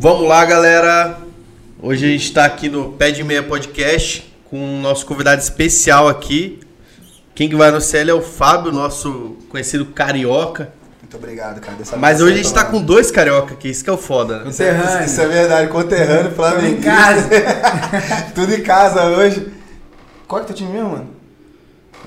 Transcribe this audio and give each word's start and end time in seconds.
Vamos 0.00 0.28
lá, 0.28 0.44
galera. 0.44 1.18
Hoje 1.82 2.06
a 2.06 2.08
gente 2.08 2.26
está 2.26 2.44
aqui 2.44 2.68
no 2.68 2.92
Pé 2.92 3.10
de 3.10 3.24
Meia 3.24 3.42
Podcast 3.42 4.32
com 4.48 4.78
o 4.78 4.80
nosso 4.80 5.04
convidado 5.04 5.42
especial 5.42 6.06
aqui. 6.06 6.60
Quem 7.34 7.48
que 7.48 7.56
vai 7.56 7.72
no 7.72 7.80
CL 7.80 8.10
é 8.12 8.14
o 8.14 8.22
Fábio, 8.22 8.70
nosso 8.70 9.36
conhecido 9.48 9.86
carioca. 9.86 10.72
Muito 11.02 11.16
obrigado, 11.16 11.60
cara. 11.60 11.76
Dessa 11.76 11.96
Mas 11.96 12.20
hoje 12.20 12.34
a 12.34 12.36
gente 12.36 12.54
tá 12.54 12.62
tá 12.62 12.70
com 12.70 12.80
dois 12.80 13.10
carioca 13.10 13.54
aqui, 13.54 13.70
isso 13.70 13.82
que 13.82 13.90
é 13.90 13.92
o 13.92 13.96
foda, 13.96 14.44
né? 14.44 14.50
Isso 14.50 14.62
é, 14.62 14.72
Conterrâneo. 14.72 15.04
isso 15.04 15.20
é 15.20 15.26
verdade, 15.26 15.68
conterrâneo, 15.68 16.30
Flamengo. 16.30 16.76
em 16.76 16.80
casa. 16.80 17.28
Tudo 18.36 18.54
em 18.54 18.62
casa 18.62 19.04
hoje. 19.04 19.52
Qual 20.28 20.40
que 20.40 20.48
é 20.48 20.52
o 20.52 20.54
teu 20.54 20.64
time 20.64 20.74
mesmo, 20.74 20.90
mano? 20.90 21.17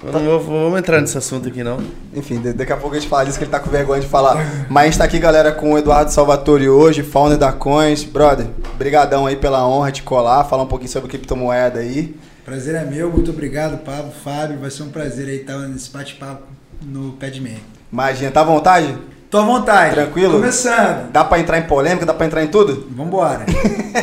Eu 0.03 0.11
não 0.11 0.39
vou- 0.39 0.61
vamos 0.63 0.79
entrar 0.79 0.99
nesse 0.99 1.17
assunto 1.17 1.47
aqui, 1.47 1.63
não. 1.63 1.77
Enfim, 2.13 2.41
da- 2.41 2.51
daqui 2.51 2.73
a 2.73 2.77
pouco 2.77 2.95
a 2.95 2.99
gente 2.99 3.07
fala 3.09 3.23
disso 3.25 3.37
que 3.37 3.43
ele 3.43 3.51
tá 3.51 3.59
com 3.59 3.69
vergonha 3.69 4.01
de 4.01 4.07
falar. 4.07 4.65
Mas 4.69 4.83
a 4.83 4.85
gente 4.87 4.97
tá 4.97 5.03
aqui, 5.03 5.19
galera, 5.19 5.51
com 5.51 5.73
o 5.73 5.77
Eduardo 5.77 6.11
Salvatore 6.11 6.67
hoje, 6.69 7.03
founder 7.03 7.37
da 7.37 7.51
Coins. 7.51 8.03
Brother, 8.03 8.47
brigadão 8.77 9.27
aí 9.27 9.35
pela 9.35 9.67
honra 9.67 9.91
de 9.91 10.01
colar, 10.01 10.43
falar 10.45 10.63
um 10.63 10.67
pouquinho 10.67 10.89
sobre 10.89 11.09
criptomoeda 11.09 11.79
aí. 11.79 12.15
Prazer 12.43 12.73
é 12.73 12.83
meu, 12.83 13.11
muito 13.11 13.29
obrigado, 13.29 13.77
Pablo, 13.83 14.11
Fábio. 14.23 14.57
Vai 14.59 14.71
ser 14.71 14.83
um 14.83 14.89
prazer 14.89 15.27
aí 15.27 15.41
estar 15.41 15.57
nesse 15.59 15.91
bate-papo 15.91 16.43
no 16.83 17.15
meia. 17.39 17.57
Imagina, 17.93 18.31
tá 18.31 18.41
à 18.41 18.43
vontade? 18.43 18.97
Tô 19.31 19.37
à 19.37 19.43
vontade. 19.43 19.95
Tranquilo? 19.95 20.33
Começando. 20.33 21.09
Dá 21.09 21.23
pra 21.23 21.39
entrar 21.39 21.57
em 21.57 21.61
polêmica, 21.61 22.05
dá 22.05 22.13
pra 22.13 22.25
entrar 22.25 22.43
em 22.43 22.49
tudo? 22.49 22.85
Vambora. 22.91 23.45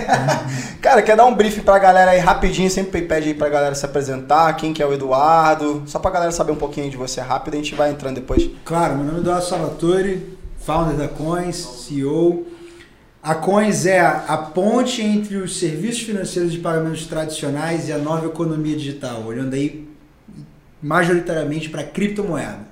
Cara, 0.81 1.03
quer 1.03 1.19
dar 1.19 1.27
um 1.27 1.35
brief 1.35 1.61
pra 1.61 1.79
galera 1.79 2.13
aí 2.13 2.19
rapidinho, 2.19 2.71
sempre 2.71 3.03
pede 3.03 3.29
aí 3.29 3.35
pra 3.35 3.51
galera 3.51 3.75
se 3.75 3.85
apresentar, 3.85 4.57
quem 4.57 4.73
que 4.73 4.83
é 4.83 4.87
o 4.87 4.93
Eduardo, 4.95 5.83
só 5.85 5.99
pra 5.99 6.11
galera 6.11 6.33
saber 6.33 6.53
um 6.53 6.57
pouquinho 6.57 6.91
de 6.91 6.97
você 6.97 7.21
rápido, 7.21 7.55
a 7.55 7.57
gente 7.59 7.75
vai 7.75 7.91
entrando 7.91 8.15
depois. 8.15 8.49
claro, 8.65 8.95
meu 8.97 9.05
nome 9.05 9.19
é 9.19 9.21
Eduardo 9.21 9.45
Salvatore, 9.45 10.39
founder 10.65 10.97
da 10.97 11.09
Coins, 11.09 11.57
CEO. 11.57 12.47
A 13.23 13.35
Coins 13.35 13.85
é 13.85 14.01
a, 14.01 14.25
a 14.29 14.37
ponte 14.39 15.03
entre 15.03 15.37
os 15.37 15.59
serviços 15.59 16.05
financeiros 16.05 16.53
de 16.53 16.59
pagamentos 16.59 17.07
tradicionais 17.07 17.87
e 17.89 17.93
a 17.93 17.99
nova 17.99 18.25
economia 18.25 18.77
digital, 18.77 19.25
olhando 19.27 19.53
aí 19.53 19.87
majoritariamente 20.83 21.69
para 21.69 21.85
criptomoeda. 21.85 22.68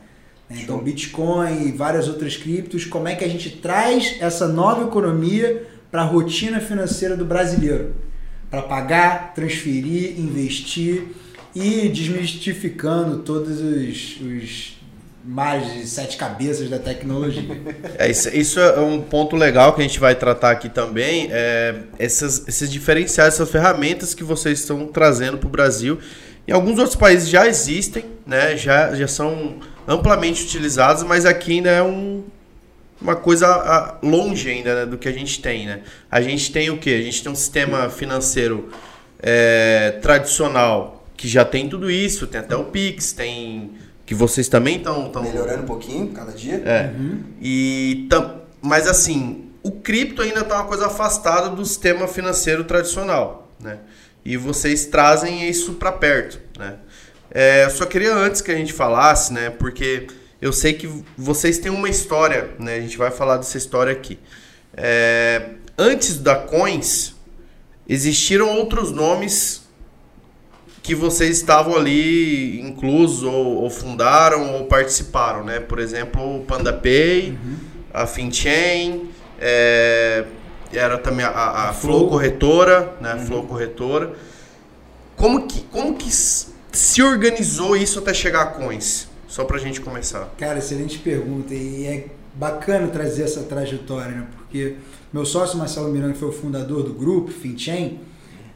Né? 0.48 0.60
Então, 0.62 0.78
Bitcoin 0.78 1.68
e 1.68 1.72
várias 1.72 2.08
outras 2.08 2.36
criptos, 2.36 2.84
como 2.84 3.08
é 3.08 3.14
que 3.14 3.24
a 3.24 3.28
gente 3.28 3.50
traz 3.50 4.16
essa 4.20 4.46
nova 4.48 4.84
economia 4.84 5.66
para 5.90 6.02
a 6.02 6.04
rotina 6.04 6.60
financeira 6.60 7.16
do 7.16 7.24
brasileiro? 7.24 7.94
Para 8.50 8.62
pagar, 8.62 9.34
transferir, 9.34 10.18
investir 10.18 11.08
e 11.54 11.88
desmistificando 11.88 13.18
todos 13.18 13.60
os, 13.60 14.20
os 14.20 14.76
males 15.24 15.72
de 15.74 15.86
sete 15.88 16.16
cabeças 16.16 16.70
da 16.70 16.78
tecnologia. 16.78 17.42
É, 17.98 18.10
isso, 18.10 18.28
isso 18.28 18.60
é 18.60 18.78
um 18.78 19.00
ponto 19.00 19.34
legal 19.34 19.72
que 19.72 19.80
a 19.80 19.84
gente 19.84 19.98
vai 19.98 20.14
tratar 20.14 20.50
aqui 20.50 20.68
também. 20.68 21.28
É, 21.30 21.74
essas, 21.98 22.46
esses 22.46 22.70
diferenciais, 22.70 23.34
essas 23.34 23.50
ferramentas 23.50 24.12
que 24.14 24.22
vocês 24.22 24.60
estão 24.60 24.86
trazendo 24.86 25.38
para 25.38 25.46
o 25.46 25.50
Brasil. 25.50 25.98
Em 26.46 26.52
alguns 26.52 26.78
outros 26.78 26.94
países 26.94 27.28
já 27.28 27.48
existem, 27.48 28.04
né? 28.26 28.56
já, 28.56 28.94
já 28.94 29.08
são 29.08 29.58
amplamente 29.86 30.44
utilizadas, 30.44 31.02
mas 31.02 31.24
aqui 31.24 31.52
ainda 31.52 31.70
é 31.70 31.82
um, 31.82 32.24
uma 33.00 33.16
coisa 33.16 33.98
longe 34.02 34.50
ainda 34.50 34.74
né, 34.74 34.86
do 34.86 34.98
que 34.98 35.08
a 35.08 35.12
gente 35.12 35.40
tem. 35.40 35.66
Né? 35.66 35.82
A 36.10 36.20
gente 36.20 36.50
tem 36.52 36.70
o 36.70 36.78
quê? 36.78 36.90
A 36.90 37.02
gente 37.02 37.22
tem 37.22 37.30
um 37.30 37.36
sistema 37.36 37.88
financeiro 37.90 38.70
é, 39.20 39.98
tradicional 40.02 41.04
que 41.16 41.28
já 41.28 41.44
tem 41.44 41.68
tudo 41.68 41.90
isso, 41.90 42.26
tem 42.26 42.40
até 42.40 42.54
o 42.56 42.64
Pix, 42.64 43.12
tem. 43.12 43.72
Que 44.04 44.14
vocês 44.14 44.48
também 44.48 44.76
estão 44.76 45.10
Melhorando 45.20 45.64
um 45.64 45.66
pouquinho 45.66 46.08
cada 46.12 46.30
dia. 46.30 46.62
é. 46.64 46.92
E 47.42 48.06
tam, 48.08 48.42
mas 48.62 48.86
assim, 48.86 49.46
o 49.64 49.72
cripto 49.72 50.22
ainda 50.22 50.40
está 50.40 50.56
uma 50.56 50.64
coisa 50.66 50.86
afastada 50.86 51.48
do 51.48 51.64
sistema 51.64 52.06
financeiro 52.06 52.62
tradicional, 52.62 53.50
né? 53.58 53.78
E 54.24 54.36
vocês 54.36 54.86
trazem 54.86 55.48
isso 55.48 55.74
para 55.74 55.90
perto? 55.90 56.40
É, 57.38 57.66
eu 57.66 57.70
só 57.70 57.84
queria 57.84 58.14
antes 58.14 58.40
que 58.40 58.50
a 58.50 58.54
gente 58.54 58.72
falasse, 58.72 59.30
né? 59.30 59.50
Porque 59.50 60.06
eu 60.40 60.54
sei 60.54 60.72
que 60.72 60.88
vocês 61.18 61.58
têm 61.58 61.70
uma 61.70 61.86
história, 61.86 62.52
né? 62.58 62.76
A 62.76 62.80
gente 62.80 62.96
vai 62.96 63.10
falar 63.10 63.36
dessa 63.36 63.58
história 63.58 63.92
aqui. 63.92 64.18
É, 64.74 65.50
antes 65.76 66.16
da 66.16 66.34
Coins, 66.34 67.14
existiram 67.86 68.56
outros 68.56 68.90
nomes 68.90 69.68
que 70.82 70.94
vocês 70.94 71.36
estavam 71.36 71.76
ali 71.76 72.58
inclusos 72.58 73.22
ou, 73.22 73.64
ou 73.64 73.68
fundaram 73.68 74.54
ou 74.54 74.64
participaram, 74.64 75.44
né? 75.44 75.60
Por 75.60 75.78
exemplo, 75.78 76.38
o 76.38 76.42
PandaPay, 76.42 77.38
a 77.92 78.06
FinChain, 78.06 79.10
é, 79.38 80.24
era 80.72 80.96
também 80.96 81.26
a, 81.26 81.28
a, 81.28 81.68
a 81.68 81.72
Flow. 81.74 82.08
Corretora, 82.08 82.94
né? 82.98 83.12
A 83.12 83.18
Flow 83.18 83.42
Corretora. 83.42 84.14
Como 85.16 85.46
que, 85.46 85.60
como 85.64 85.96
que 85.96 86.10
se 86.76 87.02
organizou 87.02 87.76
isso 87.76 87.98
até 87.98 88.12
chegar 88.12 88.42
a 88.42 88.46
Coins? 88.46 89.08
Só 89.26 89.44
pra 89.44 89.58
gente 89.58 89.80
começar. 89.80 90.32
Cara, 90.38 90.58
excelente 90.58 90.98
pergunta. 90.98 91.54
E 91.54 91.86
é 91.86 92.06
bacana 92.34 92.86
trazer 92.88 93.22
essa 93.22 93.42
trajetória, 93.42 94.12
né? 94.12 94.26
Porque 94.36 94.76
meu 95.12 95.24
sócio 95.24 95.58
Marcelo 95.58 95.90
Miranda, 95.90 96.12
que 96.12 96.18
foi 96.18 96.28
o 96.28 96.32
fundador 96.32 96.82
do 96.82 96.92
grupo, 96.92 97.30
FinChain, 97.30 97.98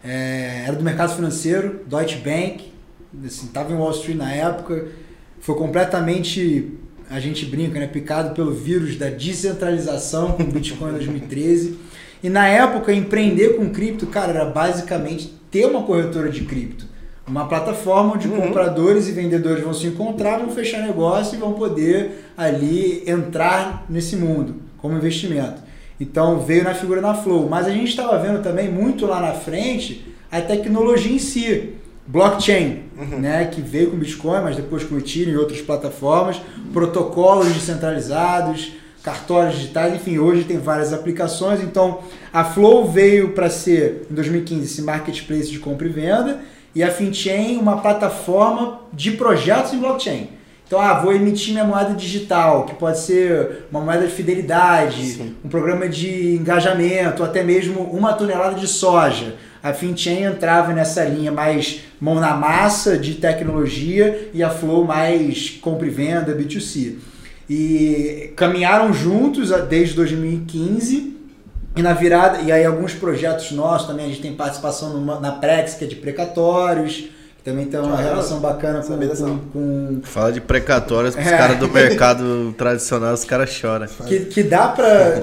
é, 0.04 0.64
era 0.66 0.76
do 0.76 0.84
mercado 0.84 1.14
financeiro, 1.14 1.80
Deutsche 1.86 2.18
Bank, 2.18 2.72
assim, 3.24 3.46
tava 3.48 3.72
em 3.72 3.76
Wall 3.76 3.90
Street 3.92 4.16
na 4.16 4.32
época, 4.32 4.88
foi 5.40 5.54
completamente, 5.56 6.74
a 7.08 7.18
gente 7.18 7.46
brinca, 7.46 7.80
né? 7.80 7.86
Picado 7.86 8.34
pelo 8.34 8.52
vírus 8.52 8.96
da 8.96 9.08
descentralização 9.08 10.32
com 10.32 10.44
Bitcoin 10.44 10.90
em 10.90 10.92
2013. 10.92 11.78
E 12.22 12.28
na 12.28 12.46
época, 12.46 12.92
empreender 12.92 13.56
com 13.56 13.70
cripto, 13.70 14.06
cara, 14.06 14.32
era 14.32 14.44
basicamente 14.44 15.34
ter 15.50 15.64
uma 15.64 15.84
corretora 15.84 16.28
de 16.28 16.44
cripto. 16.44 16.89
Uma 17.30 17.46
plataforma 17.46 18.14
onde 18.14 18.26
compradores 18.26 19.06
e 19.06 19.12
vendedores 19.12 19.62
vão 19.62 19.72
se 19.72 19.86
encontrar, 19.86 20.38
vão 20.38 20.50
fechar 20.50 20.82
negócio 20.82 21.36
e 21.36 21.38
vão 21.38 21.52
poder 21.52 22.24
ali 22.36 23.04
entrar 23.06 23.86
nesse 23.88 24.16
mundo 24.16 24.56
como 24.78 24.96
investimento. 24.96 25.62
Então 26.00 26.40
veio 26.40 26.64
na 26.64 26.74
figura 26.74 27.00
da 27.00 27.14
Flow. 27.14 27.48
Mas 27.48 27.68
a 27.68 27.70
gente 27.70 27.90
estava 27.90 28.18
vendo 28.18 28.42
também 28.42 28.68
muito 28.68 29.06
lá 29.06 29.20
na 29.20 29.32
frente 29.32 30.04
a 30.30 30.40
tecnologia 30.40 31.12
em 31.12 31.20
si. 31.20 31.74
Blockchain, 32.04 32.80
né, 33.20 33.44
que 33.44 33.60
veio 33.60 33.92
com 33.92 33.96
Bitcoin, 33.96 34.42
mas 34.42 34.56
depois 34.56 34.82
com 34.82 34.98
Ethereum 34.98 35.34
e 35.34 35.36
outras 35.36 35.60
plataformas, 35.60 36.40
protocolos 36.72 37.46
descentralizados, 37.52 38.72
cartórios 39.04 39.54
digitais, 39.54 39.94
enfim, 39.94 40.18
hoje 40.18 40.42
tem 40.42 40.58
várias 40.58 40.92
aplicações. 40.92 41.62
Então, 41.62 42.00
a 42.32 42.42
Flow 42.42 42.90
veio 42.90 43.28
para 43.32 43.48
ser, 43.48 44.08
em 44.10 44.14
2015, 44.14 44.64
esse 44.64 44.82
marketplace 44.82 45.52
de 45.52 45.60
compra 45.60 45.86
e 45.86 45.90
venda, 45.90 46.40
e 46.74 46.82
a 46.82 46.90
FinChain 46.90 47.58
uma 47.58 47.78
plataforma 47.78 48.80
de 48.92 49.12
projetos 49.12 49.72
em 49.72 49.78
blockchain. 49.78 50.28
Então, 50.66 50.80
ah, 50.80 50.94
vou 51.00 51.12
emitir 51.12 51.52
minha 51.52 51.64
moeda 51.64 51.94
digital, 51.94 52.64
que 52.64 52.76
pode 52.76 53.00
ser 53.00 53.64
uma 53.72 53.80
moeda 53.80 54.06
de 54.06 54.12
fidelidade, 54.12 55.04
Sim. 55.04 55.34
um 55.44 55.48
programa 55.48 55.88
de 55.88 56.36
engajamento, 56.36 57.24
até 57.24 57.42
mesmo 57.42 57.80
uma 57.82 58.12
tonelada 58.12 58.54
de 58.54 58.68
soja. 58.68 59.34
A 59.60 59.72
FinChain 59.72 60.22
entrava 60.22 60.72
nessa 60.72 61.04
linha 61.04 61.32
mais 61.32 61.80
mão 62.00 62.14
na 62.14 62.36
massa 62.36 62.96
de 62.96 63.14
tecnologia 63.14 64.30
e 64.32 64.44
a 64.44 64.48
Flow 64.48 64.84
mais 64.84 65.50
compra 65.50 65.88
e 65.88 65.90
venda, 65.90 66.36
B2C. 66.36 66.94
E 67.48 68.32
caminharam 68.36 68.92
juntos 68.94 69.50
desde 69.68 69.96
2015 69.96 71.19
e 71.76 71.82
na 71.82 71.92
virada, 71.92 72.40
e 72.42 72.50
aí 72.52 72.64
alguns 72.64 72.92
projetos 72.94 73.52
nossos 73.52 73.86
também, 73.86 74.06
a 74.06 74.08
gente 74.08 74.20
tem 74.20 74.34
participação 74.34 74.90
numa- 74.90 75.20
na 75.20 75.32
Prex, 75.32 75.74
que 75.74 75.84
é 75.84 75.86
de 75.86 75.96
precatórios, 75.96 77.04
que 77.38 77.44
também 77.44 77.66
tem 77.66 77.78
uma 77.80 77.90
Caramba, 77.92 78.08
relação 78.10 78.38
bacana 78.40 78.82
com, 78.82 78.98
com, 78.98 79.38
com 79.52 80.00
Fala 80.02 80.30
de 80.32 80.40
precatórios 80.40 81.14
pros 81.14 81.26
É. 81.26 81.36
caras 81.38 81.58
do 81.58 81.68
mercado 81.68 82.52
tradicional, 82.58 83.14
os 83.14 83.24
caras 83.24 83.48
choram. 83.50 83.86
que, 84.06 84.20
que 84.26 84.42
dá 84.42 84.68
para 84.68 85.22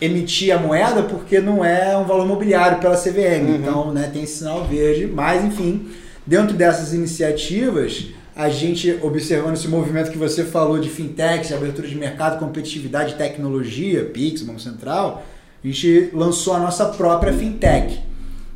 emitir 0.00 0.54
a 0.54 0.58
moeda 0.58 1.02
porque 1.02 1.40
não 1.40 1.64
é 1.64 1.96
um 1.96 2.04
valor 2.04 2.26
mobiliário 2.26 2.78
pela 2.78 2.96
CVM. 2.96 3.56
Então, 3.58 3.92
né, 3.92 4.08
tem 4.12 4.22
esse 4.22 4.38
sinal 4.38 4.64
verde. 4.64 5.06
Mas, 5.06 5.44
enfim, 5.44 5.88
dentro 6.26 6.54
dessas 6.54 6.92
iniciativas, 6.92 8.06
a 8.40 8.48
gente, 8.48 8.98
observando 9.02 9.52
esse 9.52 9.68
movimento 9.68 10.10
que 10.10 10.16
você 10.16 10.44
falou 10.44 10.78
de 10.78 10.88
fintechs, 10.88 11.52
abertura 11.52 11.86
de 11.86 11.94
mercado, 11.94 12.38
competitividade, 12.38 13.16
tecnologia, 13.16 14.06
Pix, 14.06 14.40
Banco 14.40 14.60
Central, 14.60 15.22
a 15.62 15.66
gente 15.66 16.08
lançou 16.14 16.54
a 16.54 16.58
nossa 16.58 16.86
própria 16.86 17.34
fintech, 17.34 18.00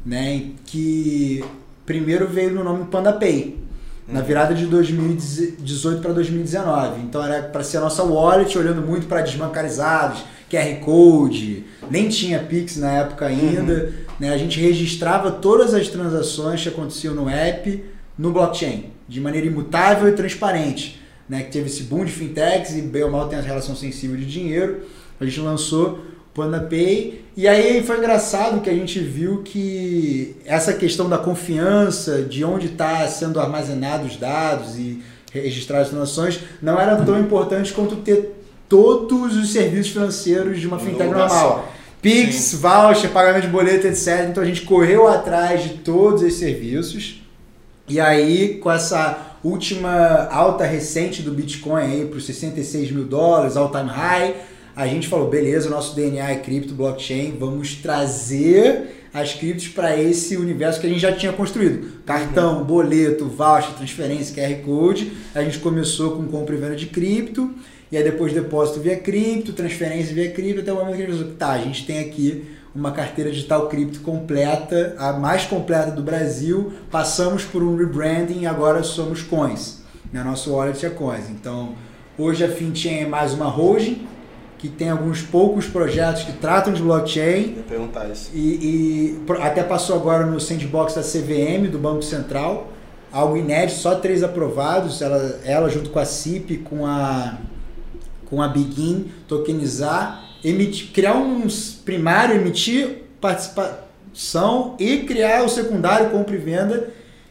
né, 0.04 0.52
que 0.64 1.44
primeiro 1.84 2.26
veio 2.26 2.54
no 2.54 2.64
nome 2.64 2.86
PandaPay. 2.86 3.62
Na 4.08 4.20
virada 4.20 4.54
de 4.54 4.66
2018 4.66 6.02
para 6.02 6.12
2019. 6.12 7.00
Então 7.02 7.24
era 7.24 7.42
para 7.42 7.62
ser 7.62 7.78
a 7.78 7.80
nossa 7.80 8.02
wallet, 8.02 8.56
olhando 8.58 8.82
muito 8.82 9.06
para 9.06 9.22
desbancarizados, 9.22 10.24
QR 10.50 10.78
Code, 10.84 11.64
nem 11.90 12.10
tinha 12.10 12.38
Pix 12.38 12.76
na 12.76 12.90
época 12.90 13.26
ainda. 13.26 13.94
Né? 14.20 14.30
A 14.30 14.36
gente 14.36 14.60
registrava 14.60 15.30
todas 15.30 15.72
as 15.72 15.88
transações 15.88 16.62
que 16.62 16.68
aconteciam 16.68 17.14
no 17.14 17.30
app 17.30 17.82
no 18.18 18.30
blockchain, 18.30 18.93
de 19.08 19.20
maneira 19.20 19.46
imutável 19.46 20.08
e 20.08 20.12
transparente. 20.12 21.00
Né? 21.28 21.42
Que 21.42 21.50
teve 21.50 21.66
esse 21.66 21.84
boom 21.84 22.04
de 22.04 22.12
fintechs 22.12 22.76
e 22.76 22.82
bem 22.82 23.02
ou 23.02 23.10
mal 23.10 23.28
tem 23.28 23.38
a 23.38 23.42
relação 23.42 23.74
sensível 23.74 24.16
de 24.16 24.26
dinheiro. 24.26 24.82
A 25.20 25.24
gente 25.24 25.40
lançou 25.40 26.00
Panda 26.34 26.60
Pay. 26.60 27.24
E 27.36 27.48
aí 27.48 27.82
foi 27.82 27.98
engraçado 27.98 28.60
que 28.60 28.68
a 28.68 28.74
gente 28.74 28.98
viu 28.98 29.42
que 29.42 30.36
essa 30.44 30.72
questão 30.72 31.08
da 31.08 31.16
confiança, 31.16 32.22
de 32.22 32.44
onde 32.44 32.66
está 32.66 33.06
sendo 33.08 33.40
armazenados 33.40 34.12
os 34.12 34.16
dados 34.16 34.76
e 34.76 35.00
registrar 35.32 35.80
as 35.80 35.88
transações, 35.88 36.40
não 36.60 36.80
era 36.80 36.96
tão 36.96 37.18
importante 37.18 37.72
quanto 37.72 37.96
ter 37.96 38.34
todos 38.68 39.36
os 39.36 39.52
serviços 39.52 39.92
financeiros 39.92 40.60
de 40.60 40.66
uma 40.66 40.78
fintech 40.78 41.10
normal. 41.10 41.72
Pix, 42.00 42.34
Sim. 42.34 42.56
voucher, 42.58 43.10
pagamento 43.10 43.42
de 43.42 43.48
boleto, 43.48 43.86
etc. 43.86 44.26
Então 44.28 44.42
a 44.42 44.46
gente 44.46 44.62
correu 44.62 45.08
atrás 45.08 45.62
de 45.62 45.70
todos 45.78 46.22
esses 46.22 46.38
serviços. 46.38 47.23
E 47.86 48.00
aí, 48.00 48.58
com 48.62 48.72
essa 48.72 49.36
última 49.44 50.26
alta 50.30 50.64
recente 50.64 51.20
do 51.20 51.30
Bitcoin 51.30 51.82
aí 51.82 52.06
para 52.06 52.16
os 52.16 52.24
66 52.24 52.90
mil 52.90 53.04
dólares, 53.04 53.58
all 53.58 53.70
time 53.70 53.90
high, 53.90 54.34
a 54.74 54.86
gente 54.86 55.06
falou, 55.06 55.28
beleza, 55.28 55.68
o 55.68 55.70
nosso 55.70 55.94
DNA 55.94 56.30
é 56.30 56.36
cripto, 56.36 56.72
blockchain, 56.72 57.36
vamos 57.38 57.74
trazer 57.74 59.04
as 59.12 59.34
criptos 59.34 59.68
para 59.68 59.96
esse 60.00 60.36
universo 60.36 60.80
que 60.80 60.86
a 60.86 60.90
gente 60.90 61.00
já 61.00 61.12
tinha 61.12 61.32
construído. 61.32 62.02
Cartão, 62.06 62.58
uhum. 62.58 62.64
boleto, 62.64 63.26
voucher, 63.26 63.74
transferência, 63.74 64.34
QR 64.34 64.64
Code. 64.64 65.12
A 65.34 65.44
gente 65.44 65.58
começou 65.58 66.12
com 66.12 66.24
compra 66.24 66.54
e 66.54 66.58
venda 66.58 66.74
de 66.74 66.86
cripto, 66.86 67.54
e 67.92 67.98
aí 67.98 68.02
depois 68.02 68.32
depósito 68.32 68.80
via 68.80 68.96
cripto, 68.96 69.52
transferência 69.52 70.14
via 70.14 70.30
cripto, 70.30 70.62
até 70.62 70.72
o 70.72 70.76
momento 70.76 70.96
que 70.96 71.02
a 71.02 71.06
gente 71.06 71.18
falou, 71.18 71.34
tá, 71.34 71.52
a 71.52 71.58
gente 71.58 71.86
tem 71.86 72.00
aqui 72.00 72.44
uma 72.74 72.90
carteira 72.90 73.30
digital 73.30 73.68
cripto 73.68 74.00
completa, 74.00 74.96
a 74.98 75.12
mais 75.12 75.44
completa 75.44 75.92
do 75.92 76.02
Brasil. 76.02 76.72
Passamos 76.90 77.44
por 77.44 77.62
um 77.62 77.76
rebranding 77.76 78.40
e 78.40 78.46
agora 78.46 78.82
somos 78.82 79.22
Coins. 79.22 79.82
Né? 80.12 80.22
Nosso 80.24 80.52
wallet 80.52 80.84
é 80.84 80.90
Coins. 80.90 81.30
Então, 81.30 81.74
hoje 82.18 82.44
a 82.44 82.48
FinChain 82.48 83.02
é 83.02 83.06
mais 83.06 83.32
uma 83.32 83.46
holding, 83.46 84.06
que 84.58 84.68
tem 84.68 84.90
alguns 84.90 85.22
poucos 85.22 85.66
projetos 85.66 86.24
que 86.24 86.32
tratam 86.32 86.72
de 86.72 86.82
blockchain. 86.82 87.54
Vou 87.54 87.64
perguntar 87.64 88.08
isso. 88.08 88.30
E, 88.34 88.38
e, 88.38 89.24
até 89.40 89.62
passou 89.62 89.94
agora 89.94 90.26
no 90.26 90.40
sandbox 90.40 90.94
da 90.94 91.02
CVM, 91.02 91.70
do 91.70 91.78
Banco 91.78 92.02
Central. 92.02 92.72
Algo 93.12 93.36
inédito, 93.36 93.78
só 93.78 93.94
três 93.94 94.24
aprovados. 94.24 95.00
Ela, 95.00 95.38
ela 95.44 95.68
junto 95.68 95.90
com 95.90 96.00
a 96.00 96.04
CIP, 96.04 96.58
com 96.58 96.84
a, 96.84 97.38
com 98.26 98.42
a 98.42 98.48
Begin, 98.48 99.12
tokenizar, 99.28 100.23
emitir, 100.44 100.90
criar 100.92 101.14
um 101.14 101.46
primário, 101.84 102.36
emitir 102.36 103.02
participação 103.20 104.76
e 104.78 104.98
criar 104.98 105.42
o 105.42 105.48
secundário, 105.48 106.10
compra 106.10 106.34
e 106.34 106.38
venda 106.38 106.90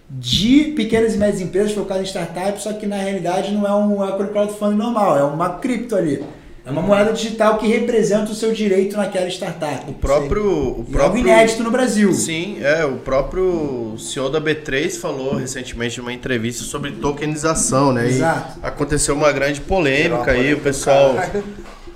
de 0.10 0.74
pequenas 0.76 1.16
e 1.16 1.18
médias 1.18 1.42
empresas 1.42 1.72
focadas 1.72 2.04
em 2.04 2.06
startups, 2.06 2.64
só 2.64 2.74
que 2.74 2.86
na 2.86 2.98
realidade 2.98 3.52
não 3.52 3.66
é 3.66 3.74
um 3.74 4.28
crowdfunding 4.28 4.78
normal, 4.78 5.18
é 5.18 5.24
uma 5.24 5.58
cripto 5.58 5.96
ali. 5.96 6.24
É 6.66 6.72
uma 6.72 6.82
moeda 6.82 7.12
digital 7.12 7.58
que 7.58 7.68
representa 7.68 8.32
o 8.32 8.36
seu 8.36 8.54
direito 8.54 8.96
naquela 8.96 9.28
startup. 9.28 9.84
O 9.86 9.94
próprio. 9.94 10.80
O 10.80 10.86
próprio... 10.86 11.02
É 11.02 11.04
algo 11.04 11.18
inédito 11.18 11.62
no 11.62 11.70
Brasil. 11.70 12.14
Sim, 12.14 12.58
é. 12.62 12.86
O 12.86 13.00
próprio 13.00 13.96
CEO 13.98 14.30
da 14.30 14.40
B3 14.40 14.98
falou 14.98 15.36
recentemente 15.36 16.00
em 16.00 16.02
uma 16.02 16.14
entrevista 16.14 16.64
sobre 16.64 16.92
tokenização, 16.92 17.92
né? 17.92 18.08
Exato. 18.08 18.60
E 18.64 18.66
aconteceu 18.66 19.14
uma 19.14 19.30
grande 19.34 19.60
polêmica 19.60 20.32
aí, 20.32 20.54
o 20.54 20.62
pessoal. 20.62 21.16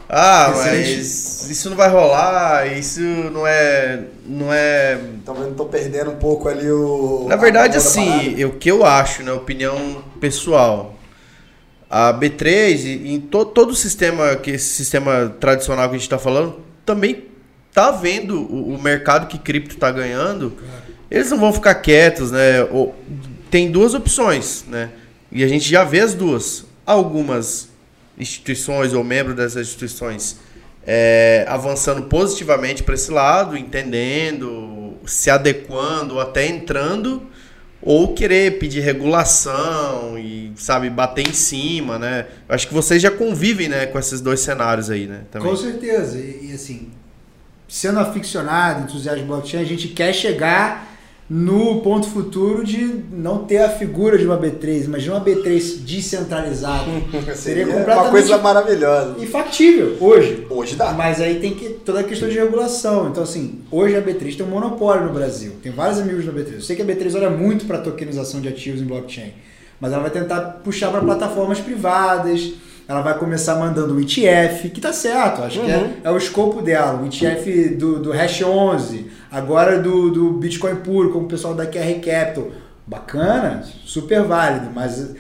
Ah, 0.10 0.54
mas 0.56 1.50
isso 1.50 1.70
não 1.70 1.76
vai 1.76 1.90
rolar, 1.90 2.72
isso 2.72 3.02
não 3.02 3.46
é. 3.46 4.04
Não 4.26 4.54
é. 4.54 4.98
Talvez 5.26 5.48
não 5.48 5.56
tô 5.56 5.66
perdendo 5.66 6.12
um 6.12 6.16
pouco 6.16 6.48
ali 6.48 6.70
o. 6.72 7.26
Na 7.28 7.36
verdade, 7.36 7.78
assim, 7.78 8.44
o 8.46 8.54
que 8.54 8.72
eu 8.72 8.86
acho, 8.86 9.22
na 9.22 9.32
né, 9.32 9.38
opinião 9.38 10.02
pessoal, 10.20 10.96
a 11.90 12.14
B3 12.14 12.86
e 12.86 13.14
em 13.14 13.20
to, 13.20 13.46
todo 13.46 13.72
o 13.72 13.76
sistema, 13.76 14.36
que 14.38 14.52
esse 14.52 14.76
sistema 14.76 15.36
tradicional 15.40 15.90
que 15.90 15.96
a 15.96 15.98
gente 15.98 16.08
está 16.08 16.20
falando, 16.20 16.62
também 16.86 17.26
tá 17.74 17.92
vendo 17.92 18.42
o, 18.42 18.76
o 18.76 18.82
mercado 18.82 19.28
que 19.28 19.38
cripto 19.38 19.76
está 19.76 19.92
ganhando. 19.92 20.54
Eles 21.12 21.30
não 21.30 21.38
vão 21.38 21.52
ficar 21.52 21.76
quietos, 21.76 22.32
né? 22.32 22.64
Ou, 22.72 22.96
tem 23.52 23.72
duas 23.72 23.94
opções, 23.94 24.64
né? 24.68 24.90
E 25.32 25.44
a 25.44 25.48
gente 25.48 25.70
já 25.70 25.84
vê 25.84 26.00
as 26.00 26.14
duas. 26.14 26.66
Algumas 26.86 27.70
instituições 28.18 28.94
ou 28.94 29.04
membros 29.04 29.36
dessas 29.36 29.68
instituições 29.68 30.38
é, 30.86 31.46
avançando 31.50 32.04
positivamente 32.04 32.82
para 32.82 32.96
esse 32.96 33.12
lado, 33.12 33.58
entendendo, 33.58 34.94
se 35.06 35.30
adequando, 35.30 36.20
até 36.20 36.48
entrando 36.48 37.24
ou 37.82 38.14
querer 38.14 38.58
pedir 38.58 38.80
regulação 38.80 40.18
e, 40.18 40.52
sabe, 40.56 40.90
bater 40.90 41.28
em 41.28 41.34
cima, 41.34 42.00
né? 42.00 42.26
Eu 42.48 42.56
acho 42.56 42.68
que 42.68 42.74
vocês 42.74 43.02
já 43.02 43.12
convivem, 43.12 43.68
né, 43.68 43.86
com 43.86 44.00
esses 44.00 44.20
dois 44.22 44.40
cenários 44.40 44.90
aí, 44.90 45.06
né? 45.06 45.22
Também. 45.30 45.50
Com 45.50 45.56
certeza. 45.56 46.18
E, 46.18 46.50
e 46.50 46.54
assim, 46.54 46.90
sendo 47.68 48.00
aficionado, 48.00 48.84
entusiasta 48.84 49.20
de 49.20 49.26
blockchain, 49.26 49.62
a 49.62 49.66
gente 49.66 49.90
quer 49.90 50.14
chegar 50.14 50.97
no 51.30 51.82
ponto 51.82 52.08
futuro 52.08 52.64
de 52.64 53.04
não 53.12 53.40
ter 53.40 53.58
a 53.58 53.70
figura 53.70 54.18
de 54.18 54.26
uma 54.26 54.40
B3, 54.40 54.88
mas 54.88 55.04
de 55.04 55.10
uma 55.10 55.20
B3 55.20 55.80
descentralizada. 55.80 56.86
Seria 57.36 57.66
completamente 57.66 58.00
uma 58.00 58.10
coisa 58.10 58.38
maravilhosa. 58.38 59.16
E 59.20 59.26
factível, 59.26 59.98
hoje. 60.00 60.48
Hoje 60.50 60.76
dá. 60.76 60.94
Mas 60.94 61.20
aí 61.20 61.40
tem 61.40 61.54
que 61.54 61.70
toda 61.70 62.00
a 62.00 62.04
questão 62.04 62.30
de 62.30 62.38
regulação. 62.38 63.10
Então, 63.10 63.24
assim, 63.24 63.60
hoje 63.70 63.96
a 63.98 64.02
B3 64.02 64.38
tem 64.38 64.46
um 64.46 64.50
monopólio 64.50 65.08
no 65.08 65.14
Brasil. 65.14 65.54
Tem 65.62 65.72
vários 65.72 66.00
amigos 66.00 66.26
da 66.26 66.32
B3. 66.32 66.54
Eu 66.54 66.62
sei 66.62 66.76
que 66.76 66.82
a 66.82 66.86
B3 66.86 67.16
olha 67.16 67.30
muito 67.30 67.66
para 67.66 67.80
tokenização 67.80 68.40
de 68.40 68.48
ativos 68.48 68.82
em 68.82 68.86
blockchain, 68.86 69.34
mas 69.82 69.92
ela 69.92 70.02
vai 70.02 70.12
tentar 70.12 70.42
puxar 70.64 70.92
para 70.92 71.02
plataformas 71.02 71.60
privadas 71.60 72.54
ela 72.88 73.02
vai 73.02 73.18
começar 73.18 73.56
mandando 73.56 73.94
o 73.96 74.00
ETF, 74.00 74.70
que 74.70 74.80
tá 74.80 74.94
certo, 74.94 75.42
acho 75.42 75.60
uhum. 75.60 75.66
que 75.66 75.72
é, 75.72 75.78
uhum. 75.78 75.94
é, 76.04 76.12
o 76.12 76.18
escopo 76.18 76.62
dela, 76.62 77.02
o 77.02 77.06
ETF 77.06 77.76
do, 77.76 78.00
do 78.00 78.12
Hash 78.12 78.42
11, 78.42 79.08
agora 79.30 79.80
do, 79.80 80.10
do 80.10 80.32
Bitcoin 80.32 80.78
puro, 80.78 81.12
como 81.12 81.26
o 81.26 81.28
pessoal 81.28 81.54
da 81.54 81.66
QR 81.66 81.94
Capital. 82.02 82.48
Bacana, 82.86 83.66
super 83.86 84.24
válido, 84.24 84.70
mas 84.74 85.14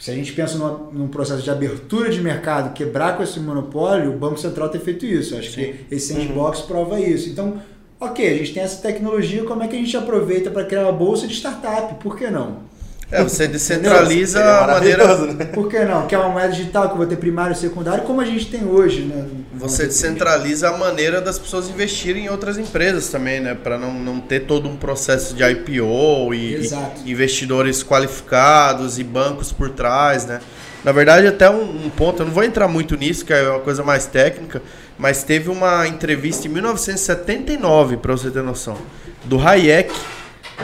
se 0.00 0.10
a 0.10 0.14
gente 0.14 0.32
pensa 0.32 0.58
numa, 0.58 0.90
num 0.92 1.08
processo 1.08 1.42
de 1.42 1.50
abertura 1.50 2.10
de 2.10 2.20
mercado, 2.20 2.74
quebrar 2.74 3.16
com 3.16 3.22
esse 3.22 3.38
monopólio, 3.38 4.12
o 4.12 4.18
Banco 4.18 4.38
Central 4.38 4.68
tem 4.68 4.80
feito 4.80 5.06
isso. 5.06 5.36
Acho 5.36 5.52
Sim. 5.52 5.56
que 5.56 5.94
esse 5.94 6.12
sandbox 6.12 6.60
uhum. 6.60 6.66
prova 6.66 7.00
isso. 7.00 7.28
Então, 7.28 7.62
ok, 8.00 8.28
a 8.28 8.36
gente 8.38 8.52
tem 8.52 8.62
essa 8.62 8.82
tecnologia, 8.82 9.44
como 9.44 9.62
é 9.62 9.68
que 9.68 9.76
a 9.76 9.78
gente 9.78 9.96
aproveita 9.96 10.50
para 10.50 10.64
criar 10.64 10.82
uma 10.82 10.92
bolsa 10.92 11.28
de 11.28 11.34
startup? 11.34 11.94
Por 12.02 12.16
que 12.16 12.28
não? 12.28 12.65
É, 13.10 13.22
você 13.22 13.46
descentraliza 13.46 14.44
a 14.44 14.66
maneira. 14.66 15.16
Né? 15.26 15.44
Por 15.46 15.68
que 15.68 15.84
não? 15.84 16.08
Que 16.08 16.14
é 16.14 16.18
uma 16.18 16.28
moeda 16.28 16.52
digital 16.52 16.88
que 16.88 16.94
eu 16.94 16.96
vou 16.96 17.06
ter 17.06 17.16
primário 17.16 17.52
e 17.52 17.56
secundário, 17.56 18.02
como 18.02 18.20
a 18.20 18.24
gente 18.24 18.46
tem 18.46 18.64
hoje, 18.64 19.02
né? 19.02 19.24
Você 19.54 19.86
descentraliza 19.86 20.70
a 20.70 20.76
maneira 20.76 21.20
das 21.20 21.38
pessoas 21.38 21.68
investirem 21.68 22.24
em 22.24 22.28
outras 22.28 22.58
empresas 22.58 23.08
também, 23.08 23.40
né? 23.40 23.54
Para 23.54 23.78
não, 23.78 23.94
não 23.94 24.18
ter 24.18 24.40
todo 24.40 24.68
um 24.68 24.76
processo 24.76 25.34
de 25.36 25.44
IPO 25.44 26.34
e, 26.34 26.68
e, 27.04 27.10
investidores 27.12 27.84
qualificados 27.84 28.98
e 28.98 29.04
bancos 29.04 29.52
por 29.52 29.70
trás, 29.70 30.26
né? 30.26 30.40
Na 30.82 30.90
verdade, 30.90 31.28
até 31.28 31.48
um, 31.48 31.86
um 31.86 31.90
ponto, 31.90 32.22
eu 32.22 32.26
não 32.26 32.32
vou 32.32 32.42
entrar 32.42 32.66
muito 32.66 32.96
nisso, 32.96 33.24
que 33.24 33.32
é 33.32 33.48
uma 33.48 33.60
coisa 33.60 33.84
mais 33.84 34.06
técnica, 34.06 34.60
mas 34.98 35.22
teve 35.22 35.48
uma 35.48 35.86
entrevista 35.86 36.48
em 36.48 36.50
1979, 36.50 37.98
para 37.98 38.12
você 38.12 38.30
ter 38.30 38.42
noção, 38.42 38.76
do 39.24 39.40
Hayek, 39.40 39.92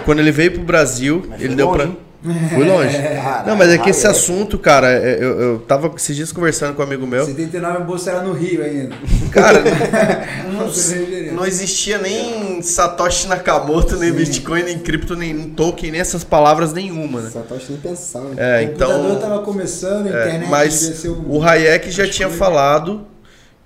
quando 0.05 0.19
ele 0.19 0.33
veio 0.33 0.53
pro 0.53 0.63
Brasil, 0.63 1.25
mas 1.29 1.41
ele 1.41 1.55
deu 1.55 1.71
para 1.71 1.89
Fui 2.55 2.65
longe. 2.65 2.97
É. 2.97 3.43
Não, 3.47 3.57
mas 3.57 3.69
é 3.71 3.79
que 3.79 3.91
esse 3.91 4.07
assunto, 4.07 4.57
cara, 4.57 4.93
é, 4.93 5.17
eu, 5.21 5.41
eu 5.41 5.59
tava 5.61 5.93
esses 5.97 6.15
dias 6.15 6.31
conversando 6.31 6.75
com 6.75 6.83
um 6.83 6.85
amigo 6.85 7.07
meu. 7.07 7.27
79 7.27 7.77
a 7.77 7.81
bolsa 7.81 8.11
era 8.11 8.23
no 8.23 8.33
Rio 8.33 8.63
ainda. 8.63 8.95
Cara, 9.33 9.61
não, 10.53 11.35
não 11.35 11.45
existia 11.45 11.99
nem 11.99 12.63
Satoshi 12.63 13.27
Nakamoto, 13.27 13.97
nem 13.97 14.11
Sim. 14.11 14.17
Bitcoin, 14.17 14.63
nem 14.63 14.79
cripto, 14.79 15.17
nem 15.17 15.51
token, 15.51 15.91
nem 15.91 16.01
essas 16.01 16.23
palavras 16.23 16.73
nenhuma, 16.73 17.23
né? 17.23 17.31
Satoshi 17.31 17.73
nem 17.73 17.81
pensava. 17.81 18.31
É, 18.37 18.63
então. 18.63 18.89
O 18.89 18.95
computador 18.95 19.21
tava 19.21 19.43
começando, 19.43 20.07
a 20.07 20.11
é, 20.11 20.29
internet 20.29 20.49
Mas 20.49 21.05
o 21.27 21.43
Hayek 21.43 21.91
já 21.91 22.09
tinha 22.09 22.29
falado 22.29 23.07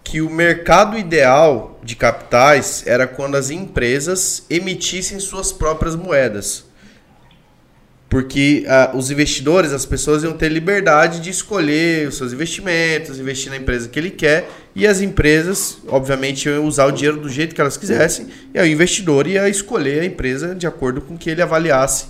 que 0.02 0.22
o 0.22 0.30
mercado 0.30 0.96
ideal 0.96 1.78
de 1.82 1.94
capitais 1.94 2.84
era 2.86 3.06
quando 3.06 3.36
as 3.36 3.50
empresas 3.50 4.44
emitissem 4.48 5.20
suas 5.20 5.52
próprias 5.52 5.94
moedas. 5.94 6.65
Porque 8.16 8.64
uh, 8.66 8.96
os 8.96 9.10
investidores, 9.10 9.74
as 9.74 9.84
pessoas 9.84 10.24
iam 10.24 10.32
ter 10.32 10.48
liberdade 10.48 11.20
de 11.20 11.28
escolher 11.28 12.08
os 12.08 12.16
seus 12.16 12.32
investimentos, 12.32 13.18
investir 13.18 13.50
na 13.50 13.58
empresa 13.58 13.90
que 13.90 13.98
ele 13.98 14.10
quer, 14.10 14.48
e 14.74 14.86
as 14.86 15.02
empresas, 15.02 15.76
obviamente, 15.86 16.48
iam 16.48 16.64
usar 16.64 16.86
o 16.86 16.92
dinheiro 16.92 17.20
do 17.20 17.28
jeito 17.28 17.54
que 17.54 17.60
elas 17.60 17.76
quisessem, 17.76 18.28
e 18.54 18.58
o 18.58 18.64
investidor 18.64 19.26
ia 19.26 19.46
escolher 19.50 20.00
a 20.00 20.04
empresa 20.06 20.54
de 20.54 20.66
acordo 20.66 21.02
com 21.02 21.14
que 21.14 21.28
ele 21.28 21.42
avaliasse 21.42 22.06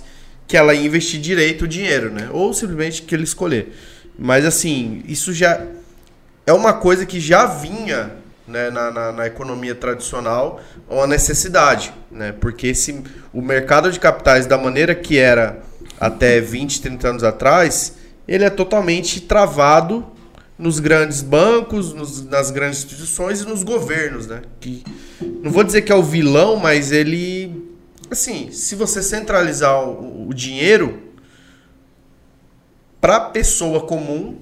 que 0.47 0.55
ela 0.55 0.73
ia 0.73 0.85
investir 0.85 1.19
direito 1.19 1.65
o 1.65 1.67
dinheiro, 1.67 2.09
né? 2.09 2.29
Ou 2.31 2.53
simplesmente 2.53 3.01
que 3.01 3.13
ele 3.13 3.25
escolher. 3.25 3.75
Mas 4.17 4.45
assim, 4.45 5.03
isso 5.09 5.33
já 5.33 5.61
é 6.45 6.53
uma 6.53 6.71
coisa 6.71 7.05
que 7.05 7.19
já 7.19 7.45
vinha 7.47 8.13
né, 8.47 8.69
na, 8.69 8.91
na, 8.91 9.11
na, 9.11 9.27
economia 9.27 9.75
tradicional 9.75 10.61
uma 10.89 11.05
necessidade, 11.05 11.93
né? 12.09 12.31
Porque 12.31 12.67
esse, 12.67 13.03
o 13.33 13.41
mercado 13.41 13.91
de 13.91 13.99
capitais 13.99 14.45
da 14.45 14.57
maneira 14.57 14.95
que 14.95 15.17
era 15.17 15.66
até 15.99 16.39
20, 16.41 16.81
30 16.81 17.07
anos 17.09 17.23
atrás, 17.23 17.93
ele 18.27 18.43
é 18.43 18.49
totalmente 18.49 19.21
travado 19.21 20.05
nos 20.57 20.79
grandes 20.79 21.21
bancos, 21.21 21.93
nos- 21.93 22.25
nas 22.25 22.49
grandes 22.51 22.79
instituições 22.83 23.41
e 23.41 23.45
nos 23.45 23.63
governos, 23.63 24.25
né? 24.27 24.41
Que 24.59 24.83
não 25.43 25.51
vou 25.51 25.63
dizer 25.63 25.81
que 25.83 25.91
é 25.91 25.95
o 25.95 26.01
vilão, 26.03 26.55
mas 26.57 26.91
ele, 26.91 27.71
assim, 28.09 28.51
se 28.51 28.75
você 28.75 29.01
centralizar 29.03 29.83
o, 29.87 30.27
o 30.29 30.33
dinheiro 30.33 31.03
para 32.99 33.19
pessoa 33.19 33.81
comum, 33.81 34.37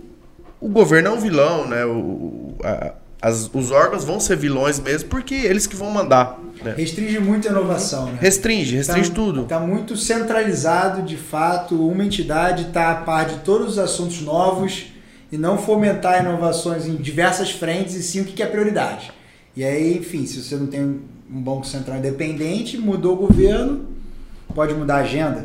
o 0.60 0.70
governo 0.70 1.10
é 1.10 1.12
um 1.12 1.20
vilão, 1.20 1.68
né? 1.68 1.86
O- 1.86 2.56
a- 2.64 2.94
as- 3.28 3.50
os 3.54 3.72
órgãos 3.72 4.04
vão 4.04 4.20
ser 4.20 4.38
vilões 4.38 4.80
mesmo, 4.80 5.10
porque 5.10 5.34
eles 5.34 5.66
que 5.66 5.76
vão 5.76 5.90
mandar. 5.90 6.40
Né? 6.64 6.74
Restringe 6.78 7.20
muito 7.20 7.48
a 7.48 7.52
inovação, 7.52 8.06
né? 8.12 8.18
Restringe, 8.22 8.76
restringe 8.76 9.10
Tá- 9.10 9.16
tudo. 9.16 9.44
Tá 9.46 9.60
muito 9.60 9.96
centralizado, 9.98 11.02
de 11.02 11.18
fato, 11.18 11.76
uma 11.88 12.04
entidade 12.04 12.68
está 12.68 12.92
a 12.92 12.96
par 12.96 13.26
de 13.26 13.38
todos 13.40 13.74
os 13.74 13.80
assuntos 13.80 14.22
novos 14.22 14.88
e 15.32 15.38
não 15.38 15.58
fomentar 15.58 16.22
inovações 16.22 16.86
em 16.86 16.96
diversas 16.96 17.52
frentes 17.52 17.96
e 17.96 18.04
sim 18.04 18.22
o 18.22 18.26
que 18.26 18.42
é 18.44 18.46
prioridade. 18.46 19.12
E 19.56 19.64
aí, 19.64 19.98
enfim, 19.98 20.26
se 20.26 20.42
você 20.42 20.56
não 20.56 20.68
tem 20.68 20.82
um 20.84 21.42
banco 21.42 21.66
central 21.66 21.98
independente, 21.98 22.78
mudou 22.78 23.14
o 23.14 23.18
governo, 23.28 23.86
pode 24.54 24.74
mudar 24.74 24.98
a 24.98 25.00
agenda. 25.00 25.44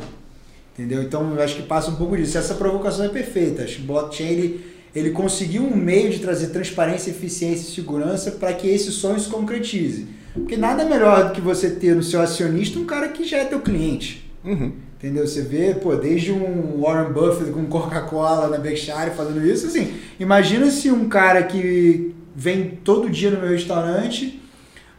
Entendeu? 0.77 1.01
Então 1.03 1.33
eu 1.35 1.41
acho 1.43 1.55
que 1.55 1.63
passa 1.63 1.91
um 1.91 1.95
pouco 1.95 2.15
disso. 2.15 2.37
Essa 2.37 2.53
provocação 2.55 3.05
é 3.05 3.09
perfeita. 3.09 3.63
Acho 3.63 3.77
que 3.77 3.81
blockchain 3.81 4.27
ele, 4.27 4.65
ele 4.95 5.11
conseguiu 5.11 5.63
um 5.63 5.75
meio 5.75 6.09
de 6.09 6.19
trazer 6.19 6.47
transparência, 6.47 7.11
eficiência 7.11 7.69
e 7.69 7.75
segurança 7.75 8.31
para 8.31 8.53
que 8.53 8.67
esse 8.67 8.91
sonho 8.91 9.19
se 9.19 9.29
concretize. 9.29 10.07
Porque 10.33 10.57
nada 10.57 10.85
melhor 10.85 11.27
do 11.27 11.33
que 11.33 11.41
você 11.41 11.69
ter 11.69 11.95
no 11.95 12.03
seu 12.03 12.21
acionista 12.21 12.79
um 12.79 12.85
cara 12.85 13.09
que 13.09 13.23
já 13.23 13.37
é 13.37 13.45
teu 13.45 13.59
cliente. 13.59 14.29
Uhum. 14.43 14.73
Entendeu? 14.97 15.25
Você 15.25 15.41
vê, 15.41 15.73
pô, 15.73 15.95
desde 15.95 16.31
um 16.31 16.81
Warren 16.81 17.11
Buffett 17.11 17.51
com 17.51 17.65
Coca-Cola 17.65 18.47
na 18.47 18.57
Berkshire 18.57 19.11
fazendo 19.15 19.45
isso, 19.45 19.67
assim, 19.67 19.93
imagina 20.19 20.69
se 20.69 20.91
um 20.91 21.09
cara 21.09 21.43
que 21.43 22.13
vem 22.35 22.79
todo 22.83 23.09
dia 23.09 23.31
no 23.31 23.41
meu 23.41 23.49
restaurante 23.49 24.39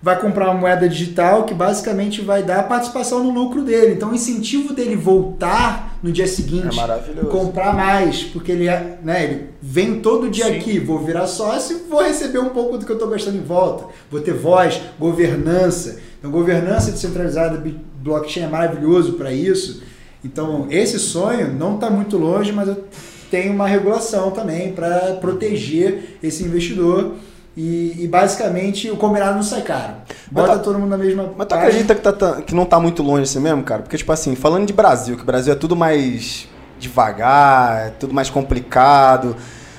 vai 0.02 0.20
comprar 0.20 0.50
uma 0.50 0.61
moeda 0.61 0.88
digital 0.88 1.44
que 1.44 1.54
basicamente 1.54 2.20
vai 2.20 2.42
dar 2.42 2.66
participação 2.66 3.22
no 3.22 3.30
lucro 3.30 3.62
dele. 3.62 3.94
Então 3.94 4.11
o 4.11 4.14
incentivo 4.14 4.75
dele 4.75 4.96
voltar 4.96 5.91
no 6.02 6.11
dia 6.11 6.25
É 6.25 6.28
seguinte, 6.28 6.75
maravilhoso. 6.75 7.28
comprar 7.28 7.75
mais, 7.75 8.25
porque 8.25 8.50
ele, 8.52 8.66
é, 8.68 8.99
né, 9.02 9.25
ele 9.25 9.47
vem 9.62 10.00
todo 10.00 10.28
dia 10.28 10.47
Sim. 10.47 10.56
aqui, 10.56 10.78
vou 10.80 10.99
virar 10.99 11.26
sócio 11.26 11.76
e 11.76 11.88
vou 11.88 12.02
receber 12.02 12.38
um 12.40 12.49
pouco 12.49 12.76
do 12.76 12.85
que 12.85 12.90
eu 12.90 12.97
estou 12.97 13.09
gastando 13.09 13.37
em 13.37 13.42
volta. 13.42 13.85
Vou 14.11 14.21
ter 14.21 14.35
voz, 14.35 14.80
governança. 14.99 16.00
Então 16.18 16.30
governança 16.30 16.90
descentralizada, 16.90 17.62
blockchain 18.02 18.44
é 18.44 18.49
maravilhoso 18.49 19.12
para 19.14 19.32
isso. 19.32 19.82
Então 20.25 20.66
esse 20.71 20.99
sonho 20.99 21.52
não 21.52 21.76
está 21.76 21.88
muito 21.88 22.16
longe, 22.18 22.52
mas 22.52 22.68
eu 22.68 22.85
tenho 23.30 23.52
uma 23.52 23.66
regulação 23.66 24.30
também 24.30 24.73
para 24.73 25.16
proteger 25.21 26.18
esse 26.23 26.42
investidor. 26.44 27.12
E, 27.56 28.04
e, 28.04 28.09
basicamente 28.09 28.90
o 28.90 28.97
combinado 28.97 29.35
não 29.35 29.42
sai 29.42 29.61
caro. 29.61 29.94
Bota 30.30 30.52
tá- 30.54 30.59
todo 30.59 30.78
mundo 30.78 30.88
na 30.88 30.97
mesma 30.97 31.30
Mas 31.37 31.47
tu 31.47 31.54
acredita 31.54 31.94
que, 31.94 32.00
tá, 32.00 32.12
tá- 32.12 32.40
que 32.40 32.54
não 32.54 32.64
tá 32.64 32.80
muito 32.80 33.02
longe 33.02 33.25
assim 33.25 33.40
mesmo, 33.40 33.62
cara? 33.62 33.82
Porque, 33.82 33.97
tipo 33.99 34.11
assim, 34.11 34.35
falando 34.35 34.66
de 34.66 34.73
Brasil, 34.73 35.16
que 35.16 35.23
o 35.23 35.26
Brasil 35.26 35.52
é 35.52 35.56
tudo 35.56 35.76
mais 35.76 36.49
devagar, 36.78 37.88
é 37.88 37.90
tudo 37.90 38.14
mais 38.14 38.30
complicado. 38.30 39.37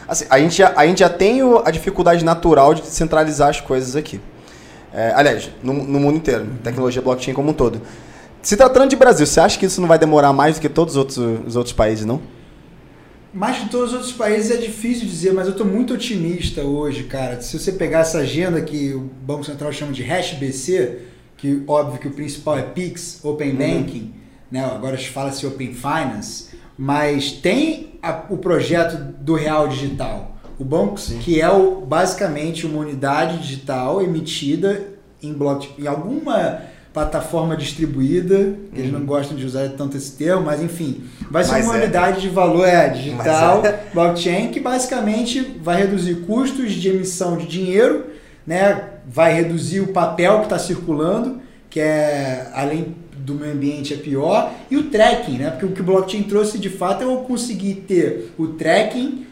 Assim, 0.08 0.26
a, 0.30 0.38
gente 0.40 0.56
já, 0.58 0.72
a 0.76 0.86
gente 0.86 1.00
já 1.00 1.10
tem 1.10 1.42
o- 1.42 1.64
a 1.66 1.72
dificuldade 1.72 2.24
natural 2.24 2.76
de 2.76 2.86
centralizar 2.86 3.50
as 3.50 3.60
coisas 3.60 3.96
aqui. 3.96 4.22
É, 4.94 5.12
aliás, 5.16 5.50
no, 5.64 5.74
no 5.74 6.00
mundo 6.00 6.18
inteiro, 6.18 6.46
tecnologia 6.64 7.02
blockchain 7.02 7.34
como 7.34 7.50
um 7.50 7.54
todo. 7.54 7.82
Se 8.44 8.56
tratando 8.56 8.90
de 8.90 8.96
Brasil, 8.96 9.26
você 9.26 9.40
acha 9.40 9.58
que 9.58 9.66
isso 9.66 9.82
não 9.82 9.88
vai 9.88 9.98
demorar 9.98 10.32
mais 10.32 10.56
do 10.56 10.62
que 10.62 10.70
todos 10.70 10.94
os 10.94 10.98
outros, 10.98 11.18
os 11.48 11.56
outros 11.56 11.74
países, 11.74 12.06
não? 12.06 12.22
Mais 13.34 13.58
que 13.58 13.70
todos 13.70 13.90
os 13.90 13.94
outros 13.96 14.12
países 14.12 14.52
é 14.52 14.58
difícil 14.58 15.08
dizer, 15.08 15.34
mas 15.34 15.46
eu 15.48 15.54
estou 15.54 15.66
muito 15.66 15.94
otimista 15.94 16.62
hoje, 16.62 17.04
cara. 17.06 17.42
Se 17.42 17.58
você 17.58 17.72
pegar 17.72 18.00
essa 18.00 18.20
agenda 18.20 18.62
que 18.62 18.94
o 18.94 19.00
Banco 19.00 19.44
Central 19.44 19.72
chama 19.74 19.92
de 19.92 20.04
HashBC, 20.04 21.00
que 21.38 21.64
óbvio 21.68 22.00
que 22.00 22.08
o 22.08 22.12
principal 22.12 22.58
é 22.60 22.62
Pix, 22.62 23.20
Open 23.24 23.56
Banking, 23.56 24.14
né? 24.52 24.64
agora 24.64 24.98
fala-se 24.98 25.46
Open 25.48 25.74
Finance, 25.74 26.50
mas 26.78 27.32
tem 27.32 27.96
a- 28.04 28.24
o 28.30 28.38
projeto 28.38 28.98
do 29.20 29.34
Real 29.34 29.68
Digital. 29.68 30.38
O 30.60 30.64
banco 30.64 30.96
que 31.20 31.42
é 31.42 31.50
o, 31.50 31.82
basicamente 31.82 32.68
uma 32.68 32.80
unidade 32.80 33.40
digital 33.40 34.00
emitida 34.02 34.90
em, 35.24 35.34
block, 35.34 35.70
em 35.82 35.88
alguma 35.88 36.62
plataforma 36.94 37.58
distribuída, 37.58 38.56
eles 38.72 38.92
não 38.92 39.04
gostam 39.04 39.36
de 39.36 39.44
usar 39.44 39.68
tanto 39.70 39.98
esse 39.98 40.12
termo, 40.12 40.44
mas 40.44 40.62
enfim, 40.62 41.04
vai 41.30 41.44
ser 41.44 41.54
Mas 41.54 41.66
uma 41.66 41.78
é. 41.78 41.84
unidade 41.84 42.22
de 42.22 42.30
valor 42.30 42.68
é, 42.68 42.88
digital, 42.90 43.66
é. 43.66 43.80
blockchain, 43.92 44.50
que 44.50 44.60
basicamente 44.60 45.42
vai 45.60 45.82
reduzir 45.82 46.22
custos 46.28 46.72
de 46.72 46.90
emissão 46.90 47.36
de 47.36 47.48
dinheiro, 47.48 48.06
né? 48.46 48.90
vai 49.08 49.34
reduzir 49.34 49.82
o 49.82 49.88
papel 49.88 50.40
que 50.40 50.44
está 50.46 50.60
circulando, 50.60 51.42
que 51.68 51.80
é, 51.80 52.52
além 52.54 52.96
do 53.18 53.34
meio 53.34 53.54
ambiente, 53.54 53.94
é 53.94 53.98
pior, 53.98 54.54
e 54.70 54.78
o 54.78 54.84
tracking, 54.84 55.40
né? 55.40 55.50
porque 55.50 55.66
o 55.66 55.72
que 55.72 55.82
o 55.82 55.84
blockchain 55.84 56.24
trouxe 56.24 56.60
de 56.60 56.70
fato 56.70 57.02
é 57.02 57.06
eu 57.06 57.18
conseguir 57.18 57.86
ter 57.88 58.34
o 58.38 58.50
tracking 58.50 59.26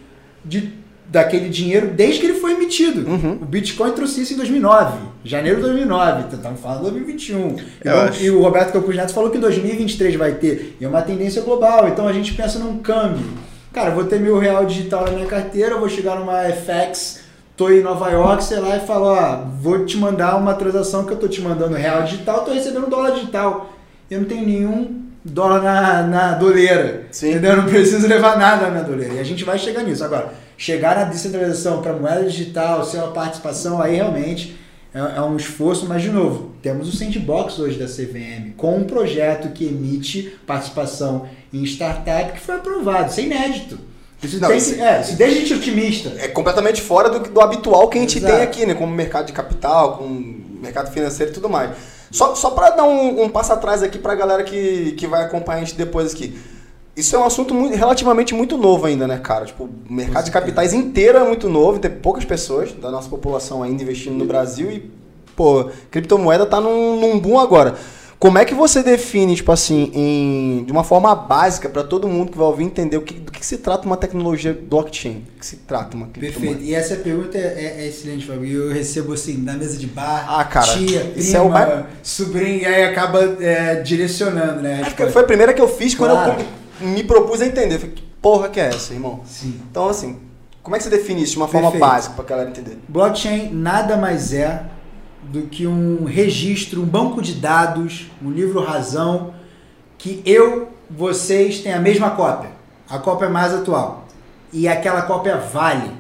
de, 0.44 0.74
daquele 1.12 1.50
dinheiro 1.50 1.88
desde 1.88 2.22
que 2.22 2.26
ele 2.28 2.40
foi 2.40 2.54
emitido. 2.54 3.08
Uhum. 3.08 3.34
O 3.42 3.46
Bitcoin 3.46 3.92
trouxe 3.92 4.22
isso 4.22 4.34
em 4.34 4.38
2009, 4.38 4.98
janeiro 5.26 5.58
de 5.58 5.64
2009, 5.64 6.24
então 6.28 6.40
estamos 6.40 6.62
falando 6.62 6.86
de 6.86 6.92
2021. 6.92 7.56
E, 7.84 8.24
e 8.24 8.32
o 8.32 8.42
Roberto 8.42 8.72
Campos 8.72 8.96
Neto 8.96 9.14
falou 9.14 9.30
que 9.30 9.38
em 9.38 9.42
2023 9.42 10.16
vai 10.16 10.36
ter, 10.36 10.78
e 10.80 10.86
é 10.86 10.88
uma 10.88 11.02
tendência 11.02 11.42
global, 11.42 11.90
então 11.90 12.08
a 12.08 12.14
gente 12.14 12.34
pensa 12.34 12.58
num 12.60 12.78
câmbio. 12.80 13.26
Cara, 13.74 13.92
vou 13.92 14.06
ter 14.06 14.22
mil 14.22 14.40
real 14.40 14.66
digital 14.66 15.04
na 15.04 15.12
minha 15.12 15.28
carteira, 15.28 15.78
vou 15.78 15.90
chegar 15.90 16.18
numa 16.18 16.44
FX, 16.44 17.20
tô 17.58 17.70
em 17.70 17.82
Nova 17.82 18.10
York, 18.10 18.44
sei 18.44 18.60
lá, 18.60 18.78
e 18.78 18.80
falo, 18.80 19.08
ó, 19.08 19.44
vou 19.62 19.86
te 19.86 19.98
mandar 19.98 20.38
uma 20.38 20.54
transação 20.54 21.06
que 21.06 21.12
eu 21.12 21.18
tô 21.18 21.28
te 21.28 21.42
mandando 21.42 21.76
real 21.76 22.04
digital, 22.04 22.46
tô 22.46 22.54
recebendo 22.54 22.90
dólar 22.90 23.12
digital. 23.12 23.74
Eu 24.10 24.22
não 24.22 24.28
tenho 24.28 24.46
nenhum 24.46 25.02
dólar 25.24 25.62
na, 25.62 26.04
na 26.04 26.32
doleira. 26.34 27.04
Sim. 27.12 27.32
Entendeu? 27.32 27.52
Eu 27.52 27.58
não 27.58 27.66
preciso 27.66 28.08
levar 28.08 28.38
nada 28.38 28.70
na 28.70 28.82
doleira. 28.82 29.16
E 29.16 29.20
a 29.20 29.24
gente 29.24 29.44
vai 29.44 29.58
chegar 29.58 29.84
nisso. 29.84 30.04
Agora, 30.04 30.34
chegar 30.62 30.96
na 30.96 31.06
descentralização 31.06 31.82
para 31.82 31.92
moeda 31.94 32.24
digital, 32.26 32.86
ser 32.86 32.98
uma 32.98 33.08
participação, 33.08 33.82
aí 33.82 33.96
realmente 33.96 34.56
é, 34.94 35.00
é 35.18 35.22
um 35.22 35.36
esforço, 35.36 35.88
mas 35.88 36.04
de 36.04 36.10
novo, 36.12 36.52
temos 36.62 36.88
o 36.88 36.96
sandbox 36.96 37.58
hoje 37.58 37.80
da 37.80 37.88
CVM, 37.88 38.52
com 38.56 38.78
um 38.78 38.84
projeto 38.84 39.50
que 39.54 39.66
emite 39.66 40.38
participação 40.46 41.28
em 41.52 41.64
startup 41.64 42.34
que 42.34 42.40
foi 42.40 42.56
aprovado. 42.58 43.10
Isso 43.10 43.22
é 43.22 43.24
inédito. 43.24 43.80
Isso, 44.22 44.40
Não, 44.40 44.50
tem 44.50 44.58
isso- 44.60 44.76
que, 44.76 44.82
é, 44.82 45.02
isso 45.02 45.16
deixa 45.16 45.36
a 45.36 45.40
gente 45.40 45.54
otimista. 45.56 46.14
É 46.20 46.28
completamente 46.28 46.80
fora 46.80 47.10
do, 47.10 47.28
do 47.28 47.42
habitual 47.42 47.90
que 47.90 47.98
a 47.98 48.02
gente 48.02 48.20
Exato. 48.20 48.32
tem 48.32 48.44
aqui, 48.44 48.64
né? 48.68 48.76
Como 48.76 48.94
mercado 48.94 49.26
de 49.26 49.34
capital, 49.34 49.98
com 49.98 50.08
mercado 50.62 50.92
financeiro 50.92 51.32
e 51.32 51.34
tudo 51.34 51.50
mais. 51.50 51.72
Só, 52.12 52.36
só 52.36 52.52
para 52.52 52.70
dar 52.70 52.84
um, 52.84 53.24
um 53.24 53.30
passo 53.30 53.52
atrás 53.52 53.82
aqui 53.82 53.98
pra 53.98 54.14
galera 54.14 54.44
que, 54.44 54.92
que 54.92 55.08
vai 55.08 55.24
acompanhar 55.24 55.58
a 55.58 55.64
gente 55.66 55.76
depois 55.76 56.14
aqui. 56.14 56.38
Isso 56.96 57.16
é 57.16 57.20
um 57.20 57.24
assunto 57.24 57.54
muito- 57.54 57.76
relativamente 57.76 58.34
muito 58.34 58.58
novo 58.58 58.86
ainda, 58.86 59.08
né, 59.08 59.18
cara? 59.18 59.46
Tipo, 59.46 59.64
o 59.90 59.94
mercado 59.94 60.26
de 60.26 60.32
capitais 60.32 60.74
inteiro 60.74 61.18
é 61.18 61.24
muito 61.24 61.50
novo, 61.50 61.80
tem 61.80 61.90
poucas 61.90 62.26
pessoas 62.26 62.74
da 62.74 62.92
nossa 62.92 63.10
população 63.10 63.64
ainda 63.64 63.82
investindo 63.82 64.16
no 64.16 64.26
Brasil 64.26 64.70
e, 64.70 64.92
pô, 65.36 65.70
criptomoeda 65.90 66.46
tá 66.46 66.60
num, 66.60 67.00
num 67.00 67.18
boom 67.20 67.40
agora. 67.40 67.76
Como 68.20 68.38
é 68.38 68.46
que 68.46 68.54
você 68.54 68.84
define, 68.84 69.36
tipo 69.36 69.52
assim, 69.52 69.90
em- 69.96 70.64
de 70.64 70.72
uma 70.72 70.84
forma 70.84 71.16
básica 71.16 71.68
para 71.68 71.84
todo 71.84 72.08
mundo 72.08 72.32
que 72.32 72.38
vai 72.38 72.46
ouvir 72.46 72.66
entender 72.66 72.96
o 72.98 73.02
que, 73.02 73.16
do 73.16 73.32
que 73.32 73.44
se 73.44 73.58
trata 73.58 73.88
uma 73.88 73.98
tecnologia 73.98 74.54
blockchain? 74.70 75.22
Do 75.26 75.40
que 75.40 75.46
se 75.46 75.56
trata 75.56 75.96
uma 75.98 76.06
criptomoeda? 76.08 76.56
Perfeito. 76.58 76.70
E 76.72 76.76
essa 76.76 76.98
pergunta 76.98 77.36
é, 77.38 77.78
é 77.80 77.88
excelente, 77.88 78.28
Fábio. 78.28 78.46
E 78.46 78.54
Eu 78.54 78.70
recebo 78.72 79.14
assim, 79.14 79.38
na 79.38 79.54
mesa 79.54 79.76
de 79.76 79.88
bar, 79.88 80.26
Ah, 80.30 80.44
cara, 80.44 80.68
tia, 80.74 81.12
isso 81.16 81.32
prima, 81.32 81.38
é 81.38 81.42
o 81.42 81.50
mais- 81.50 81.86
sobrinho, 82.04 82.60
e 82.62 82.66
aí 82.66 82.84
acaba 82.84 83.38
é, 83.42 83.76
direcionando, 83.82 84.62
né? 84.62 84.74
É 84.82 84.84
resposta. 84.84 85.10
foi 85.14 85.22
a 85.24 85.26
primeira 85.26 85.52
que 85.54 85.62
eu 85.62 85.68
fiz 85.68 85.96
quando 85.96 86.12
Claro. 86.12 86.34
eu 86.42 86.46
me 86.82 87.04
propus 87.04 87.42
a 87.42 87.46
entender. 87.46 87.76
Eu 87.76 87.80
falei, 87.80 87.96
que 87.96 88.04
porra 88.22 88.50
que 88.50 88.60
é 88.60 88.68
essa, 88.68 88.94
irmão? 88.94 89.22
Sim. 89.26 89.60
Então, 89.70 89.88
assim, 89.88 90.20
como 90.64 90.76
é 90.76 90.80
que 90.80 90.84
você 90.84 90.90
define 90.90 91.24
isso 91.24 91.34
de 91.34 91.38
uma 91.40 91.48
forma 91.48 91.72
Perfeito. 91.72 91.90
básica 91.90 92.16
pra 92.16 92.24
galera 92.24 92.50
entender? 92.50 92.80
Blockchain 92.88 93.52
nada 93.52 93.98
mais 93.98 94.34
é 94.34 94.66
do 95.24 95.44
que 95.44 95.66
um 95.68 96.06
registro, 96.06 96.82
um 96.82 96.86
banco 96.86 97.22
de 97.22 97.34
dados, 97.34 98.12
um 98.22 98.30
livro 98.30 98.64
razão, 98.64 99.34
que 99.98 100.22
eu, 100.26 100.70
vocês 100.90 101.60
têm 101.60 101.74
a 101.74 101.80
mesma 101.80 102.12
cópia. 102.12 102.52
A 102.90 103.00
cópia 103.00 103.30
mais 103.30 103.54
atual. 103.54 104.06
E 104.52 104.68
aquela 104.68 105.04
cópia 105.04 105.38
vale, 105.38 105.92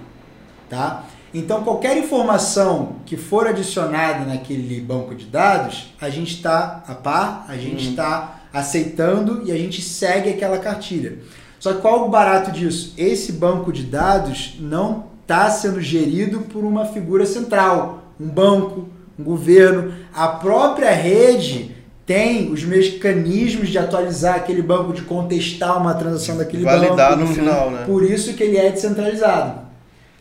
tá? 0.69 1.05
Então 1.33 1.63
qualquer 1.63 1.97
informação 1.97 2.97
que 3.05 3.15
for 3.15 3.47
adicionada 3.47 4.25
naquele 4.25 4.81
banco 4.81 5.15
de 5.15 5.25
dados, 5.25 5.93
a 6.01 6.09
gente 6.09 6.35
está 6.35 6.83
a 6.87 6.93
par, 6.93 7.45
a 7.47 7.55
gente 7.55 7.89
está 7.89 8.40
aceitando 8.53 9.41
e 9.45 9.51
a 9.51 9.57
gente 9.57 9.81
segue 9.81 10.29
aquela 10.29 10.57
cartilha. 10.57 11.19
Só 11.59 11.73
que 11.73 11.81
qual 11.81 12.05
o 12.05 12.09
barato 12.09 12.51
disso? 12.51 12.93
Esse 12.97 13.31
banco 13.31 13.71
de 13.71 13.83
dados 13.83 14.55
não 14.59 15.05
está 15.21 15.49
sendo 15.49 15.79
gerido 15.79 16.41
por 16.41 16.63
uma 16.63 16.85
figura 16.85 17.25
central, 17.25 18.03
um 18.19 18.27
banco, 18.27 18.89
um 19.17 19.23
governo. 19.23 19.93
A 20.13 20.27
própria 20.27 20.91
rede 20.91 21.75
tem 22.05 22.51
os 22.51 22.63
mecanismos 22.63 23.69
de 23.69 23.77
atualizar 23.77 24.35
aquele 24.35 24.61
banco, 24.61 24.91
de 24.91 25.03
contestar 25.03 25.79
uma 25.79 25.93
transação 25.93 26.37
daquele 26.37 26.63
Validar 26.63 27.11
banco. 27.11 27.29
no 27.29 27.33
final, 27.33 27.71
né? 27.71 27.83
Por 27.85 28.03
isso 28.03 28.33
que 28.33 28.43
ele 28.43 28.57
é 28.57 28.69
descentralizado. 28.69 29.61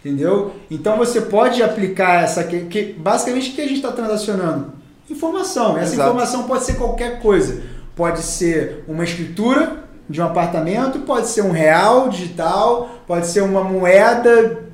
Entendeu? 0.04 0.52
Então 0.70 0.96
você 0.96 1.20
pode 1.22 1.62
aplicar 1.62 2.22
essa. 2.22 2.44
Que, 2.44 2.60
que 2.66 2.92
basicamente 2.92 3.50
o 3.50 3.54
que 3.54 3.60
a 3.60 3.66
gente 3.66 3.76
está 3.76 3.92
transacionando? 3.92 4.72
Informação. 5.10 5.76
Essa 5.76 5.94
Exato. 5.94 6.10
informação 6.10 6.42
pode 6.44 6.64
ser 6.64 6.74
qualquer 6.74 7.20
coisa. 7.20 7.60
Pode 8.00 8.22
ser 8.22 8.82
uma 8.88 9.04
escritura 9.04 9.84
de 10.08 10.22
um 10.22 10.24
apartamento, 10.24 11.00
pode 11.00 11.26
ser 11.28 11.42
um 11.42 11.50
real 11.50 12.08
digital, 12.08 12.88
pode 13.06 13.26
ser 13.26 13.42
uma 13.42 13.62
moeda, 13.62 14.64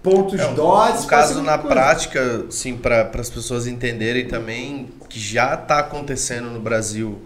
pontos 0.00 0.38
É, 0.40 0.52
dots. 0.54 0.98
Pode 0.98 1.06
caso 1.08 1.42
na 1.42 1.58
coisa. 1.58 1.74
prática, 1.74 2.46
sim, 2.50 2.76
para 2.76 3.10
as 3.18 3.28
pessoas 3.28 3.66
entenderem 3.66 4.28
também 4.28 4.88
que 5.08 5.18
já 5.18 5.54
está 5.54 5.80
acontecendo 5.80 6.48
no 6.48 6.60
Brasil 6.60 7.20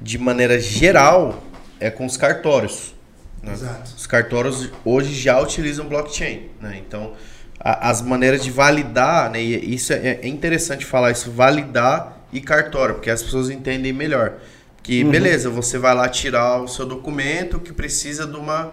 de 0.00 0.16
maneira 0.16 0.60
geral 0.60 1.42
é 1.80 1.90
com 1.90 2.06
os 2.06 2.16
cartórios. 2.16 2.94
né? 3.42 3.52
Exato. 3.52 3.90
Os 3.96 4.06
cartórios 4.06 4.70
hoje 4.84 5.12
já 5.12 5.40
utilizam 5.40 5.86
blockchain, 5.88 6.50
né? 6.60 6.80
Então 6.86 7.14
a- 7.58 7.90
as 7.90 8.00
maneiras 8.00 8.44
de 8.44 8.50
validar, 8.52 9.28
né? 9.28 9.42
E 9.42 9.74
isso 9.74 9.92
é, 9.92 10.20
é 10.22 10.28
interessante 10.28 10.84
falar 10.86 11.10
isso, 11.10 11.32
validar 11.32 12.15
e 12.32 12.40
cartório, 12.40 12.94
porque 12.96 13.10
as 13.10 13.22
pessoas 13.22 13.50
entendem 13.50 13.92
melhor. 13.92 14.34
Que 14.82 15.02
beleza, 15.02 15.50
você 15.50 15.78
vai 15.78 15.94
lá 15.94 16.08
tirar 16.08 16.62
o 16.62 16.68
seu 16.68 16.86
documento 16.86 17.58
que 17.58 17.72
precisa 17.72 18.26
de 18.26 18.36
uma 18.36 18.72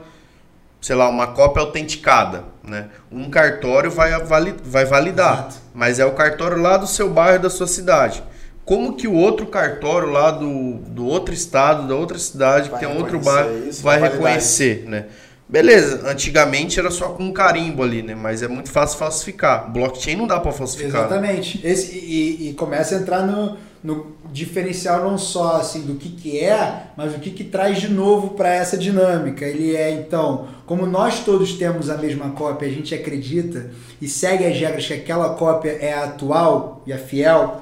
sei 0.80 0.98
lá, 0.98 1.08
uma 1.08 1.28
cópia 1.28 1.62
autenticada, 1.62 2.44
né? 2.62 2.90
Um 3.10 3.30
cartório 3.30 3.90
vai, 3.90 4.12
avali- 4.12 4.56
vai 4.66 4.84
validar, 4.84 5.34
Exato. 5.48 5.56
mas 5.74 5.98
é 5.98 6.06
o 6.06 6.12
cartório 6.12 6.58
lá 6.62 6.76
do 6.76 6.86
seu 6.86 7.10
bairro, 7.10 7.42
da 7.42 7.50
sua 7.50 7.68
cidade. 7.68 8.22
Como 8.66 8.94
que 8.96 9.08
o 9.08 9.14
outro 9.14 9.46
cartório 9.48 10.10
lá 10.10 10.30
do, 10.32 10.74
do 10.88 11.06
outro 11.06 11.34
estado, 11.34 11.88
da 11.88 11.96
outra 11.96 12.18
cidade, 12.20 12.70
Vai 12.70 12.80
que 12.82 12.86
tem 12.86 12.98
outro 12.98 13.18
bairro, 13.20 13.68
isso, 13.70 13.82
vai 13.82 13.98
reconhecer, 14.00 14.84
né? 14.88 15.06
Beleza, 15.54 16.10
antigamente 16.10 16.80
era 16.80 16.90
só 16.90 17.10
com 17.10 17.26
um 17.26 17.32
carimbo 17.32 17.84
ali, 17.84 18.02
né? 18.02 18.16
Mas 18.16 18.42
é 18.42 18.48
muito 18.48 18.72
fácil 18.72 18.98
falsificar. 18.98 19.72
Blockchain 19.72 20.16
não 20.16 20.26
dá 20.26 20.40
pra 20.40 20.52
falsificar. 20.52 20.92
né? 20.92 21.00
Exatamente. 21.02 21.62
Esse, 21.64 21.96
e, 21.96 22.50
e 22.50 22.54
começa 22.56 22.96
a 22.96 22.98
entrar 22.98 23.22
no, 23.22 23.56
no 23.84 24.16
diferencial 24.32 25.04
não 25.04 25.16
só 25.16 25.58
assim 25.58 25.82
do 25.82 25.94
que, 25.94 26.10
que 26.10 26.40
é, 26.40 26.86
mas 26.98 27.14
o 27.14 27.20
que, 27.20 27.30
que 27.30 27.44
traz 27.44 27.80
de 27.80 27.88
novo 27.88 28.30
para 28.30 28.52
essa 28.52 28.76
dinâmica. 28.76 29.46
Ele 29.46 29.76
é, 29.76 29.92
então, 29.92 30.48
como 30.66 30.88
nós 30.88 31.20
todos 31.20 31.54
temos 31.54 31.88
a 31.88 32.00
mesma 32.00 32.32
cópia, 32.32 32.68
a 32.68 32.72
gente 32.72 32.96
acredita 32.96 33.70
e 34.02 34.08
segue 34.08 34.48
as 34.48 34.58
regras 34.58 34.88
que 34.88 34.94
aquela 34.94 35.36
cópia 35.36 35.78
é 35.80 35.94
a 35.94 36.06
atual 36.06 36.82
e 36.88 36.92
a 36.92 36.98
fiel, 36.98 37.62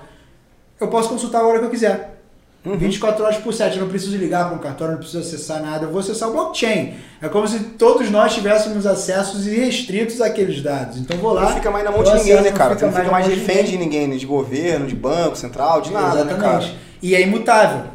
eu 0.79 0.88
posso 0.88 1.10
consultar 1.10 1.41
a 1.41 1.45
hora 1.45 1.60
que 1.60 1.65
eu 1.65 1.69
quiser. 1.69 2.10
24 2.63 3.23
horas 3.23 3.37
por 3.37 3.53
7, 3.53 3.75
eu 3.75 3.81
não 3.81 3.89
preciso 3.89 4.15
ligar 4.17 4.45
para 4.45 4.55
um 4.55 4.59
cartório, 4.59 4.93
não 4.93 4.99
preciso 4.99 5.19
acessar 5.19 5.63
nada, 5.63 5.85
eu 5.85 5.89
vou 5.89 5.99
acessar 5.99 6.29
o 6.29 6.31
blockchain. 6.31 6.93
É 7.19 7.27
como 7.27 7.47
se 7.47 7.59
todos 7.59 8.11
nós 8.11 8.35
tivéssemos 8.35 8.85
acessos 8.85 9.47
irrestritos 9.47 10.21
àqueles 10.21 10.61
dados. 10.61 10.97
Então 10.99 11.17
vou 11.17 11.33
lá. 11.33 11.41
Não 11.41 11.55
fica 11.55 11.71
mais 11.71 11.83
na 11.83 11.89
mão 11.89 12.03
de 12.03 12.09
ninguém, 12.11 12.33
acesso, 12.33 12.43
né, 12.43 12.51
cara? 12.51 12.69
Não 12.69 12.77
fica 12.77 12.91
mais 12.91 13.27
na 13.27 13.35
mão 13.35 13.39
refém 13.39 13.63
de 13.63 13.77
ninguém, 13.77 14.15
de 14.15 14.25
governo, 14.27 14.85
de 14.85 14.95
banco, 14.95 15.35
central, 15.35 15.81
de 15.81 15.91
nada, 15.91 16.23
né, 16.23 16.35
cara? 16.35 16.57
Exatamente. 16.57 16.77
E 17.01 17.15
é 17.15 17.21
imutável. 17.21 17.85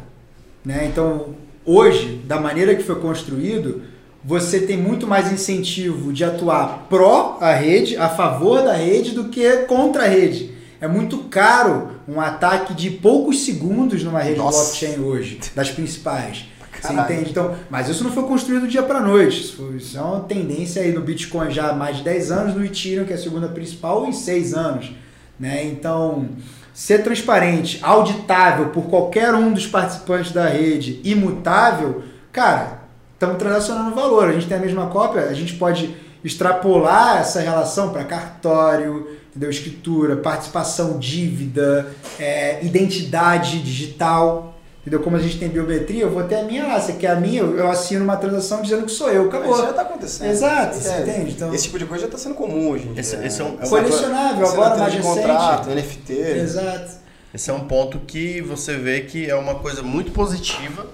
Né? 0.65 0.85
Então, 0.91 1.27
hoje, 1.65 2.21
da 2.25 2.37
maneira 2.37 2.75
que 2.75 2.83
foi 2.83 2.99
construído, 2.99 3.83
você 4.21 4.59
tem 4.59 4.75
muito 4.75 5.07
mais 5.07 5.31
incentivo 5.31 6.11
de 6.11 6.25
atuar 6.25 6.87
pró 6.89 7.37
a 7.39 7.53
rede, 7.53 7.95
a 7.95 8.09
favor 8.09 8.61
da 8.61 8.73
rede, 8.73 9.11
do 9.11 9.29
que 9.29 9.49
contra 9.59 10.03
a 10.03 10.07
rede. 10.07 10.51
É 10.81 10.87
muito 10.89 11.19
caro 11.29 11.96
um 12.07 12.21
ataque 12.21 12.73
de 12.73 12.89
poucos 12.89 13.43
segundos 13.43 14.03
numa 14.03 14.19
rede 14.21 14.37
Nossa. 14.37 14.57
blockchain 14.63 14.99
hoje, 15.03 15.39
das 15.55 15.69
principais. 15.69 16.45
Você 16.81 16.93
entende? 16.93 17.31
Então, 17.31 17.55
mas 17.71 17.89
isso 17.89 18.03
não 18.03 18.11
foi 18.11 18.23
construído 18.23 18.61
do 18.61 18.67
dia 18.67 18.83
para 18.83 18.99
noite. 19.01 19.41
Isso, 19.41 19.57
foi- 19.57 19.77
isso 19.77 19.97
é 19.97 20.01
uma 20.01 20.19
tendência 20.21 20.81
aí 20.81 20.91
no 20.93 21.01
Bitcoin 21.01 21.49
já 21.51 21.69
há 21.69 21.73
mais 21.73 21.97
de 21.97 22.03
10 22.03 22.31
anos, 22.31 22.53
no 22.53 22.63
Ethereum, 22.63 23.03
que 23.03 23.11
é 23.11 23.15
a 23.15 23.19
segunda 23.19 23.47
principal, 23.47 24.05
em 24.05 24.13
6 24.13 24.53
anos. 24.53 24.91
Né? 25.39 25.65
Então, 25.65 26.29
ser 26.73 27.03
transparente, 27.03 27.79
auditável 27.81 28.69
por 28.69 28.83
qualquer 28.85 29.33
um 29.33 29.51
dos 29.51 29.65
participantes 29.65 30.31
da 30.31 30.47
rede, 30.47 31.01
imutável, 31.03 32.03
cara, 32.31 32.81
estamos 33.15 33.37
transacionando 33.37 33.95
valor. 33.95 34.29
A 34.29 34.33
gente 34.33 34.45
tem 34.47 34.57
a 34.57 34.61
mesma 34.61 34.85
cópia, 34.87 35.23
a 35.23 35.33
gente 35.33 35.53
pode 35.55 35.95
extrapolar 36.23 37.17
essa 37.17 37.39
relação 37.41 37.89
para 37.89 38.03
cartório, 38.03 39.16
entendeu? 39.37 39.49
escritura, 39.49 40.17
participação, 40.17 40.97
dívida, 40.97 41.87
é, 42.19 42.63
identidade 42.65 43.61
digital. 43.61 44.53
Entendeu? 44.81 45.01
Como 45.01 45.17
a 45.17 45.19
gente 45.19 45.37
tem 45.37 45.49
biometria, 45.49 46.03
eu 46.03 46.09
vou 46.09 46.23
ter 46.23 46.35
a 46.35 46.43
minha 46.43 46.65
lá. 46.65 46.79
Você 46.79 46.93
quer 46.93 47.11
a 47.11 47.15
minha, 47.19 47.41
eu 47.41 47.69
assino 47.69 48.05
uma 48.05 48.15
transação 48.15 48.61
dizendo 48.61 48.85
que 48.85 48.91
sou 48.91 49.09
eu. 49.11 49.27
Acabou. 49.27 49.51
Isso 49.53 49.61
já 49.63 49.73
tá 49.73 49.81
acontecendo. 49.81 50.29
Exato, 50.29 50.77
você 50.77 51.01
entende? 51.01 51.31
Então- 51.31 51.53
Esse 51.53 51.65
tipo 51.65 51.77
de 51.77 51.85
coisa 51.85 52.05
já 52.05 52.11
tá 52.11 52.17
sendo 52.17 52.35
comum 52.35 52.69
hoje 52.69 52.85
em 52.87 52.93
dia. 52.93 53.01
Esse- 53.01 53.17
né? 53.17 53.27
esse 53.27 53.41
é 53.41 53.43
um- 53.43 53.57
Essa 53.59 53.69
Colecionável, 53.69 54.37
coisa- 54.47 54.53
agora 54.53 54.77
mais 54.77 54.91
de 54.93 54.97
recente. 54.99 55.15
contrato, 55.17 55.69
NFT. 55.71 56.13
Exato. 56.13 56.91
Esse 57.33 57.49
é 57.49 57.53
um 57.53 57.67
ponto 57.67 57.99
que 57.99 58.39
você 58.41 58.77
vê 58.77 59.01
que 59.01 59.29
é 59.29 59.35
uma 59.35 59.55
coisa 59.55 59.83
muito 59.83 60.11
positiva, 60.11 60.87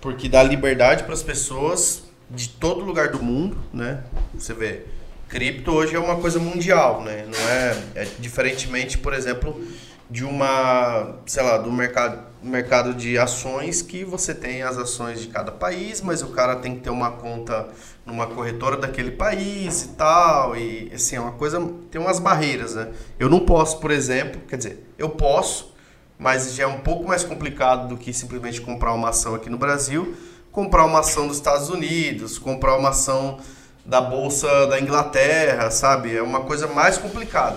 porque 0.00 0.28
dá 0.28 0.42
liberdade 0.42 1.04
para 1.04 1.14
as 1.14 1.22
pessoas 1.22 2.02
de 2.28 2.48
todo 2.48 2.80
lugar 2.84 3.10
do 3.10 3.22
mundo, 3.22 3.56
né? 3.72 4.00
Você 4.36 4.52
vê, 4.52 4.82
cripto 5.30 5.70
hoje 5.70 5.94
é 5.94 5.98
uma 5.98 6.16
coisa 6.16 6.40
mundial, 6.40 7.02
né? 7.02 7.24
Não 7.24 7.48
é, 7.48 8.02
é 8.02 8.08
diferentemente, 8.18 8.98
por 8.98 9.14
exemplo, 9.14 9.64
de 10.10 10.24
uma, 10.24 11.14
sei 11.24 11.42
lá, 11.44 11.56
do 11.56 11.70
mercado, 11.70 12.24
mercado 12.42 12.92
de 12.92 13.16
ações 13.16 13.80
que 13.80 14.04
você 14.04 14.34
tem 14.34 14.62
as 14.62 14.76
ações 14.76 15.20
de 15.22 15.28
cada 15.28 15.52
país, 15.52 16.00
mas 16.02 16.20
o 16.20 16.30
cara 16.30 16.56
tem 16.56 16.74
que 16.74 16.80
ter 16.80 16.90
uma 16.90 17.12
conta 17.12 17.68
numa 18.04 18.26
corretora 18.26 18.76
daquele 18.76 19.12
país 19.12 19.84
e 19.84 19.88
tal, 19.90 20.56
e 20.56 20.90
assim, 20.92 21.14
é 21.14 21.20
uma 21.20 21.32
coisa, 21.32 21.60
tem 21.92 22.00
umas 22.00 22.18
barreiras, 22.18 22.74
né? 22.74 22.88
Eu 23.16 23.28
não 23.28 23.40
posso, 23.40 23.78
por 23.78 23.92
exemplo, 23.92 24.40
quer 24.48 24.56
dizer, 24.56 24.84
eu 24.98 25.10
posso, 25.10 25.72
mas 26.18 26.54
já 26.54 26.64
é 26.64 26.66
um 26.66 26.80
pouco 26.80 27.06
mais 27.06 27.22
complicado 27.22 27.86
do 27.86 27.96
que 27.96 28.12
simplesmente 28.12 28.60
comprar 28.60 28.92
uma 28.94 29.10
ação 29.10 29.36
aqui 29.36 29.48
no 29.48 29.56
Brasil, 29.56 30.16
comprar 30.50 30.84
uma 30.84 30.98
ação 30.98 31.28
dos 31.28 31.36
Estados 31.36 31.68
Unidos, 31.70 32.36
comprar 32.36 32.76
uma 32.76 32.88
ação 32.88 33.38
da 33.84 34.00
bolsa 34.00 34.66
da 34.66 34.80
Inglaterra, 34.80 35.70
sabe? 35.70 36.16
É 36.16 36.22
uma 36.22 36.40
coisa 36.40 36.66
mais 36.66 36.98
complicada. 36.98 37.56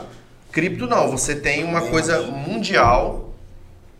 Cripto 0.51 0.87
não, 0.87 1.09
você 1.11 1.35
tem 1.35 1.63
uma 1.63 1.81
coisa 1.81 2.21
mundial 2.21 3.33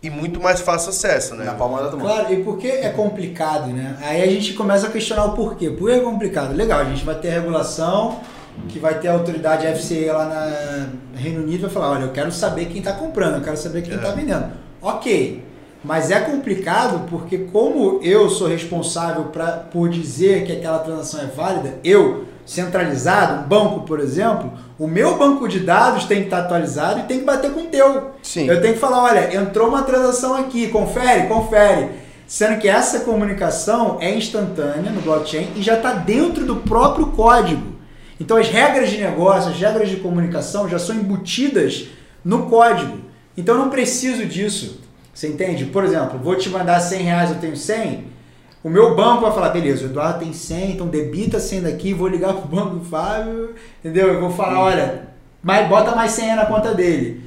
e 0.02 0.10
muito 0.10 0.40
mais 0.40 0.60
fácil 0.60 0.90
acesso, 0.90 1.34
né? 1.34 1.44
Na 1.44 1.54
palma 1.54 1.82
da 1.82 1.90
mão. 1.90 2.00
Claro, 2.00 2.32
e 2.32 2.42
por 2.44 2.58
que 2.58 2.68
é 2.68 2.90
complicado, 2.90 3.68
né? 3.68 3.96
Aí 4.02 4.22
a 4.22 4.26
gente 4.26 4.52
começa 4.54 4.86
a 4.86 4.90
questionar 4.90 5.24
o 5.26 5.32
porquê. 5.32 5.70
Por 5.70 5.88
que 5.88 5.94
é 5.96 6.00
complicado? 6.00 6.54
Legal, 6.54 6.80
a 6.80 6.84
gente 6.84 7.04
vai 7.04 7.14
ter 7.16 7.30
regulação, 7.30 8.20
que 8.68 8.78
vai 8.78 8.98
ter 9.00 9.08
a 9.08 9.12
autoridade 9.14 9.66
FCA 9.66 10.12
lá 10.12 10.24
na 10.26 10.86
no 11.12 11.18
Reino 11.18 11.42
Unido 11.42 11.62
vai 11.62 11.70
falar, 11.70 11.90
olha, 11.92 12.04
eu 12.04 12.12
quero 12.12 12.30
saber 12.30 12.66
quem 12.66 12.78
está 12.78 12.92
comprando, 12.92 13.36
eu 13.36 13.40
quero 13.42 13.56
saber 13.56 13.82
quem 13.82 13.94
É. 13.94 13.96
está 13.96 14.10
vendendo. 14.10 14.52
Ok, 14.82 15.42
mas 15.84 16.10
é 16.10 16.18
complicado 16.18 17.06
porque 17.10 17.36
como 17.52 18.00
eu 18.02 18.30
sou 18.30 18.48
responsável 18.48 19.24
pra, 19.24 19.48
por 19.48 19.88
dizer 19.90 20.44
que 20.44 20.52
aquela 20.52 20.78
transação 20.78 21.20
é 21.20 21.26
válida, 21.26 21.78
eu, 21.84 22.24
centralizado, 22.46 23.44
um 23.44 23.48
banco, 23.48 23.80
por 23.82 24.00
exemplo, 24.00 24.50
o 24.78 24.88
meu 24.88 25.18
banco 25.18 25.46
de 25.46 25.60
dados 25.60 26.04
tem 26.04 26.20
que 26.20 26.24
estar 26.24 26.38
atualizado 26.40 27.00
e 27.00 27.02
tem 27.02 27.18
que 27.18 27.24
bater 27.24 27.52
com 27.52 27.60
o 27.60 27.66
teu. 27.66 28.12
Sim. 28.22 28.48
Eu 28.48 28.62
tenho 28.62 28.74
que 28.74 28.80
falar, 28.80 29.02
olha, 29.02 29.36
entrou 29.36 29.68
uma 29.68 29.82
transação 29.82 30.34
aqui, 30.34 30.68
confere, 30.68 31.28
confere. 31.28 31.90
Sendo 32.26 32.58
que 32.58 32.66
essa 32.66 33.00
comunicação 33.00 33.98
é 34.00 34.14
instantânea 34.14 34.90
no 34.90 35.02
blockchain 35.02 35.50
e 35.54 35.62
já 35.62 35.74
está 35.74 35.92
dentro 35.92 36.46
do 36.46 36.56
próprio 36.56 37.08
código. 37.08 37.74
Então 38.18 38.38
as 38.38 38.48
regras 38.48 38.88
de 38.88 38.96
negócio, 38.98 39.50
as 39.50 39.58
regras 39.58 39.90
de 39.90 39.96
comunicação 39.96 40.66
já 40.66 40.78
são 40.78 40.96
embutidas 40.96 41.88
no 42.24 42.46
código. 42.46 42.98
Então 43.36 43.56
eu 43.56 43.60
não 43.60 43.68
preciso 43.68 44.24
disso. 44.24 44.80
Você 45.14 45.28
entende? 45.28 45.66
Por 45.66 45.84
exemplo, 45.84 46.18
vou 46.18 46.36
te 46.36 46.48
mandar 46.48 46.80
100 46.80 47.02
reais, 47.02 47.30
eu 47.30 47.36
tenho 47.36 47.56
100. 47.56 48.12
O 48.64 48.68
meu 48.68 48.96
banco 48.96 49.22
vai 49.22 49.32
falar, 49.32 49.50
beleza, 49.50 49.84
o 49.84 49.90
Eduardo 49.90 50.20
tem 50.20 50.32
100, 50.32 50.72
então 50.72 50.88
debita 50.88 51.38
100 51.38 51.62
daqui, 51.62 51.92
vou 51.92 52.08
ligar 52.08 52.32
pro 52.32 52.48
banco 52.48 52.76
do 52.76 52.84
Fábio, 52.84 53.54
entendeu? 53.78 54.08
Eu 54.08 54.20
vou 54.20 54.30
falar, 54.30 54.58
olha, 54.58 55.08
mas 55.42 55.68
bota 55.68 55.94
mais 55.94 56.12
100 56.12 56.30
aí 56.30 56.36
na 56.36 56.46
conta 56.46 56.74
dele. 56.74 57.22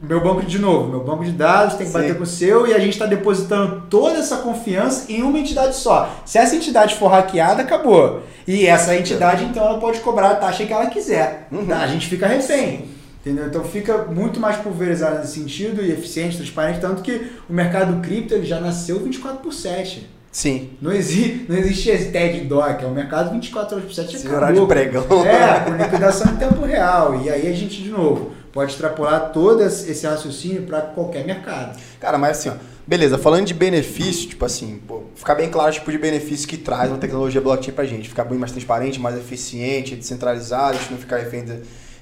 Meu 0.00 0.22
banco 0.22 0.42
de 0.42 0.58
novo, 0.58 0.88
meu 0.88 1.00
banco 1.00 1.24
de 1.24 1.32
dados 1.32 1.74
tem 1.74 1.84
que 1.86 1.92
Sim. 1.92 1.98
bater 1.98 2.16
com 2.16 2.22
o 2.22 2.26
seu 2.26 2.66
e 2.66 2.72
a 2.72 2.78
gente 2.78 2.92
está 2.92 3.04
depositando 3.04 3.82
toda 3.90 4.18
essa 4.18 4.38
confiança 4.38 5.12
em 5.12 5.22
uma 5.22 5.38
entidade 5.38 5.76
só. 5.76 6.08
Se 6.24 6.38
essa 6.38 6.54
entidade 6.56 6.94
for 6.94 7.08
hackeada, 7.08 7.62
acabou. 7.62 8.22
E 8.46 8.64
essa 8.64 8.96
entidade, 8.96 9.44
então, 9.44 9.66
ela 9.66 9.78
pode 9.78 10.00
cobrar 10.00 10.30
a 10.30 10.36
taxa 10.36 10.64
que 10.64 10.72
ela 10.72 10.86
quiser. 10.86 11.48
Uhum. 11.52 11.66
tá? 11.66 11.80
A 11.80 11.86
gente 11.88 12.06
fica 12.06 12.26
refém. 12.26 12.86
Entendeu? 13.28 13.46
Então 13.46 13.62
fica 13.62 14.04
muito 14.04 14.40
mais 14.40 14.56
pulverizado 14.56 15.18
nesse 15.18 15.34
sentido 15.34 15.82
e 15.82 15.92
eficiente, 15.92 16.38
transparente, 16.38 16.80
tanto 16.80 17.02
que 17.02 17.30
o 17.48 17.52
mercado 17.52 18.00
cripto 18.00 18.32
ele 18.34 18.46
já 18.46 18.58
nasceu 18.58 18.98
24 18.98 19.40
por 19.40 19.52
7. 19.52 20.08
Sim. 20.32 20.70
Não, 20.80 20.92
exi 20.92 21.44
não 21.46 21.56
existe 21.56 21.90
esse 21.90 22.10
TED 22.10 22.44
Doc, 22.46 22.82
é 22.82 22.86
o 22.86 22.90
mercado 22.90 23.30
24 23.32 23.76
horas 23.76 23.86
por 23.86 23.94
7 23.94 24.16
Esse 24.16 24.26
acabou. 24.26 24.36
horário 24.36 24.60
de 24.60 24.66
pregão. 24.66 25.26
É, 25.26 25.60
com 25.60 25.76
liquidação 25.76 26.32
em 26.32 26.36
tempo 26.36 26.64
real. 26.64 27.20
E 27.20 27.28
aí 27.28 27.46
a 27.46 27.52
gente, 27.52 27.82
de 27.82 27.90
novo, 27.90 28.32
pode 28.52 28.72
extrapolar 28.72 29.30
todo 29.32 29.62
esse 29.62 29.90
esse 29.90 30.06
raciocínio 30.06 30.62
para 30.62 30.80
qualquer 30.80 31.26
mercado. 31.26 31.78
Cara, 32.00 32.16
mas 32.16 32.38
assim, 32.38 32.48
ó, 32.48 32.54
Beleza, 32.88 33.18
falando 33.18 33.44
de 33.44 33.52
benefício, 33.52 34.30
tipo 34.30 34.46
assim, 34.46 34.80
pô, 34.88 35.02
ficar 35.14 35.34
bem 35.34 35.50
claro 35.50 35.68
o 35.68 35.74
tipo 35.74 35.92
de 35.92 35.98
benefício 35.98 36.48
que 36.48 36.56
traz 36.56 36.88
uma 36.88 36.96
tecnologia 36.96 37.38
blockchain 37.38 37.74
pra 37.74 37.84
gente. 37.84 38.08
Ficar 38.08 38.24
bem 38.24 38.38
mais 38.38 38.50
transparente, 38.50 38.98
mais 38.98 39.14
eficiente, 39.14 39.94
descentralizado, 39.94 40.78
a 40.78 40.80
gente 40.80 40.92
não 40.92 40.98
ficar 40.98 41.18
refém 41.18 41.44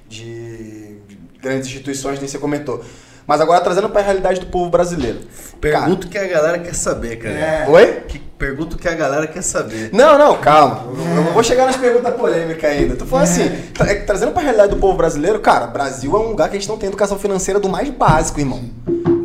de, 0.09 0.97
de 1.09 1.19
grandes 1.40 1.66
instituições, 1.69 2.19
nem 2.19 2.29
você 2.29 2.38
comentou. 2.38 2.83
Mas 3.27 3.40
agora 3.40 3.61
trazendo 3.61 3.88
pra 3.88 4.03
realidade 4.03 4.38
do 4.38 4.47
povo 4.47 4.71
brasileiro. 4.71 5.19
Pergunta 5.61 6.07
o 6.07 6.11
que 6.11 6.16
a 6.16 6.29
galera 6.29 6.59
quer 6.61 6.75
saber, 6.75 7.16
cara. 7.16 7.35
É. 7.35 7.66
Oi? 7.69 7.92
Que, 8.07 8.21
pergunta 8.21 8.77
o 8.77 8.79
que 8.79 8.87
a 8.87 8.95
galera 8.95 9.27
quer 9.27 9.42
saber. 9.42 9.90
Não, 9.92 10.16
não, 10.16 10.37
calma. 10.38 10.85
Eu 10.87 11.25
não 11.25 11.33
vou 11.33 11.42
chegar 11.42 11.66
nas 11.66 11.77
perguntas 11.77 12.14
polêmicas 12.14 12.71
ainda. 12.71 12.95
Tô 12.95 13.05
falando 13.05 13.25
assim, 13.25 13.49
tra- 13.75 13.90
é 13.90 13.97
trazendo 13.97 14.31
pra 14.31 14.42
realidade 14.42 14.75
do 14.75 14.79
povo 14.79 14.97
brasileiro, 14.97 15.40
cara, 15.40 15.66
Brasil 15.66 16.14
é 16.14 16.19
um 16.21 16.29
lugar 16.29 16.49
que 16.49 16.57
a 16.57 16.61
gente 16.61 16.69
não 16.69 16.79
tem 16.79 16.87
educação 16.88 17.19
financeira 17.19 17.59
do 17.59 17.69
mais 17.69 17.88
básico, 17.90 18.38
irmão. 18.38 18.62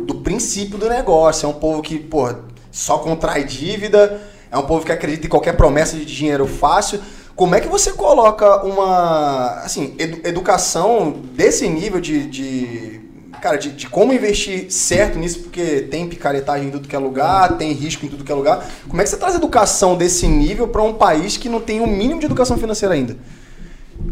Do 0.06 0.16
princípio 0.16 0.78
do 0.78 0.88
negócio. 0.88 1.46
É 1.46 1.48
um 1.48 1.52
povo 1.52 1.80
que, 1.80 1.96
porra, 1.98 2.40
só 2.72 2.98
contrai 2.98 3.44
dívida, 3.44 4.20
é 4.50 4.56
um 4.58 4.62
povo 4.62 4.84
que 4.84 4.90
acredita 4.90 5.26
em 5.26 5.30
qualquer 5.30 5.56
promessa 5.56 5.96
de 5.96 6.04
dinheiro 6.04 6.46
fácil. 6.46 7.00
Como 7.34 7.54
é 7.54 7.60
que 7.60 7.68
você 7.68 7.92
coloca 7.92 8.62
uma, 8.64 9.60
assim, 9.64 9.94
edu- 9.98 10.20
educação 10.26 11.10
desse 11.34 11.68
nível 11.68 12.00
de, 12.00 12.26
de 12.26 13.00
cara, 13.40 13.56
de, 13.56 13.70
de 13.72 13.88
como 13.88 14.12
investir 14.12 14.70
certo 14.70 15.18
nisso, 15.18 15.40
porque 15.40 15.80
tem 15.90 16.06
picaretagem 16.08 16.68
em 16.68 16.70
tudo 16.70 16.86
que 16.86 16.94
é 16.94 16.98
lugar, 16.98 17.56
tem 17.56 17.72
risco 17.72 18.04
em 18.06 18.08
tudo 18.08 18.22
que 18.22 18.30
é 18.30 18.34
lugar. 18.34 18.64
Como 18.88 19.00
é 19.00 19.04
que 19.04 19.10
você 19.10 19.16
traz 19.16 19.34
educação 19.34 19.96
desse 19.96 20.28
nível 20.28 20.68
para 20.68 20.82
um 20.82 20.92
país 20.94 21.36
que 21.36 21.48
não 21.48 21.60
tem 21.60 21.80
o 21.80 21.86
mínimo 21.86 22.20
de 22.20 22.26
educação 22.26 22.56
financeira 22.58 22.94
ainda? 22.94 23.16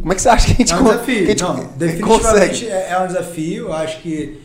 Como 0.00 0.12
é 0.12 0.14
que 0.16 0.22
você 0.22 0.28
acha 0.28 0.46
que 0.46 0.52
a 0.52 0.56
gente, 0.56 0.72
É 0.72 0.76
um 0.76 0.84
desafio. 0.84 1.26
gente 1.26 1.42
Não, 1.42 1.54
consegue? 1.56 1.76
definitivamente 1.76 2.68
é, 2.68 2.88
é 2.90 2.98
um 3.00 3.06
desafio. 3.06 3.66
Eu 3.66 3.72
acho 3.72 4.00
que 4.00 4.40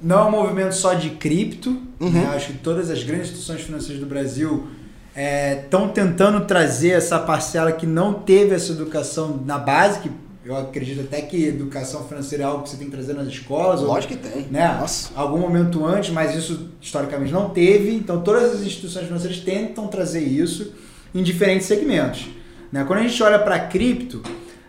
não 0.00 0.18
é 0.18 0.24
um 0.24 0.30
movimento 0.30 0.74
só 0.74 0.94
de 0.94 1.10
cripto. 1.10 1.70
Uhum. 2.00 2.10
né? 2.10 2.30
Acho 2.34 2.48
que 2.48 2.58
todas 2.58 2.90
as 2.90 3.02
grandes 3.02 3.26
instituições 3.28 3.62
financeiras 3.62 3.98
do 4.00 4.06
Brasil 4.06 4.66
estão 5.16 5.88
tentando 5.88 6.40
trazer 6.44 6.90
essa 6.90 7.18
parcela 7.18 7.72
que 7.72 7.86
não 7.86 8.14
teve 8.14 8.54
essa 8.54 8.72
educação 8.72 9.40
na 9.44 9.58
base, 9.58 10.00
que 10.00 10.10
eu 10.44 10.56
acredito 10.56 11.00
até 11.02 11.22
que 11.22 11.46
educação 11.46 12.04
financeira 12.04 12.44
é 12.44 12.46
algo 12.46 12.64
que 12.64 12.68
você 12.70 12.76
tem 12.76 12.86
que 12.86 12.92
trazer 12.92 13.14
nas 13.14 13.26
escolas. 13.28 13.80
ou- 13.80 13.86
Lógico 13.86 14.14
que 14.14 14.18
tem. 14.28 14.42
né? 14.50 14.76
Nossa. 14.80 15.10
Algum 15.16 15.38
momento 15.38 15.84
antes, 15.86 16.10
mas 16.10 16.34
isso 16.34 16.68
historicamente 16.82 17.32
não 17.32 17.48
teve. 17.50 17.94
Então 17.94 18.20
todas 18.20 18.52
as 18.54 18.60
instituições 18.62 19.06
financeiras 19.06 19.38
tentam 19.40 19.86
trazer 19.86 20.20
isso 20.20 20.72
em 21.14 21.22
diferentes 21.22 21.66
segmentos. 21.66 22.26
Né? 22.70 22.84
Quando 22.86 22.98
a 22.98 23.02
gente 23.02 23.22
olha 23.22 23.38
para 23.38 23.58
cripto, 23.60 24.20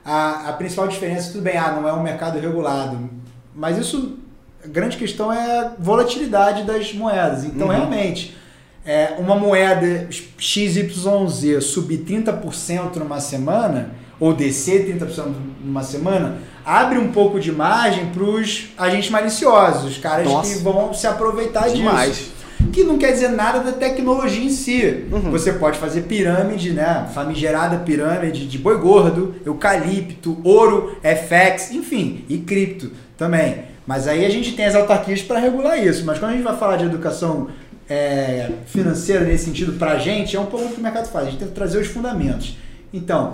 a, 0.05 0.49
a 0.49 0.53
principal 0.53 0.88
diferença, 0.88 1.31
tudo 1.31 1.41
bem, 1.41 1.58
ah, 1.58 1.71
não 1.71 1.88
é 1.89 1.91
um 1.91 2.03
mercado 2.03 2.39
regulado, 2.39 3.10
mas 3.53 3.77
isso, 3.77 4.17
a 4.63 4.67
grande 4.67 4.95
questão 4.95 5.34
é 5.34 5.60
a 5.60 5.71
volatilidade 5.79 6.63
das 6.63 6.93
moedas. 6.93 7.43
Então, 7.43 7.67
Uhum. 7.67 7.73
realmente, 7.73 8.38
é, 8.86 9.15
uma 9.17 9.36
moeda 9.36 10.08
XYZ 10.38 11.63
subir 11.63 12.00
30% 12.00 12.98
numa 12.98 13.19
semana, 13.19 13.91
ou 14.19 14.34
descer 14.34 14.88
30% 14.88 15.26
numa 15.63 15.84
semana, 15.84 16.38
abre 16.63 16.98
um 16.98 17.12
pouco 17.12 17.39
de 17.39 17.52
margem 17.52 18.08
para 18.08 18.24
os 18.24 18.69
agentes 18.78 19.10
maliciosos, 19.10 19.91
os 19.91 19.98
caras 19.98 20.26
Nossa. 20.26 20.54
que 20.54 20.63
vão 20.63 20.93
se 20.93 21.08
aproveitar 21.08 21.69
Demais. 21.69 22.15
disso. 22.15 22.36
Que 22.71 22.84
não 22.84 22.98
quer 22.98 23.12
dizer 23.12 23.30
nada 23.30 23.60
da 23.60 23.71
tecnologia 23.71 24.43
em 24.43 24.50
si. 24.50 25.06
Uhum. 25.12 25.32
Você 25.32 25.54
pode 25.54 25.78
fazer 25.78 26.02
pirâmide, 26.04 26.71
né? 26.71 27.08
Famigerada 27.13 27.78
pirâmide 27.78 28.48
de 28.48 28.58
boi 28.58 28.78
gordo, 28.78 29.36
eucalipto, 29.45 30.38
ouro, 30.43 30.98
FX, 31.02 31.71
enfim, 31.71 32.24
e 32.28 32.38
cripto 32.39 32.91
também. 33.17 33.76
Mas 33.86 34.08
aí 34.08 34.26
a 34.26 34.30
gente 34.30 34.54
tem 34.54 34.65
as 34.65 34.74
autarquias 34.74 35.21
para 35.21 35.39
regular 35.39 35.78
isso. 35.78 36.06
Mas 36.06 36.17
quando 36.17 36.32
a 36.32 36.34
gente 36.34 36.43
vai 36.43 36.58
falar 36.58 36.78
de 36.78 36.86
educação 36.86 37.50
é, 37.89 38.52
financeira 38.65 39.24
nesse 39.26 39.45
sentido 39.45 39.74
para 39.74 39.91
a 39.91 40.00
gente, 40.00 40.36
é 40.36 40.39
um 40.39 40.45
pouco 40.45 40.65
o 40.67 40.69
que 40.69 40.80
o 40.80 40.84
mercado 40.84 41.08
faz. 41.08 41.28
A 41.28 41.30
gente 41.30 41.39
tenta 41.39 41.52
trazer 41.52 41.80
os 41.80 41.88
fundamentos. 41.88 42.58
Então, 42.93 43.32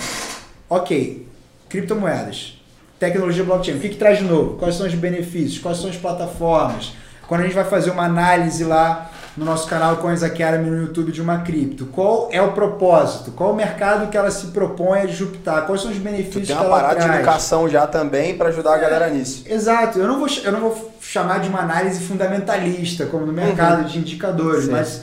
ok, 0.69 1.27
criptomoedas, 1.69 2.59
tecnologia 2.99 3.43
blockchain, 3.43 3.77
o 3.77 3.79
que, 3.79 3.89
que 3.89 3.97
traz 3.97 4.17
de 4.17 4.23
novo? 4.23 4.57
Quais 4.57 4.75
são 4.75 4.87
os 4.87 4.93
benefícios? 4.93 5.59
Quais 5.59 5.77
são 5.77 5.89
as 5.89 5.97
plataformas? 5.97 6.93
Quando 7.27 7.41
a 7.41 7.43
gente 7.43 7.55
vai 7.55 7.65
fazer 7.65 7.91
uma 7.91 8.03
análise 8.03 8.63
lá 8.63 9.10
no 9.37 9.45
nosso 9.45 9.67
canal 9.67 9.95
Coins 9.97 10.23
Academy 10.23 10.69
no 10.69 10.81
YouTube 10.81 11.11
de 11.11 11.21
uma 11.21 11.39
cripto, 11.39 11.85
qual 11.85 12.27
é 12.31 12.41
o 12.41 12.51
propósito? 12.51 13.31
Qual 13.31 13.51
o 13.51 13.55
mercado 13.55 14.09
que 14.09 14.17
ela 14.17 14.29
se 14.29 14.47
propõe 14.47 14.99
a 15.01 15.05
disruptar? 15.05 15.65
Quais 15.65 15.81
são 15.81 15.89
os 15.91 15.97
Tu 15.97 16.03
benefícios 16.03 16.47
tem 16.47 16.55
que 16.57 16.61
uma 16.61 16.65
ela 16.65 16.75
parada 16.81 16.99
de 16.99 17.05
traz? 17.05 17.19
educação 17.19 17.69
já 17.69 17.87
também 17.87 18.35
para 18.37 18.49
ajudar 18.49 18.75
a 18.75 18.77
galera 18.77 19.09
nisso. 19.09 19.43
Exato, 19.47 19.99
eu 19.99 20.07
não, 20.07 20.19
vou, 20.19 20.27
eu 20.43 20.51
não 20.51 20.59
vou 20.59 20.91
chamar 20.99 21.39
de 21.39 21.47
uma 21.49 21.59
análise 21.61 22.01
fundamentalista, 22.03 23.05
como 23.05 23.25
no 23.25 23.31
mercado 23.33 23.85
de 23.85 23.99
indicadores, 23.99 24.65
Sim. 24.65 24.71
mas 24.71 25.01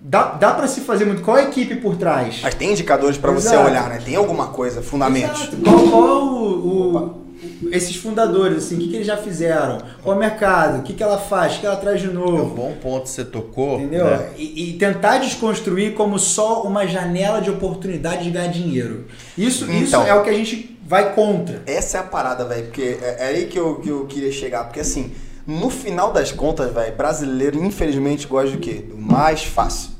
dá, 0.00 0.22
dá 0.32 0.52
para 0.52 0.68
se 0.68 0.80
fazer 0.82 1.04
muito. 1.04 1.22
Qual 1.22 1.36
a 1.36 1.42
equipe 1.42 1.74
por 1.76 1.96
trás? 1.96 2.40
Mas 2.42 2.54
tem 2.54 2.70
indicadores 2.70 3.18
para 3.18 3.32
você 3.32 3.56
olhar, 3.56 3.88
né? 3.88 4.00
Tem 4.04 4.14
alguma 4.14 4.46
coisa, 4.48 4.82
fundamentos. 4.82 5.48
Exato. 5.48 5.56
Qual, 5.64 5.88
qual 5.88 6.24
o, 6.26 6.96
o- 6.96 7.23
esses 7.70 7.96
fundadores, 7.96 8.58
assim, 8.58 8.76
o 8.76 8.78
que, 8.78 8.88
que 8.88 8.96
eles 8.96 9.06
já 9.06 9.16
fizeram? 9.16 9.78
Qual 10.02 10.14
é 10.14 10.16
o 10.16 10.20
mercado? 10.20 10.78
O 10.78 10.82
que, 10.82 10.92
que 10.92 11.02
ela 11.02 11.18
faz? 11.18 11.56
O 11.56 11.60
que 11.60 11.66
ela 11.66 11.76
traz 11.76 12.00
de 12.00 12.06
É 12.06 12.10
um 12.10 12.14
novo? 12.14 12.54
bom 12.54 12.72
ponto 12.82 13.04
que 13.04 13.10
você 13.10 13.24
tocou. 13.24 13.78
Entendeu? 13.80 14.04
né? 14.06 14.30
E, 14.36 14.70
e 14.70 14.72
tentar 14.74 15.18
desconstruir 15.18 15.94
como 15.94 16.18
só 16.18 16.62
uma 16.62 16.86
janela 16.86 17.40
de 17.40 17.50
oportunidade 17.50 18.24
de 18.24 18.30
ganhar 18.30 18.48
dinheiro. 18.48 19.06
Isso, 19.36 19.64
isso 19.70 19.88
Então. 19.96 20.06
é 20.06 20.14
o 20.14 20.22
que 20.22 20.30
a 20.30 20.34
gente 20.34 20.78
vai 20.86 21.14
contra. 21.14 21.62
Essa 21.66 21.98
é 21.98 22.00
a 22.00 22.04
parada, 22.04 22.44
velho, 22.44 22.64
porque 22.64 22.98
é, 23.00 23.16
é 23.20 23.24
aí 23.28 23.46
que 23.46 23.58
eu, 23.58 23.76
que 23.76 23.88
eu 23.88 24.04
queria 24.06 24.30
chegar. 24.32 24.64
Porque 24.64 24.80
assim, 24.80 25.12
no 25.46 25.70
final 25.70 26.12
das 26.12 26.30
contas, 26.32 26.72
velho, 26.72 26.94
brasileiro 26.96 27.62
infelizmente 27.64 28.26
gosta 28.26 28.50
do 28.50 28.58
quê? 28.58 28.84
Do 28.88 28.96
mais 28.96 29.42
fácil. 29.44 29.93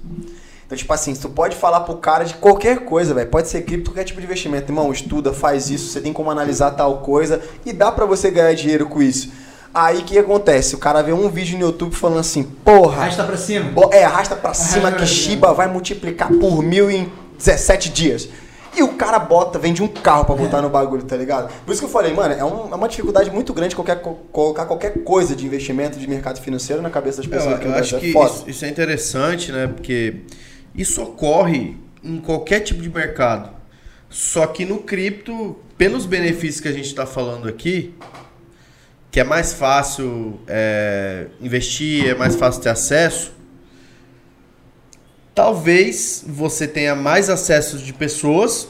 Então, 0.66 0.76
tipo 0.78 0.92
assim, 0.92 1.14
tu 1.14 1.28
pode 1.28 1.56
falar 1.56 1.80
pro 1.80 1.96
cara 1.96 2.24
de 2.24 2.34
qualquer 2.34 2.78
coisa, 2.80 3.12
velho. 3.14 3.28
Pode 3.28 3.48
ser 3.48 3.62
cripto, 3.62 3.90
qualquer 3.90 4.04
tipo 4.04 4.20
de 4.20 4.26
investimento. 4.26 4.70
Irmão, 4.72 4.90
estuda, 4.92 5.32
faz 5.32 5.68
isso, 5.70 5.88
você 5.90 6.00
tem 6.00 6.12
como 6.12 6.30
analisar 6.30 6.70
tal 6.72 6.98
coisa 6.98 7.40
e 7.66 7.72
dá 7.72 7.92
pra 7.92 8.06
você 8.06 8.30
ganhar 8.30 8.54
dinheiro 8.54 8.86
com 8.86 9.02
isso. 9.02 9.30
Aí 9.74 9.98
o 9.98 10.04
que 10.04 10.16
acontece? 10.18 10.74
O 10.74 10.78
cara 10.78 11.02
vê 11.02 11.12
um 11.12 11.28
vídeo 11.28 11.58
no 11.58 11.64
YouTube 11.66 11.94
falando 11.94 12.20
assim, 12.20 12.44
porra. 12.44 13.02
Arrasta 13.02 13.24
pra 13.24 13.36
cima. 13.36 13.70
Bo- 13.70 13.90
É, 13.92 14.04
arrasta 14.04 14.36
pra 14.36 14.54
cima 14.54 14.88
Arrasta 14.88 14.98
que. 15.00 15.06
Shiba 15.06 15.52
vai 15.52 15.66
multiplicar 15.66 16.28
por 16.32 16.62
mil 16.62 16.90
em 16.90 17.10
17 17.36 17.90
dias. 17.90 18.28
E 18.76 18.82
o 18.82 18.88
cara 18.94 19.18
bota, 19.20 19.56
vende 19.58 19.82
um 19.82 19.86
carro 19.88 20.24
pra 20.24 20.34
botar 20.34 20.60
no 20.62 20.68
bagulho, 20.68 21.02
tá 21.04 21.16
ligado? 21.16 21.52
Por 21.64 21.70
isso 21.72 21.80
que 21.80 21.86
eu 21.86 21.90
falei, 21.90 22.12
mano, 22.12 22.34
é, 22.34 22.44
um- 22.44 22.72
é 22.72 22.74
uma 22.74 22.88
dificuldade 22.88 23.30
muito 23.30 23.52
grande 23.52 23.74
qualquer, 23.76 24.00
co- 24.00 24.18
colocar 24.32 24.64
qualquer 24.66 25.04
coisa 25.04 25.34
de 25.36 25.44
investimento, 25.46 25.98
de 25.98 26.08
mercado 26.08 26.40
financeiro 26.40 26.80
na 26.82 26.90
cabeça 26.90 27.18
das 27.18 27.26
Eu, 27.26 27.30
pessoas. 27.30 27.54
aqui 27.54 27.66
eu 27.66 27.70
no 27.70 27.76
acho 27.78 27.98
que 27.98 28.10
É 28.10 28.12
foda. 28.12 28.30
isso, 28.30 28.44
isso 28.48 28.64
é 28.64 28.68
interessante, 28.68 29.52
né? 29.52 29.68
Porque 29.68 30.16
isso 30.74 31.02
ocorre 31.02 31.76
em 32.02 32.18
qualquer 32.18 32.60
tipo 32.60 32.82
de 32.82 32.90
mercado. 32.90 33.50
Só 34.10 34.46
que 34.46 34.64
no 34.64 34.78
cripto, 34.78 35.58
pelos 35.76 36.06
benefícios 36.06 36.60
que 36.60 36.68
a 36.68 36.72
gente 36.72 36.86
está 36.86 37.06
falando 37.06 37.48
aqui, 37.48 37.94
que 39.10 39.20
é 39.20 39.24
mais 39.24 39.52
fácil 39.52 40.40
é, 40.46 41.26
investir, 41.40 42.08
é 42.08 42.14
mais 42.14 42.34
fácil 42.34 42.62
ter 42.62 42.70
acesso, 42.70 43.32
talvez 45.34 46.24
você 46.26 46.66
tenha 46.66 46.94
mais 46.94 47.28
acessos 47.28 47.80
de 47.80 47.92
pessoas 47.92 48.68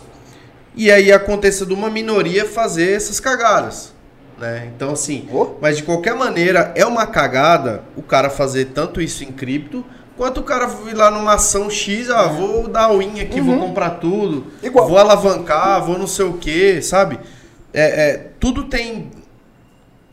e 0.75 0.91
aí 0.91 1.13
aconteça 1.13 1.65
de 1.65 1.73
uma 1.73 1.91
minoria 1.91 2.47
fazer 2.47 2.93
essas 2.93 3.21
cagadas. 3.21 3.93
Né? 4.39 4.71
Então, 4.75 4.93
assim, 4.93 5.29
Oh. 5.33 5.55
mas 5.61 5.77
de 5.77 5.83
qualquer 5.83 6.15
maneira, 6.15 6.73
é 6.75 6.85
uma 6.85 7.07
cagada 7.07 7.85
o 7.97 8.03
cara 8.03 8.29
fazer 8.29 8.67
tanto 8.67 9.01
isso 9.01 9.23
em 9.23 9.31
cripto, 9.31 9.85
quanto 10.17 10.41
o 10.41 10.43
cara 10.43 10.69
ir 10.89 10.95
lá 10.95 11.11
numa 11.11 11.35
ação 11.35 11.69
X, 11.69 12.11
ah, 12.11 12.29
vou 12.29 12.69
dar 12.69 12.93
win 12.93 13.21
aqui, 13.21 13.41
vou 13.41 13.59
comprar 13.59 13.91
tudo, 13.91 14.47
Igual. 14.63 14.89
vou 14.89 14.99
alavancar, 14.99 15.85
vou 15.85 15.99
não 15.99 16.07
sei 16.07 16.25
o 16.25 16.35
que, 16.35 16.81
sabe? 16.83 17.19
É, 17.73 18.11
é, 18.11 18.31
tudo 18.39 18.65
tem, 18.65 19.11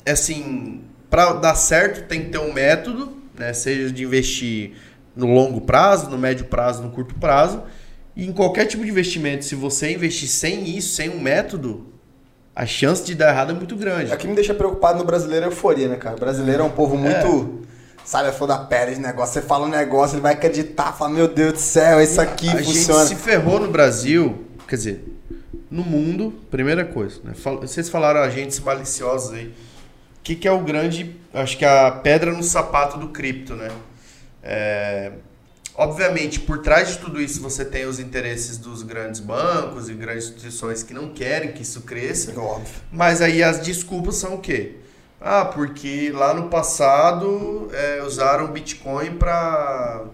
assim, 0.07 0.81
para 1.09 1.33
dar 1.33 1.55
certo 1.55 2.07
tem 2.07 2.23
que 2.23 2.29
ter 2.29 2.39
um 2.39 2.53
método, 2.53 3.13
né? 3.37 3.53
Seja 3.53 3.91
de 3.91 4.03
investir 4.03 4.73
no 5.15 5.27
longo 5.27 5.61
prazo, 5.61 6.09
no 6.09 6.17
médio 6.17 6.45
prazo, 6.45 6.81
no 6.81 6.89
curto 6.89 7.15
prazo. 7.15 7.61
E 8.15 8.25
em 8.25 8.31
qualquer 8.31 8.65
tipo 8.65 8.83
de 8.83 8.89
investimento, 8.89 9.45
se 9.45 9.55
você 9.55 9.93
investir 9.93 10.27
sem 10.27 10.75
isso, 10.77 10.95
sem 10.95 11.09
um 11.09 11.19
método, 11.19 11.87
a 12.55 12.65
chance 12.65 13.03
de 13.03 13.15
dar 13.15 13.29
errado 13.29 13.51
é 13.51 13.53
muito 13.53 13.75
grande. 13.75 14.13
O 14.13 14.17
que 14.17 14.27
me 14.27 14.35
deixa 14.35 14.53
preocupado 14.53 14.99
no 14.99 15.05
brasileiro 15.05 15.45
é 15.45 15.47
a 15.47 15.51
euforia, 15.51 15.87
né, 15.87 15.95
cara? 15.95 16.15
O 16.15 16.19
brasileiro 16.19 16.63
é 16.63 16.65
um 16.65 16.71
povo 16.71 16.97
muito. 16.97 17.61
Sabe, 18.11 18.27
a 18.27 18.33
flor 18.33 18.47
da 18.47 18.57
pele, 18.57 18.91
esse 18.91 18.99
negócio. 18.99 19.35
Você 19.35 19.41
fala 19.41 19.65
um 19.65 19.69
negócio, 19.69 20.15
ele 20.15 20.21
vai 20.21 20.33
acreditar, 20.33 20.91
fala, 20.91 21.11
meu 21.11 21.29
Deus 21.29 21.53
do 21.53 21.59
céu, 21.59 22.01
isso 22.01 22.19
aqui 22.19 22.49
a 22.49 22.61
funciona. 22.61 23.05
gente 23.07 23.17
se 23.17 23.23
ferrou 23.23 23.57
no 23.57 23.71
Brasil, 23.71 24.47
quer 24.67 24.75
dizer, 24.75 25.05
no 25.69 25.81
mundo, 25.81 26.33
primeira 26.51 26.83
coisa, 26.83 27.21
né? 27.23 27.31
Vocês 27.61 27.87
falaram 27.87 28.19
agentes 28.19 28.59
maliciosos 28.59 29.31
aí. 29.31 29.45
O 29.45 30.23
que, 30.23 30.35
que 30.35 30.45
é 30.45 30.51
o 30.51 30.59
grande, 30.59 31.15
acho 31.33 31.57
que 31.57 31.63
a 31.63 31.89
pedra 31.89 32.33
no 32.33 32.43
sapato 32.43 32.97
do 32.97 33.07
cripto, 33.07 33.55
né? 33.55 33.69
É, 34.43 35.13
obviamente, 35.73 36.41
por 36.41 36.57
trás 36.57 36.89
de 36.89 36.97
tudo 36.97 37.21
isso, 37.21 37.39
você 37.39 37.63
tem 37.63 37.85
os 37.85 37.97
interesses 37.97 38.57
dos 38.57 38.83
grandes 38.83 39.21
bancos 39.21 39.87
e 39.87 39.93
grandes 39.93 40.25
instituições 40.25 40.83
que 40.83 40.93
não 40.93 41.13
querem 41.13 41.53
que 41.53 41.61
isso 41.61 41.79
cresça. 41.79 42.37
Óbvio. 42.37 42.73
Mas 42.91 43.21
aí 43.21 43.41
as 43.41 43.61
desculpas 43.61 44.17
são 44.17 44.33
o 44.33 44.39
quê? 44.39 44.80
Ah, 45.21 45.45
porque 45.45 46.11
lá 46.11 46.33
no 46.33 46.49
passado 46.49 47.69
é, 47.71 48.01
usaram 48.03 48.47
Bitcoin 48.47 49.17
para 49.17 50.05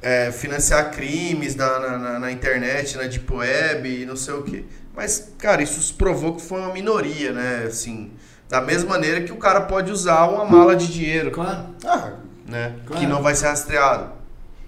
é, 0.00 0.30
financiar 0.30 0.92
crimes 0.92 1.56
na, 1.56 1.80
na, 1.80 2.18
na, 2.20 2.30
internet, 2.30 2.96
na 2.96 3.02
Deep 3.04 3.32
Web 3.32 4.02
e 4.02 4.06
não 4.06 4.14
sei 4.14 4.34
o 4.34 4.42
que. 4.42 4.64
Mas, 4.94 5.32
cara, 5.38 5.60
isso 5.60 5.94
provou 5.94 6.36
que 6.36 6.42
foi 6.42 6.60
uma 6.60 6.72
minoria, 6.72 7.32
né? 7.32 7.64
Assim, 7.66 8.12
da 8.48 8.60
mesma 8.60 8.90
maneira 8.90 9.22
que 9.22 9.32
o 9.32 9.36
cara 9.36 9.62
pode 9.62 9.90
usar 9.90 10.26
uma 10.28 10.44
mala 10.44 10.76
de 10.76 10.86
dinheiro. 10.86 11.32
Claro. 11.32 11.66
Ah, 11.84 12.12
né? 12.46 12.76
Claro. 12.86 13.00
Que 13.00 13.08
não 13.08 13.20
vai 13.20 13.34
ser 13.34 13.46
rastreado. 13.46 14.12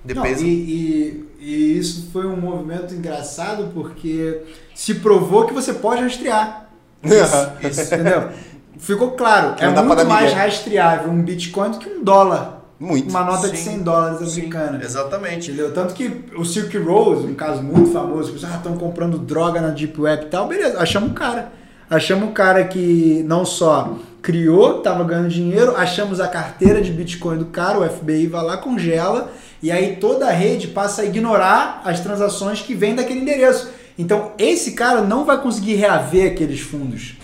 Depende. 0.04 0.42
Não, 0.42 0.48
e, 0.48 0.52
e, 0.52 1.28
e, 1.38 1.78
isso 1.78 2.10
foi 2.12 2.26
um 2.26 2.36
movimento 2.36 2.92
engraçado 2.92 3.70
porque 3.72 4.40
se 4.74 4.94
provou 4.96 5.46
que 5.46 5.54
você 5.54 5.74
pode 5.74 6.02
rastrear. 6.02 6.68
Isso, 7.04 7.68
isso. 7.68 7.94
Entendeu? 7.94 8.30
Ficou 8.78 9.12
claro. 9.12 9.54
Que 9.54 9.64
é 9.64 9.70
muito 9.70 10.06
mais 10.06 10.32
rastreável 10.32 11.10
um 11.10 11.22
Bitcoin 11.22 11.70
do 11.70 11.78
que 11.78 11.88
um 11.88 12.02
dólar. 12.02 12.56
Muito. 12.78 13.08
Uma 13.08 13.24
nota 13.24 13.46
Sim. 13.48 13.52
de 13.52 13.58
100 13.58 13.78
dólares 13.82 14.32
americana. 14.32 14.78
Sim, 14.78 14.84
exatamente. 14.84 15.50
Entendeu? 15.50 15.72
Tanto 15.72 15.94
que 15.94 16.24
o 16.36 16.44
Silk 16.44 16.76
Rose, 16.78 17.26
um 17.26 17.34
caso 17.34 17.62
muito 17.62 17.90
famoso, 17.90 18.32
que 18.32 18.44
ah, 18.44 18.56
estão 18.56 18.76
comprando 18.76 19.18
droga 19.18 19.60
na 19.60 19.68
Deep 19.68 19.98
Web 19.98 20.26
e 20.26 20.28
tal, 20.28 20.46
beleza, 20.46 20.78
achamos 20.78 21.10
um 21.10 21.14
cara. 21.14 21.52
Achamos 21.88 22.28
um 22.28 22.32
cara 22.32 22.64
que 22.64 23.24
não 23.26 23.46
só 23.46 23.96
criou, 24.20 24.78
estava 24.78 25.04
ganhando 25.04 25.28
dinheiro, 25.28 25.76
achamos 25.76 26.20
a 26.20 26.26
carteira 26.26 26.82
de 26.82 26.90
Bitcoin 26.90 27.38
do 27.38 27.46
cara, 27.46 27.78
o 27.78 27.88
FBI 27.88 28.26
vai 28.26 28.44
lá, 28.44 28.56
congela, 28.56 29.30
e 29.62 29.70
aí 29.70 29.96
toda 29.96 30.26
a 30.26 30.32
rede 30.32 30.66
passa 30.66 31.02
a 31.02 31.04
ignorar 31.04 31.80
as 31.84 32.00
transações 32.00 32.60
que 32.60 32.74
vêm 32.74 32.96
daquele 32.96 33.20
endereço. 33.20 33.70
Então, 33.96 34.32
esse 34.36 34.72
cara 34.72 35.00
não 35.00 35.24
vai 35.24 35.40
conseguir 35.40 35.76
reaver 35.76 36.32
aqueles 36.32 36.60
fundos. 36.60 37.16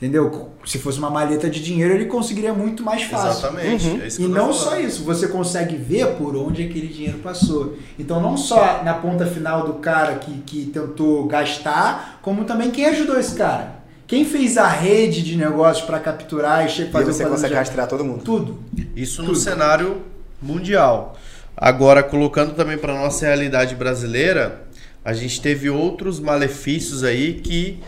Entendeu? 0.00 0.48
Se 0.64 0.78
fosse 0.78 0.98
uma 0.98 1.10
maleta 1.10 1.50
de 1.50 1.62
dinheiro, 1.62 1.92
ele 1.92 2.06
conseguiria 2.06 2.54
muito 2.54 2.82
mais 2.82 3.02
fácil. 3.02 3.48
Exatamente. 3.48 3.86
Uhum. 3.86 4.00
É 4.00 4.08
e 4.18 4.28
não 4.28 4.50
só 4.50 4.80
isso, 4.80 5.04
você 5.04 5.28
consegue 5.28 5.76
ver 5.76 6.14
por 6.14 6.34
onde 6.34 6.62
aquele 6.62 6.86
dinheiro 6.86 7.18
passou. 7.18 7.76
Então, 7.98 8.18
não 8.18 8.34
só 8.34 8.82
na 8.82 8.94
ponta 8.94 9.26
final 9.26 9.66
do 9.66 9.74
cara 9.74 10.14
que, 10.14 10.32
que 10.46 10.70
tentou 10.72 11.26
gastar, 11.26 12.18
como 12.22 12.44
também 12.44 12.70
quem 12.70 12.86
ajudou 12.86 13.20
esse 13.20 13.34
cara. 13.34 13.78
Quem 14.06 14.24
fez 14.24 14.56
a 14.56 14.66
rede 14.66 15.22
de 15.22 15.36
negócios 15.36 15.84
para 15.84 16.00
capturar 16.00 16.64
e 16.64 16.90
fazer 16.90 17.10
e 17.10 17.12
você 17.12 17.26
consegue 17.26 17.54
rastrear 17.54 17.86
todo 17.86 18.02
mundo. 18.02 18.24
Tudo. 18.24 18.58
Isso 18.96 19.18
Tudo. 19.18 19.28
no 19.28 19.36
cenário 19.36 20.00
mundial. 20.40 21.14
Agora, 21.54 22.02
colocando 22.02 22.54
também 22.54 22.78
para 22.78 22.94
nossa 22.94 23.26
realidade 23.26 23.74
brasileira, 23.74 24.62
a 25.04 25.12
gente 25.12 25.42
teve 25.42 25.68
outros 25.68 26.18
malefícios 26.18 27.04
aí 27.04 27.34
que 27.34 27.80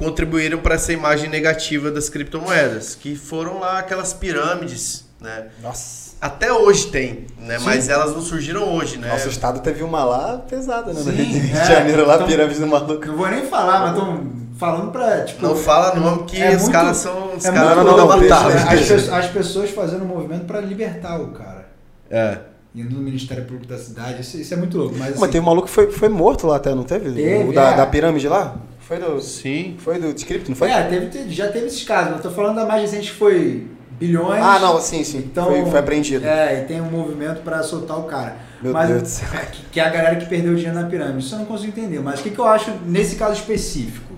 contribuíram 0.00 0.58
para 0.58 0.76
essa 0.76 0.92
imagem 0.92 1.28
negativa 1.28 1.90
das 1.90 2.08
criptomoedas, 2.08 2.94
que 2.94 3.14
foram 3.14 3.60
lá 3.60 3.78
aquelas 3.78 4.14
pirâmides, 4.14 5.04
né? 5.20 5.48
Nossa. 5.62 6.10
Até 6.18 6.50
hoje 6.52 6.86
tem, 6.86 7.26
né? 7.38 7.58
Sim. 7.58 7.64
Mas 7.66 7.88
elas 7.88 8.12
não 8.12 8.22
surgiram 8.22 8.74
hoje, 8.74 8.96
né? 8.96 9.08
Nosso 9.08 9.28
estado 9.28 9.60
teve 9.60 9.82
uma 9.82 10.02
lá 10.04 10.38
pesada, 10.38 10.92
né? 10.92 11.00
Sim, 11.00 11.10
no 11.10 11.12
Rio 11.22 11.40
de 11.40 11.50
é, 11.52 11.64
Janeiro, 11.64 12.06
lá, 12.06 12.14
então, 12.14 12.26
pirâmide 12.26 12.58
do 12.58 12.66
maluco. 12.66 13.06
Não 13.06 13.16
vou 13.16 13.28
nem 13.28 13.46
falar, 13.46 13.80
mas 13.80 13.90
estão 13.90 14.26
falando 14.58 14.90
pra, 14.90 15.24
tipo... 15.24 15.42
Não 15.42 15.54
fala 15.54 15.94
nome 15.94 16.24
que 16.24 16.40
é 16.40 16.56
os 16.56 16.62
muito, 16.62 16.72
caras 16.72 16.96
são... 16.96 17.34
Os 17.36 17.44
é 17.44 17.52
caras 17.52 17.76
não, 17.76 17.84
não, 17.84 18.06
não, 18.06 18.34
as, 18.68 19.08
as 19.08 19.26
pessoas 19.26 19.70
fazendo 19.70 20.04
um 20.04 20.08
movimento 20.08 20.46
para 20.46 20.60
libertar 20.60 21.20
o 21.20 21.28
cara. 21.28 21.68
É 22.10 22.38
indo 22.74 22.94
no 22.94 23.02
Ministério 23.02 23.44
Público 23.44 23.66
da 23.66 23.78
cidade. 23.78 24.20
Isso, 24.20 24.36
isso 24.38 24.54
é 24.54 24.56
muito 24.56 24.78
louco. 24.78 24.94
Mas, 24.96 25.10
assim, 25.10 25.20
mas 25.20 25.30
teve 25.30 25.42
um 25.42 25.46
maluco 25.46 25.66
que 25.66 25.72
foi, 25.72 25.90
foi 25.90 26.08
morto 26.08 26.46
lá 26.46 26.54
até, 26.56 26.72
não 26.72 26.84
teve? 26.84 27.12
teve 27.12 27.50
o 27.50 27.52
da, 27.52 27.72
é. 27.72 27.76
da 27.76 27.86
pirâmide 27.86 28.28
lá? 28.28 28.56
Foi 28.90 28.98
do. 28.98 29.20
Sim. 29.20 29.76
Foi 29.78 30.00
do 30.00 30.08
Script, 30.08 30.48
não 30.48 30.56
foi? 30.56 30.68
É, 30.68 30.82
teve, 30.82 31.30
já 31.30 31.46
teve 31.46 31.66
esses 31.66 31.84
casos. 31.84 32.16
Eu 32.16 32.22
tô 32.22 32.28
falando 32.28 32.56
da 32.56 32.66
mais 32.66 32.82
recente 32.82 33.12
que 33.12 33.16
foi 33.16 33.68
bilhões. 33.92 34.42
Ah, 34.42 34.58
não, 34.58 34.80
sim, 34.80 35.04
sim. 35.04 35.18
Então, 35.18 35.46
foi, 35.46 35.64
foi 35.64 35.78
apreendido. 35.78 36.26
É, 36.26 36.60
e 36.60 36.64
tem 36.64 36.80
um 36.80 36.90
movimento 36.90 37.40
para 37.42 37.62
soltar 37.62 38.00
o 38.00 38.02
cara. 38.02 38.38
Meu 38.60 38.72
mas, 38.72 38.88
Deus 38.88 39.02
do 39.02 39.06
céu. 39.08 39.28
Que, 39.52 39.62
que 39.70 39.80
é 39.80 39.84
a 39.84 39.90
galera 39.90 40.16
que 40.16 40.26
perdeu 40.26 40.56
dinheiro 40.56 40.76
na 40.76 40.88
pirâmide. 40.88 41.24
Isso 41.24 41.36
eu 41.36 41.38
não 41.38 41.46
consigo 41.46 41.68
entender. 41.68 42.00
Mas 42.00 42.18
o 42.18 42.24
que, 42.24 42.30
que 42.30 42.38
eu 42.40 42.48
acho 42.48 42.72
nesse 42.84 43.14
caso 43.14 43.34
específico? 43.34 44.12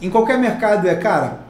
Em 0.00 0.08
qualquer 0.08 0.38
mercado 0.38 0.86
é, 0.86 0.94
cara, 0.94 1.40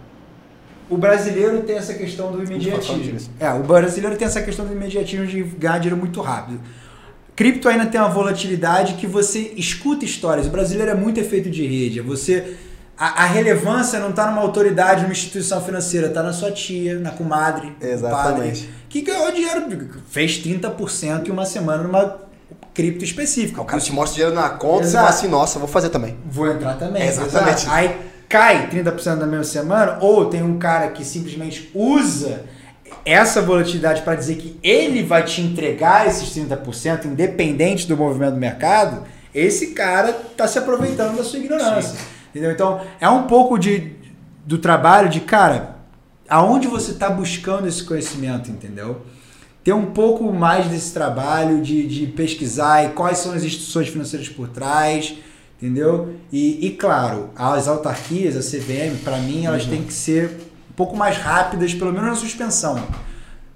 o 0.89 0.97
brasileiro 0.97 1.61
tem 1.65 1.77
essa 1.77 1.93
questão 1.93 2.33
do 2.33 2.43
imediatismo. 2.43 3.31
É, 3.39 3.51
o 3.53 3.63
brasileiro 3.63 4.17
tem 4.17 4.27
essa 4.27 4.41
questão 4.41 4.65
do 4.65 4.73
imediatismo 4.73 5.27
de 5.27 5.43
ganhar 5.43 5.77
dinheiro 5.77 5.99
muito 5.99 6.19
rápido. 6.23 6.61
Cripto 7.39 7.69
ainda 7.69 7.87
tem 7.87 8.01
uma 8.01 8.11
volatilidade 8.11 8.95
que 8.95 9.07
você 9.07 9.53
escuta 9.57 10.05
histórias. 10.05 10.49
O 10.49 10.51
brasileiro 10.51 10.91
é 10.91 10.95
muito 10.95 11.21
efeito 11.21 11.49
de 11.49 11.65
rede. 11.65 12.01
Você 12.01 12.57
a, 12.99 13.23
a 13.23 13.27
relevância 13.27 14.01
não 14.01 14.11
está 14.11 14.27
numa 14.27 14.43
autoridade, 14.43 15.03
numa 15.03 15.13
instituição 15.13 15.63
financeira, 15.65 16.09
está 16.09 16.21
na 16.21 16.33
sua 16.33 16.51
tia, 16.51 16.99
na 16.99 17.13
comadre, 17.13 17.77
Exatamente. 17.81 18.63
Padre, 18.65 18.75
que 18.89 19.03
ganhou 19.03 19.31
dinheiro, 19.31 19.89
fez 20.09 20.43
30% 20.43 21.29
em 21.29 21.31
uma 21.31 21.47
semana 21.47 21.85
numa 21.85 22.17
cripto 22.75 23.05
específica. 23.05 23.63
O 23.63 23.65
cara 23.65 23.81
te 23.81 23.93
mostra 23.93 24.17
dinheiro 24.17 24.35
na 24.35 24.51
conta 24.51 24.89
e 24.89 24.91
fala 24.91 25.09
assim, 25.09 25.29
nossa, 25.29 25.61
vou 25.61 25.69
fazer 25.69 25.91
também. 25.91 26.19
Vou 26.29 26.51
entrar 26.51 26.75
também. 26.75 27.07
Exatamente. 27.07 27.63
Exato. 27.63 27.71
Aí 27.71 27.97
cai 28.29 28.69
30% 28.69 29.15
na 29.15 29.27
mesma 29.29 29.45
semana, 29.45 29.99
ou 30.01 30.25
tem 30.25 30.43
um 30.43 30.59
cara 30.59 30.89
que 30.89 31.05
simplesmente 31.05 31.71
usa 31.73 32.43
essa 33.05 33.41
volatilidade 33.41 34.03
para 34.03 34.15
dizer 34.15 34.37
que 34.37 34.59
ele 34.63 35.03
vai 35.03 35.25
te 35.25 35.41
entregar 35.41 36.07
esses 36.07 36.29
30%, 36.31 37.07
independente 37.07 37.87
do 37.87 37.97
movimento 37.97 38.35
do 38.35 38.41
mercado, 38.41 39.05
esse 39.35 39.69
cara 39.69 40.11
está 40.11 40.47
se 40.47 40.59
aproveitando 40.59 41.17
da 41.17 41.25
sua 41.25 41.39
ignorância. 41.39 41.99
Sim. 41.99 42.05
Entendeu? 42.31 42.53
Então, 42.53 42.81
é 43.01 43.09
um 43.09 43.25
pouco 43.25 43.59
de, 43.59 43.93
do 44.45 44.59
trabalho 44.59 45.09
de, 45.09 45.21
cara, 45.21 45.77
aonde 46.29 46.69
você 46.69 46.93
está 46.93 47.09
buscando 47.09 47.67
esse 47.67 47.83
conhecimento, 47.85 48.51
entendeu? 48.51 49.03
Ter 49.65 49.73
um 49.73 49.87
pouco 49.87 50.33
mais 50.33 50.67
desse 50.67 50.93
trabalho 50.93 51.63
de, 51.63 51.87
de 51.87 52.07
pesquisar 52.07 52.85
e 52.85 52.91
quais 52.91 53.19
são 53.19 53.33
as 53.33 53.43
instituições 53.43 53.89
financeiras 53.89 54.29
por 54.29 54.49
trás, 54.49 55.15
entendeu? 55.57 56.15
E, 56.33 56.67
e 56.67 56.71
claro, 56.71 57.31
as 57.35 57.67
autarquias, 57.67 58.37
a 58.37 58.41
CVM, 58.41 59.03
para 59.03 59.19
mim, 59.19 59.47
elas 59.47 59.65
uhum. 59.65 59.71
têm 59.71 59.83
que 59.83 59.93
ser 59.93 60.48
pouco 60.79 60.97
mais 60.97 61.17
rápidas, 61.17 61.75
pelo 61.75 61.93
menos 61.93 62.09
na 62.09 62.15
suspensão. 62.15 62.81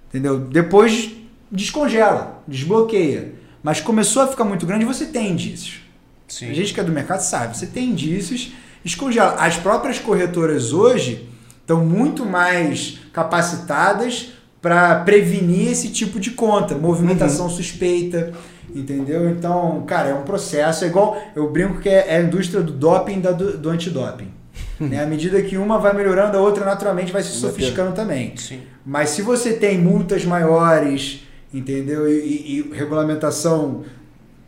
Entendeu? 0.08 0.40
Depois 0.40 1.12
descongela, 1.50 2.42
desbloqueia. 2.48 3.34
Mas 3.62 3.80
começou 3.80 4.22
a 4.22 4.26
ficar 4.26 4.44
muito 4.44 4.66
grande, 4.66 4.84
você 4.84 5.06
tem 5.06 5.30
indícios. 5.30 5.82
Sim. 6.26 6.50
A 6.50 6.52
gente 6.52 6.74
que 6.74 6.80
é 6.80 6.84
do 6.84 6.90
mercado 6.90 7.20
sabe, 7.20 7.56
você 7.56 7.66
tem 7.66 7.90
indícios, 7.90 8.52
descongela. 8.82 9.36
As 9.38 9.56
próprias 9.56 10.00
corretoras 10.00 10.72
hoje 10.72 11.28
estão 11.60 11.84
muito 11.84 12.26
mais 12.26 12.98
capacitadas 13.12 14.32
para 14.60 14.96
prevenir 15.00 15.70
esse 15.70 15.90
tipo 15.90 16.18
de 16.18 16.32
conta, 16.32 16.74
movimentação 16.74 17.46
uhum. 17.46 17.52
suspeita, 17.52 18.32
entendeu? 18.74 19.30
Então, 19.30 19.84
cara, 19.86 20.08
é 20.08 20.14
um 20.14 20.22
processo, 20.22 20.84
é 20.84 20.88
igual, 20.88 21.20
eu 21.36 21.50
brinco 21.52 21.80
que 21.80 21.88
é, 21.88 22.14
é 22.14 22.16
a 22.16 22.22
indústria 22.22 22.62
do 22.62 22.72
doping 22.72 23.20
da 23.20 23.30
do, 23.30 23.56
do 23.56 23.70
antidoping. 23.70 24.41
Né? 24.80 25.02
À 25.02 25.06
medida 25.06 25.40
que 25.42 25.56
uma 25.56 25.78
vai 25.78 25.94
melhorando, 25.94 26.36
a 26.36 26.40
outra 26.40 26.64
naturalmente 26.64 27.12
vai 27.12 27.22
se 27.22 27.30
sofisticando 27.30 27.92
também. 27.92 28.36
Sim. 28.36 28.60
Mas 28.84 29.10
se 29.10 29.22
você 29.22 29.52
tem 29.52 29.78
multas 29.78 30.24
maiores, 30.24 31.22
entendeu? 31.52 32.08
E, 32.08 32.18
e, 32.18 32.58
e, 32.58 32.76
regulamentação 32.76 33.84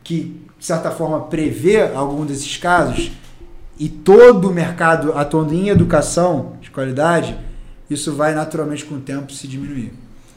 que, 0.02 0.40
de 0.58 0.64
certa 0.66 0.90
forma, 0.90 1.20
prevê 1.22 1.82
algum 1.94 2.24
desses 2.24 2.56
casos, 2.56 3.12
e 3.78 3.88
todo 3.88 4.50
o 4.50 4.52
mercado 4.52 5.12
atuando 5.16 5.52
em 5.52 5.68
educação 5.68 6.52
de 6.60 6.70
qualidade, 6.70 7.36
isso 7.90 8.14
vai 8.14 8.34
naturalmente 8.34 8.84
com 8.84 8.96
o 8.96 9.00
tempo 9.00 9.32
se 9.32 9.48
diminuir. 9.48 9.92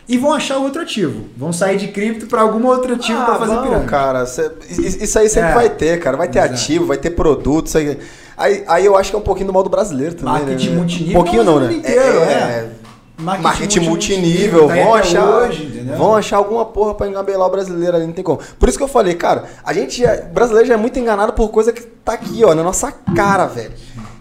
E 0.10 0.18
vão 0.18 0.34
achar 0.34 0.58
outro 0.58 0.82
ativo. 0.82 1.26
Vão 1.36 1.52
sair 1.52 1.78
de 1.78 1.90
cripto 1.90 2.28
para 2.28 2.42
algum 2.42 2.66
outro 2.66 2.94
ativo 2.94 3.20
ah, 3.20 3.26
para 3.26 3.40
fazer 3.40 3.58
pirâmide. 3.58 3.86
cara. 3.88 4.26
Cê, 4.26 4.50
isso 4.70 5.20
aí 5.20 5.28
sempre 5.28 5.50
é. 5.52 5.54
vai 5.54 5.70
ter, 5.70 6.00
cara. 6.00 6.16
Vai 6.16 6.30
ter 6.30 6.40
Exato. 6.40 6.54
ativo, 6.54 6.86
vai 6.86 6.98
ter 6.98 7.10
produto. 7.10 7.68
Isso 7.68 7.78
aí. 7.78 7.98
Aí, 8.38 8.64
aí 8.68 8.86
eu 8.86 8.96
acho 8.96 9.10
que 9.10 9.16
é 9.16 9.20
um 9.20 9.24
pouquinho 9.24 9.48
do 9.48 9.54
modo 9.54 9.70
brasileiro 9.70 10.14
também. 10.14 10.34
Marketing 10.34 10.70
né? 10.70 10.76
multinível. 10.76 11.20
Um 11.20 11.24
pouquinho 11.24 11.44
não, 11.44 11.60
né? 11.60 11.74
Inteiro, 11.74 12.20
é, 12.20 12.32
é. 12.32 12.70
Marketing, 13.20 13.44
marketing 13.44 13.80
multinível, 13.80 14.68
tá 14.68 14.76
vão 14.76 14.94
achar, 14.94 15.26
hoje, 15.26 15.86
vão 15.98 16.16
achar 16.16 16.38
alguma 16.38 16.64
porra 16.66 16.94
para 16.94 17.08
engabelar 17.08 17.48
o 17.48 17.50
brasileiro 17.50 17.98
ali, 17.98 18.06
não 18.06 18.14
tem 18.14 18.24
como. 18.24 18.40
Por 18.60 18.70
isso 18.70 18.78
que 18.78 18.84
eu 18.84 18.88
falei, 18.88 19.16
cara, 19.16 19.46
a 19.64 19.74
gente, 19.74 20.02
já, 20.02 20.18
brasileiro 20.22 20.68
já 20.68 20.76
é 20.76 20.78
muito 20.78 21.00
enganado 21.00 21.34
por 21.34 21.50
coisa 21.50 21.74
que 21.74 21.82
tá 21.82 22.14
aqui, 22.14 22.46
ó, 22.46 22.54
na 22.54 22.62
nossa 22.62 22.92
cara, 22.92 23.48
velho. 23.48 23.74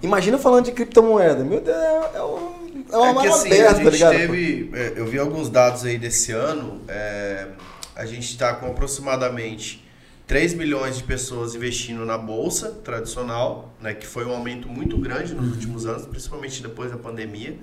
Imagina 0.03 0.39
falando 0.39 0.65
de 0.65 0.73
criptomoeda, 0.73 1.45
meu 1.45 1.61
Deus, 1.61 1.77
é, 1.77 2.23
um, 2.23 2.85
é 2.91 2.97
uma 2.97 3.21
é 3.21 3.27
que, 3.27 3.29
assim, 3.29 3.49
aberta, 3.49 3.71
a 3.71 3.75
gente 3.75 3.85
tá 3.85 3.91
ligado? 3.91 4.13
Teve, 4.13 4.71
é, 4.73 4.93
eu 4.97 5.05
vi 5.05 5.19
alguns 5.19 5.51
dados 5.51 5.85
aí 5.85 5.99
desse 5.99 6.33
ano, 6.33 6.81
é, 6.89 7.49
a 7.95 8.07
gente 8.07 8.31
está 8.31 8.55
com 8.55 8.65
aproximadamente 8.65 9.86
3 10.27 10.55
milhões 10.55 10.97
de 10.97 11.05
pessoas 11.05 11.55
investindo 11.55 12.05
na 12.05 12.19
bolsa 12.19 12.71
tradicional, 12.83 13.73
né, 13.81 13.95
que 13.95 14.07
foi 14.07 14.25
um 14.25 14.33
aumento 14.33 14.69
muito 14.69 14.99
grande 14.99 15.33
nos 15.33 15.53
últimos 15.53 15.87
anos, 15.87 16.05
principalmente 16.05 16.61
depois 16.61 16.91
da 16.91 16.97
pandemia. 16.97 17.57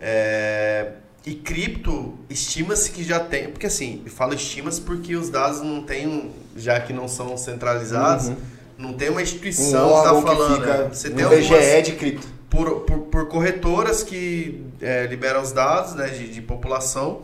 É, 0.00 0.92
e 1.24 1.34
cripto, 1.34 2.18
estima-se 2.30 2.90
que 2.92 3.04
já 3.04 3.20
tem, 3.20 3.50
porque 3.50 3.66
assim, 3.66 4.02
eu 4.06 4.12
falo 4.12 4.32
estima-se 4.32 4.80
porque 4.80 5.16
os 5.16 5.28
dados 5.28 5.60
não 5.60 5.82
tem, 5.82 6.32
já 6.56 6.80
que 6.80 6.94
não 6.94 7.08
são 7.08 7.36
centralizados, 7.36 8.28
uhum. 8.28 8.36
não 8.78 8.92
tem 8.94 9.10
uma 9.10 9.20
instituição 9.20 9.90
um 9.90 9.92
que 9.92 9.98
está 9.98 10.34
falando. 10.34 10.54
Que 10.54 10.60
fica, 10.60 10.88
você 10.94 11.10
tem 11.10 11.26
um 11.26 11.28
VGE 11.28 11.82
de 11.82 11.92
cripto. 11.92 12.26
por, 12.48 12.80
por, 12.80 12.98
por 13.00 13.28
corretoras 13.28 14.02
que 14.02 14.64
é, 14.80 15.06
liberam 15.06 15.42
os 15.42 15.52
dados 15.52 15.94
né, 15.94 16.08
de, 16.08 16.28
de 16.28 16.40
população, 16.40 17.22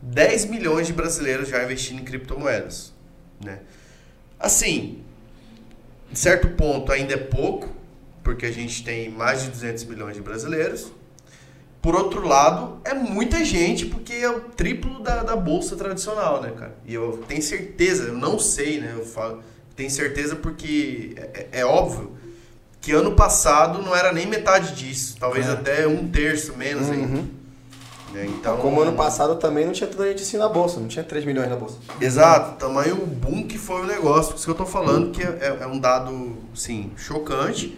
10 0.00 0.46
milhões 0.46 0.86
de 0.86 0.94
brasileiros 0.94 1.48
já 1.48 1.62
investindo 1.62 2.00
em 2.00 2.04
criptomoedas. 2.04 2.93
Né? 3.42 3.60
Assim, 4.38 4.98
em 6.10 6.14
certo 6.14 6.48
ponto 6.48 6.92
ainda 6.92 7.14
é 7.14 7.18
pouco, 7.18 7.68
porque 8.22 8.46
a 8.46 8.50
gente 8.52 8.84
tem 8.84 9.10
mais 9.10 9.42
de 9.42 9.48
200 9.50 9.84
milhões 9.84 10.14
de 10.16 10.22
brasileiros. 10.22 10.92
Por 11.82 11.94
outro 11.94 12.26
lado, 12.26 12.80
é 12.84 12.94
muita 12.94 13.44
gente, 13.44 13.84
porque 13.86 14.14
é 14.14 14.30
o 14.30 14.40
triplo 14.40 15.02
da, 15.02 15.22
da 15.22 15.36
bolsa 15.36 15.76
tradicional, 15.76 16.40
né, 16.40 16.50
cara? 16.56 16.74
E 16.86 16.94
eu 16.94 17.22
tenho 17.28 17.42
certeza, 17.42 18.04
eu 18.04 18.14
não 18.14 18.38
sei, 18.38 18.80
né? 18.80 18.94
Eu 18.96 19.04
falo, 19.04 19.42
tenho 19.76 19.90
certeza 19.90 20.34
porque 20.34 21.12
é, 21.16 21.48
é, 21.52 21.60
é 21.60 21.66
óbvio 21.66 22.12
que 22.80 22.92
ano 22.92 23.14
passado 23.14 23.82
não 23.82 23.94
era 23.94 24.12
nem 24.12 24.26
metade 24.26 24.74
disso, 24.74 25.16
talvez 25.18 25.46
É. 25.46 25.52
até 25.52 25.86
um 25.86 26.08
terço 26.08 26.56
menos 26.56 26.88
ainda. 26.88 27.06
Uhum. 27.06 27.22
né? 27.22 27.28
Então, 28.22 28.56
Como 28.58 28.80
ano 28.80 28.92
passado 28.92 29.36
também 29.36 29.66
não 29.66 29.72
tinha 29.72 29.88
tanta 29.88 30.06
gente 30.08 30.22
assim 30.22 30.36
na 30.36 30.48
bolsa, 30.48 30.78
não 30.78 30.86
tinha 30.88 31.04
3 31.04 31.24
milhões 31.24 31.48
na 31.48 31.56
bolsa. 31.56 31.78
Exato, 32.00 32.56
tamanho 32.58 32.96
boom 33.06 33.46
que 33.46 33.58
foi 33.58 33.82
o 33.82 33.86
negócio. 33.86 34.32
Por 34.32 34.36
isso 34.36 34.44
que 34.44 34.50
eu 34.50 34.54
tô 34.56 34.66
falando 34.66 35.10
que 35.10 35.22
é, 35.22 35.58
é 35.60 35.66
um 35.66 35.78
dado, 35.78 36.36
sim, 36.54 36.92
chocante. 36.96 37.76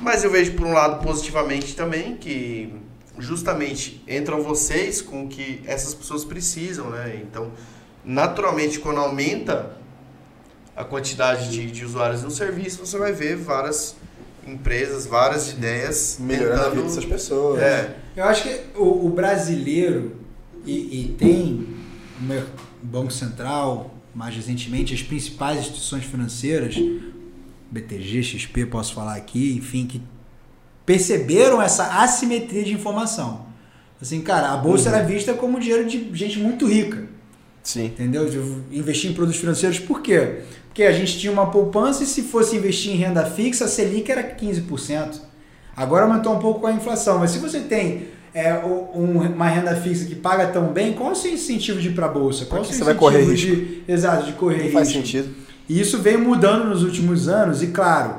Mas 0.00 0.22
eu 0.22 0.30
vejo 0.30 0.52
por 0.52 0.66
um 0.66 0.72
lado 0.72 1.02
positivamente 1.02 1.74
também 1.74 2.16
que 2.16 2.72
justamente 3.18 4.02
entram 4.06 4.42
vocês 4.42 5.00
com 5.00 5.24
o 5.24 5.28
que 5.28 5.62
essas 5.66 5.94
pessoas 5.94 6.24
precisam, 6.24 6.90
né? 6.90 7.20
Então, 7.22 7.50
naturalmente, 8.04 8.78
quando 8.78 9.00
aumenta 9.00 9.76
a 10.76 10.84
quantidade 10.84 11.50
de, 11.50 11.70
de 11.70 11.84
usuários 11.84 12.22
no 12.22 12.30
serviço, 12.30 12.84
você 12.84 12.98
vai 12.98 13.12
ver 13.12 13.36
várias 13.36 13.96
empresas, 14.46 15.06
várias 15.06 15.50
ideias 15.50 16.18
Melhorando 16.20 16.52
a 16.52 16.56
vida 16.56 16.70
tentando- 16.70 16.88
dessas 16.88 17.04
pessoas. 17.04 17.60
É, 17.60 17.96
Eu 18.16 18.24
acho 18.24 18.42
que 18.44 18.78
o, 18.78 19.06
o 19.06 19.10
brasileiro, 19.10 20.16
e, 20.64 20.72
e 21.02 21.08
tem 21.18 21.66
o 22.82 22.86
Banco 22.86 23.12
Central, 23.12 23.94
mais 24.14 24.34
recentemente, 24.34 24.94
as 24.94 25.02
principais 25.02 25.58
instituições 25.60 26.04
financeiras, 26.04 26.74
BTG, 27.70 28.22
XP, 28.22 28.66
posso 28.66 28.94
falar 28.94 29.16
aqui, 29.16 29.54
enfim, 29.56 29.86
que 29.86 30.00
perceberam 30.84 31.60
essa 31.60 32.02
assimetria 32.02 32.62
de 32.64 32.72
informação. 32.72 33.46
Assim, 34.00 34.20
cara, 34.20 34.52
a 34.52 34.56
bolsa 34.56 34.88
era 34.90 35.02
vista 35.02 35.34
como 35.34 35.58
dinheiro 35.58 35.84
de 35.88 36.10
gente 36.14 36.38
muito 36.38 36.66
rica. 36.66 37.06
Sim. 37.62 37.86
Entendeu? 37.86 38.28
De 38.30 38.38
investir 38.78 39.10
em 39.10 39.14
produtos 39.14 39.40
financeiros, 39.40 39.78
por 39.80 40.00
quê? 40.00 40.42
Porque 40.76 40.84
a 40.84 40.92
gente 40.92 41.18
tinha 41.18 41.32
uma 41.32 41.46
poupança 41.46 42.02
e 42.02 42.06
se 42.06 42.20
fosse 42.20 42.54
investir 42.54 42.92
em 42.92 42.96
renda 42.96 43.24
fixa, 43.24 43.64
a 43.64 43.66
Selic 43.68 44.12
era 44.12 44.22
15%. 44.22 45.22
Agora 45.74 46.04
aumentou 46.04 46.34
um 46.34 46.38
pouco 46.38 46.60
com 46.60 46.66
a 46.66 46.72
inflação, 46.72 47.18
mas 47.18 47.30
se 47.30 47.38
você 47.38 47.60
tem 47.60 48.08
é, 48.34 48.52
um- 48.62 49.22
uma 49.22 49.48
renda 49.48 49.74
fixa 49.74 50.04
que 50.04 50.14
paga 50.14 50.48
tão 50.48 50.66
bem, 50.74 50.92
qual 50.92 51.08
é 51.08 51.12
o 51.12 51.16
seu 51.16 51.32
incentivo 51.32 51.80
de 51.80 51.88
ir 51.88 51.92
para 51.94 52.04
a 52.04 52.08
bolsa? 52.10 52.44
Qual 52.44 52.58
é 52.58 52.62
o 52.62 52.66
seu 52.66 52.74
você 52.76 52.84
vai 52.84 52.92
correr 52.94 53.22
incentivo 53.22 53.56
de, 53.56 53.82
exato, 53.90 54.26
de 54.26 54.32
correr 54.34 54.64
Não 54.64 54.72
faz 54.72 54.88
risco? 54.88 55.02
sentido. 55.02 55.34
E 55.66 55.80
isso 55.80 55.96
veio 56.02 56.18
mudando 56.18 56.66
nos 56.68 56.82
últimos 56.82 57.26
anos, 57.26 57.62
e 57.62 57.68
claro, 57.68 58.16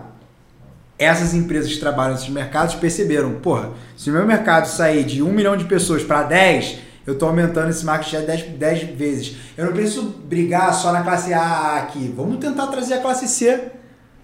essas 0.97 1.35
empresas 1.35 1.71
que 1.71 1.79
trabalham 1.79 2.13
nesses 2.15 2.29
mercados 2.29 2.73
perceberam, 2.73 3.33
porra, 3.33 3.69
se 3.95 4.09
o 4.09 4.13
meu 4.13 4.25
mercado 4.25 4.65
sair 4.65 5.03
de 5.03 5.21
1 5.21 5.31
milhão 5.31 5.55
de 5.55 5.65
pessoas 5.65 6.01
para 6.03 6.23
10, 6.23 6.79
eu 7.07 7.13
estou 7.13 7.29
aumentando 7.29 7.69
esse 7.69 7.85
market 7.85 8.09
share 8.09 8.25
10, 8.25 8.43
10 8.57 8.83
vezes. 8.97 9.37
Eu 9.55 9.65
não 9.65 9.73
preciso 9.73 10.03
brigar 10.03 10.73
só 10.73 10.91
na 10.91 11.01
classe 11.01 11.33
A 11.33 11.77
aqui. 11.77 12.13
Vamos 12.15 12.37
tentar 12.37 12.67
trazer 12.67 12.95
a 12.95 13.01
classe 13.01 13.29
C 13.29 13.71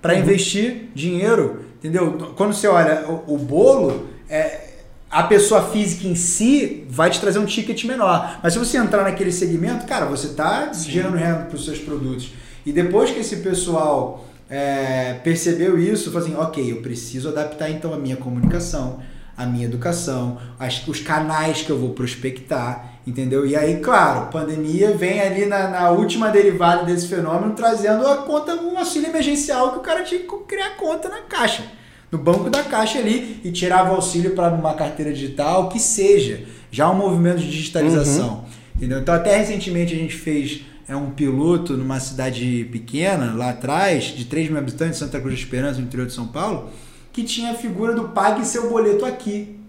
para 0.02 0.16
investir 0.16 0.90
dinheiro, 0.94 1.62
entendeu? 1.80 2.34
Quando 2.36 2.54
você 2.54 2.68
olha 2.68 3.06
o, 3.08 3.36
o 3.36 3.38
bolo, 3.38 4.10
é, 4.30 4.74
a 5.10 5.24
pessoa 5.24 5.62
física 5.70 6.06
em 6.06 6.16
si 6.16 6.86
vai 6.90 7.10
te 7.10 7.22
trazer 7.22 7.40
um 7.40 7.46
ticket 7.46 7.86
menor. 7.86 8.40
Mas 8.44 8.52
se 8.52 8.60
você 8.60 8.78
entrar 8.78 9.04
naquele 9.04 9.32
segmento, 9.32 9.86
cara, 9.86 10.06
você 10.06 10.28
está 10.28 10.70
gerando 10.74 11.16
renda 11.16 11.46
para 11.46 11.56
os 11.56 11.64
seus 11.64 11.80
produtos. 11.80 12.34
E 12.66 12.74
depois 12.74 13.12
que 13.12 13.20
esse 13.20 13.38
pessoal 13.38 14.26
é, 14.50 15.14
percebeu 15.24 15.80
isso, 15.80 16.12
falou 16.12 16.28
assim, 16.28 16.36
ok, 16.36 16.70
eu 16.70 16.82
preciso 16.82 17.30
adaptar 17.30 17.70
então 17.70 17.94
a 17.94 17.98
minha 17.98 18.18
comunicação, 18.18 19.00
a 19.36 19.46
minha 19.46 19.66
educação, 19.66 20.38
as- 20.60 20.88
os 20.88 21.00
canais 21.00 21.62
que 21.62 21.70
eu 21.70 21.78
vou 21.80 21.90
prospectar, 21.92 23.00
entendeu? 23.06 23.46
E 23.46 23.56
aí, 23.56 23.78
claro, 23.80 24.28
pandemia 24.32 24.96
vem 24.96 25.20
ali 25.20 25.46
na, 25.46 25.68
na 25.70 25.90
última 25.90 26.30
derivada 26.30 26.84
desse 26.86 27.08
fenômeno, 27.08 27.54
trazendo 27.54 28.06
a 28.08 28.18
conta, 28.18 28.56
um 28.56 28.78
auxílio 28.78 29.10
emergencial 29.10 29.72
que 29.72 29.78
o 29.80 29.82
cara 29.82 30.04
tinha 30.04 30.22
que 30.22 30.28
criar 30.48 30.72
conta 30.78 31.10
na 31.10 31.22
caixa, 31.22 31.64
no 32.12 32.18
banco 32.18 32.50
da 32.50 32.64
caixa 32.64 33.00
ali, 33.00 33.42
e 33.44 33.52
tirava 33.52 33.92
o 33.92 33.96
auxílio 33.96 34.32
para 34.32 34.54
uma 34.54 34.74
carteira 34.76 35.12
digital, 35.12 35.68
que 35.70 35.80
seja, 35.80 36.44
já 36.72 36.90
um 36.90 36.96
movimento 36.96 37.40
de 37.40 37.50
digitalização, 37.50 38.46
entendeu? 38.76 39.00
Então, 39.00 39.14
até 39.16 39.36
recentemente 39.38 39.94
a 39.94 39.98
gente 39.98 40.16
fez 40.16 40.62
é 40.88 40.96
um 40.96 41.12
piloto 41.12 41.78
numa 41.78 41.98
cidade 42.00 42.68
pequena, 42.72 43.34
lá 43.34 43.52
atrás, 43.52 44.04
de 44.04 44.26
3 44.26 44.50
mil 44.50 44.58
habitantes, 44.60 45.00
Santa 45.00 45.18
Cruz 45.20 45.34
da 45.34 45.40
Esperança, 45.42 45.80
no 45.80 45.86
interior 45.86 46.06
de 46.08 46.14
São 46.14 46.28
Paulo, 46.28 46.70
que 47.14 47.24
tinha 47.24 47.52
a 47.52 47.54
figura 47.54 47.94
do 47.94 48.10
pague 48.10 48.44
seu 48.44 48.70
boleto 48.70 49.06
aqui. 49.06 49.60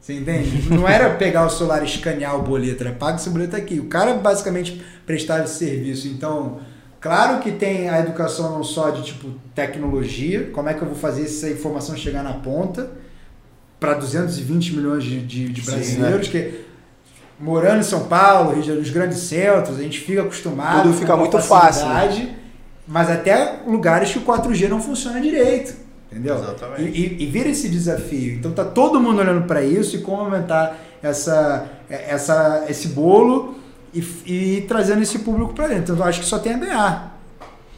Você 0.00 0.14
entende? 0.14 0.68
Não 0.70 0.88
era 0.88 1.10
pegar 1.10 1.44
o 1.44 1.50
celular 1.50 1.82
e 1.82 1.86
escanear 1.86 2.36
o 2.36 2.42
boleto, 2.42 2.84
era 2.84 2.92
pague 2.92 3.20
seu 3.20 3.32
boleto 3.32 3.56
aqui. 3.56 3.80
O 3.80 3.86
cara 3.86 4.14
basicamente 4.14 4.80
prestava 5.04 5.44
esse 5.44 5.58
serviço. 5.58 6.06
Então, 6.06 6.60
claro 7.00 7.40
que 7.40 7.50
tem 7.50 7.88
a 7.88 7.98
educação 7.98 8.52
não 8.52 8.62
só 8.62 8.90
de 8.90 9.02
tipo 9.02 9.30
tecnologia, 9.54 10.50
como 10.52 10.68
é 10.68 10.74
que 10.74 10.82
eu 10.82 10.86
vou 10.86 10.96
fazer 10.96 11.24
essa 11.24 11.50
informação 11.50 11.96
chegar 11.96 12.22
na 12.22 12.34
ponta 12.34 12.92
para 13.80 13.94
220 13.94 14.76
milhões 14.76 15.02
de, 15.02 15.20
de, 15.20 15.48
de 15.48 15.62
Sim, 15.62 15.70
brasileiros 15.70 16.28
que 16.28 16.64
morando 17.38 17.80
em 17.80 17.84
São 17.84 18.04
Paulo, 18.04 18.54
nos 18.56 18.90
grandes 18.90 19.18
centros, 19.18 19.78
a 19.78 19.82
gente 19.82 20.00
fica 20.00 20.22
acostumado. 20.22 20.84
Tudo 20.84 20.94
fica 20.94 21.16
muito 21.16 21.38
fácil, 21.40 21.88
né? 21.88 22.36
Mas 22.86 23.10
até 23.10 23.60
lugares 23.66 24.12
que 24.12 24.18
o 24.18 24.22
4G 24.22 24.68
não 24.68 24.80
funciona 24.80 25.20
direito. 25.20 25.83
Entendeu? 26.14 26.36
Exatamente. 26.36 26.82
E, 26.96 27.06
e- 27.06 27.22
e 27.24 27.26
vira 27.26 27.48
esse 27.48 27.68
desafio. 27.68 28.34
Então 28.34 28.52
tá 28.52 28.64
todo 28.64 29.00
mundo 29.00 29.18
olhando 29.20 29.46
para 29.46 29.62
isso 29.64 29.96
e 29.96 30.00
como 30.00 30.22
aumentar 30.22 30.78
essa, 31.02 31.66
essa, 31.90 32.64
esse 32.68 32.88
bolo 32.88 33.56
e, 33.92 33.98
e 34.26 34.60
trazendo 34.68 35.02
esse 35.02 35.18
público 35.18 35.52
para 35.54 35.66
dentro. 35.66 35.94
Então 35.94 35.96
eu 35.96 36.04
acho 36.04 36.20
que 36.20 36.26
só 36.26 36.38
tem 36.38 36.54
a 36.54 36.58
ganhar. 36.58 37.20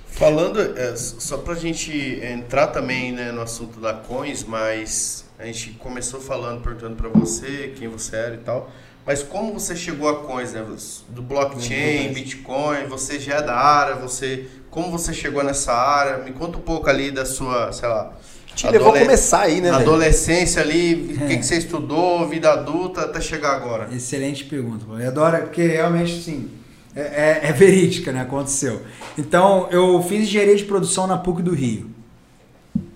Falando, 0.09 0.61
é, 0.61 0.95
só 0.97 1.39
pra 1.39 1.55
gente 1.55 1.93
entrar 2.23 2.69
também 2.69 3.13
né, 3.13 3.33
no 3.33 3.41
assunto 3.43 3.81
da 3.81 3.93
Coins, 3.95 4.45
mas 4.45 5.25
a 5.39 5.45
gente 5.45 5.71
começou 5.73 6.21
falando, 6.21 6.63
perguntando 6.63 6.97
pra 6.97 7.09
você 7.09 7.73
quem 7.77 7.89
você 7.89 8.17
era 8.17 8.35
e 8.35 8.39
tal. 8.39 8.71
Mas 9.07 9.23
como 9.23 9.53
você 9.53 9.77
chegou 9.77 10.09
a 10.09 10.17
Coins, 10.25 10.53
né? 10.53 10.65
Do 11.11 11.23
blockchain, 11.23 12.13
Bitcoin, 12.13 12.87
você 12.89 13.21
já 13.21 13.37
é 13.37 13.43
da 13.43 13.55
área, 13.55 13.95
você. 13.95 14.47
Como 14.71 14.91
você 14.91 15.13
chegou 15.15 15.45
nessa 15.45 15.73
área? 15.73 16.19
Me 16.25 16.33
conta 16.33 16.59
um 16.59 16.63
pouco 16.63 16.89
ali 16.91 17.11
da 17.11 17.25
sua, 17.25 17.71
sei 17.73 17.89
lá. 17.89 18.13
Te 18.57 18.67
levou 18.71 18.89
a 18.95 18.99
começar 18.99 19.43
aí, 19.43 19.61
né, 19.61 19.71
velho? 19.71 19.83
Adolescência 19.83 20.63
ali, 20.63 21.15
o 21.15 21.19
que, 21.27 21.35
É. 21.35 21.37
que 21.37 21.43
você 21.45 21.57
estudou, 21.59 22.27
vida 22.27 22.51
adulta, 22.51 23.03
até 23.03 23.21
chegar 23.21 23.55
agora. 23.55 23.89
Excelente 23.95 24.45
pergunta. 24.45 24.85
Eu 24.99 25.09
adoro, 25.09 25.43
porque 25.43 25.63
realmente, 25.67 26.21
sim, 26.23 26.49
é, 26.95 27.01
é- 27.03 27.41
é 27.45 27.53
verídica, 27.53 28.11
né? 28.13 28.23
Aconteceu. 28.23 28.81
Então, 29.19 29.69
eu 29.71 30.03
fiz 30.03 30.23
engenharia 30.23 30.57
de 30.57 30.65
produção 30.65 31.07
na 31.07 31.19
PUC 31.19 31.43
do 31.43 31.55
Rio. 31.55 31.91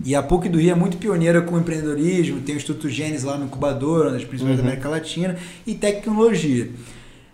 E 0.03 0.15
a 0.15 0.23
PUC 0.23 0.49
do 0.49 0.57
Rio 0.59 0.71
é 0.71 0.75
muito 0.75 0.97
pioneira 0.97 1.41
com 1.41 1.57
empreendedorismo, 1.57 2.41
tem 2.41 2.55
o 2.55 2.57
Instituto 2.57 2.89
Gênesis 2.89 3.23
lá 3.23 3.37
no 3.37 3.45
incubador, 3.45 4.07
uma 4.07 4.11
das 4.13 4.23
principais 4.23 4.57
da 4.57 4.63
América 4.63 4.89
Latina, 4.89 5.37
e 5.65 5.75
tecnologia. 5.75 6.69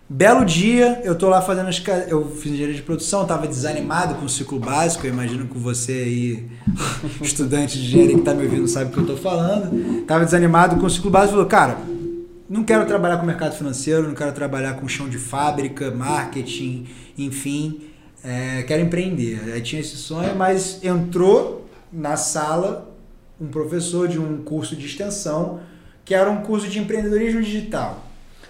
Belo 0.10 0.46
dia, 0.46 1.02
eu 1.04 1.15
tô 1.15 1.28
lá 1.28 1.41
fazendo 1.41 1.67
as 1.67 1.84
eu 2.08 2.30
fiz 2.30 2.54
engenharia 2.54 2.76
de 2.76 2.82
produção, 2.82 3.26
tava 3.26 3.46
desanimado 3.46 4.15
com 4.15 4.24
o 4.24 4.30
ciclo 4.30 4.58
básico, 4.58 5.06
eu 5.06 5.12
imagino 5.12 5.48
que 5.48 5.58
você 5.58 5.91
aí, 5.91 6.48
estudante 7.22 7.78
de 7.78 7.88
engenharia 7.88 8.15
que 8.15 8.22
tá 8.22 8.34
me 8.34 8.46
ouvindo, 8.46 8.65
sabe 8.70 8.89
o 8.89 8.93
que 8.93 9.00
eu 9.00 9.06
tô 9.06 9.17
falando. 9.17 10.06
Tava 10.06 10.24
desanimado 10.24 10.78
com 10.78 10.86
o 10.86 10.89
ciclo 10.89 11.12
básico, 11.12 11.34
falou, 11.34 11.46
cara, 11.46 11.78
não 12.50 12.63
quero 12.63 12.86
trabalhar 12.86 13.17
com 13.17 13.26
mercado 13.26 13.54
financeiro, 13.54 14.08
não 14.08 14.15
quero 14.15 14.32
trabalhar 14.32 14.76
com 14.76 14.88
chão 14.88 15.10
de 15.10 15.17
fábrica, 15.17 15.91
marketing, 15.91 16.88
enfim, 17.18 17.82
é, 18.24 18.64
quero 18.64 18.82
empreender. 18.82 19.41
Aí 19.53 19.62
tinha 19.62 19.82
esse 19.82 19.97
sonho, 19.97 20.34
mas 20.38 20.82
entrou 20.86 21.68
na 21.91 22.16
sala 22.16 22.89
um 23.41 23.47
professor 23.47 24.08
de 24.08 24.18
um 24.18 24.38
curso 24.38 24.74
de 24.74 24.86
extensão, 24.86 25.60
que 26.05 26.16
era 26.16 26.32
um 26.32 26.43
curso 26.43 26.70
de 26.70 26.80
empreendedorismo 26.80 27.41
digital. 27.41 28.07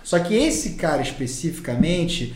Só 0.07 0.17
que 0.19 0.33
esse 0.33 0.75
cara 0.75 1.01
especificamente 1.01 2.33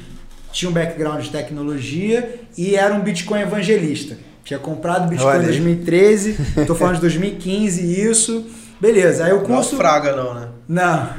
tinha 0.51 0.69
um 0.69 0.73
background 0.73 1.23
de 1.23 1.29
tecnologia 1.29 2.41
e 2.57 2.75
era 2.75 2.93
um 2.93 2.99
Bitcoin 2.99 3.39
evangelista. 3.39 4.17
Tinha 4.43 4.59
comprado 4.59 5.07
Bitcoin 5.07 5.29
Olha 5.29 5.37
em 5.37 5.45
aí. 5.45 5.45
2013, 5.45 6.65
tô 6.67 6.75
falando 6.75 6.95
de 6.95 7.01
2015 7.01 8.01
isso. 8.09 8.45
Beleza, 8.77 9.23
aí 9.23 9.31
o 9.31 9.37
Não 9.37 9.43
é 9.43 9.47
curso... 9.47 9.75
o 9.75 9.77
Fraga, 9.77 10.13
não, 10.13 10.33
né? 10.33 10.49
Não. 10.67 11.09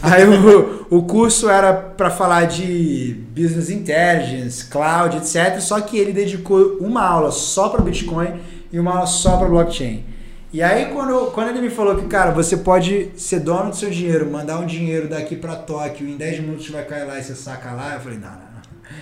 Aí 0.00 0.24
o, 0.28 0.86
o 0.90 1.02
curso 1.02 1.50
era 1.50 1.72
para 1.72 2.08
falar 2.08 2.44
de 2.44 3.24
business 3.34 3.68
intelligence, 3.68 4.64
cloud, 4.66 5.16
etc. 5.16 5.58
Só 5.58 5.80
que 5.80 5.98
ele 5.98 6.12
dedicou 6.12 6.76
uma 6.80 7.02
aula 7.02 7.32
só 7.32 7.68
para 7.68 7.82
Bitcoin 7.82 8.28
e 8.72 8.78
uma 8.78 8.92
aula 8.92 9.06
só 9.06 9.38
para 9.38 9.48
blockchain. 9.48 10.04
E 10.52 10.62
aí, 10.62 10.86
quando, 10.86 11.32
quando 11.32 11.48
ele 11.50 11.60
me 11.60 11.70
falou 11.70 11.96
que, 11.96 12.06
cara, 12.06 12.30
você 12.30 12.56
pode 12.56 13.10
ser 13.16 13.40
dono 13.40 13.70
do 13.70 13.76
seu 13.76 13.90
dinheiro, 13.90 14.30
mandar 14.30 14.58
um 14.58 14.66
dinheiro 14.66 15.08
daqui 15.08 15.36
pra 15.36 15.54
Tóquio, 15.56 16.08
em 16.08 16.16
10 16.16 16.40
minutos 16.40 16.68
vai 16.70 16.84
cair 16.84 17.04
lá 17.04 17.18
e 17.18 17.22
você 17.22 17.34
saca 17.34 17.72
lá, 17.72 17.94
eu 17.94 18.00
falei, 18.00 18.18
não, 18.18 18.28
não, 18.30 18.36
não. 18.36 18.46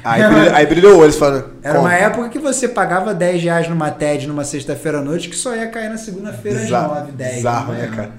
Aí, 0.02 0.22
brilhou, 0.26 0.54
aí 0.54 0.66
brilhou 0.66 0.94
o 0.96 0.98
olho, 1.00 1.12
você 1.12 1.18
fala. 1.18 1.50
Era 1.62 1.74
como? 1.74 1.86
uma 1.86 1.94
época 1.94 2.28
que 2.30 2.38
você 2.38 2.66
pagava 2.66 3.14
10 3.14 3.42
reais 3.42 3.68
numa 3.68 3.90
TED 3.90 4.26
numa 4.26 4.42
sexta-feira 4.42 4.98
à 4.98 5.02
noite, 5.02 5.28
que 5.28 5.36
só 5.36 5.54
ia 5.54 5.68
cair 5.68 5.90
na 5.90 5.98
segunda-feira 5.98 6.58
às 6.58 6.64
Bizarro, 6.64 6.94
9, 6.94 7.12
10. 7.12 7.34
bizarro, 7.36 7.72
né, 7.72 7.78
manhã. 7.82 7.90
cara? 7.96 8.10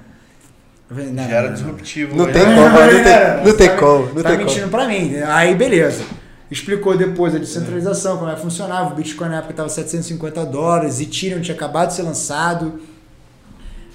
Eu 0.90 0.96
falei, 0.96 1.12
não, 1.12 1.24
Já 1.24 1.36
era 1.36 1.48
não. 1.48 1.54
disruptivo. 1.56 2.16
Não 2.16 2.26
né? 2.28 2.32
tem 2.34 2.44
como, 2.46 2.60
não 2.60 3.04
tem, 3.04 3.46
não 3.46 3.58
tem 3.58 3.70
Tá- 3.70 3.76
como, 3.78 4.06
não 4.14 4.24
tá 4.24 4.30
tem 4.30 4.38
mentindo 4.38 4.60
como. 4.62 4.72
pra 4.72 4.88
mim. 4.88 5.16
Aí, 5.28 5.56
beleza. 5.56 6.04
Explicou 6.50 6.96
depois 6.96 7.34
a 7.36 7.40
descentralização, 7.40 8.18
como 8.20 8.30
é 8.30 8.36
que 8.36 8.42
funcionava. 8.42 8.94
O 8.94 8.96
Bitcoin 8.96 9.30
na 9.30 9.38
época 9.38 9.52
estava 9.54 9.68
750 9.68 10.46
dólares, 10.46 11.02
Ethereum 11.02 11.42
tinha 11.42 11.56
acabado 11.56 11.88
de 11.90 11.96
ser 11.96 12.04
lançado. 12.04 12.80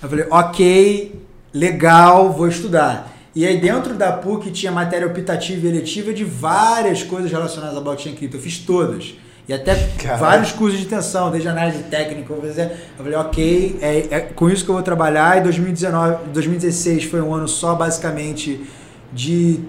Eu 0.03 0.09
falei, 0.09 0.27
ok, 0.31 1.21
legal, 1.53 2.33
vou 2.33 2.49
estudar. 2.49 3.13
E 3.35 3.47
aí 3.47 3.61
dentro 3.61 3.95
da 3.95 4.13
PUC 4.13 4.51
tinha 4.51 4.73
matéria 4.73 5.07
optativa 5.07 5.67
e 5.67 5.69
eletiva 5.69 6.13
de 6.13 6.25
várias 6.25 7.03
coisas 7.03 7.31
relacionadas 7.31 7.77
a 7.77 7.81
blockchain 7.81 8.15
cripto. 8.15 8.37
Eu 8.37 8.41
fiz 8.41 8.59
todas. 8.59 9.15
E 9.47 9.53
até 9.53 9.75
Caralho. 9.99 10.21
vários 10.21 10.53
cursos 10.53 10.79
de 10.79 10.85
extensão, 10.85 11.31
desde 11.31 11.49
análise 11.49 11.83
técnica. 11.85 12.33
Eu 12.33 12.41
falei, 12.41 12.65
eu 12.65 13.05
falei, 13.05 13.15
ok, 13.19 13.79
é, 13.83 14.07
é 14.11 14.21
com 14.21 14.49
isso 14.49 14.65
que 14.65 14.71
eu 14.71 14.75
vou 14.75 14.83
trabalhar. 14.83 15.39
E 15.39 15.43
2019, 15.43 16.31
2016 16.33 17.05
foi 17.05 17.21
um 17.21 17.35
ano 17.35 17.47
só 17.47 17.75
basicamente 17.75 18.65
de 19.13 19.61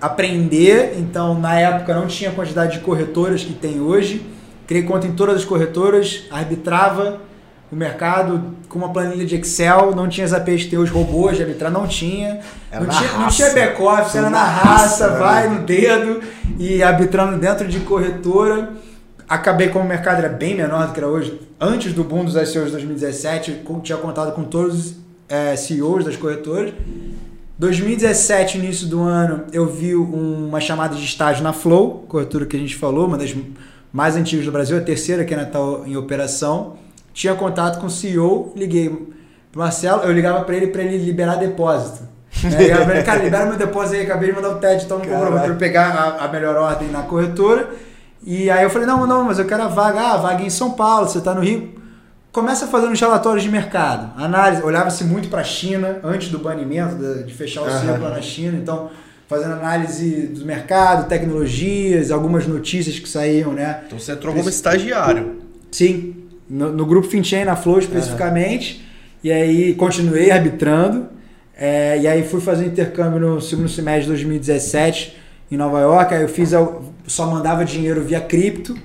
aprender. 0.00 0.96
Então, 0.98 1.38
na 1.38 1.58
época, 1.58 1.94
não 1.94 2.06
tinha 2.06 2.30
a 2.30 2.32
quantidade 2.32 2.78
de 2.78 2.80
corretoras 2.80 3.42
que 3.42 3.52
tem 3.52 3.80
hoje. 3.80 4.24
Criei 4.66 4.84
conta 4.84 5.06
em 5.06 5.12
todas 5.12 5.36
as 5.36 5.44
corretoras, 5.44 6.24
arbitrava 6.30 7.20
o 7.70 7.76
mercado 7.76 8.54
com 8.68 8.78
uma 8.78 8.92
planilha 8.92 9.26
de 9.26 9.36
Excel, 9.36 9.94
não 9.94 10.08
tinha 10.08 10.24
as 10.24 10.32
APIs 10.32 10.64
que 10.64 10.70
tem 10.70 10.78
os 10.78 10.90
robôs 10.90 11.36
de 11.36 11.42
arbitrar, 11.42 11.70
não 11.70 11.86
tinha. 11.86 12.40
Era 12.70 12.84
não, 12.84 12.92
na 12.92 12.98
tinha 12.98 13.12
não 13.12 13.18
raça. 13.20 13.36
tinha 13.36 13.50
back-office, 13.52 14.14
era 14.14 14.30
Na 14.30 14.44
raça, 14.44 15.06
raça, 15.06 15.18
vai 15.18 15.48
no 15.48 15.60
dedo 15.64 16.20
e 16.58 16.82
arbitrando 16.82 17.36
dentro 17.38 17.68
de 17.68 17.80
corretora. 17.80 18.70
Acabei 19.28 19.68
como 19.68 19.84
o 19.84 19.88
mercado 19.88 20.18
era 20.18 20.28
bem 20.30 20.54
menor 20.54 20.86
do 20.86 20.92
que 20.94 21.00
era 21.00 21.08
hoje. 21.08 21.38
Antes 21.60 21.92
do 21.92 22.02
boom 22.02 22.24
dos 22.24 22.34
ICOs 22.34 22.66
de 22.66 22.70
2017, 22.70 23.64
eu 23.68 23.80
tinha 23.80 23.98
contado 23.98 24.32
com 24.32 24.44
todos 24.44 24.74
os 24.74 24.96
eh, 25.28 25.54
CEOs 25.54 26.04
das 26.06 26.16
corretoras. 26.16 26.72
2017, 27.58 28.56
início 28.56 28.86
do 28.86 29.02
ano, 29.02 29.44
eu 29.52 29.66
vi 29.66 29.94
uma 29.94 30.60
chamada 30.60 30.94
de 30.94 31.04
estágio 31.04 31.42
na 31.42 31.52
Flow, 31.52 32.04
corretora 32.08 32.46
que 32.46 32.56
a 32.56 32.60
gente 32.60 32.76
falou, 32.76 33.06
uma 33.06 33.18
das 33.18 33.34
mais 33.92 34.14
antigas 34.16 34.46
do 34.46 34.52
Brasil, 34.52 34.78
a 34.78 34.80
terceira 34.80 35.24
que 35.24 35.34
ainda 35.34 35.46
está 35.46 35.58
em 35.84 35.96
operação. 35.96 36.76
Tinha 37.18 37.34
contato 37.34 37.80
com 37.80 37.86
o 37.86 37.90
CEO, 37.90 38.52
liguei 38.54 38.88
pro 39.50 39.60
Marcelo, 39.60 40.02
eu 40.02 40.12
ligava 40.12 40.44
para 40.44 40.54
ele 40.54 40.68
para 40.68 40.82
ele 40.82 40.98
liberar 40.98 41.34
depósito. 41.34 42.04
Né? 42.44 42.70
Eu 42.70 42.88
ele, 42.88 43.02
cara, 43.02 43.20
libera 43.20 43.44
meu 43.44 43.56
depósito 43.56 43.96
aí, 43.96 44.02
acabei 44.02 44.28
de 44.28 44.36
mandar 44.36 44.50
o 44.50 44.60
TED, 44.60 44.84
então 44.84 45.00
Caralho. 45.00 45.32
para 45.32 45.46
eu 45.48 45.56
pegar 45.56 45.88
a, 45.88 46.26
a 46.26 46.28
melhor 46.28 46.54
ordem 46.54 46.88
na 46.90 47.02
corretora. 47.02 47.70
E 48.22 48.48
aí 48.48 48.62
eu 48.62 48.70
falei, 48.70 48.86
não, 48.86 49.04
não, 49.04 49.24
mas 49.24 49.40
eu 49.40 49.46
quero 49.46 49.64
a 49.64 49.66
vaga, 49.66 50.00
ah, 50.00 50.14
a 50.14 50.16
vaga 50.18 50.44
é 50.44 50.46
em 50.46 50.50
São 50.50 50.70
Paulo, 50.70 51.08
você 51.08 51.18
está 51.18 51.34
no 51.34 51.40
Rio. 51.40 51.74
Começa 52.30 52.66
a 52.66 52.68
fazer 52.68 52.86
uns 52.86 53.00
relatórios 53.00 53.42
de 53.42 53.50
mercado. 53.50 54.12
Análise, 54.16 54.62
olhava-se 54.62 55.02
muito 55.02 55.28
para 55.28 55.40
a 55.40 55.44
China 55.44 55.98
antes 56.04 56.28
do 56.28 56.38
banimento, 56.38 56.94
de, 57.24 57.34
fechar 57.34 57.62
o 57.62 57.64
lá 57.64 58.10
na 58.10 58.22
China. 58.22 58.56
Então, 58.56 58.90
fazendo 59.26 59.54
análise 59.54 60.28
do 60.28 60.46
mercado, 60.46 61.08
tecnologias, 61.08 62.12
algumas 62.12 62.46
notícias 62.46 62.96
que 63.00 63.08
saíam, 63.08 63.52
né? 63.52 63.80
Então 63.88 63.98
você 63.98 64.12
entrou 64.12 64.32
como 64.32 64.48
estagiário. 64.48 65.38
Sim, 65.72 66.27
no, 66.48 66.72
no 66.72 66.86
grupo 66.86 67.06
FinChain, 67.08 67.44
na 67.44 67.56
Flow 67.56 67.78
especificamente. 67.78 68.84
E 69.22 69.30
aí 69.32 69.74
continuei 69.74 70.30
arbitrando. 70.30 71.08
é, 71.56 71.98
e 72.00 72.06
aí 72.06 72.22
fui 72.22 72.40
fazer 72.40 72.66
intercâmbio 72.66 73.18
no 73.20 73.40
segundo 73.40 73.68
semestre 73.68 74.02
de 74.02 74.08
2017 74.08 75.16
em 75.50 75.56
Nova 75.56 75.80
York. 75.80 76.14
Aí 76.14 76.22
eu 76.22 76.28
fiz, 76.28 76.50
só 77.06 77.26
mandava 77.26 77.64
dinheiro 77.64 78.00
via 78.02 78.20
cripto. 78.20 78.76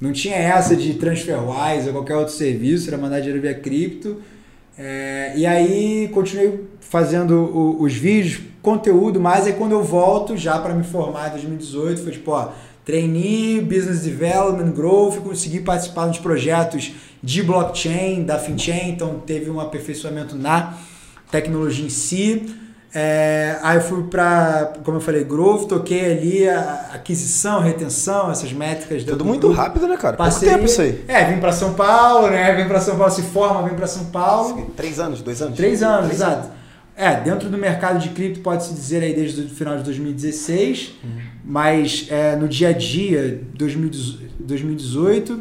Não 0.00 0.12
tinha 0.12 0.36
essa 0.36 0.76
de 0.76 0.94
TransferWise 0.94 1.88
ou 1.88 1.92
qualquer 1.92 2.16
outro 2.16 2.32
serviço, 2.34 2.88
era 2.88 2.96
mandar 2.98 3.18
dinheiro 3.20 3.40
via 3.40 3.54
cripto. 3.54 4.16
É, 4.78 5.32
e 5.36 5.44
aí 5.44 6.08
continuei 6.14 6.64
fazendo 6.80 7.32
o- 7.34 7.82
os 7.82 7.94
vídeos, 7.94 8.40
conteúdo, 8.62 9.18
mas 9.20 9.46
aí 9.46 9.52
quando 9.54 9.72
eu 9.72 9.82
volto 9.82 10.36
já 10.36 10.58
para 10.58 10.72
me 10.74 10.84
formar 10.84 11.28
em 11.28 11.30
2018, 11.32 12.00
foi 12.02 12.12
tipo, 12.12 12.30
ó, 12.30 12.50
trainee, 12.88 13.60
business 13.60 14.00
development, 14.00 14.72
growth, 14.72 15.18
consegui 15.18 15.60
participar 15.60 16.06
dos 16.06 16.16
projetos 16.16 16.92
de 17.22 17.42
blockchain, 17.42 18.24
da 18.24 18.38
FinChain, 18.38 18.88
então 18.92 19.20
teve 19.26 19.50
um 19.50 19.60
aperfeiçoamento 19.60 20.34
na 20.34 20.72
tecnologia 21.30 21.84
em 21.84 21.90
si. 21.90 22.54
É, 22.94 23.58
aí 23.62 23.76
eu 23.76 23.82
fui 23.82 24.04
para, 24.04 24.72
como 24.82 24.96
eu 24.96 25.00
falei, 25.02 25.22
growth, 25.22 25.68
toquei 25.68 26.12
ali 26.12 26.48
a 26.48 26.92
aquisição, 26.94 27.60
retenção, 27.60 28.30
essas 28.30 28.50
métricas. 28.54 29.04
Tudo 29.04 29.18
do 29.18 29.24
muito 29.26 29.48
grupo. 29.48 29.60
rápido, 29.60 29.86
né, 29.86 29.98
cara? 29.98 30.16
Pouco 30.16 30.30
Parceria. 30.30 30.54
tempo 30.54 30.64
isso 30.64 30.80
aí. 30.80 31.04
É, 31.06 31.26
vim 31.26 31.38
pra 31.38 31.52
São 31.52 31.74
Paulo, 31.74 32.30
né? 32.30 32.54
Vim 32.54 32.66
pra 32.66 32.80
São 32.80 32.96
Paulo, 32.96 33.12
se 33.12 33.20
forma, 33.20 33.68
vem 33.68 33.76
pra 33.76 33.86
São 33.86 34.06
Paulo. 34.06 34.72
Três 34.74 34.98
anos, 34.98 35.20
dois 35.20 35.42
anos? 35.42 35.58
Três 35.58 35.82
anos, 35.82 36.10
exato. 36.10 36.48
É, 36.96 37.20
dentro 37.20 37.50
do 37.50 37.58
mercado 37.58 37.98
de 37.98 38.08
cripto 38.08 38.40
pode-se 38.40 38.72
dizer 38.72 39.02
aí 39.02 39.14
desde 39.14 39.42
o 39.42 39.48
final 39.50 39.76
de 39.76 39.84
2016, 39.84 40.94
mas 41.48 42.06
é, 42.10 42.36
no 42.36 42.46
dia 42.46 42.68
a 42.68 42.72
dia, 42.72 43.40
2018, 44.38 45.40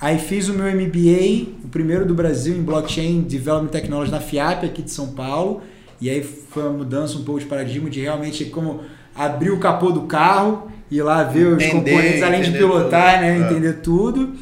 aí 0.00 0.18
fiz 0.18 0.48
o 0.48 0.54
meu 0.54 0.66
MBA, 0.66 1.48
o 1.64 1.68
primeiro 1.68 2.06
do 2.06 2.14
Brasil 2.14 2.56
em 2.56 2.62
Blockchain 2.62 3.22
Development 3.22 3.68
Technology 3.70 4.10
na 4.12 4.20
FIAP, 4.20 4.64
aqui 4.64 4.82
de 4.82 4.90
São 4.90 5.08
Paulo, 5.08 5.62
e 6.00 6.08
aí 6.08 6.22
foi 6.22 6.62
uma 6.62 6.72
mudança 6.78 7.18
um 7.18 7.24
pouco 7.24 7.40
de 7.40 7.46
paradigma 7.46 7.90
de 7.90 8.00
realmente 8.00 8.44
como 8.46 8.80
abrir 9.14 9.50
o 9.50 9.58
capô 9.58 9.90
do 9.90 10.02
carro, 10.02 10.70
ir 10.90 11.02
lá 11.02 11.22
ver 11.24 11.46
os 11.48 11.62
Entender, 11.62 11.90
componentes, 11.90 12.22
além 12.22 12.42
de 12.42 12.52
pilotar, 12.52 13.14
tudo. 13.14 13.20
né, 13.22 13.36
É. 13.36 13.40
entender 13.40 13.72
tudo. 13.80 14.34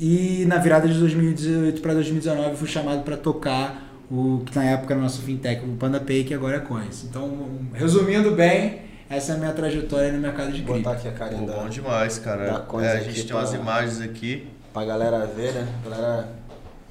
E 0.00 0.44
na 0.46 0.58
virada 0.58 0.86
de 0.86 0.96
2018 0.98 1.80
para 1.80 1.94
2019 1.94 2.50
eu 2.50 2.56
fui 2.56 2.68
chamado 2.68 3.02
para 3.02 3.16
tocar 3.16 3.84
o 4.10 4.42
que 4.46 4.54
na 4.56 4.64
época 4.64 4.94
era 4.94 5.00
o 5.00 5.02
nosso 5.02 5.20
fintech, 5.22 5.64
o 5.64 5.68
PandaPay, 5.76 6.24
que 6.24 6.32
agora 6.34 6.56
é 6.56 6.60
Coins. 6.60 7.04
Então, 7.08 7.24
um- 7.24 7.66
resumindo 7.74 8.30
bem, 8.30 8.87
essa 9.10 9.32
é 9.32 9.34
a 9.34 9.38
minha 9.38 9.52
trajetória 9.52 10.12
no 10.12 10.18
mercado 10.18 10.52
de 10.52 10.62
Vou 10.62 10.76
botar 10.76 10.96
cripto. 10.96 11.08
aqui 11.08 11.08
a 11.08 11.12
Pô, 11.12 11.18
carinha 11.36 11.52
bom 11.52 11.62
da, 11.64 11.68
demais, 11.68 12.18
cara. 12.18 12.52
da 12.52 12.58
coisa 12.60 12.88
É, 12.88 12.92
a 12.92 12.94
aqui 12.96 13.04
gente 13.06 13.16
tem 13.18 13.26
pra- 13.28 13.36
umas 13.38 13.54
imagens 13.54 14.00
aqui. 14.00 14.48
pra 14.72 14.84
galera 14.84 15.26
ver, 15.26 15.52
né? 15.52 15.68
Galera... 15.88 16.38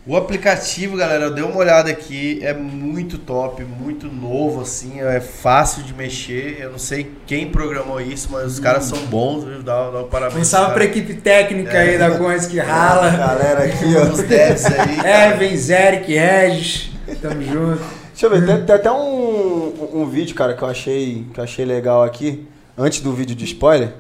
O 0.10 0.16
aplicativo, 0.16 0.96
galera, 0.96 1.26
eu 1.26 1.34
dei 1.34 1.44
uma 1.44 1.58
olhada 1.58 1.92
aqui, 1.92 2.40
é 2.42 2.54
muito 2.54 3.18
top, 3.18 3.62
muito 3.66 4.08
novo, 4.08 4.62
assim, 4.62 5.02
é 5.02 5.20
fácil 5.20 5.84
de 5.84 5.94
mexer. 5.94 6.60
Eu 6.62 6.72
não 6.72 6.80
sei 6.80 7.12
quem 7.26 7.52
programou 7.52 8.00
isso, 8.00 8.30
mas 8.32 8.46
os 8.54 8.58
caras 8.58 8.86
são 8.86 8.98
bons, 9.08 9.44
viu? 9.44 9.62
Dá, 9.62 9.92
dá 9.92 10.00
um 10.04 10.08
parabéns. 10.08 10.40
Um 10.40 10.44
salve 10.46 10.68
para 10.76 10.88
cara. 10.88 10.98
equipe 10.98 11.14
técnica 11.16 11.78
aí 11.78 11.98
da 11.98 12.12
Coins 12.18 12.46
que 12.46 12.58
rala. 12.58 13.10
Galera 13.10 13.66
aqui, 13.66 13.84
Os 13.84 14.20
ó. 14.20 14.24
devs 14.24 14.66
aí. 14.68 15.00
É, 15.06 15.34
vem 15.36 15.58
Zeric, 15.58 16.14
Regis, 16.14 16.90
tamo 17.22 17.42
junto. 17.44 17.84
Deixa 18.20 18.26
eu 18.26 18.30
ver, 18.32 18.48
tem, 18.48 18.66
tem 18.66 18.76
até 18.76 18.92
um, 18.92 19.74
um 19.94 20.06
vídeo, 20.08 20.36
cara, 20.36 20.56
que 20.56 20.64
eu 20.64 20.68
achei, 20.68 21.28
que 21.32 21.40
eu 21.40 21.44
achei 21.44 21.64
legal 21.64 22.02
aqui, 22.02 22.48
antes 22.76 23.00
do 23.00 23.14
vídeo 23.14 23.36
de 23.36 23.46
spoiler. 23.46 23.94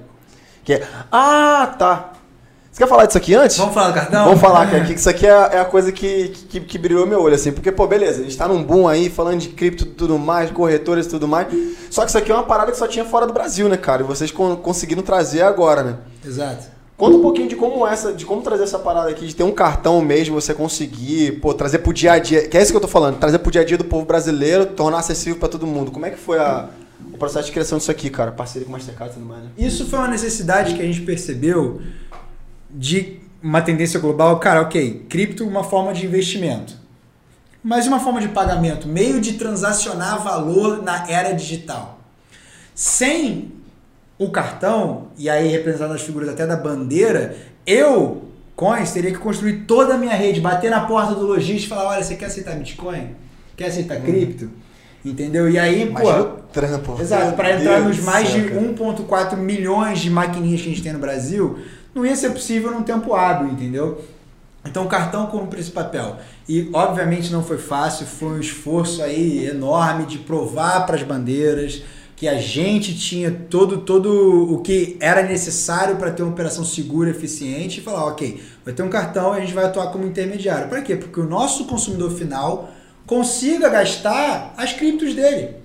Que 0.63 0.73
é. 0.73 0.87
Ah, 1.11 1.75
tá. 1.77 2.13
Você 2.71 2.83
quer 2.83 2.89
falar 2.89 3.05
disso 3.05 3.17
aqui 3.19 3.35
antes? 3.35 3.55
Vamos 3.57 3.75
falar 3.75 3.89
do 3.89 3.93
cartão? 3.93 4.25
Vamos 4.25 4.41
falar 4.41 4.69
que 4.71 4.75
aqui, 4.75 4.93
que 4.95 4.99
isso 4.99 5.09
aqui 5.09 5.27
é, 5.27 5.29
é 5.29 5.59
a 5.59 5.65
coisa 5.65 5.91
que, 5.91 6.29
que, 6.49 6.59
que 6.61 6.77
brilhou 6.79 7.05
meu 7.05 7.21
olho, 7.21 7.35
assim. 7.35 7.51
Porque, 7.51 7.71
pô, 7.71 7.85
beleza, 7.85 8.21
a 8.21 8.23
gente 8.23 8.35
tá 8.35 8.47
num 8.47 8.63
boom 8.63 8.87
aí, 8.87 9.07
falando 9.07 9.39
de 9.39 9.49
cripto 9.49 9.83
e 9.83 9.87
tudo 9.87 10.17
mais, 10.17 10.49
corretores 10.49 11.05
e 11.05 11.09
tudo 11.09 11.27
mais. 11.27 11.47
Só 11.91 12.01
que 12.01 12.07
isso 12.09 12.17
aqui 12.17 12.31
é 12.31 12.33
uma 12.33 12.43
parada 12.43 12.71
que 12.71 12.77
só 12.77 12.87
tinha 12.87 13.05
fora 13.05 13.27
do 13.27 13.33
Brasil, 13.33 13.69
né, 13.69 13.77
cara? 13.77 14.01
E 14.01 14.05
vocês 14.05 14.31
con- 14.31 14.55
conseguiram 14.55 15.03
trazer 15.03 15.43
agora, 15.43 15.83
né? 15.83 15.95
Exato. 16.25 16.65
Conta 16.97 17.15
um 17.15 17.21
pouquinho 17.21 17.47
de 17.47 17.55
como 17.55 17.85
essa, 17.85 18.11
de 18.11 18.25
como 18.25 18.41
trazer 18.41 18.63
essa 18.63 18.79
parada 18.79 19.11
aqui, 19.11 19.27
de 19.27 19.35
ter 19.35 19.43
um 19.43 19.51
cartão 19.51 20.01
mesmo, 20.01 20.33
você 20.33 20.51
conseguir, 20.51 21.39
pô, 21.39 21.53
trazer 21.53 21.79
pro 21.79 21.93
dia 21.93 22.13
a 22.13 22.19
dia. 22.19 22.47
Que 22.47 22.57
é 22.57 22.61
isso 22.61 22.71
que 22.71 22.77
eu 22.77 22.81
tô 22.81 22.87
falando, 22.87 23.19
trazer 23.19 23.37
pro 23.37 23.51
dia 23.51 23.61
a 23.61 23.63
dia 23.63 23.77
do 23.77 23.85
povo 23.85 24.03
brasileiro, 24.03 24.65
tornar 24.65 24.97
acessível 24.97 25.37
pra 25.37 25.47
todo 25.47 25.67
mundo. 25.67 25.91
Como 25.91 26.07
é 26.07 26.09
que 26.09 26.17
foi 26.17 26.39
a, 26.39 26.67
o 27.13 27.17
processo 27.19 27.45
de 27.45 27.51
criação 27.51 27.77
disso 27.77 27.91
aqui, 27.91 28.09
cara? 28.09 28.31
Parceria 28.31 28.65
com 28.65 28.71
Mastercard 28.71 29.11
e 29.11 29.13
tudo 29.13 29.27
mais, 29.27 29.43
né? 29.43 29.51
Isso 29.59 29.85
foi 29.85 29.99
uma 29.99 30.07
necessidade 30.07 30.73
que 30.73 30.81
a 30.81 30.85
gente 30.85 31.01
percebeu 31.01 31.79
de 32.67 33.19
uma 33.43 33.61
tendência 33.61 33.99
global. 33.99 34.39
Cara, 34.39 34.61
ok, 34.61 35.05
cripto 35.07 35.47
uma 35.47 35.63
forma 35.63 35.93
de 35.93 36.03
investimento. 36.03 36.73
Mas 37.63 37.85
uma 37.85 37.99
forma 37.99 38.19
de 38.19 38.29
pagamento, 38.29 38.87
meio 38.87 39.21
de 39.21 39.33
transacionar 39.33 40.23
valor 40.23 40.81
na 40.81 41.07
era 41.07 41.31
digital. 41.31 41.99
Sem 42.73 43.51
o 44.19 44.29
cartão, 44.29 45.07
e 45.17 45.29
aí 45.29 45.47
representado 45.47 45.93
nas 45.93 46.01
figuras 46.01 46.29
até 46.29 46.45
da 46.45 46.55
bandeira, 46.55 47.35
eu, 47.65 48.23
Coins, 48.55 48.91
teria 48.91 49.11
que 49.11 49.19
construir 49.19 49.65
toda 49.67 49.93
a 49.93 49.97
minha 49.97 50.15
rede, 50.15 50.41
bater 50.41 50.71
na 50.71 50.81
porta 50.81 51.13
do 51.13 51.25
lojista 51.25 51.67
e 51.67 51.69
falar, 51.69 51.89
olha, 51.89 52.03
você 52.03 52.15
quer 52.15 52.25
aceitar 52.25 52.55
Bitcoin? 52.55 53.09
Quer 53.55 53.67
aceitar 53.67 54.01
cripto? 54.01 54.49
Entendeu? 55.05 55.49
E 55.49 55.59
aí, 55.59 55.85
pô... 55.85 56.01
Imagina 56.01 56.21
o 56.21 56.25
trampo. 56.51 56.99
Exato, 56.99 57.35
para 57.35 57.59
entrar 57.59 57.81
Deus 57.81 57.97
nos 57.97 58.05
mais 58.05 58.27
céu, 58.27 58.41
de 58.41 58.49
cara. 58.49 58.61
1.4 58.61 59.37
milhões 59.37 59.99
de 59.99 60.09
maquininhas 60.09 60.61
que 60.61 60.67
a 60.67 60.71
gente 60.71 60.83
tem 60.83 60.93
no 60.93 60.99
Brasil, 60.99 61.59
não 61.93 62.05
ia 62.05 62.15
ser 62.15 62.31
possível 62.31 62.71
num 62.71 62.81
tempo 62.81 63.13
hábil, 63.13 63.49
entendeu? 63.49 64.03
Então 64.65 64.85
o 64.85 64.87
cartão 64.87 65.27
cumpre 65.27 65.59
esse 65.59 65.71
papel. 65.71 66.17
E 66.49 66.69
obviamente 66.73 67.31
não 67.31 67.43
foi 67.43 67.57
fácil, 67.57 68.05
foi 68.05 68.29
um 68.29 68.39
esforço 68.39 69.01
aí 69.01 69.47
enorme 69.47 70.05
de 70.05 70.17
provar 70.17 70.85
para 70.85 70.95
as 70.95 71.03
bandeiras 71.03 71.83
que 72.17 72.27
a 72.27 72.39
gente 72.39 72.97
tinha 72.97 73.29
todo, 73.31 73.77
todo 73.77 74.51
o 74.51 74.59
que 74.63 74.97
era 74.99 75.21
necessário 75.21 75.97
para 75.97 76.09
ter 76.09 76.23
uma 76.23 76.31
operação 76.31 76.65
segura, 76.65 77.11
eficiente 77.11 77.79
e 77.79 77.83
falar, 77.83 78.05
ok, 78.07 78.41
vai 78.65 78.73
ter 78.73 78.81
um 78.81 78.89
cartão 78.89 79.35
e 79.35 79.37
a 79.37 79.41
gente 79.41 79.53
vai 79.53 79.65
atuar 79.65 79.91
como 79.91 80.03
intermediário. 80.03 80.67
Para 80.67 80.81
quê? 80.81 80.95
Porque 80.95 81.19
o 81.19 81.29
nosso 81.29 81.65
consumidor 81.65 82.09
final 82.09 82.71
consiga 83.05 83.69
gastar 83.69 84.55
as 84.57 84.73
criptos 84.73 85.13
dele 85.13 85.57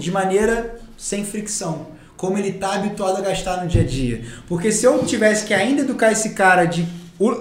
de 0.00 0.10
maneira 0.10 0.80
sem 0.96 1.26
fricção. 1.26 1.88
Como 2.16 2.38
ele 2.38 2.48
está 2.48 2.72
habituado 2.72 3.18
a 3.18 3.20
gastar 3.20 3.62
no 3.62 3.68
dia 3.68 3.82
a 3.82 3.86
dia. 3.86 4.24
Porque 4.48 4.72
se 4.72 4.86
eu 4.86 5.04
tivesse 5.04 5.44
que 5.44 5.52
ainda 5.52 5.82
educar 5.82 6.10
esse 6.10 6.30
cara 6.30 6.64
de. 6.64 6.86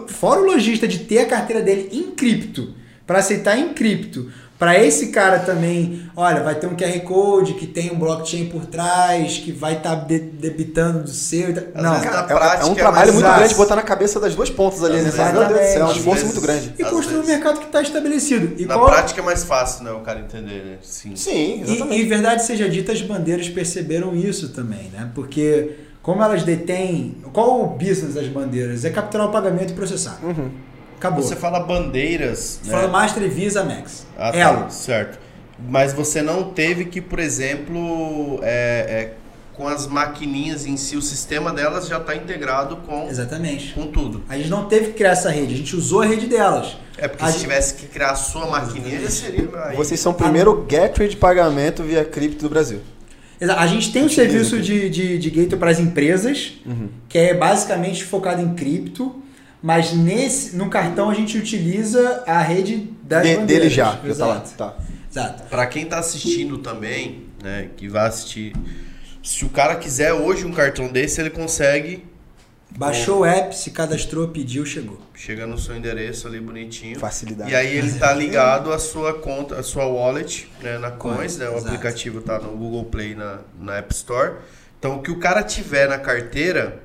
Fora 0.10 0.42
o 0.42 0.46
lojista 0.46 0.88
de 0.88 1.00
ter 1.00 1.20
a 1.20 1.26
carteira 1.26 1.62
dele 1.62 1.90
em 1.92 2.12
cripto, 2.12 2.74
para 3.06 3.20
aceitar 3.20 3.58
em 3.58 3.74
cripto, 3.74 4.30
para 4.58 4.84
esse 4.84 5.08
cara 5.08 5.40
também, 5.40 6.10
olha, 6.16 6.42
vai 6.42 6.56
ter 6.56 6.66
um 6.66 6.76
QR 6.76 7.00
Code 7.02 7.54
que 7.54 7.68
tem 7.68 7.92
um 7.92 8.00
blockchain 8.00 8.48
por 8.48 8.66
trás, 8.66 9.38
que 9.38 9.52
vai 9.52 9.78
estar 9.78 9.94
debitando 9.96 11.04
do 11.04 11.10
seu. 11.12 11.50
e 11.52 11.54
Não, 11.76 11.92
vezes 11.92 12.06
Cara, 12.06 12.16
Na 12.16 12.22
é- 12.22 12.24
é, 12.24 12.26
prática 12.36 12.66
um 12.68 12.72
é 12.72 12.76
trabalho 12.76 13.14
mais 13.14 13.14
muito 13.24 13.38
grande 13.40 13.56
botar 13.56 13.76
na 13.76 13.82
cabeça 13.84 14.20
das 14.20 14.34
duas 14.36 14.50
pontas 14.50 14.84
ali, 14.84 15.00
né? 15.02 15.08
Exatamente. 15.10 15.38
Meu 15.38 15.48
Deus 15.48 15.60
do 15.68 15.74
céu, 15.74 15.82
é 15.82 15.86
um 15.86 15.92
esforço 15.92 16.26
muito 16.26 16.42
grande. 16.42 16.74
e 16.78 16.84
construir 16.86 17.20
um 17.20 17.26
mercado 17.26 17.60
que 17.60 17.66
está 17.68 17.82
estabelecido. 17.82 18.60
E 18.60 18.66
Na 18.66 18.74
qual- 18.76 18.88
prática 18.88 19.22
é 19.22 19.24
mais 19.24 19.44
fácil, 19.44 19.84
né? 19.84 19.92
O 19.92 20.00
cara 20.00 20.20
entender, 20.22 20.64
né? 20.66 20.78
Sim. 20.82 21.16
Sim, 21.16 21.60
E, 21.60 21.62
exatamente. 21.62 22.02
e 22.02 22.06
verdade 22.06 22.44
seja 22.44 22.68
dita, 22.68 22.92
as 22.92 23.02
bandeiras 23.02 23.48
perceberam 23.50 24.16
isso 24.16 24.50
também, 24.50 24.90
né? 24.92 25.10
Porque 25.14 25.72
como 26.02 26.24
elas 26.24 26.42
detêm. 26.44 27.18
Qual 27.34 27.62
o 27.64 27.68
business 27.68 28.16
das 28.16 28.28
bandeiras? 28.28 28.84
É 28.86 28.90
capturar 28.90 29.28
o 29.28 29.32
pagamento 29.32 29.72
e 29.72 29.76
processar. 29.76 30.18
Uhum. 30.24 30.50
Acabou. 30.98 31.22
Você 31.24 31.36
fala 31.36 31.60
bandeiras, 31.60 32.60
Você 32.64 32.72
né? 32.72 32.78
fala 32.78 32.88
Master 32.90 33.24
e 33.24 33.28
Visa 33.30 33.64
Max. 33.64 34.06
Ah, 34.18 34.32
tá, 34.32 34.38
Elo. 34.38 34.72
certo. 34.72 35.20
Mas 35.70 35.94
você 35.94 36.22
não 36.22 36.52
teve 36.52 36.86
que, 36.86 37.02
por 37.02 37.20
exemplo, 37.20 38.40
é, 38.44 38.48
é, 39.12 39.14
com 39.56 39.68
as 39.68 39.88
maquininhas 39.88 40.66
em 40.68 40.78
si, 40.78 40.96
o 40.96 41.02
sistema 41.02 41.52
delas 41.52 41.88
já 41.88 41.98
está 41.98 42.16
integrado 42.16 42.78
com, 42.78 43.08
Exatamente. 43.10 43.74
com 43.74 43.88
tudo. 43.88 44.24
A 44.30 44.38
gente 44.38 44.50
não 44.50 44.66
teve 44.66 44.88
que 44.88 44.94
criar 44.94 45.12
essa 45.12 45.30
rede, 45.32 45.54
a 45.54 45.58
gente 45.58 45.76
usou 45.76 46.02
a 46.02 46.06
rede 46.06 46.28
delas. 46.28 46.78
É 46.98 47.08
porque 47.08 47.24
A 47.24 47.28
se 47.28 47.34
gente- 47.34 47.42
tivesse 47.42 47.74
que 47.76 47.88
criar 47.88 48.12
a 48.12 48.16
sua 48.16 48.46
maquininha, 48.48 49.00
já 49.02 49.10
seria. 49.10 49.50
aí- 49.66 49.76
Vocês 49.76 50.00
são 50.00 50.12
o 50.12 50.16
primeiro 50.16 50.64
gateway 50.68 51.08
de 51.10 51.16
pagamento 51.18 51.84
via 51.84 52.04
cripto 52.06 52.44
do 52.44 52.50
Brasil. 52.50 52.82
A 53.56 53.68
gente 53.68 53.92
tem 53.94 54.04
um 54.04 54.10
serviço 54.10 54.60
de, 54.60 54.90
de, 54.90 55.18
de 55.20 55.30
gateway 55.30 55.60
para 55.60 55.70
as 55.72 55.80
empresas, 55.80 56.54
Uhum. 56.66 56.90
que 57.08 57.18
é 57.20 57.34
basicamente 57.36 58.04
focado 58.04 58.42
em 58.42 58.54
cripto, 58.56 59.16
mas 59.62 59.94
nesse, 59.94 60.56
no 60.56 60.70
cartão 60.70 61.10
a 61.10 61.14
gente 61.14 61.38
utiliza 61.38 62.24
a 62.28 62.40
rede 62.42 62.90
das 63.04 63.24
De- 63.24 63.36
bandeiras. 63.36 63.48
dele 63.64 63.70
já, 63.70 63.86
já 63.86 64.16
tá 64.16 64.26
lá. 64.26 64.36
Exato. 64.36 64.52
Tá. 64.58 64.76
Exato. 65.10 65.44
Para 65.50 65.66
quem 65.68 65.86
tá 65.86 66.00
assistindo 66.00 66.58
também, 66.60 67.24
né, 67.44 67.70
que 67.76 67.88
vai 67.88 68.08
assistir, 68.08 68.54
se 69.24 69.44
o 69.46 69.50
cara 69.50 69.76
quiser 69.76 70.14
hoje 70.14 70.46
um 70.46 70.52
cartão 70.52 70.88
desse, 70.92 71.20
ele 71.22 71.30
consegue, 71.30 72.06
Baixou 72.78 73.20
o 73.22 73.26
app, 73.26 73.56
se 73.58 73.72
cadastrou, 73.72 74.28
pediu, 74.28 74.66
chegou. 74.66 75.00
chega 75.16 75.48
no 75.48 75.58
seu 75.58 75.76
endereço 75.76 76.28
ali 76.28 76.40
bonitinho. 76.40 77.00
Facilidade. 77.00 77.50
E 77.52 77.56
aí 77.56 77.76
ele 77.78 77.94
tá 77.94 78.14
ligado 78.14 78.72
à 78.72 78.78
sua 78.78 79.14
conta, 79.16 79.56
à 79.56 79.64
sua 79.64 79.86
wallet, 79.86 80.52
né, 80.62 80.78
na 80.78 80.92
Coins, 80.92 81.38
né, 81.38 81.48
o 81.48 81.54
Exato. 81.54 81.68
aplicativo 81.68 82.22
tá 82.22 82.38
no 82.40 82.50
Google 82.58 82.84
Play, 82.86 83.16
na, 83.16 83.40
na 83.60 83.78
App 83.78 83.92
Store. 83.96 84.34
Então 84.78 84.98
o 84.98 85.02
que 85.02 85.10
o 85.10 85.18
cara 85.18 85.42
tiver 85.42 85.88
na 85.90 85.98
carteira, 85.98 86.84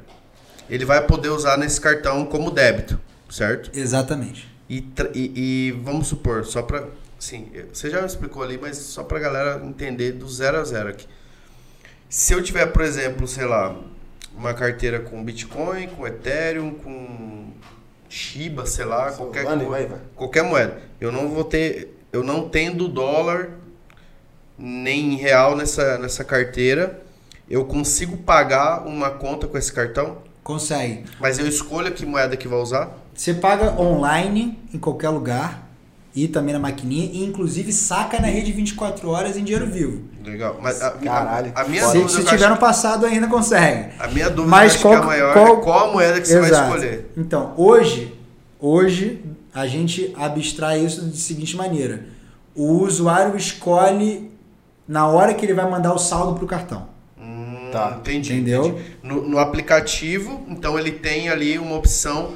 ele 0.75 0.85
vai 0.85 1.07
poder 1.07 1.29
usar 1.29 1.57
nesse 1.57 1.81
cartão 1.81 2.25
como 2.27 2.51
débito, 2.51 2.99
certo? 3.31 3.71
Exatamente. 3.79 4.49
E, 4.69 4.79
e- 5.15 5.33
e 5.69 5.73
vamos 5.83 6.07
supor, 6.09 6.45
só 6.45 6.63
pra. 6.63 6.85
Sim, 7.19 7.49
você 7.73 7.89
já 7.91 8.01
me 8.01 8.07
explicou 8.07 8.43
ali, 8.43 8.59
mas 8.61 8.77
só 8.79 9.05
pra 9.05 9.19
galera 9.19 9.61
entender 9.65 10.13
do 10.13 10.29
zero 10.29 10.59
a 10.59 10.65
zero 10.65 10.89
aqui. 10.89 11.07
Se 12.09 12.33
eu 12.33 12.43
tiver, 12.43 12.67
por 12.67 12.83
exemplo, 12.83 13.29
sei 13.29 13.45
lá, 13.45 13.77
uma 14.37 14.53
carteira 14.55 14.99
com 15.01 15.23
Bitcoin, 15.23 15.89
com 15.89 16.07
Ethereum, 16.07 16.75
com 16.75 17.51
Shiba, 18.09 18.67
sei 18.67 18.85
lá, 18.85 19.13
qualquer, 19.13 19.43
Solana, 19.45 19.65
co- 19.65 19.71
vai, 19.71 19.87
vai. 19.87 19.99
qualquer 20.17 20.43
moeda, 20.43 20.79
eu 21.01 21.13
não 21.13 21.29
vou 21.29 21.45
ter. 21.45 21.97
Eu 22.13 22.23
não 22.23 22.49
tendo 22.49 22.89
dólar 22.89 23.51
nem 24.59 25.17
real 25.17 25.57
nessa, 25.57 25.99
nessa 25.99 26.23
carteira, 26.25 27.01
eu 27.49 27.65
consigo 27.65 28.17
pagar 28.19 28.87
uma 28.87 29.11
conta 29.11 29.47
com 29.47 29.57
esse 29.57 29.73
cartão, 29.73 30.19
Consegue. 30.43 31.05
mas 31.21 31.39
eu 31.39 31.47
escolho 31.47 31.93
que 31.93 32.05
moeda 32.05 32.37
que 32.37 32.49
vai 32.49 32.59
usar. 32.59 32.91
Você 33.15 33.35
paga 33.35 33.81
online 33.81 34.59
em 34.75 34.79
qualquer 34.79 35.11
lugar 35.11 35.69
e 36.15 36.27
também 36.27 36.53
na 36.53 36.59
maquininha 36.59 37.09
e 37.13 37.25
inclusive 37.25 37.73
saca 37.73 38.19
na 38.21 38.27
rede 38.27 38.51
24 38.53 39.09
horas 39.09 39.37
em 39.37 39.45
dinheiro 39.45 39.67
vivo. 39.67 40.03
Legal. 40.25 40.59
Mas 40.61 40.83
a, 40.83 40.91
Caralho, 40.93 41.53
a, 41.55 41.61
a 41.63 41.65
minha. 41.69 41.87
Se, 41.87 41.93
dúvida, 41.99 42.09
se 42.21 42.25
tiver 42.27 42.45
acho- 42.45 42.55
no 42.55 42.61
passado 42.61 43.07
ainda 43.07 43.29
consegue. 43.29 43.93
a 43.99 44.09
minha 44.09 44.29
dúvida 44.29 44.51
Mas 44.51 44.77
qual- 44.77 44.95
que 44.97 45.03
é 45.03 45.07
maior 45.07 45.33
qual- 45.33 45.47
é 45.59 45.61
qual 45.63 45.89
a 45.89 45.93
moeda 45.93 46.21
que 46.21 46.27
você 46.27 46.41
vai 46.41 46.51
escolher. 46.51 47.13
Então, 47.17 47.55
hoje, 47.57 48.19
hoje 48.61 49.25
a 49.55 49.67
gente 49.67 50.13
abstrai 50.17 50.85
isso 50.85 51.05
de 51.09 51.17
seguinte 51.19 51.57
maneira. 51.57 52.07
O 52.55 52.83
usuário 52.83 53.37
escolhe 53.37 54.31
na 54.89 55.07
hora 55.07 55.33
que 55.35 55.45
ele 55.47 55.55
vai 55.55 55.69
mandar 55.71 55.93
o 55.95 55.99
saldo 55.99 56.35
pro 56.39 56.47
cartão. 56.47 56.89
Tá. 57.73 57.97
Entendi. 58.01 58.33
Entendeu? 58.35 58.67
entendi. 58.67 58.85
No, 59.03 59.23
no 59.29 59.39
aplicativo, 59.39 60.45
então 60.49 60.79
ele 60.79 60.93
tem 60.93 61.29
ali 61.29 61.59
uma 61.59 61.77
opção. 61.77 62.35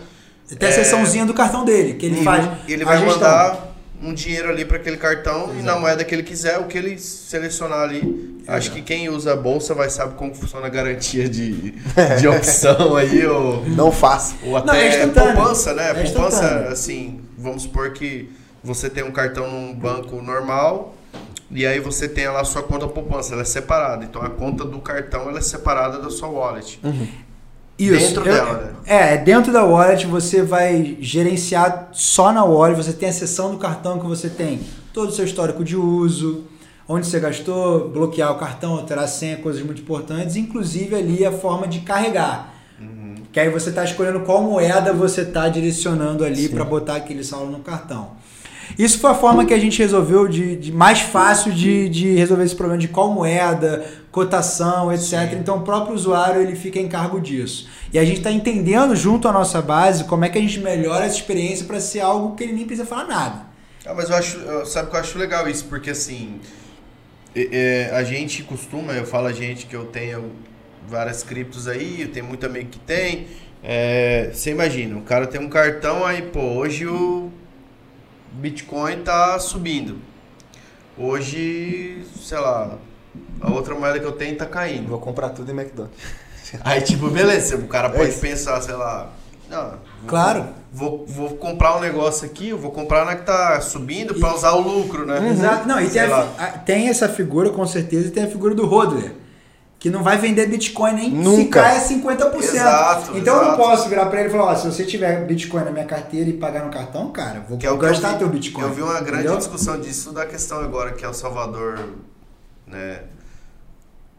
Tem 0.59 0.69
a 0.69 0.73
seçãozinha 0.73 1.25
do 1.27 1.35
cartão 1.35 1.65
dele, 1.65 1.95
que 1.95 2.07
ele 2.07 2.17
Uhum. 2.19 2.25
faz. 2.25 2.49
Ele 2.69 2.85
vai 2.85 3.05
mandar 3.05 3.75
um 4.03 4.13
dinheiro 4.13 4.51
ali 4.51 4.65
para 4.65 4.77
aquele 4.77 4.97
cartão 4.97 5.51
e 5.59 5.63
na 5.63 5.77
moeda 5.79 6.05
que 6.05 6.15
ele 6.15 6.23
quiser, 6.23 6.59
o 6.59 6.65
que 6.65 6.77
ele 6.79 6.99
selecionar 6.99 7.81
ali. 7.81 8.37
Acho 8.47 8.71
que 8.71 8.81
quem 8.83 9.09
usa 9.09 9.33
a 9.33 9.37
bolsa 9.37 9.75
vai 9.75 9.91
saber 9.91 10.15
como 10.15 10.35
funciona 10.35 10.67
a 10.67 10.71
garantia 10.71 11.29
de, 11.29 11.73
de 12.21 12.29
opção 12.29 12.95
aí, 12.95 13.27
ou, 13.27 13.65
Não 13.69 13.91
faça. 13.91 14.37
ou 14.45 14.63
Não, 14.65 14.75
é 14.75 15.03
até 15.03 15.21
poupança, 15.21 15.73
né? 15.75 15.91
É 15.91 15.95
poupança, 15.95 16.69
assim, 16.71 17.21
vamos 17.37 17.63
supor 17.63 17.91
que 17.93 18.31
você 18.63 18.89
tem 18.89 19.03
um 19.03 19.11
cartão 19.11 19.51
num 19.51 19.75
banco 19.75 20.21
normal 20.23 20.95
e 21.51 21.67
aí 21.67 21.81
você 21.81 22.09
tem 22.09 22.27
lá 22.29 22.41
a 22.41 22.45
sua 22.45 22.63
conta 22.63 22.87
poupança, 22.87 23.33
ela 23.33 23.43
é 23.43 23.45
separada. 23.45 24.05
Então 24.05 24.23
a 24.23 24.31
conta 24.31 24.65
do 24.65 24.79
cartão 24.81 25.29
ela 25.29 25.39
é 25.39 25.43
separada 25.43 25.99
da 25.99 26.11
sua 26.11 26.29
wallet. 26.29 26.81
Isso. 27.79 27.93
Dentro 28.15 28.27
Eu- 28.27 28.35
dela, 28.35 28.53
né? 28.59 28.73
É, 28.87 29.17
dentro 29.19 29.53
da 29.53 29.63
wallet 29.65 30.07
você 30.07 30.43
vai 30.43 30.97
gerenciar 31.01 31.91
só 31.93 32.33
na 32.33 32.43
wallet, 32.45 32.77
você 32.77 32.93
tem 32.93 33.09
a 33.09 33.13
seção 33.13 33.53
do 33.53 33.59
cartão 33.59 33.99
que 33.99 34.07
você 34.07 34.29
tem 34.31 34.61
todo 34.93 35.11
o 35.11 35.13
seu 35.13 35.25
histórico 35.27 35.63
de 35.63 35.77
uso, 35.77 36.45
onde 36.89 37.07
você 37.07 37.21
gastou, 37.21 37.91
bloquear 37.91 38.33
o 38.33 38.39
cartão, 38.39 38.75
alterar 38.77 39.05
a 39.05 39.09
senha, 39.09 39.37
coisas 39.37 39.63
muito 39.63 39.83
importantes, 39.83 40.37
inclusive 40.37 40.95
ali 40.97 41.25
a 41.27 41.33
forma 41.33 41.69
de 41.69 41.81
carregar. 41.81 42.55
Que 43.31 43.41
aí 43.41 43.51
você 43.51 43.69
está 43.69 43.85
escolhendo 43.85 44.21
qual 44.21 44.41
moeda 44.41 44.95
você 44.95 45.21
está 45.21 45.47
direcionando 45.51 46.25
ali 46.25 46.49
para 46.49 46.65
botar 46.65 46.97
aquele 46.97 47.23
saldo 47.23 47.53
no 47.53 47.59
cartão. 47.59 48.13
Isso 48.79 48.99
foi 48.99 49.11
a 49.11 49.15
forma 49.15 49.45
que 49.45 49.55
a 49.55 49.59
gente 49.59 49.79
resolveu 49.79 50.27
de, 50.27 50.57
de 50.57 50.73
mais 50.73 51.01
fácil 51.01 51.53
de, 51.53 51.89
de 51.89 52.15
resolver 52.15 52.45
esse 52.45 52.55
problema 52.57 52.81
de 52.81 52.89
qual 52.89 53.13
moeda, 53.13 53.85
cotação, 54.11 54.93
etc. 54.93 55.35
Então 55.35 55.59
o 55.59 55.63
próprio 55.63 55.95
usuário 55.95 56.41
ele 56.41 56.57
fica 56.57 56.79
em 56.79 56.89
cargo 56.89 57.21
disso. 57.21 57.69
E 57.93 57.99
a 57.99 58.05
gente 58.05 58.19
está 58.19 58.31
entendendo 58.31 58.97
junto 58.97 59.29
à 59.29 59.33
nossa 59.33 59.63
base 59.63 60.05
como 60.05 60.25
é 60.25 60.29
que 60.29 60.39
a 60.39 60.41
gente 60.41 60.59
melhora 60.59 61.05
essa 61.05 61.17
experiência 61.17 61.67
para 61.67 61.81
ser 61.81 62.01
algo 62.01 62.35
que 62.35 62.45
ele 62.45 62.53
nem 62.53 62.65
precisa 62.65 62.87
falar 62.87 63.05
nada. 63.05 63.47
Ah, 63.85 63.95
mas 63.95 64.11
eu 64.11 64.17
acho, 64.17 64.67
sabe 64.67 64.91
que 64.91 64.97
eu 64.97 65.01
acho 65.01 65.17
legal 65.19 65.49
isso, 65.49 65.67
porque 65.67 65.91
assim, 65.91 66.41
é, 67.35 67.91
a 67.93 68.03
gente 68.03 68.43
costuma, 68.43 68.93
eu 68.95 69.07
falo 69.07 69.27
a 69.27 69.33
gente 69.33 69.67
que 69.67 69.77
eu 69.77 69.85
tenho 69.85 70.33
várias 70.89 71.23
criptos 71.23 71.69
aí, 71.69 72.03
eu 72.03 72.09
tenho 72.09 72.27
muito 72.27 72.45
amigo 72.45 72.71
que 72.71 72.79
tem. 72.79 73.27
é, 73.63 74.31
você 74.33 74.51
imagina, 74.51 74.97
o 74.97 75.03
cara 75.03 75.27
tem 75.27 75.41
um 75.41 75.49
cartão 75.49 76.05
aí, 76.05 76.23
pô, 76.23 76.41
hoje 76.41 76.87
o 76.87 77.31
Bitcoin 78.37 79.03
tá 79.03 79.39
subindo. 79.39 79.99
Hoje, 80.99 82.05
sei 82.21 82.39
lá, 82.39 82.77
a 83.41 83.51
outra 83.51 83.75
moeda 83.75 83.99
que 84.01 84.07
eu 84.07 84.13
tenho 84.13 84.37
tá 84.37 84.47
caindo. 84.47 84.89
Vou 84.89 84.99
comprar 84.99 85.31
tudo 85.31 85.51
em 85.51 85.55
McDonald's. 85.55 85.99
Aí, 86.65 86.81
tipo, 86.81 87.09
beleza, 87.11 87.57
o 87.57 87.67
cara 87.69 87.89
É 87.89 87.91
pode 87.93 88.11
isso. 88.11 88.21
pensar, 88.21 88.61
sei 88.63 88.75
lá, 88.75 89.11
não, 89.51 89.71
vou- 89.71 89.79
Claro. 90.07 90.47
Vou, 90.73 91.07
vou 91.07 91.31
comprar 91.37 91.77
um 91.77 91.81
negócio 91.81 92.27
aqui, 92.27 92.51
eu 92.51 92.59
vou 92.59 92.71
comprar 92.71 93.05
na 93.07 93.17
que 93.17 93.25
tá 93.25 93.61
subindo 93.63 94.15
pra 94.15 94.35
usar 94.35 94.53
o 94.53 94.61
lucro, 94.61 95.07
né? 95.07 95.31
Exato. 95.31 95.67
Não, 95.67 95.81
e 95.81 95.89
tem, 95.89 96.03
a 96.03 96.47
tem 96.67 96.89
essa 96.89 97.09
figura 97.09 97.49
com 97.51 97.67
certeza 97.67 98.09
e 98.09 98.11
tem 98.11 98.25
a 98.25 98.29
figura 98.29 98.55
do 98.55 98.67
hodler. 98.67 99.13
Que 99.79 99.91
não 99.91 100.03
vai 100.03 100.17
vender 100.17 100.47
Bitcoin 100.47 100.95
nem 100.95 101.11
se 101.11 101.17
Nunca. 101.17 101.61
cai 101.63 101.77
a 101.77 101.81
50%. 101.81 102.37
Exato, 102.43 103.17
então 103.19 103.35
eu 103.37 103.43
não 103.43 103.55
exato. 103.55 103.57
posso 103.63 103.89
virar 103.91 104.07
pra 104.07 104.21
ele 104.21 104.29
e 104.31 104.33
falar: 104.33 104.45
ó, 104.45 104.55
se 104.55 104.67
você 104.67 104.85
tiver 104.85 105.27
Bitcoin 105.27 105.65
na 105.65 105.71
minha 105.71 105.85
carteira 105.85 106.31
e 106.31 106.33
pagar 106.33 106.65
no 106.65 106.71
cartão, 106.71 107.11
cara, 107.13 107.41
vou 107.47 107.59
Que 107.59 107.67
é 107.67 107.71
o 107.71 107.77
gastar 107.77 108.13
vi, 108.13 108.19
teu 108.19 108.29
Bitcoin. 108.29 108.65
Eu 108.65 108.73
vi 108.73 108.83
uma 108.83 108.95
grande 109.01 109.25
entendeu? 109.25 109.37
discussão 109.37 109.79
disso 109.79 110.13
da 110.13 110.25
questão 110.25 110.61
agora 110.61 110.93
que 110.93 111.05
El 111.05 111.13
Salvador, 111.13 111.79
né, 112.67 113.03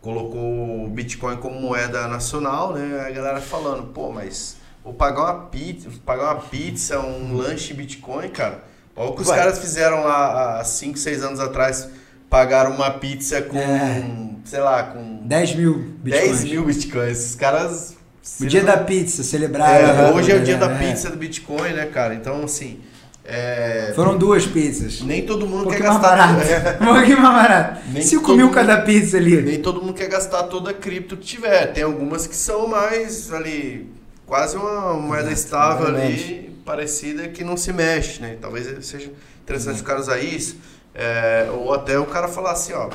colocou 0.02 0.86
o 0.86 0.88
Bitcoin 0.90 1.38
como 1.38 1.60
moeda 1.60 2.08
nacional, 2.08 2.74
né? 2.74 3.06
A 3.08 3.10
galera 3.12 3.42
falando, 3.42 3.88
pô, 3.88 4.12
mas 4.12 4.58
Ou 4.84 4.94
pagar 4.94 5.22
uma 5.24 5.34
pizza, 5.48 5.90
pagar 6.06 6.34
uma 6.36 6.42
pizza, 6.44 7.00
um 7.00 7.36
lanche 7.36 7.74
Bitcoin, 7.74 8.30
cara. 8.30 8.64
Olha 8.96 9.10
o 9.10 9.16
que 9.16 9.22
os 9.22 9.28
Vai. 9.28 9.38
caras 9.40 9.60
fizeram 9.60 10.04
lá 10.04 10.60
há 10.60 10.64
5, 10.64 10.98
6 10.98 11.24
anos 11.24 11.40
atrás. 11.40 11.90
Pagaram 12.30 12.72
uma 12.76 12.92
pizza 12.92 13.42
com, 13.42 13.58
É. 13.58 14.04
sei 14.46 14.60
lá, 14.60 14.84
com 14.84 15.20
10 15.24 15.56
mil 15.56 15.74
bitcoins. 16.04 16.42
10 16.42 16.44
mil 16.46 16.66
Bitcoins. 16.66 17.12
Esses 17.18 17.36
caras... 17.36 17.96
O 18.42 18.46
dia 18.46 18.62
da 18.64 18.78
pizza, 18.78 19.24
celebrar. 19.24 19.80
É, 19.80 19.86
né, 19.94 20.12
hoje 20.12 20.32
é 20.32 20.36
o 20.36 20.40
né, 20.40 20.44
dia 20.44 20.58
da 20.58 20.70
é. 20.70 20.78
pizza 20.78 21.10
do 21.10 21.16
Bitcoin, 21.16 21.72
né, 21.72 21.86
cara? 21.86 22.14
Então, 22.14 22.44
assim... 22.44 22.82
É, 23.24 23.92
Foram 23.96 24.18
duas 24.18 24.46
pizzas. 24.46 25.02
nem 25.02 25.26
todo 25.26 25.46
Um 25.46 25.50
mundo 25.50 25.70
quer 25.70 25.82
pouquinho 25.82 25.90
mais 25.90 26.02
gastar... 26.02 26.18
barato. 26.34 26.78
Um 26.84 26.94
pouquinho 26.94 27.22
mais 27.22 27.36
barato. 27.36 27.82
Nem 27.92 28.02
5 28.02 28.22
todo 28.26 28.36
mil 28.38 28.46
mundo- 28.48 28.56
cada 28.56 28.82
pizza 28.82 29.18
ali. 29.18 29.42
Nem 29.42 29.62
todo 29.62 29.82
mundo 29.82 29.94
quer 29.94 30.08
gastar 30.10 30.44
toda 30.44 30.72
a 30.72 30.74
cripto 30.74 31.16
que 31.18 31.26
tiver. 31.26 31.68
Tem 31.74 31.84
algumas 31.84 32.26
que 32.28 32.36
são 32.36 32.68
mais 32.68 33.32
ali, 33.34 33.90
quase 34.26 34.56
uma 34.58 34.94
moeda 34.94 35.30
estável 35.32 35.88
ali, 35.88 36.54
parecida 36.66 37.28
que 37.30 37.44
não 37.44 37.56
se 37.58 37.72
mexe, 37.74 38.22
né? 38.22 38.38
Talvez 38.42 38.68
seja 38.86 39.10
interessante 39.44 39.82
o 39.82 39.84
cara 39.84 40.00
usar 40.00 40.20
isso. 40.20 40.58
É, 41.00 41.48
ou 41.54 41.72
até 41.74 42.00
o 42.00 42.06
cara 42.08 42.28
falar 42.28 42.54
assim, 42.54 42.74
ó, 42.74 42.90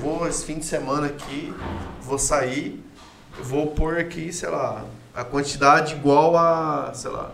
vou 0.00 0.26
esse 0.26 0.42
fim 0.44 0.58
de 0.58 0.64
semana 0.64 1.08
aqui, 1.08 1.52
vou 2.00 2.18
sair, 2.18 2.82
vou 3.42 3.66
pôr 3.68 3.98
aqui, 3.98 4.32
sei 4.32 4.48
lá, 4.48 4.86
a 5.14 5.22
quantidade 5.22 5.92
igual 5.94 6.34
a, 6.36 6.92
sei 6.94 7.10
lá, 7.10 7.32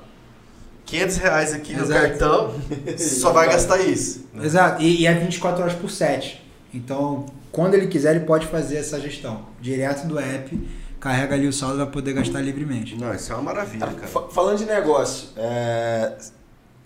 500 0.86 1.16
reais 1.18 1.52
aqui 1.54 1.72
no 1.74 1.84
Exato. 1.84 2.00
cartão, 2.00 2.54
só 2.98 3.30
vai 3.32 3.46
gastar 3.48 3.78
isso. 3.78 4.26
né? 4.34 4.42
Exato. 4.46 4.82
E, 4.82 5.02
e 5.02 5.06
é 5.06 5.14
24 5.14 5.62
horas 5.62 5.74
por 5.74 5.88
7. 5.90 6.44
Então, 6.74 7.26
quando 7.52 7.74
ele 7.74 7.86
quiser, 7.86 8.16
ele 8.16 8.24
pode 8.24 8.46
fazer 8.48 8.78
essa 8.78 8.98
gestão. 9.00 9.42
Direto 9.60 10.06
do 10.08 10.18
app, 10.18 10.68
carrega 10.98 11.34
ali 11.36 11.46
o 11.46 11.52
saldo 11.52 11.76
e 11.76 11.78
vai 11.78 11.86
poder 11.86 12.14
gastar 12.14 12.40
livremente. 12.40 12.96
Não, 12.96 13.14
isso 13.14 13.30
é 13.32 13.36
uma 13.36 13.44
maravilha, 13.44 13.86
Cara, 13.86 13.92
cara. 13.98 14.06
fa- 14.08 14.28
falando 14.30 14.58
de 14.58 14.64
negócio, 14.64 15.28
é, 15.36 16.14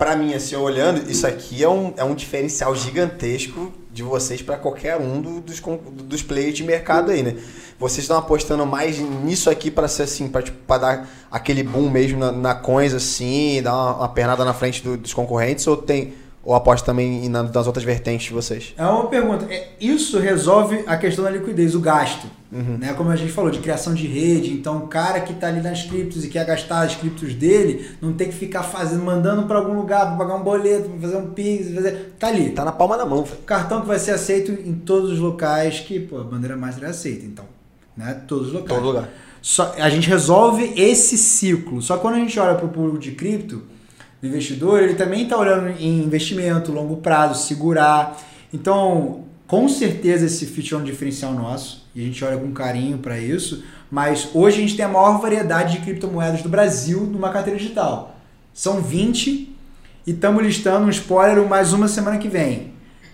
para 0.03 0.17
mim, 0.17 0.35
assim, 0.35 0.57
olhando, 0.57 1.09
isso 1.09 1.25
aqui 1.25 1.63
é 1.63 1.69
um, 1.69 1.95
é 1.97 2.03
um 2.03 2.13
diferencial 2.13 2.75
gigantesco 2.75 3.73
de 3.93 4.03
vocês 4.03 4.43
para 4.43 4.57
qualquer 4.57 4.97
um 4.97 5.21
do- 5.21 5.41
dos, 5.41 5.63
dos 6.05 6.23
players 6.25 6.57
de 6.57 6.65
mercado 6.65 7.13
aí, 7.13 7.23
né? 7.23 7.37
Vocês 7.79 7.99
estão 8.01 8.17
apostando 8.19 8.67
mais 8.67 8.99
nisso 8.99 9.49
aqui 9.49 9.71
para 9.71 9.87
ser 9.87 10.03
assim, 10.03 10.27
para 10.27 10.43
tipo, 10.43 10.59
pra 10.67 10.79
dar 10.79 11.09
aquele 11.31 11.63
boom 11.63 11.89
mesmo 11.89 12.19
na, 12.19 12.33
na 12.33 12.53
coins, 12.53 12.93
assim, 12.93 13.63
dar 13.63 13.73
uma, 13.75 13.97
uma 13.99 14.09
pernada 14.09 14.45
na 14.45 14.53
frente 14.53 14.83
do- 14.83 14.97
dos 14.97 15.15
concorrentes, 15.15 15.65
ou 15.69 15.77
tem 15.77 16.15
ou 16.45 16.55
aposta 16.55 16.87
também 16.87 17.29
na- 17.29 17.43
nas 17.45 17.67
outras 17.67 17.85
vertentes 17.85 18.27
de 18.27 18.33
vocês? 18.33 18.75
É 18.77 18.85
uma 18.85 19.07
pergunta. 19.07 19.47
É, 19.53 19.69
Isso 19.81 20.19
resolve 20.19 20.83
a 20.87 20.97
questão 20.97 21.25
da 21.25 21.31
liquidez, 21.31 21.75
o 21.75 21.81
gasto. 21.81 22.27
Né? 22.55 22.93
Como 22.93 23.09
a 23.09 23.17
gente 23.17 23.33
falou, 23.33 23.51
de 23.51 23.61
criação 23.61 23.95
de 23.95 24.07
rede. 24.07 24.53
Então, 24.53 24.77
o 24.79 24.87
cara 24.87 25.21
que 25.21 25.33
está 25.33 25.47
ali 25.49 25.63
nas 25.63 25.85
criptos 25.85 26.23
e 26.23 26.29
quer 26.29 26.45
gastar 26.45 26.83
as 26.83 26.95
criptos 26.95 27.33
dele, 27.33 27.87
não 27.99 28.13
tem 28.13 28.29
que 28.29 28.35
ficar 28.35 28.63
fazendo, 28.63 29.03
mandando 29.03 29.45
para 29.45 29.57
algum 29.57 29.73
lugar, 29.73 30.07
para 30.09 30.17
pagar 30.17 30.35
um 30.37 30.43
boleto, 30.43 30.91
para 30.91 31.01
fazer 31.01 31.17
um 31.17 31.31
pix, 31.31 31.75
fazer... 31.75 32.13
tá 32.19 32.27
ali. 32.29 32.51
Tá 32.51 32.63
na 32.63 32.73
palma 32.73 32.99
da 32.99 33.07
mão, 33.07 33.25
velho. 33.25 33.39
Cartão 33.47 33.81
que 33.81 33.87
vai 33.87 33.99
ser 33.99 34.11
aceito 34.11 34.53
em 34.53 34.75
todos 34.75 35.13
os 35.13 35.19
locais 35.19 35.81
que 35.81 35.99
pô, 36.01 36.19
a 36.19 36.25
bandeira 36.25 36.55
master 36.57 36.85
é 36.85 36.91
aceita. 36.91 37.25
Então, 37.25 37.47
né? 37.97 38.21
Todos 38.29 38.49
os 38.49 38.53
locais. 38.53 38.75
Todo 38.79 38.87
lugar. 38.87 39.09
Só, 39.41 39.75
a 39.79 39.89
gente 39.89 40.07
resolve 40.09 40.75
esse 40.77 41.17
ciclo. 41.17 41.81
Só 41.81 41.97
que 41.97 42.03
quando 42.03 42.17
a 42.17 42.19
gente 42.19 42.39
olha 42.39 42.55
para 42.55 42.67
o 42.67 42.69
público 42.69 42.99
de 42.99 43.13
cripto, 43.13 43.63
o 44.23 44.27
investidor, 44.27 44.83
ele 44.83 44.95
também 44.95 45.25
está 45.25 45.37
olhando 45.37 45.69
em 45.81 45.99
investimento, 45.99 46.71
longo 46.71 46.99
prazo, 46.99 47.45
segurar. 47.45 48.17
Então, 48.55 49.25
com 49.49 49.69
certeza 49.69 50.27
esse 50.27 50.47
feature 50.47 50.75
é 50.75 50.79
um 50.79 50.85
diferencial 50.85 51.33
nosso 51.33 51.85
e 51.95 52.01
a 52.01 52.05
gente 52.05 52.25
olha 52.25 52.37
com 52.37 52.53
carinho 52.53 52.99
para 52.99 53.19
isso. 53.19 53.65
Mas 53.91 54.29
hoje 54.33 54.59
a 54.59 54.61
gente 54.61 54.77
tem 54.77 54.85
a 54.85 54.89
maior 54.89 55.21
variedade 55.21 55.79
de 55.79 55.85
criptomoedas 55.85 56.41
do 56.41 56.49
Brasil 56.49 57.01
numa 57.01 57.31
carteira 57.31 57.59
digital. 57.59 58.17
São 58.55 58.81
20 58.81 59.55
e 60.07 60.11
estamos 60.13 60.43
listando 60.43 60.87
um 60.87 60.91
spoiler 60.91 61.47
mais 61.47 61.73
uma 61.73 61.89
semana 61.89 62.17
que 62.17 62.29
vem. 62.29 62.72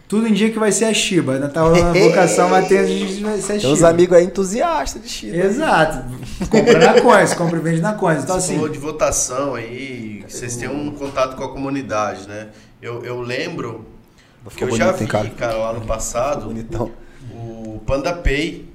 Tudo 0.09 0.27
indica 0.27 0.53
que 0.55 0.59
vai 0.59 0.73
ser 0.73 0.87
a 0.87 0.95
Shiba. 0.95 1.35
Ainda 1.35 1.49
tá 1.49 1.61
rolando 1.61 1.87
a 1.87 1.93
vocação, 2.09 2.49
mas 2.49 2.67
tem, 2.67 3.21
vai 3.23 3.39
ser 3.41 3.53
a 3.53 3.59
Tem 3.61 3.71
uns 3.71 3.77
Shiba. 3.77 3.89
amigos 3.91 4.17
aí 4.17 4.25
entusiastas 4.25 5.03
de 5.03 5.09
Chile. 5.09 5.39
Exato. 5.41 6.05
Compra 6.49 6.79
na 6.95 7.01
Coins, 7.03 7.35
compra 7.35 7.59
e 7.59 7.63
vende 7.63 7.81
na 7.83 7.93
Coins. 7.93 8.23
Então, 8.25 8.35
Você 8.41 8.47
assim, 8.47 8.55
falou 8.55 8.69
de 8.71 8.79
votação 8.79 9.55
aí, 9.55 10.25
que 10.27 10.33
vocês 10.33 10.57
têm 10.57 10.69
um 10.69 10.91
contato 10.93 11.37
com 11.37 11.45
a 11.45 11.53
comunidade, 11.53 12.27
né? 12.27 12.49
Eu, 12.81 13.05
eu 13.05 13.21
lembro 13.21 13.87
que 14.57 14.65
eu 14.65 14.75
já 14.75 14.93
vi, 14.93 15.03
hein, 15.03 15.09
cara? 15.09 15.31
cara, 15.31 15.57
lá 15.57 15.73
no 15.75 15.83
passado, 15.83 16.47
Bonitão. 16.47 16.91
o 17.35 17.83
PandaPay, 17.87 18.67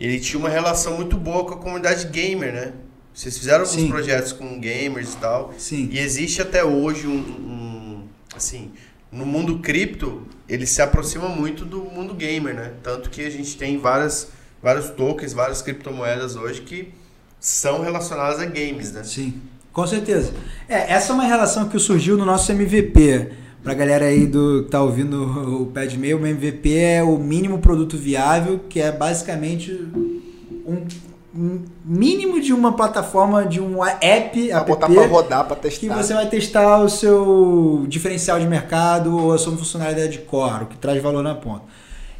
ele 0.00 0.18
tinha 0.18 0.38
uma 0.38 0.48
relação 0.48 0.94
muito 0.96 1.16
boa 1.16 1.44
com 1.44 1.52
a 1.54 1.56
comunidade 1.58 2.06
gamer, 2.06 2.50
né? 2.52 2.72
Vocês 3.12 3.36
fizeram 3.36 3.64
alguns 3.64 3.74
Sim. 3.74 3.88
projetos 3.88 4.32
com 4.32 4.58
gamers 4.58 5.12
e 5.12 5.16
tal. 5.18 5.52
sim. 5.58 5.88
E 5.92 5.98
existe 5.98 6.40
até 6.40 6.64
hoje 6.64 7.06
um, 7.06 7.10
um- 7.18 8.04
assim, 8.34 8.70
no 9.12 9.26
mundo 9.26 9.58
cripto, 9.58 10.22
ele 10.48 10.66
se 10.66 10.80
aproxima 10.80 11.28
muito 11.28 11.64
do 11.64 11.82
mundo 11.82 12.14
gamer, 12.14 12.54
né? 12.54 12.72
Tanto 12.82 13.10
que 13.10 13.24
a 13.24 13.30
gente 13.30 13.56
tem 13.56 13.78
várias, 13.78 14.28
vários 14.62 14.90
tokens, 14.90 15.32
várias 15.32 15.62
criptomoedas 15.62 16.36
hoje 16.36 16.60
que 16.60 16.92
são 17.38 17.80
relacionadas 17.82 18.38
a 18.40 18.44
games, 18.44 18.92
né? 18.92 19.02
Sim, 19.02 19.40
com 19.72 19.86
certeza. 19.86 20.32
É, 20.68 20.92
essa 20.92 21.12
é 21.12 21.14
uma 21.14 21.24
relação 21.24 21.68
que 21.68 21.78
surgiu 21.78 22.16
no 22.16 22.24
nosso 22.24 22.52
MVP. 22.52 23.32
Pra 23.62 23.74
galera 23.74 24.06
aí 24.06 24.26
do 24.26 24.64
que 24.64 24.70
tá 24.70 24.80
ouvindo 24.80 25.62
o 25.62 25.66
Pad 25.66 25.98
Meio, 25.98 26.18
o 26.18 26.26
MVP 26.26 26.78
é 26.78 27.02
o 27.02 27.18
mínimo 27.18 27.58
produto 27.58 27.96
viável, 27.96 28.60
que 28.70 28.80
é 28.80 28.90
basicamente 28.90 29.70
um, 29.72 30.22
um 30.66 30.86
mínimo 31.32 32.40
de 32.40 32.52
uma 32.52 32.72
plataforma, 32.72 33.44
de 33.44 33.60
um 33.60 33.84
app, 33.84 34.00
Pra 34.48 34.58
app 34.58 34.68
botar 34.68 34.88
pra 34.88 35.06
rodar, 35.06 35.44
pra 35.46 35.56
testar. 35.56 35.80
que 35.80 35.88
você 35.88 36.12
vai 36.12 36.28
testar 36.28 36.78
o 36.78 36.88
seu 36.88 37.84
diferencial 37.88 38.38
de 38.40 38.46
mercado 38.46 39.16
ou 39.16 39.32
a 39.32 39.38
sua 39.38 39.56
funcionalidade 39.56 40.12
de 40.12 40.18
core, 40.18 40.64
o 40.64 40.66
que 40.66 40.76
traz 40.76 41.00
valor 41.02 41.22
na 41.22 41.34
ponta. 41.34 41.62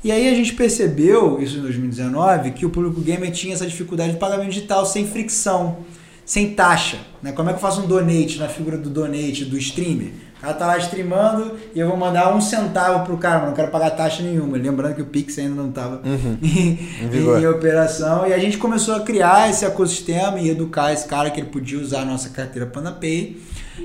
E 0.02 0.11
aí 0.11 0.28
a 0.28 0.34
gente 0.34 0.54
percebeu, 0.54 1.42
isso 1.42 1.58
em 1.58 1.61
2019, 1.61 2.52
que 2.52 2.64
o 2.64 2.70
público 2.70 3.00
gamer 3.00 3.30
tinha 3.32 3.52
essa 3.52 3.66
dificuldade 3.66 4.12
de 4.12 4.18
pagamento 4.18 4.48
digital 4.48 4.86
sem 4.86 5.06
fricção, 5.06 5.78
sem 6.24 6.54
taxa. 6.54 6.98
Né? 7.22 7.32
Como 7.32 7.50
é 7.50 7.52
que 7.52 7.58
eu 7.58 7.61
faço 7.61 7.82
um 7.82 7.86
donate 7.86 8.38
na 8.38 8.48
figura 8.48 8.78
do 8.78 8.88
donate 8.88 9.44
do 9.44 9.58
streamer? 9.58 10.12
Cara 10.41 10.55
tá 10.55 10.66
lá 10.66 10.78
streamando 10.78 11.59
e 11.74 11.78
eu 11.78 11.86
vou 11.86 11.97
mandar 11.99 12.34
um 12.34 12.41
centavo 12.41 13.05
pro 13.05 13.18
cara, 13.18 13.41
mas 13.41 13.49
não 13.49 13.55
quero 13.55 13.70
pagar 13.70 13.91
taxa 13.91 14.22
nenhuma. 14.22 14.57
Lembrando 14.57 14.95
que 14.95 15.03
o 15.03 15.07
Pix 15.07 15.38
ainda 15.38 15.55
não 15.55 15.68
estava 15.68 16.01
em, 16.43 16.78
Em 17.12 17.43
em 17.43 17.47
operação. 17.47 18.26
E 18.26 18.32
a 18.32 18.38
gente 18.38 18.57
começou 18.57 18.95
a 18.95 19.01
criar 19.01 19.51
esse 19.51 19.66
ecossistema 19.66 20.38
e 20.41 20.49
educar 20.49 20.93
esse 20.93 21.07
cara 21.07 21.30
que 21.30 21.41
ele 21.41 21.49
podia 21.49 21.78
usar 21.78 22.03
a 22.03 22.05
nossa 22.07 22.30
carteira 22.30 22.66
PandaPay. 22.66 23.38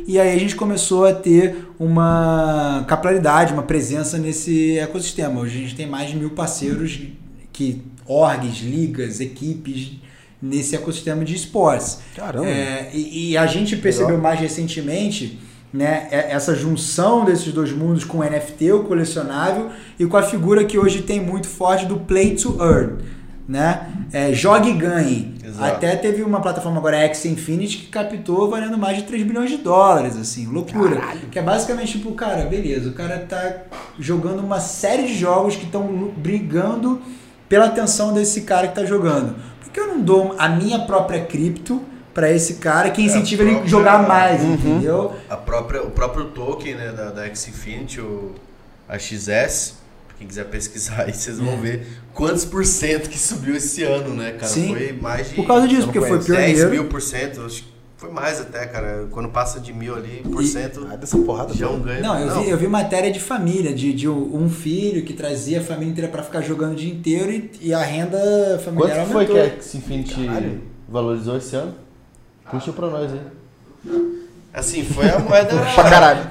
E 0.07 0.17
aí 0.19 0.33
a 0.33 0.39
gente 0.39 0.55
começou 0.55 1.05
a 1.05 1.13
ter 1.13 1.67
uma 1.77 2.85
capilaridade, 2.87 3.51
uma 3.51 3.63
presença 3.63 4.17
nesse 4.17 4.77
ecossistema. 4.79 5.41
Hoje 5.41 5.57
a 5.57 5.61
gente 5.61 5.75
tem 5.75 5.87
mais 5.87 6.09
de 6.09 6.15
mil 6.15 6.29
parceiros 6.29 7.01
que 7.51 7.81
orgs, 8.05 8.61
ligas, 8.61 9.19
equipes 9.19 9.93
nesse 10.41 10.75
ecossistema 10.75 11.25
de 11.25 11.35
esportes. 11.35 11.99
Caramba. 12.15 12.47
É, 12.47 12.91
e, 12.93 13.31
e 13.31 13.37
a 13.37 13.45
gente 13.45 13.75
percebeu 13.75 14.17
mais 14.17 14.39
recentemente 14.39 15.39
né, 15.75 16.07
é- 16.09 16.31
essa 16.31 16.55
junção 16.55 17.25
desses 17.25 17.51
dois 17.51 17.71
mundos 17.71 18.05
com 18.05 18.19
o 18.19 18.23
NFT, 18.23 18.71
o 18.71 18.83
colecionável, 18.83 19.69
e 19.99 20.05
com 20.05 20.15
a 20.15 20.23
figura 20.23 20.63
que 20.63 20.79
hoje 20.79 21.01
tem 21.01 21.19
muito 21.19 21.47
forte 21.47 21.85
do 21.85 21.97
play 21.97 22.35
to 22.35 22.57
earn. 22.61 23.03
Né? 23.47 23.87
É, 24.11 24.33
jogue 24.33 24.71
e 24.71 24.73
ganhe. 24.73 25.35
Exato. 25.45 25.75
Até 25.75 25.95
teve 25.97 26.23
uma 26.23 26.41
plataforma 26.41 26.79
agora, 26.79 26.97
X 26.97 27.25
Infinity, 27.25 27.77
que 27.77 27.87
captou 27.87 28.49
valendo 28.49 28.75
mais 28.75 28.97
de 28.97 29.03
3 29.03 29.21
bilhões 29.21 29.51
de 29.51 29.57
dólares, 29.57 30.17
assim, 30.17 30.47
loucura. 30.47 30.99
Que 31.29 31.37
é 31.37 31.41
basicamente 31.43 31.99
tipo, 31.99 32.11
cara, 32.13 32.45
beleza, 32.45 32.89
o 32.89 32.93
cara 32.93 33.19
tá 33.19 33.57
jogando 33.99 34.39
uma 34.39 34.59
série 34.59 35.03
de 35.03 35.13
jogos 35.13 35.55
que 35.55 35.65
estão 35.65 36.11
brigando 36.17 36.99
pela 37.47 37.65
atenção 37.65 38.13
desse 38.13 38.41
cara 38.41 38.67
que 38.67 38.73
tá 38.73 38.83
jogando. 38.85 39.35
Por 39.61 39.71
que 39.71 39.79
eu 39.79 39.87
não 39.89 40.01
dou 40.01 40.35
a 40.39 40.49
minha 40.49 40.79
própria 40.79 41.23
cripto 41.23 41.83
para 42.15 42.31
esse 42.31 42.55
cara 42.55 42.89
que 42.89 43.01
incentiva 43.03 43.43
ele 43.43 43.51
a 43.51 43.53
própria- 43.55 43.69
jogar 43.69 44.07
mais, 44.07 44.41
Uhum. 44.41 44.53
entendeu? 44.53 45.13
A 45.29 45.35
própria, 45.37 45.83
o 45.83 45.91
próprio 45.91 46.25
token 46.31 46.73
né, 46.73 46.91
da, 46.91 47.11
da 47.11 47.25
X-Infinity, 47.25 47.99
o 48.01 48.31
AXS, 48.87 49.73
pra 50.07 50.17
quem 50.17 50.25
quiser 50.27 50.45
pesquisar 50.45 51.01
aí, 51.03 51.13
vocês 51.13 51.37
vão 51.39 51.53
É. 51.53 51.57
ver 51.57 51.87
quantos 52.13 52.45
por 52.45 52.65
cento 52.65 53.09
que 53.09 53.19
subiu 53.19 53.55
esse 53.55 53.83
ano, 53.83 54.13
né, 54.15 54.31
cara? 54.31 54.47
Sim. 54.47 54.69
Foi 54.69 54.93
mais 54.93 55.29
de 55.29 55.35
Por 55.35 55.45
causa 55.45 55.67
disso, 55.67 55.81
não 55.81 55.87
porque 55.87 55.99
foi 55.99 56.09
conheço. 56.19 56.31
10 56.31 56.45
pioneiro. 56.59 56.69
mil 56.71 56.85
por 56.89 57.01
cento, 57.01 57.41
acho 57.41 57.63
que 57.63 57.75
foi 57.97 58.09
mais 58.11 58.39
até, 58.39 58.65
cara. 58.65 59.07
Quando 59.11 59.27
passa 59.29 59.59
de 59.59 59.73
mil 59.73 59.93
ali, 59.95 60.21
por 60.31 60.41
cento, 60.43 60.87
Ah, 60.89 60.95
dessa 60.95 61.17
porrada 61.17 61.53
já 61.53 61.65
é 61.65 61.69
um 61.69 61.79
ganho. 61.81 62.01
Não, 62.01 62.17
eu 62.17 62.41
vi, 62.43 62.49
eu 62.49 62.57
vi 62.57 62.67
matéria 62.67 63.11
de 63.11 63.19
família, 63.19 63.73
de, 63.73 63.91
de 63.91 64.07
um 64.07 64.49
filho 64.49 65.03
que 65.03 65.11
trazia 65.13 65.59
a 65.59 65.63
família 65.63 65.91
inteira 65.91 66.09
para 66.09 66.23
ficar 66.23 66.39
jogando 66.41 66.71
o 66.71 66.75
dia 66.75 66.93
inteiro 66.93 67.29
e, 67.31 67.51
e 67.61 67.73
a 67.73 67.83
renda 67.83 68.57
familiar 68.63 68.99
Quanto 68.99 69.11
foi 69.11 69.25
que 69.25 69.31
aumentou. 69.33 69.53
a 69.57 69.61
X-Infinity 69.61 70.29
valorizou 70.87 71.35
esse 71.37 71.55
ano? 71.57 71.75
Puxa 72.51 72.71
pra 72.71 72.87
nós 72.89 73.11
aí. 73.11 73.21
Assim, 74.53 74.83
foi 74.85 75.09
a 75.09 75.19
moeda. 75.19 75.49
Pra 75.75 75.83
caralho. 75.83 76.27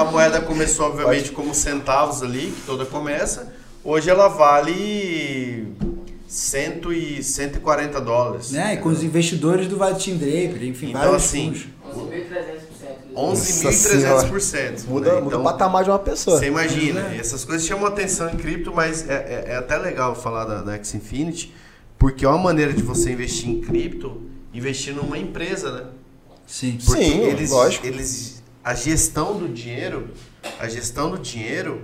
A 0.00 0.04
moeda 0.04 0.40
começou, 0.40 0.86
obviamente, 0.86 1.30
como 1.32 1.54
centavos 1.54 2.22
ali, 2.22 2.52
que 2.56 2.62
toda 2.62 2.86
começa. 2.86 3.52
Hoje 3.84 4.08
ela 4.08 4.28
vale 4.28 5.66
cento 6.26 6.92
e 6.92 7.22
140 7.22 8.00
dólares. 8.00 8.50
Né? 8.52 8.74
E 8.74 8.76
com 8.78 8.88
os 8.88 9.02
investidores 9.02 9.66
do 9.66 9.76
Vale 9.76 9.96
Team 10.02 10.16
Draper, 10.16 10.62
enfim, 10.64 10.90
Então, 10.90 11.00
vários 11.02 11.24
assim, 11.24 11.52
fundos. 11.52 11.66
11.300%. 13.14 14.86
Muda, 14.88 15.14
né? 15.14 15.20
muda 15.20 15.26
Então, 15.26 15.40
o 15.40 15.44
patamar 15.44 15.84
de 15.84 15.90
uma 15.90 15.98
pessoa. 15.98 16.38
Você 16.38 16.46
imagina, 16.46 17.14
essas 17.14 17.44
coisas 17.44 17.66
chamam 17.66 17.86
atenção 17.86 18.30
em 18.30 18.36
cripto, 18.36 18.72
mas 18.74 19.08
é, 19.08 19.14
é- 19.48 19.52
é 19.52 19.56
até 19.56 19.76
legal 19.76 20.14
falar 20.14 20.44
da, 20.44 20.62
da 20.62 20.74
X 20.74 20.94
Infinity, 20.94 21.52
porque 21.98 22.24
é 22.24 22.28
uma 22.28 22.38
maneira 22.38 22.72
de 22.72 22.82
você 22.82 23.10
investir 23.12 23.48
em 23.48 23.60
cripto, 23.60 24.22
investir 24.52 24.94
numa 24.94 25.18
empresa, 25.18 25.72
né? 25.72 25.82
Sim. 26.46 26.78
Porque 26.84 27.02
Sim, 27.04 27.20
eles, 27.22 27.50
lógico. 27.50 27.86
eles, 27.86 28.42
a 28.64 28.74
gestão 28.74 29.36
do 29.38 29.48
dinheiro, 29.48 30.08
a 30.58 30.68
gestão 30.68 31.10
do 31.10 31.18
dinheiro, 31.18 31.82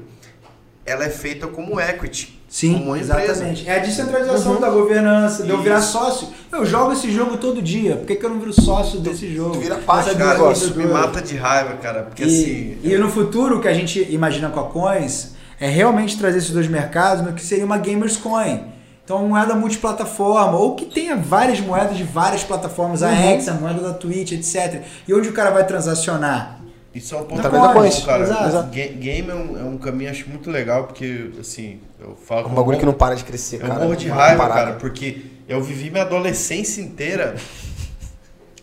ela 0.84 1.04
é 1.04 1.10
feita 1.10 1.46
como 1.46 1.80
equity, 1.80 2.40
Sim, 2.48 2.74
como 2.74 2.84
uma 2.86 2.98
empresa. 2.98 3.22
exatamente. 3.24 3.68
É 3.68 3.76
a 3.76 3.78
descentralização 3.78 4.60
da 4.60 4.68
governança, 4.70 5.44
de 5.44 5.50
eu 5.50 5.60
virar 5.62 5.80
sócio. 5.80 6.28
Eu 6.50 6.64
jogo 6.64 6.92
esse 6.92 7.10
jogo 7.12 7.36
todo 7.36 7.60
dia, 7.62 7.96
por 7.96 8.06
que, 8.06 8.16
que 8.16 8.24
eu 8.24 8.30
não 8.30 8.38
viro 8.40 8.52
sócio 8.52 8.98
desse 9.00 9.32
jogo? 9.34 9.54
tu 9.54 9.60
vira 9.60 9.76
parte 9.78 10.10
do 10.10 10.16
Cara, 10.18 10.32
negócio. 10.34 10.68
isso 10.68 10.76
me 10.78 10.86
mata 10.86 11.20
de 11.22 11.36
raiva, 11.36 11.76
cara, 11.76 12.02
porque 12.04 12.24
E, 12.24 12.26
assim... 12.26 12.78
e 12.82 12.98
no 12.98 13.08
futuro, 13.10 13.58
o 13.58 13.60
que 13.60 13.68
a 13.68 13.74
gente 13.74 14.04
imagina 14.10 14.48
com 14.48 14.60
a 14.60 14.64
Coins 14.68 15.34
é 15.60 15.68
realmente 15.68 16.18
trazer 16.18 16.38
esses 16.38 16.50
dois 16.50 16.66
mercados 16.68 17.24
no 17.24 17.32
que 17.32 17.42
seria 17.42 17.64
uma 17.64 17.78
Gamers 17.78 18.16
Coin. 18.16 18.64
Então, 19.06 19.18
uma 19.18 19.38
moeda 19.38 19.54
multiplataforma, 19.54 20.58
ou 20.58 20.74
que 20.74 20.84
tenha 20.86 21.14
várias 21.14 21.60
moedas 21.60 21.96
de 21.96 22.02
várias 22.02 22.42
plataformas, 22.42 23.04
a 23.04 23.12
X, 23.14 23.46
a 23.48 23.54
moeda 23.54 23.80
da 23.80 23.94
Twitch, 23.94 24.32
etc. 24.32 24.82
E 25.06 25.14
onde 25.14 25.28
o 25.28 25.32
cara 25.32 25.52
vai 25.52 25.64
transacionar? 25.64 26.58
Isso 26.92 27.14
é 27.14 27.18
um 27.18 27.22
ponto 27.24 27.48
Coins, 27.72 28.00
bom, 28.00 28.06
cara. 28.06 28.24
exato. 28.24 28.68
Ga- 28.74 28.86
Game 28.98 29.30
é 29.30 29.34
um, 29.34 29.60
é 29.60 29.62
um 29.62 29.78
caminho, 29.78 30.10
acho 30.10 30.28
muito 30.28 30.50
legal, 30.50 30.84
porque, 30.88 31.30
assim, 31.38 31.78
eu 32.00 32.16
falo 32.16 32.48
É 32.48 32.50
um 32.50 32.54
bagulho 32.54 32.78
que 32.80 32.84
não 32.86 32.94
para 32.94 33.14
de 33.14 33.22
crescer, 33.22 33.56
Eu 33.62 33.68
cara. 33.68 33.84
morro 33.84 33.94
de 33.94 34.08
raiva, 34.08 34.48
cara, 34.48 34.72
porque 34.72 35.24
eu 35.48 35.62
vivi 35.62 35.88
minha 35.88 36.02
adolescência 36.02 36.80
inteira. 36.82 37.36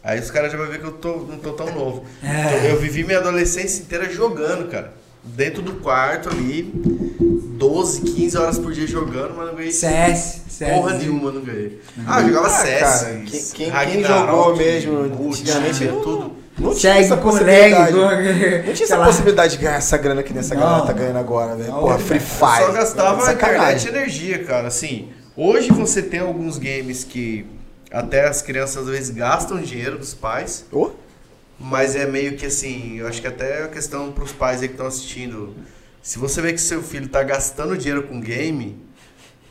Aí 0.03 0.19
os 0.19 0.29
caras 0.29 0.51
já 0.51 0.57
vão 0.57 0.67
ver 0.67 0.79
que 0.81 0.85
eu 0.85 0.91
tô, 0.91 1.19
não 1.19 1.37
tô 1.37 1.53
tão 1.53 1.73
novo. 1.73 2.03
É. 2.21 2.57
Então, 2.57 2.69
eu 2.71 2.79
vivi 2.81 3.05
minha 3.05 3.19
adolescência 3.19 3.81
inteira 3.81 4.09
jogando, 4.11 4.69
cara. 4.69 4.91
Dentro 5.26 5.61
do 5.61 5.74
quarto 5.74 6.30
ali, 6.30 6.71
12, 7.57 8.01
15 8.01 8.38
horas 8.38 8.59
por 8.59 8.71
dia 8.74 8.86
jogando, 8.86 9.34
mas 9.36 9.47
não 9.47 9.55
ganhei 9.55 9.71
CS, 9.71 10.41
CS. 10.49 10.74
porra 10.76 10.93
nenhuma, 10.97 11.32
não 11.32 11.41
ganhei. 11.41 11.80
Ah, 12.05 12.21
eu 12.21 12.28
jogava 12.28 12.47
Ah, 12.47 12.49
CS. 12.49 12.80
cara, 12.82 13.21
quem- 13.26 13.71
quem- 13.91 14.03
jogou 14.03 14.55
mesmo 14.55 14.99
antigamente 15.30 15.86
não- 15.86 16.01
tudo. 16.01 16.32
Não 16.55 16.69
tinha 16.76 16.93
Segue 16.93 17.05
essa 17.05 17.17
possibilidade. 17.17 17.93
com- 17.93 17.99
Não 18.67 18.74
tinha 18.74 18.86
essa 18.86 18.97
possibilidade 19.03 19.57
de 19.57 19.63
ganhar 19.63 19.78
essa 19.78 19.97
grana 19.97 20.21
que 20.21 20.34
nessa 20.34 20.53
galera 20.53 20.86
tá 20.86 20.93
ganhando 20.93 21.17
agora, 21.17 21.55
velho. 21.55 21.71
Porra, 21.74 21.95
eu 21.95 21.99
Free 21.99 22.17
Eu 22.17 22.21
Fire. 22.21 22.65
só 22.67 22.71
gastava 22.71 23.32
internet 23.34 23.86
e 23.86 23.89
energia, 23.89 24.43
cara. 24.43 24.67
Assim, 24.67 25.07
hoje 25.36 25.71
você 25.71 26.01
tem 26.03 26.19
alguns 26.19 26.59
games 26.59 27.03
que 27.03 27.47
até 27.91 28.28
as 28.28 28.41
crianças 28.43 28.84
às 28.84 28.88
vezes 28.89 29.09
gastam 29.09 29.57
dinheiro 29.61 29.97
dos 29.97 30.13
pais. 30.13 30.65
Ô, 30.71 30.91
Mas 31.64 31.95
é 31.95 32.05
meio 32.05 32.36
que 32.36 32.45
assim, 32.45 32.97
eu 32.97 33.07
acho 33.07 33.22
que 33.22 33.28
até 33.28 33.64
a 33.64 33.70
questão 33.70 34.11
pros 34.11 34.34
pais 34.34 34.61
aí 34.61 34.68
que 34.68 34.74
estão 34.74 34.86
assistindo. 34.86 35.55
Se 36.01 36.20
você 36.20 36.41
vê 36.41 36.51
que 36.51 36.59
seu 36.59 36.84
filho 36.84 37.07
tá 37.07 37.24
gastando 37.24 37.78
dinheiro 37.78 38.03
com 38.03 38.20
game, 38.20 38.78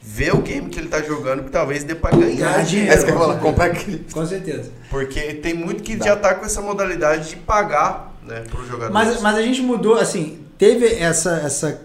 vê 0.02 0.30
o 0.30 0.42
game 0.42 0.68
que 0.68 0.78
ele 0.78 0.88
tá 0.88 1.00
jogando 1.00 1.44
que 1.44 1.50
talvez 1.50 1.84
dê 1.84 1.94
pra 1.94 2.10
ganhar 2.10 2.52
Ganhar 2.52 2.64
dinheiro. 2.64 2.92
Essa 2.92 3.06
que 3.06 3.12
eu 3.12 3.18
falar, 3.18 3.38
comprar 3.38 3.66
aquele. 3.66 4.04
Com 4.12 4.26
certeza. 4.26 4.70
Porque 4.90 5.34
tem 5.34 5.54
muito 5.54 5.82
que 5.82 5.96
já 5.96 6.14
tá 6.14 6.34
com 6.34 6.44
essa 6.44 6.60
modalidade 6.60 7.30
de 7.30 7.36
pagar, 7.36 8.14
né, 8.26 8.44
pro 8.50 8.62
jogador. 8.66 8.92
Mas, 8.92 9.22
mas 9.22 9.36
a 9.36 9.42
gente 9.42 9.62
mudou, 9.62 9.94
assim, 9.94 10.40
teve 10.58 10.84
essa, 10.86 11.36
essa, 11.38 11.80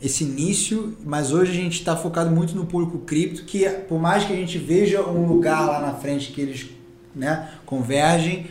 esse 0.00 0.24
início, 0.24 0.96
mas 1.04 1.30
hoje 1.30 1.50
a 1.50 1.54
gente 1.54 1.78
está 1.78 1.94
focado 1.94 2.30
muito 2.30 2.54
no 2.56 2.64
público 2.64 3.00
cripto, 3.00 3.44
que 3.44 3.68
por 3.68 4.00
mais 4.00 4.24
que 4.24 4.32
a 4.32 4.36
gente 4.36 4.56
veja 4.56 5.02
um 5.02 5.26
lugar 5.26 5.66
lá 5.66 5.78
na 5.78 5.92
frente 5.92 6.32
que 6.32 6.40
eles 6.40 6.70
né, 7.14 7.50
convergem, 7.66 8.46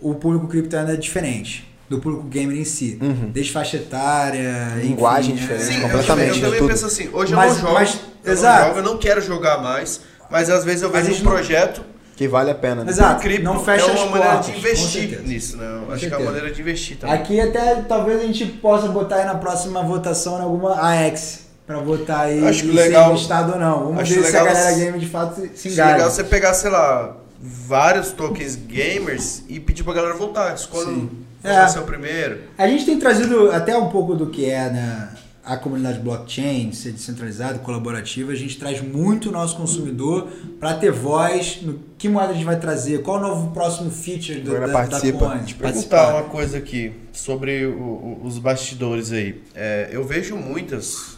o 0.00 0.14
público 0.14 0.46
cripto 0.48 0.76
ainda 0.76 0.92
é 0.92 0.96
diferente 0.96 1.66
do 1.88 1.98
público 2.00 2.24
gamer 2.24 2.56
em 2.56 2.64
si. 2.64 2.98
Uhum. 3.00 3.30
Desde 3.32 3.52
faixa 3.52 3.76
etária, 3.76 4.72
enfim, 4.78 4.88
Linguagem 4.88 5.32
é- 5.34 5.36
diferente, 5.38 5.64
Sim, 5.66 5.74
eu 5.76 5.82
completamente, 5.82 6.06
também, 6.06 6.28
eu 6.28 6.40
também 6.46 6.58
tudo. 6.58 6.68
penso 6.68 6.86
assim, 6.86 7.08
hoje 7.12 7.34
Mas- 7.34 7.48
eu 7.50 7.54
não 7.54 7.60
jogo, 7.62 7.74
mas- 7.74 8.00
eu 8.24 8.32
exato. 8.32 8.58
não 8.60 8.66
jogo, 8.68 8.78
eu 8.78 8.82
não 8.92 8.98
quero 8.98 9.20
jogar 9.20 9.58
mais, 9.62 10.00
mas 10.30 10.50
às 10.50 10.64
vezes 10.64 10.82
eu 10.82 10.90
vejo 10.90 11.12
um 11.12 11.14
não- 11.16 11.22
projeto 11.22 11.82
Que 12.16 12.26
vale 12.26 12.50
a 12.50 12.54
pena. 12.54 12.82
né? 12.82 12.90
Exato. 12.90 13.18
O 13.18 13.22
cripto 13.22 13.44
não 13.44 13.62
fecha 13.62 13.84
é 13.84 13.90
uma 13.92 14.04
as 14.04 14.10
maneira 14.10 14.32
portas, 14.34 14.46
de 14.52 14.58
investir 14.58 15.00
certeza. 15.02 15.22
nisso, 15.22 15.56
né? 15.58 15.64
Eu 15.66 15.70
Com 15.70 15.76
acho 15.76 15.86
que 15.86 15.92
é 15.92 15.98
certeza. 16.08 16.16
uma 16.16 16.24
maneira 16.32 16.50
de 16.54 16.60
investir 16.60 16.96
também. 16.96 17.14
Aqui 17.14 17.40
até 17.40 17.74
talvez 17.82 18.20
a 18.20 18.24
gente 18.24 18.46
possa 18.46 18.88
botar 18.88 19.16
aí 19.16 19.24
na 19.26 19.34
próxima 19.36 19.82
votação 19.82 20.38
em 20.38 20.42
alguma 20.42 20.74
AX. 20.80 21.46
Pra 21.66 21.78
votar 21.80 22.20
aí 22.26 22.46
Acho 22.46 22.64
e 22.64 22.70
legal- 22.70 23.06
ser 23.06 23.10
investado 23.14 23.52
ou 23.54 23.58
não. 23.58 23.78
Vamos 23.86 24.00
acho 24.02 24.14
ver 24.14 24.22
se 24.22 24.36
a 24.36 24.40
legal 24.40 24.54
galera 24.54 24.72
se- 24.74 24.80
game 24.84 24.98
de 25.00 25.06
fato 25.06 25.34
se, 25.34 25.40
se 25.40 25.68
Acho 25.68 25.68
engaja. 25.68 25.92
legal 25.96 26.10
você 26.10 26.24
pegar, 26.24 26.54
sei 26.54 26.70
lá, 26.70 27.16
vários 27.40 28.12
tokens 28.12 28.56
gamers 28.56 29.42
e 29.48 29.60
pedir 29.60 29.82
pra 29.84 29.92
galera 29.94 30.14
voltar. 30.14 30.54
Escolha 30.54 30.86
Sim. 30.86 31.10
qual 31.42 31.54
É. 31.54 31.58
vai 31.60 31.68
ser 31.68 31.78
o 31.78 31.84
primeiro. 31.84 32.40
A 32.56 32.66
gente 32.66 32.84
tem 32.84 32.98
trazido 32.98 33.50
até 33.52 33.76
um 33.76 33.88
pouco 33.88 34.14
do 34.14 34.26
que 34.28 34.46
é 34.46 34.70
né, 34.70 35.08
a 35.44 35.56
comunidade 35.56 36.00
blockchain, 36.00 36.72
ser 36.72 36.90
descentralizada, 36.92 37.58
colaborativa. 37.60 38.32
A 38.32 38.34
gente 38.34 38.58
traz 38.58 38.80
muito 38.80 39.28
o 39.28 39.32
nosso 39.32 39.56
consumidor 39.56 40.26
para 40.58 40.74
ter 40.74 40.90
voz 40.90 41.60
no 41.62 41.78
que 41.96 42.08
moeda 42.08 42.30
a 42.30 42.34
gente 42.34 42.44
vai 42.44 42.58
trazer, 42.58 43.00
qual 43.02 43.18
o 43.18 43.20
novo 43.20 43.52
próximo 43.52 43.90
feature 43.90 44.40
do, 44.40 44.58
da, 44.58 44.68
participa. 44.68 45.18
da 45.28 45.38
Coin. 45.38 45.54
Perguntar 45.54 46.14
uma 46.14 46.24
coisa 46.24 46.58
aqui 46.58 46.92
sobre 47.12 47.64
o- 47.66 47.78
o- 47.78 48.20
os 48.24 48.38
bastidores 48.38 49.12
aí. 49.12 49.40
É, 49.54 49.88
eu 49.92 50.02
vejo 50.04 50.34
muitas, 50.36 51.16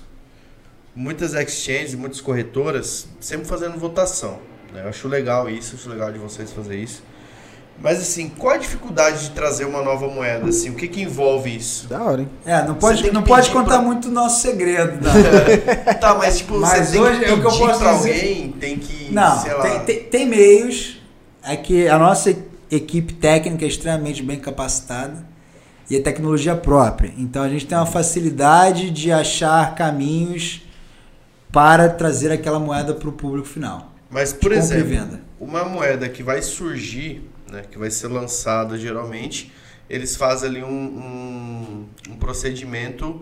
muitas 0.94 1.32
exchanges, 1.34 1.94
muitas 1.94 2.20
corretoras 2.20 3.06
sempre 3.20 3.46
fazendo 3.46 3.78
votação. 3.78 4.38
Né? 4.72 4.82
Eu 4.84 4.88
acho 4.88 5.08
legal 5.08 5.48
isso, 5.48 5.74
acho 5.76 5.88
legal 5.88 6.12
de 6.12 6.18
vocês 6.18 6.52
fazer 6.52 6.76
isso. 6.76 7.02
Mas 7.80 8.00
assim, 8.00 8.28
qual 8.28 8.54
a 8.54 8.56
dificuldade 8.58 9.20
de 9.28 9.30
trazer 9.30 9.64
uma 9.64 9.80
nova 9.82 10.08
moeda? 10.08 10.48
Assim, 10.48 10.68
o 10.70 10.74
que, 10.74 10.88
que 10.88 11.00
envolve 11.02 11.54
isso? 11.54 11.86
Da 11.86 12.02
hora, 12.02 12.22
hein? 12.22 12.28
É, 12.44 12.60
não 12.66 12.74
pode, 12.74 13.02
tem 13.04 13.12
não 13.12 13.22
pode 13.22 13.42
pedir 13.48 13.52
contar 13.56 13.76
pra- 13.78 13.82
muito 13.82 14.08
o 14.08 14.10
nosso 14.10 14.42
segredo. 14.42 14.98
Não. 15.04 15.94
Tá, 15.94 16.14
mas 16.16 16.38
tipo, 16.38 16.58
Mas 16.58 16.88
você 16.88 16.92
tem 16.94 17.00
hoje 17.00 17.18
que 17.20 17.24
é 17.26 17.32
o 17.34 17.40
que 17.40 17.46
eu 17.46 17.50
pedir 17.50 17.66
posso 17.66 17.78
pra 17.78 17.92
dizer. 17.92 18.10
alguém, 18.10 18.52
tem 18.52 18.78
que, 18.78 19.12
Não, 19.12 19.38
sei 19.40 19.54
lá... 19.54 19.62
tem, 19.62 19.80
tem, 19.84 20.04
tem 20.04 20.26
meios. 20.26 21.00
É 21.40 21.54
que 21.56 21.86
a 21.88 21.96
nossa 21.96 22.34
equipe 22.68 23.12
técnica 23.14 23.64
é 23.64 23.68
extremamente 23.68 24.24
bem 24.24 24.40
capacitada 24.40 25.24
e 25.88 25.94
é 25.96 26.00
tecnologia 26.00 26.56
própria. 26.56 27.14
Então 27.16 27.44
a 27.44 27.48
gente 27.48 27.64
tem 27.64 27.78
uma 27.78 27.86
facilidade 27.86 28.90
de 28.90 29.12
achar 29.12 29.76
caminhos 29.76 30.62
para 31.52 31.88
trazer 31.88 32.32
aquela 32.32 32.58
moeda 32.58 32.92
para 32.92 33.08
o 33.08 33.12
público 33.12 33.46
final. 33.46 33.87
Mas, 34.10 34.32
por 34.32 34.52
exemplo, 34.52 34.86
venda. 34.88 35.20
uma 35.40 35.64
moeda 35.64 36.08
que 36.08 36.22
vai 36.22 36.40
surgir, 36.42 37.28
né, 37.50 37.62
que 37.70 37.78
vai 37.78 37.90
ser 37.90 38.08
lançada 38.08 38.78
geralmente, 38.78 39.52
eles 39.88 40.16
fazem 40.16 40.48
ali 40.50 40.62
um, 40.62 40.68
um, 40.68 41.86
um 42.10 42.16
procedimento 42.16 43.20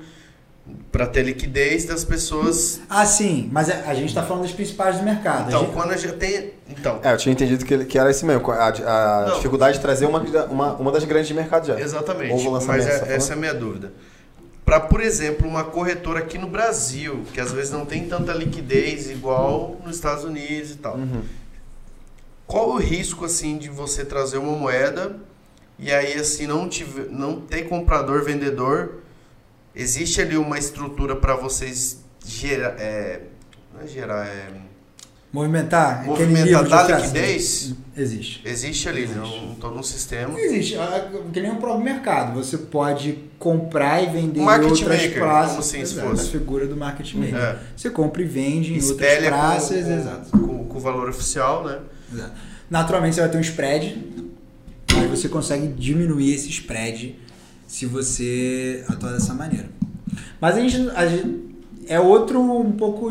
para 0.91 1.07
ter 1.07 1.23
liquidez 1.23 1.85
das 1.85 2.05
pessoas. 2.05 2.81
Ah, 2.91 3.07
sim, 3.07 3.49
mas 3.53 3.71
a, 3.71 3.89
a 3.89 3.95
gente 3.95 4.09
está 4.09 4.23
falando 4.23 4.43
das 4.43 4.53
principais 4.53 4.99
do 4.99 5.05
mercado. 5.05 5.45
A 5.45 5.49
Então, 5.49 5.61
gente- 5.61 5.73
quando 5.75 5.97
já 5.97 6.13
tem. 6.13 6.53
Então, 6.69 6.99
É, 7.05 7.13
eu 7.13 7.17
tinha 7.17 7.33
entendido 7.33 7.65
que, 7.65 7.85
que 7.85 7.97
era 7.99 8.11
esse 8.11 8.25
mesmo. 8.25 8.51
A, 8.51 8.67
a 8.69 9.31
dificuldade 9.37 9.77
de 9.77 9.83
trazer 9.83 10.07
uma, 10.07 10.21
uma, 10.51 10.73
uma 10.75 10.91
das 10.93 11.05
grandes 11.05 11.29
de 11.29 11.35
mercado 11.35 11.69
já. 11.69 11.79
exatamente. 11.81 12.45
Mas 12.67 12.85
é- 12.87 12.99
tá 12.99 13.07
essa 13.13 13.33
é 13.33 13.37
a 13.37 13.39
minha 13.39 13.55
dúvida. 13.55 13.93
Para, 14.67 14.81
por 14.81 15.01
exemplo, 15.01 15.47
uma 15.47 15.63
corretora 15.63 16.19
aqui 16.19 16.37
no 16.37 16.49
Brasil, 16.49 17.25
que 17.33 17.41
às 17.41 17.53
vezes 17.53 17.71
não 17.71 17.87
tem 17.87 18.09
tanta 18.09 18.33
liquidez 18.33 19.09
igual 19.09 19.81
nos 19.85 19.95
Estados 19.95 20.25
Unidos 20.25 20.73
e 20.73 20.77
tal. 20.79 20.97
Uhum. 20.97 21.23
Qual 22.49 22.71
o 22.71 22.77
risco 22.77 23.25
assim 23.25 23.59
de 23.59 23.69
você 23.69 24.05
trazer 24.05 24.39
uma 24.39 24.59
moeda 24.59 25.21
e 25.79 25.93
aí 25.93 26.15
assim 26.15 26.49
não 26.49 26.69
tiver, 26.69 27.07
não 27.11 27.41
ter 27.41 27.69
comprador 27.69 28.25
vendedor? 28.25 29.03
Existe 29.73 30.21
ali 30.21 30.37
uma 30.37 30.59
estrutura 30.59 31.15
para 31.15 31.37
vocês 31.37 32.01
gerar, 32.25 32.75
é, 32.81 33.23
não 33.73 33.83
é 33.83 33.87
gerar, 33.87 34.27
é, 34.27 34.51
movimentar, 35.37 36.05
movimentar 36.05 36.45
livro 36.47 36.69
da 36.69 36.99
liquidez? 36.99 37.75
Existe. 37.97 38.43
Existe 38.45 38.89
ali, 38.89 39.07
né? 39.07 39.21
Um, 39.23 39.55
todo 39.55 39.79
um 39.79 39.83
sistema. 39.83 40.39
Existe, 40.39 40.77
ah, 40.77 41.09
que 41.33 41.41
nem 41.41 41.51
o 41.53 41.57
próprio 41.57 41.85
mercado. 41.85 42.35
Você 42.35 42.59
pode 42.59 43.19
comprar 43.39 44.03
e 44.03 44.07
vender 44.07 44.41
em 44.41 44.45
Market 44.45 44.71
outras 44.71 45.03
maker, 45.03 45.19
praças. 45.19 45.49
como 45.51 45.61
assim, 45.61 45.81
Exato, 45.81 46.09
fosse. 46.11 46.29
a 46.29 46.31
figura 46.33 46.67
do 46.67 46.77
market 46.77 47.15
maker. 47.15 47.35
É. 47.35 47.59
Você 47.77 47.89
compra 47.91 48.23
e 48.23 48.25
vende 48.25 48.73
em 48.73 48.77
outras 48.77 48.91
Espelha 48.91 49.29
praças. 49.29 49.85
com, 49.85 49.93
exato. 49.93 50.31
com, 50.31 50.65
com 50.65 50.77
o 50.79 50.81
valor 50.81 51.09
oficial, 51.09 51.65
né? 51.65 51.79
exato. 52.13 52.33
Naturalmente 52.71 53.15
você 53.15 53.21
vai 53.23 53.31
ter 53.31 53.39
um 53.39 53.41
spread, 53.41 54.05
aí 54.95 55.07
você 55.09 55.29
consegue 55.29 55.69
diminuir 55.69 56.35
esse 56.35 56.51
spread 56.51 57.19
se 57.67 57.87
você 57.87 58.85
atuar 58.89 59.13
dessa 59.13 59.33
maneira. 59.35 59.69
Mas 60.41 60.57
a 60.57 60.61
gente, 60.61 60.91
a 60.95 61.07
gente- 61.07 61.45
é 61.89 61.99
outro 62.01 62.41
um 62.41 62.61
um 62.61 62.73
pouco 62.73 63.11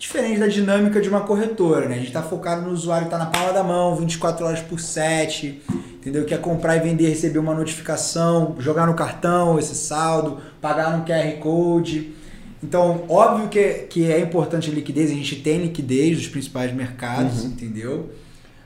diferente 0.00 0.40
da 0.40 0.46
dinâmica 0.46 0.98
de 0.98 1.10
uma 1.10 1.20
corretora, 1.20 1.86
né? 1.86 1.96
A 1.96 1.98
gente 1.98 2.08
está 2.08 2.22
focado 2.22 2.62
no 2.62 2.70
usuário 2.70 3.06
que 3.06 3.14
está 3.14 3.22
na 3.22 3.30
palma 3.30 3.52
da 3.52 3.62
mão, 3.62 3.94
24 3.94 4.46
horas 4.46 4.60
por 4.60 4.80
7, 4.80 5.60
entendeu? 5.94 6.24
Quer 6.24 6.40
comprar 6.40 6.76
e 6.76 6.80
vender, 6.80 7.10
receber 7.10 7.38
uma 7.38 7.52
notificação, 7.52 8.56
jogar 8.58 8.86
no 8.86 8.94
cartão 8.94 9.58
esse 9.58 9.74
saldo, 9.74 10.38
pagar 10.58 10.96
no 10.96 11.04
QR 11.04 11.38
Code. 11.38 12.14
Então, 12.62 13.04
óbvio 13.10 13.48
que, 13.48 13.62
que 13.90 14.10
é 14.10 14.18
importante 14.18 14.70
a 14.70 14.72
liquidez, 14.72 15.10
a 15.10 15.14
gente 15.14 15.36
tem 15.36 15.60
liquidez 15.60 16.16
dos 16.16 16.28
principais 16.28 16.72
mercados, 16.72 17.44
entendeu? 17.44 18.08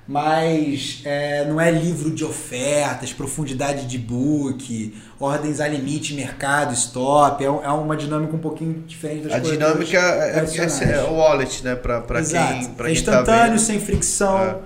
Mas 0.06 1.00
é, 1.04 1.46
não 1.46 1.58
é 1.58 1.70
livro 1.70 2.10
de 2.10 2.24
ofertas, 2.24 3.10
profundidade 3.12 3.86
de 3.86 3.96
book, 3.98 4.94
ordens 5.18 5.60
a 5.60 5.66
limite, 5.66 6.12
mercado, 6.12 6.74
stop. 6.74 7.42
É, 7.42 7.46
é 7.46 7.50
uma 7.50 7.96
dinâmica 7.96 8.36
um 8.36 8.38
pouquinho 8.38 8.84
diferente 8.86 9.22
das 9.24 9.32
A 9.32 9.38
dinâmica 9.38 9.96
é, 9.98 10.28
é, 10.28 10.32
tradicionais. 10.32 10.80
é 10.82 11.02
o 11.04 11.14
wallet, 11.14 11.64
né? 11.64 11.74
Exato. 12.20 12.52
quem, 12.52 12.64
pra 12.74 12.90
é 12.90 12.92
quem 12.94 13.02
tá 13.02 13.10
instantâneo, 13.12 13.48
vendo. 13.52 13.58
sem 13.60 13.80
fricção, 13.80 14.38
É. 14.38 14.56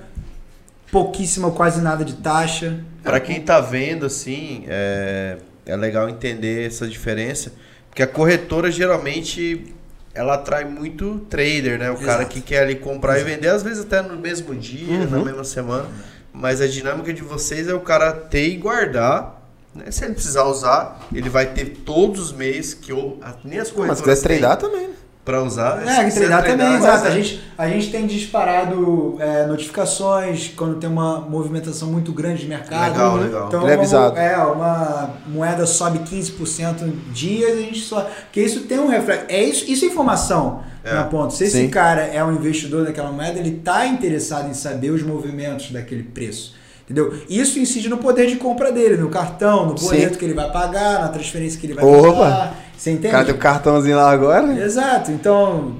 pouquíssima 0.91 1.47
ou 1.47 1.55
quase 1.55 1.80
nada 1.80 2.05
de 2.05 2.14
taxa. 2.14 2.80
Pra 3.05 3.20
quem 3.20 3.41
tá 3.41 3.61
vendo, 3.61 4.07
assim, 4.07 4.64
é, 4.66 5.39
é 5.64 5.76
legal 5.76 6.09
entender 6.09 6.66
essa 6.66 6.86
diferença. 6.89 7.53
Porque 7.89 8.03
a 8.03 8.09
corretora 8.09 8.72
geralmente 8.72 9.72
ela 10.19 10.35
atrai 10.35 10.64
muito 10.64 11.21
trader, 11.31 11.79
né? 11.79 11.93
O 11.93 11.97
cara 11.97 12.23
Exato. 12.23 12.27
que 12.27 12.41
quer 12.41 12.62
ali 12.62 12.75
comprar 12.75 13.21
e 13.21 13.23
vender, 13.23 13.49
às 13.51 13.62
vezes 13.62 13.85
até 13.85 14.03
no 14.03 14.16
mesmo 14.16 14.53
dia, 14.53 15.07
na 15.07 15.21
mesma 15.21 15.45
semana. 15.45 15.87
Mas 16.33 16.61
a 16.61 16.66
dinâmica 16.66 17.12
de 17.14 17.23
vocês 17.23 17.69
é 17.69 17.75
o 17.75 17.79
cara 17.79 18.12
ter 18.12 18.49
e 18.49 18.57
guardar. 18.57 19.41
Né? 19.73 19.93
Se 19.93 20.05
ele 20.05 20.14
precisar 20.14 20.43
usar, 20.45 21.07
ele 21.14 21.29
vai 21.29 21.47
ter 21.47 21.66
todos 21.85 22.21
os 22.21 22.33
meios 22.33 22.75
que 22.75 22.93
ou, 22.93 23.21
nem 23.45 23.61
as 23.61 23.71
Mas 23.73 23.99
se 23.99 24.05
quiser 24.05 24.21
tradar 24.21 24.57
também. 24.57 24.91
Pra 25.29 25.43
usar. 25.43 25.87
É, 25.87 26.05
que 26.05 26.14
treinar 26.14 26.43
quiser 26.43 26.53
também, 26.53 26.57
treinar, 26.57 26.79
exato. 26.79 27.07
A 27.07 27.11
gente, 27.11 27.41
a 27.59 27.68
gente 27.68 27.91
tem 27.91 28.07
disparado 28.07 29.16
é, 29.20 29.45
notificações 29.47 30.49
quando 30.57 30.76
tem 30.76 30.89
uma 30.89 31.20
movimentação 31.20 31.93
muito 31.93 32.12
grande 32.12 32.41
de 32.41 32.49
mercado. 32.49 32.93
Legal, 32.93 33.16
legal. 33.16 33.49
Então, 33.49 33.62
Ele 33.62 33.70
é 33.72 33.74
avisado. 33.74 34.14
Uma, 34.14 34.22
é, 34.22 34.37
uma 34.39 35.11
moeda 35.26 35.66
sobe 35.66 35.99
15% 35.99 36.81
em 36.81 37.12
dias, 37.12 37.59
a 37.59 37.61
gente 37.61 37.81
só. 37.81 38.09
Porque 38.22 38.41
isso 38.41 38.61
tem 38.61 38.79
um 38.79 38.89
reflexo. 38.89 39.26
É 39.29 39.43
isso, 39.43 39.70
isso 39.70 39.85
é 39.85 39.89
informação. 39.89 40.62
É. 40.83 40.95
Na 40.95 41.05
ponto. 41.05 41.35
Se 41.35 41.45
esse 41.45 41.59
Sim. 41.59 41.68
cara 41.68 42.01
é 42.01 42.24
um 42.24 42.33
investidor 42.33 42.87
daquela 42.87 43.12
moeda, 43.12 43.39
ele 43.39 43.61
tá 43.62 43.87
interessado 43.87 44.49
em 44.49 44.55
saber 44.55 44.91
os 44.91 45.03
movimentos 45.03 45.70
daquele 45.70 46.05
preço. 46.05 46.55
Entendeu? 46.85 47.12
Isso 47.29 47.59
incide 47.59 47.91
no 47.91 47.99
poder 47.99 48.29
de 48.29 48.37
compra 48.37 48.72
dele, 48.72 48.97
no 48.97 49.11
cartão, 49.11 49.66
no 49.66 49.76
Sim. 49.76 49.89
boleto 49.89 50.16
que 50.16 50.24
ele 50.24 50.33
vai 50.33 50.51
pagar, 50.51 51.03
na 51.03 51.09
transferência 51.09 51.61
que 51.61 51.66
ele 51.66 51.74
vai 51.74 51.85
Opa! 51.85 52.55
Você 52.79 52.91
O 52.91 52.93
entende? 52.95 53.12
cara 53.12 53.24
tem 53.24 53.35
um 53.35 53.39
cartãozinho 53.39 53.97
lá 53.97 54.11
agora. 54.11 54.53
Exato. 54.62 55.11
Então, 55.11 55.76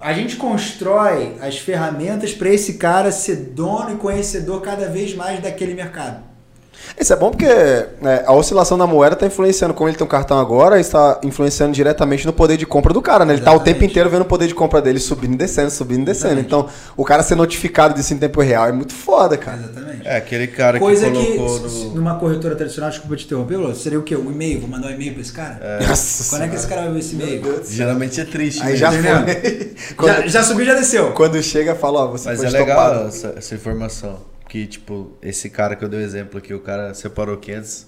a 0.00 0.12
gente 0.12 0.36
constrói 0.36 1.36
as 1.40 1.56
ferramentas 1.58 2.32
para 2.32 2.50
esse 2.50 2.74
cara 2.74 3.10
ser 3.10 3.36
dono 3.36 3.92
e 3.94 3.96
conhecedor 3.96 4.60
cada 4.60 4.88
vez 4.88 5.14
mais 5.14 5.40
daquele 5.40 5.74
mercado. 5.74 6.22
Isso 6.98 7.12
é 7.12 7.16
bom 7.16 7.30
porque 7.30 7.46
é, 7.46 7.88
a 8.26 8.32
oscilação 8.32 8.76
da 8.78 8.86
moeda 8.86 9.14
está 9.14 9.26
influenciando, 9.26 9.74
como 9.74 9.88
ele 9.88 9.96
tem 9.96 10.06
um 10.06 10.10
cartão 10.10 10.38
agora, 10.38 10.78
está 10.78 11.18
influenciando 11.22 11.72
diretamente 11.72 12.26
no 12.26 12.32
poder 12.32 12.56
de 12.56 12.66
compra 12.66 12.92
do 12.92 13.00
cara, 13.02 13.24
né? 13.24 13.34
Ele 13.34 13.42
tá 13.42 13.52
o 13.52 13.60
tempo 13.60 13.82
inteiro 13.84 14.08
vendo 14.10 14.22
o 14.22 14.26
poder 14.26 14.46
de 14.46 14.54
compra 14.54 14.80
dele 14.80 14.98
subindo 15.00 15.34
e 15.34 15.36
descendo, 15.36 15.70
subindo 15.70 16.02
e 16.02 16.04
descendo. 16.04 16.38
Exatamente. 16.40 16.46
Então, 16.46 16.68
o 16.96 17.04
cara 17.04 17.22
ser 17.22 17.34
notificado 17.34 17.94
disso 17.94 18.12
em 18.14 18.18
tempo 18.18 18.40
real 18.40 18.66
é 18.68 18.72
muito 18.72 18.92
foda, 18.92 19.36
cara. 19.36 19.58
Exatamente. 19.58 20.06
É, 20.06 20.16
aquele 20.16 20.46
cara 20.46 20.78
Coisa 20.78 21.10
que 21.10 21.16
que, 21.26 21.36
colocou 21.38 21.68
se- 21.68 21.84
no... 21.86 21.94
numa 21.94 22.14
corretora 22.18 22.54
tradicional, 22.54 22.90
desculpa 22.90 23.16
te 23.16 23.24
interromper, 23.24 23.56
Lô, 23.56 23.74
seria 23.74 23.98
o 23.98 24.02
quê? 24.02 24.14
Um 24.16 24.30
e-mail? 24.30 24.60
Vou 24.60 24.68
mandar 24.68 24.88
um 24.88 24.90
e-mail 24.90 25.12
para 25.12 25.22
esse 25.22 25.32
cara? 25.32 25.78
Nossa 25.86 26.30
Quando 26.30 26.42
é 26.42 26.48
que 26.48 26.56
esse 26.56 26.66
cara 26.66 26.82
vai 26.82 26.92
ver 26.92 26.98
esse 26.98 27.14
e-mail? 27.14 27.62
Geralmente 27.68 28.20
é 28.20 28.24
triste. 28.24 28.62
Aí 28.62 28.70
né? 28.72 28.76
já 28.76 28.92
foi. 28.92 29.74
quando, 29.96 30.14
Já, 30.14 30.26
já 30.26 30.42
subiu, 30.42 30.64
já 30.66 30.74
desceu. 30.74 31.12
quando 31.12 31.42
chega, 31.42 31.74
fala, 31.74 32.00
ó, 32.04 32.06
você 32.08 32.28
Mas 32.28 32.38
foi 32.38 32.48
é 32.48 32.50
legal 32.50 33.06
essa, 33.06 33.34
essa 33.36 33.54
informação. 33.54 34.31
Que, 34.52 34.66
tipo, 34.66 35.12
esse 35.22 35.48
cara 35.48 35.74
que 35.74 35.82
eu 35.82 35.88
dei 35.88 36.00
o 36.00 36.02
exemplo 36.02 36.36
aqui, 36.36 36.52
o 36.52 36.60
cara 36.60 36.92
separou 36.92 37.38
500, 37.38 37.86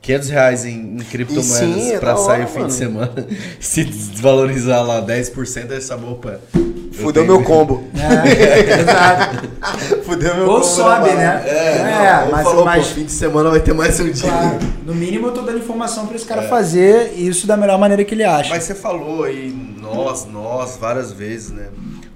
500 0.00 0.28
reais 0.28 0.64
em, 0.64 0.94
em 0.94 0.98
criptomoedas 0.98 1.48
sim, 1.50 1.92
é 1.92 2.16
sair 2.16 2.44
o 2.44 2.46
fim 2.46 2.58
mano. 2.58 2.68
de 2.68 2.74
semana. 2.74 3.26
Se 3.58 3.82
desvalorizar 3.82 4.86
lá 4.86 5.04
10%, 5.04 5.72
essa 5.72 5.96
opa. 5.96 6.38
eu 6.54 6.92
Fudeu 6.92 7.26
meu 7.26 7.42
combo. 7.42 7.82
É, 7.98 8.80
exato. 8.82 9.48
Fudeu 10.06 10.36
meu 10.36 10.44
Ou 10.46 10.60
combo. 10.60 10.64
sobe, 10.64 11.08
na 11.08 11.16
né? 11.16 11.26
bala. 11.26 11.48
É, 11.48 12.24
não, 12.24 12.30
mas, 12.30 12.44
falou, 12.44 12.64
mas 12.64 12.86
fim 12.90 13.04
de 13.04 13.10
semana 13.10 13.50
vai 13.50 13.58
ter 13.58 13.72
mais 13.72 13.98
um 13.98 14.12
dia. 14.12 14.30
claro, 14.30 14.58
no 14.86 14.94
mínimo 14.94 15.26
eu 15.26 15.32
tô 15.32 15.42
dando 15.42 15.58
informação 15.58 16.06
para 16.06 16.14
esse 16.14 16.24
cara 16.24 16.42
fazer 16.42 17.14
isso 17.18 17.48
da 17.48 17.56
melhor 17.56 17.80
maneira 17.80 18.04
que 18.04 18.14
ele 18.14 18.22
acha. 18.22 18.50
Mas 18.50 18.62
você 18.62 18.76
falou 18.76 19.24
aí, 19.24 19.52
nós, 19.80 20.24
nós, 20.24 20.76
várias 20.76 21.10
vezes, 21.10 21.50
né? 21.50 21.66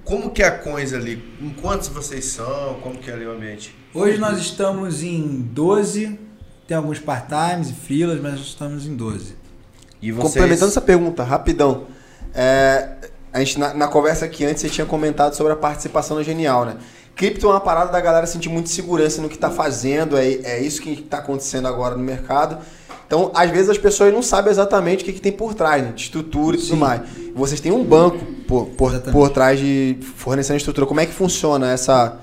Como 0.05 0.31
que 0.31 0.43
é 0.43 0.47
a 0.47 0.59
Coins 0.59 0.93
ali? 0.93 1.23
Em 1.41 1.51
quantos 1.51 1.89
vocês 1.89 2.27
são? 2.27 2.75
Como 2.83 2.99
que 2.99 3.11
é 3.11 3.15
ali 3.15 3.27
o 3.27 3.33
ambiente? 3.33 3.75
Hoje 3.95 4.19
nós 4.19 4.39
estamos 4.39 5.03
em 5.03 5.41
12, 5.41 6.19
tem 6.69 6.77
alguns 6.77 6.99
part-times 6.99 7.71
e 7.71 7.73
freelas, 7.73 8.21
mas 8.21 8.33
nós 8.33 8.43
estamos 8.43 8.87
em 8.87 8.95
12. 8.95 9.35
E 10.03 10.13
vocês... 10.13 10.35
Complementando 10.35 10.71
essa 10.71 10.81
pergunta, 10.83 11.25
rapidão. 11.25 11.87
É, 12.35 12.89
a 13.33 13.39
gente, 13.39 13.59
na, 13.59 13.73
na 13.73 13.89
conversa 13.89 14.27
aqui 14.27 14.45
antes, 14.45 14.61
você 14.61 14.69
tinha 14.69 14.87
comentado 14.87 15.35
sobre 15.35 15.55
a 15.55 15.57
participação 15.57 16.19
no 16.19 16.23
Genial, 16.23 16.67
né? 16.67 16.77
Cripto 17.17 17.47
é 17.47 17.51
uma 17.51 17.61
parada 17.61 17.91
da 17.91 18.01
galera 18.01 18.27
sentir 18.27 18.51
muita 18.51 18.69
segurança 18.69 19.23
no 19.23 19.29
que 19.29 19.39
tá 19.39 19.51
fazendo, 19.51 20.19
é, 20.19 20.27
é 20.27 20.61
isso 20.61 20.83
que 20.83 21.01
tá 21.01 21.19
acontecendo 21.19 21.67
agora 21.67 21.97
no 21.97 22.03
mercado. 22.03 22.59
Então, 23.07 23.31
às 23.35 23.51
vezes 23.51 23.69
as 23.69 23.79
pessoas 23.79 24.13
não 24.13 24.23
sabem 24.23 24.51
exatamente 24.51 25.03
o 25.03 25.05
que, 25.05 25.13
que 25.13 25.21
tem 25.21 25.33
por 25.33 25.55
trás, 25.55 25.83
né? 25.83 25.93
De 25.95 26.03
estrutura 26.03 26.57
e 26.57 26.59
tudo 26.61 26.71
Sim. 26.71 26.77
mais. 26.77 27.03
Vocês 27.35 27.61
têm 27.61 27.73
um 27.73 27.85
banco 27.85 28.25
por, 28.47 28.67
por, 28.67 28.99
por 29.01 29.29
trás 29.31 29.59
de 29.59 29.99
fornecendo 30.17 30.57
estrutura. 30.57 30.87
Como 30.87 31.01
é 31.01 31.07
que 31.07 31.13
funciona 31.13 31.71
essa, 31.71 32.19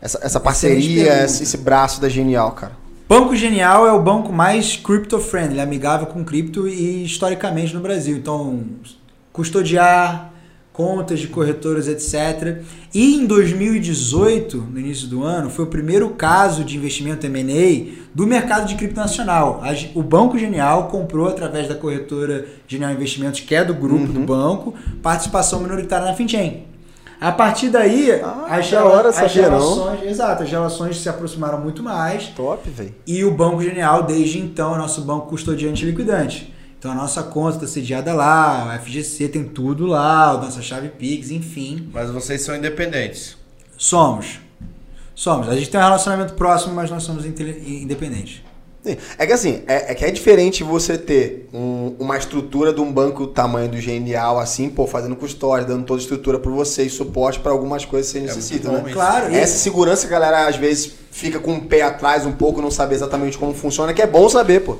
essa, 0.00 0.20
essa 0.22 0.40
parceria, 0.40 1.24
esse, 1.24 1.42
esse 1.42 1.56
braço 1.56 2.00
da 2.00 2.08
Genial, 2.08 2.52
cara? 2.52 2.72
Banco 3.08 3.36
Genial 3.36 3.86
é 3.86 3.92
o 3.92 4.02
banco 4.02 4.32
mais 4.32 4.76
crypto-friendly, 4.76 5.60
amigável 5.60 6.08
com 6.08 6.24
cripto 6.24 6.66
e 6.66 7.04
historicamente 7.04 7.72
no 7.72 7.80
Brasil. 7.80 8.16
Então, 8.16 8.64
custodiar, 9.32 10.32
contas 10.76 11.18
de 11.20 11.28
corretoras, 11.28 11.88
etc. 11.88 12.58
E 12.92 13.14
em 13.16 13.24
2018, 13.26 14.58
no 14.70 14.78
início 14.78 15.08
do 15.08 15.22
ano, 15.24 15.48
foi 15.48 15.64
o 15.64 15.68
primeiro 15.68 16.10
caso 16.10 16.62
de 16.62 16.76
investimento 16.76 17.24
M&A 17.24 17.94
do 18.14 18.26
mercado 18.26 18.66
de 18.66 18.74
cripto 18.74 18.96
nacional. 19.00 19.62
O 19.94 20.02
Banco 20.02 20.38
Genial 20.38 20.88
comprou, 20.88 21.28
através 21.28 21.66
da 21.66 21.74
corretora 21.74 22.46
Genial 22.68 22.92
Investimentos, 22.92 23.40
que 23.40 23.54
é 23.54 23.64
do 23.64 23.72
grupo 23.72 24.12
do 24.12 24.20
banco, 24.20 24.74
participação 25.02 25.60
minoritária 25.60 26.06
na 26.06 26.14
FinChain. 26.14 26.64
A 27.18 27.32
partir 27.32 27.70
daí, 27.70 28.10
Ah, 28.22 28.44
as, 28.50 28.66
gera- 28.66 28.84
hora, 28.84 29.08
as 29.08 29.32
relações, 29.34 30.02
exato, 30.02 30.42
as 30.42 30.50
relações 30.50 30.98
se 31.00 31.08
aproximaram 31.08 31.58
muito 31.58 31.82
mais. 31.82 32.26
Top, 32.36 32.68
velho. 32.68 32.94
E 33.06 33.24
o 33.24 33.30
Banco 33.30 33.62
Genial, 33.62 34.02
desde 34.02 34.38
então, 34.38 34.74
é 34.74 34.78
nosso 34.78 35.00
banco 35.00 35.28
custodiante 35.28 35.82
e 35.82 35.88
liquidante. 35.90 36.52
Então 36.78 36.90
a 36.92 36.94
nossa 36.94 37.22
conta 37.22 37.56
está 37.56 37.66
sediada 37.66 38.12
lá, 38.14 38.66
o 38.78 38.84
FGC 38.84 39.28
tem 39.28 39.44
tudo 39.44 39.86
lá, 39.86 40.30
a 40.30 40.34
nossa 40.38 40.60
chave 40.62 40.88
Pix, 40.90 41.30
enfim. 41.30 41.88
Mas 41.92 42.10
vocês 42.10 42.42
são 42.42 42.54
independentes. 42.54 43.36
Somos. 43.76 44.40
Somos. 45.14 45.48
A 45.48 45.56
gente 45.56 45.70
tem 45.70 45.80
um 45.80 45.82
relacionamento 45.82 46.34
próximo, 46.34 46.74
mas 46.74 46.90
nós 46.90 47.02
somos 47.02 47.24
independentes. 47.24 48.42
Sim. 48.84 48.96
É 49.18 49.26
que 49.26 49.32
assim, 49.32 49.62
é, 49.66 49.90
é 49.90 49.94
que 49.96 50.04
é 50.04 50.10
diferente 50.12 50.62
você 50.62 50.96
ter 50.96 51.48
um- 51.52 51.96
uma 51.98 52.16
estrutura 52.16 52.72
de 52.72 52.80
um 52.80 52.92
banco 52.92 53.26
do 53.26 53.32
tamanho 53.32 53.68
do 53.68 53.80
Genial, 53.80 54.38
assim, 54.38 54.68
pô, 54.68 54.86
fazendo 54.86 55.16
custódia, 55.16 55.66
dando 55.66 55.84
toda 55.84 55.98
a 55.98 56.02
estrutura 56.02 56.38
para 56.38 56.52
você 56.52 56.84
e 56.84 56.90
suporte 56.90 57.40
para 57.40 57.50
algumas 57.50 57.84
coisas 57.84 58.12
que 58.12 58.20
você 58.20 58.24
necessita, 58.24 58.68
muito 58.70 58.82
bom 58.82 58.84
né? 58.84 58.90
isso. 58.90 58.98
Claro, 59.00 59.32
e- 59.32 59.36
Essa 59.36 59.58
segurança, 59.58 60.06
a 60.06 60.10
galera, 60.10 60.46
às 60.46 60.54
vezes 60.56 60.92
fica 61.10 61.40
com 61.40 61.54
o 61.56 61.62
pé 61.62 61.82
atrás 61.82 62.24
um 62.26 62.32
pouco, 62.32 62.62
não 62.62 62.70
sabe 62.70 62.94
exatamente 62.94 63.36
como 63.36 63.52
funciona, 63.54 63.92
que 63.92 64.02
é 64.02 64.06
bom 64.06 64.28
saber, 64.28 64.60
pô. 64.60 64.76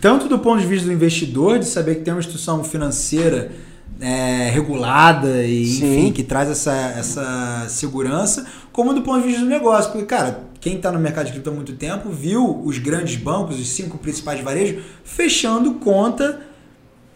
Tanto 0.00 0.28
do 0.28 0.38
ponto 0.38 0.60
de 0.60 0.66
vista 0.66 0.86
do 0.86 0.92
investidor, 0.92 1.58
de 1.58 1.66
saber 1.66 1.96
que 1.96 2.00
tem 2.02 2.12
uma 2.12 2.20
instituição 2.20 2.62
financeira 2.64 3.52
é, 4.00 4.50
regulada 4.50 5.44
e 5.44 5.66
Sim. 5.66 5.98
enfim, 5.98 6.12
que 6.12 6.22
traz 6.22 6.50
essa, 6.50 6.72
essa 6.72 7.66
segurança, 7.68 8.46
como 8.72 8.92
do 8.92 9.02
ponto 9.02 9.20
de 9.20 9.28
vista 9.28 9.42
do 9.42 9.48
negócio. 9.48 9.90
Porque, 9.92 10.06
cara, 10.06 10.40
quem 10.60 10.76
está 10.76 10.90
no 10.92 10.98
mercado 10.98 11.26
de 11.26 11.32
cripto 11.32 11.50
há 11.50 11.52
muito 11.52 11.72
tempo 11.74 12.10
viu 12.10 12.62
os 12.64 12.78
grandes 12.78 13.16
bancos, 13.16 13.58
os 13.58 13.68
cinco 13.68 13.98
principais 13.98 14.40
varejos, 14.40 14.82
fechando 15.04 15.74
conta 15.74 16.40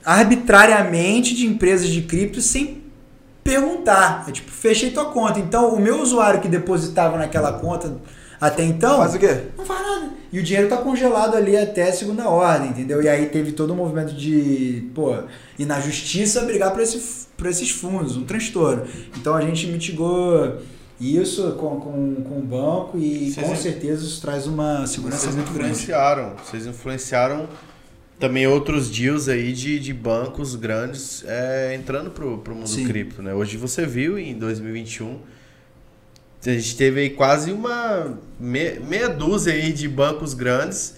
arbitrariamente 0.05 1.35
de 1.35 1.47
empresas 1.47 1.89
de 1.89 2.03
cripto 2.03 2.41
sem 2.41 2.83
perguntar. 3.45 4.25
É 4.29 4.33
tipo, 4.33 4.51
fechei 4.51 4.91
tua 4.91 5.07
conta. 5.07 5.39
Então, 5.39 5.75
o 5.75 5.81
meu 5.81 6.01
usuário 6.01 6.41
que 6.41 6.49
depositava 6.49 7.19
naquela 7.19 7.53
conta 7.55 7.97
até 8.41 8.65
então. 8.65 8.99
Faz 8.99 9.15
o 9.15 9.19
quê? 9.19 9.41
Não 9.57 9.65
faz 9.65 9.81
nada. 9.81 10.11
E 10.33 10.39
o 10.39 10.43
dinheiro 10.43 10.69
tá 10.69 10.77
congelado 10.77 11.37
ali 11.37 11.57
até 11.57 11.91
segunda 11.91 12.29
ordem, 12.29 12.71
entendeu? 12.71 13.03
E 13.03 13.09
aí 13.09 13.27
teve 13.27 13.53
todo 13.53 13.73
um 13.73 13.77
movimento 13.77 14.15
de, 14.15 14.89
pô, 14.95 15.13
ir 15.59 15.65
na 15.67 15.81
justiça 15.81 16.43
brigar 16.43 16.73
por, 16.73 16.81
esse, 16.81 17.27
por 17.37 17.49
esses 17.49 17.71
fundos, 17.71 18.17
um 18.17 18.25
transtorno. 18.25 18.85
Então 19.19 19.35
a 19.35 19.41
gente 19.41 19.67
mitigou 19.67 20.59
isso 21.01 21.53
com, 21.53 21.81
com, 21.81 22.15
com 22.23 22.39
o 22.39 22.43
banco 22.43 22.97
e 22.97 23.33
Vocês 23.33 23.47
com 23.47 23.57
certeza 23.57 24.05
isso 24.05 24.21
traz 24.21 24.47
uma 24.47 24.87
segurança 24.87 25.23
Vocês 25.23 25.35
muito 25.35 25.53
grande. 25.53 25.73
influenciaram. 25.73 26.37
Vocês 26.45 26.67
influenciaram 26.67 27.49
também 28.21 28.47
outros 28.47 28.89
deals 28.89 29.29
aí 29.29 29.53
de, 29.53 29.81
de 29.81 29.93
bancos 29.93 30.55
grandes 30.55 31.25
é, 31.27 31.75
entrando 31.75 32.11
pro, 32.11 32.39
pro 32.39 32.55
mundo 32.55 32.69
Sim. 32.69 32.87
cripto, 32.87 33.21
né? 33.21 33.35
Hoje 33.35 33.57
você 33.57 33.85
viu 33.85 34.19
em 34.19 34.39
2021 34.39 35.19
a 36.49 36.53
gente 36.53 36.77
teve 36.77 37.01
aí 37.01 37.11
quase 37.11 37.53
uma 37.53 38.15
me- 38.39 38.81
meia 38.89 39.09
dúzia 39.09 39.53
aí 39.53 39.73
de 39.73 39.87
bancos 39.89 40.33
grandes 40.33 40.95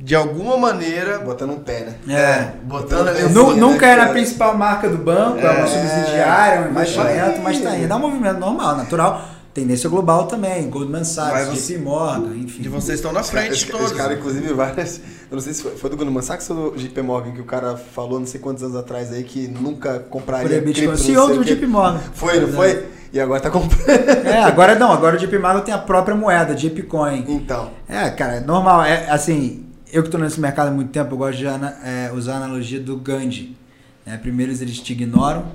de 0.00 0.14
alguma 0.14 0.56
maneira, 0.56 1.18
Botando 1.18 1.50
um 1.54 1.58
pé, 1.58 1.96
né? 2.06 2.14
É. 2.16 2.52
botando 2.64 3.08
ali 3.08 3.22
Nu- 3.24 3.50
Nu- 3.50 3.56
nunca 3.56 3.86
né, 3.86 3.92
é 3.92 3.96
na 3.96 4.02
cara? 4.02 4.12
principal 4.12 4.56
marca 4.56 4.88
do 4.88 4.96
banco, 4.98 5.38
é, 5.38 5.50
uma 5.50 5.66
subsidiária, 5.66 6.68
um 6.70 6.72
vai 6.72 6.84
investimento, 6.84 7.40
mas 7.42 7.60
tá 7.60 7.76
indo. 7.76 7.92
É 7.92 7.96
um 7.96 7.98
movimento 7.98 8.38
normal, 8.38 8.76
natural. 8.76 9.28
Tendência 9.52 9.90
global 9.90 10.26
também, 10.28 10.70
Goldman 10.70 11.02
Sachs, 11.02 11.66
JP 11.66 11.78
Morgan, 11.78 12.36
enfim. 12.36 12.62
de 12.62 12.68
vocês 12.68 13.00
estão 13.00 13.12
na 13.12 13.24
frente 13.24 13.54
Esse, 13.54 13.66
todos. 13.66 13.86
esse 13.86 13.94
cara, 13.96 14.14
inclusive, 14.14 14.52
várias. 14.52 14.98
Eu 15.28 15.34
não 15.34 15.40
sei 15.40 15.52
se 15.52 15.62
foi, 15.62 15.72
foi 15.76 15.90
do 15.90 15.96
Goldman 15.96 16.22
Sachs 16.22 16.48
ou 16.50 16.70
do 16.70 16.78
JP 16.78 17.02
Morgan 17.02 17.32
que 17.32 17.40
o 17.40 17.44
cara 17.44 17.76
falou 17.76 18.20
não 18.20 18.26
sei 18.26 18.38
quantos 18.40 18.62
anos 18.62 18.76
atrás 18.76 19.12
aí 19.12 19.24
que 19.24 19.48
nunca 19.48 19.98
compraria. 19.98 20.62
Cripto, 20.62 20.84
não 20.90 20.96
CEO 20.96 21.26
do 21.34 21.40
o. 21.40 21.44
JP 21.44 21.66
Morgan. 21.66 21.98
Foi, 22.14 22.38
não 22.38 22.52
foi? 22.52 22.84
E 23.12 23.18
agora 23.18 23.40
tá 23.40 23.50
comprando. 23.50 23.88
É, 24.26 24.42
agora 24.42 24.74
não, 24.74 24.92
agora 24.92 25.16
o 25.16 25.40
Morgan 25.40 25.60
tem 25.60 25.74
a 25.74 25.78
própria 25.78 26.14
moeda, 26.14 26.54
JP 26.54 26.82
Coin. 26.82 27.24
Então. 27.26 27.70
É, 27.88 28.10
cara, 28.10 28.36
é 28.36 28.40
normal. 28.40 28.84
É, 28.84 29.10
assim, 29.10 29.66
eu 29.92 30.02
que 30.02 30.10
tô 30.10 30.18
nesse 30.18 30.40
mercado 30.40 30.68
há 30.68 30.70
muito 30.70 30.90
tempo, 30.90 31.14
eu 31.14 31.18
gosto 31.18 31.38
de 31.38 31.46
é, 31.46 32.12
usar 32.14 32.34
a 32.34 32.36
analogia 32.36 32.80
do 32.80 32.96
Gandhi. 32.96 33.56
né? 34.04 34.18
Primeiro 34.18 34.52
eles 34.52 34.78
te 34.78 34.92
ignoram, 34.92 35.46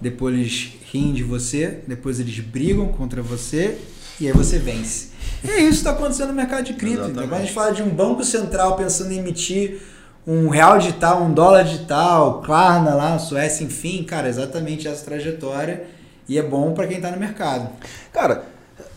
depois 0.00 0.34
eles 0.34 0.72
riem 0.90 1.12
de 1.12 1.22
você, 1.22 1.80
depois 1.86 2.18
eles 2.18 2.38
brigam 2.40 2.88
contra 2.88 3.22
você 3.22 3.78
e 4.20 4.26
aí 4.26 4.32
você 4.32 4.58
vence. 4.58 5.10
E 5.44 5.50
é 5.50 5.60
isso 5.60 5.68
que 5.68 5.76
está 5.76 5.92
acontecendo 5.92 6.28
no 6.28 6.34
mercado 6.34 6.64
de 6.64 6.74
cripto. 6.74 7.08
Então, 7.08 7.26
quando 7.26 7.34
a 7.34 7.40
gente 7.40 7.52
fala 7.52 7.72
de 7.72 7.82
um 7.82 7.88
banco 7.88 8.24
central 8.24 8.76
pensando 8.76 9.12
em 9.12 9.18
emitir 9.18 9.80
um 10.26 10.48
real 10.48 10.78
digital, 10.78 11.22
um 11.22 11.32
dólar 11.32 11.64
digital, 11.64 12.42
Klarna 12.42 12.94
lá, 12.94 13.18
Suécia, 13.18 13.64
enfim, 13.64 14.02
cara, 14.02 14.28
exatamente 14.28 14.86
essa 14.86 15.04
trajetória 15.04 15.84
e 16.30 16.38
é 16.38 16.42
bom 16.42 16.72
para 16.72 16.86
quem 16.86 16.96
está 16.98 17.10
no 17.10 17.16
mercado. 17.18 17.68
Cara, 18.12 18.44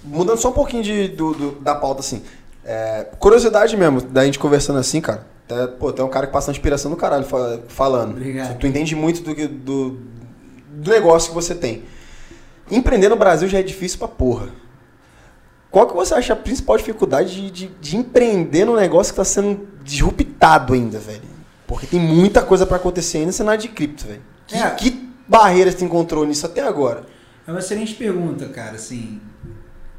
mudando 0.03 0.37
só 0.37 0.49
um 0.49 0.53
pouquinho 0.53 0.83
de, 0.83 1.07
do, 1.09 1.33
do- 1.33 1.51
da 1.59 1.73
pauta, 1.75 2.01
assim. 2.01 2.21
é, 2.63 3.07
curiosidade 3.19 3.75
mesmo, 3.75 4.01
da 4.01 4.23
gente 4.25 4.37
conversando 4.39 4.77
assim, 4.79 5.01
cara. 5.01 5.25
Até, 5.49 5.67
pô, 5.67 5.91
tem 5.91 6.05
um 6.05 6.09
cara 6.09 6.27
que 6.27 6.33
passa 6.33 6.49
uma 6.49 6.53
inspiração 6.53 6.89
do 6.91 6.95
caralho 6.97 7.25
fa- 7.25 7.59
falando. 7.67 8.11
Obrigado. 8.11 8.57
Tu 8.59 8.67
entende 8.67 8.95
muito 8.95 9.21
do, 9.23 9.33
que- 9.35 9.47
do, 9.47 9.97
do 10.69 10.91
negócio 10.91 11.29
que 11.29 11.35
você 11.35 11.53
tem. 11.55 11.83
Empreender 12.71 13.09
no 13.09 13.15
Brasil 13.17 13.49
já 13.49 13.59
é 13.59 13.63
difícil 13.63 13.97
pra 13.99 14.07
porra. 14.07 14.47
Qual 15.71 15.87
que 15.87 15.95
você 15.95 16.13
acha 16.13 16.33
a 16.33 16.35
principal 16.35 16.77
dificuldade 16.77 17.33
de, 17.33 17.49
de, 17.51 17.67
de 17.81 17.97
empreender 17.97 18.63
num 18.63 18.75
negócio 18.75 19.11
que 19.11 19.17
tá 19.17 19.25
sendo 19.25 19.67
disruptado 19.83 20.73
ainda, 20.73 20.99
velho? 20.99 21.21
Porque 21.65 21.87
tem 21.87 21.99
muita 21.99 22.41
coisa 22.43 22.65
pra 22.65 22.77
acontecer 22.77 23.17
ainda 23.17 23.27
no 23.27 23.33
cenário 23.33 23.59
de 23.61 23.69
cripto, 23.69 24.05
velho. 24.05 24.21
Que, 24.45 24.55
É. 24.55 24.69
que 24.71 25.09
barreiras 25.27 25.73
tu 25.75 25.83
encontrou 25.83 26.25
nisso 26.25 26.45
até 26.45 26.61
agora? 26.61 27.05
É 27.47 27.51
uma 27.51 27.59
excelente 27.59 27.93
pergunta, 27.95 28.47
cara. 28.49 28.75
Assim, 28.75 29.19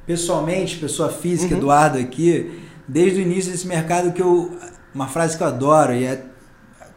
pessoalmente, 0.07 0.77
pessoa 0.77 1.09
física, 1.09 1.53
Uhum. 1.55 1.61
Eduardo 1.61 1.99
aqui, 1.99 2.61
desde 2.87 3.19
o 3.21 3.23
início 3.23 3.51
desse 3.53 3.67
mercado 3.67 4.13
que 4.13 4.23
eu. 4.23 4.57
Uma 4.95 5.09
frase 5.09 5.37
que 5.37 5.43
eu 5.43 5.49
adoro 5.49 5.93
e 5.93 6.05
é 6.05 6.23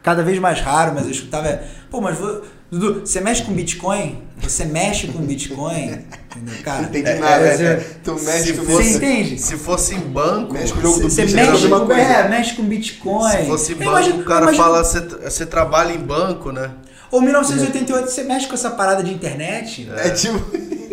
cada 0.03 0.21
vez 0.23 0.37
mais 0.39 0.61
raro, 0.61 0.93
mas 0.93 1.05
eu 1.05 1.11
escutava 1.11 1.47
é, 1.47 1.67
pô, 1.89 1.99
mas 1.99 2.17
vo- 2.17 2.41
Dudu, 2.69 2.99
você 3.05 3.19
mexe 3.21 3.43
com 3.43 3.53
Bitcoin? 3.53 4.23
Você 4.39 4.65
mexe 4.65 5.07
com 5.07 5.19
Bitcoin? 5.25 5.85
Entendeu, 6.29 6.55
cara? 6.63 6.81
Não 6.81 6.89
entendi 6.89 7.09
É, 7.09 7.15
nada, 7.19 7.45
é, 7.45 7.57
né? 7.57 7.85
Tu 8.03 8.13
mexe 8.21 8.53
com 8.53 8.65
Você 8.65 8.71
fosse- 8.73 8.95
entende? 8.97 9.39
Se 9.39 9.57
fosse 9.57 9.95
em 9.95 9.99
banco, 10.01 10.53
Mexe 10.53 10.73
com 10.73 10.79
o 10.79 10.81
jogo 10.81 10.99
do 10.99 11.09
Você 11.09 11.21
mexe, 11.25 11.65
é 11.65 11.69
com, 11.69 11.85
coisa. 11.87 12.01
é, 12.01 12.27
mexe 12.29 12.55
com 12.55 12.63
Bitcoin. 12.63 13.31
se 13.31 13.45
fosse 13.47 13.71
Eu 13.71 13.77
banco, 13.79 13.89
imagino- 13.91 14.21
o 14.21 14.25
cara 14.25 14.41
imagino- 14.43 14.63
fala, 14.63 14.83
você, 14.83 14.99
você 14.99 15.45
trabalha 15.45 15.93
em 15.93 15.97
banco, 15.99 16.51
né? 16.51 16.69
Ou 17.11 17.21
1988, 17.21 18.09
você 18.09 18.23
mexe 18.23 18.47
com 18.47 18.53
essa 18.53 18.71
parada 18.71 19.03
de 19.03 19.13
internet? 19.13 19.89
É 19.97 20.09
tipo. 20.09 20.37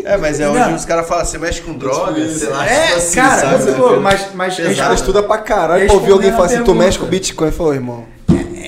É, 0.05 0.19
mas 0.19 0.39
é 0.39 0.45
Entendeu? 0.45 0.67
onde 0.67 0.75
os 0.75 0.85
caras 0.85 1.09
falam, 1.09 1.25
você 1.25 1.39
mexe 1.39 1.63
com 1.63 1.73
droga, 1.73 2.19
isso. 2.21 2.41
sei 2.41 2.49
lá. 2.51 2.67
É, 2.69 2.87
tipo 2.87 2.97
assim, 2.99 3.15
cara, 3.15 3.59
sabe? 3.59 3.71
louco, 3.71 4.01
mas, 4.01 4.35
mas 4.35 4.59
O 4.59 4.77
cara 4.77 4.95
estuda 4.95 5.23
pra 5.23 5.39
caralho 5.39 5.87
pra 5.87 5.95
ouvir 5.95 6.13
alguém 6.13 6.31
a 6.31 6.33
falar 6.35 6.47
assim, 6.47 6.63
tu 6.63 6.75
mexe 6.75 6.99
com 6.99 7.07
Bitcoin. 7.07 7.51
Falou, 7.51 7.73
irmão. 7.73 8.05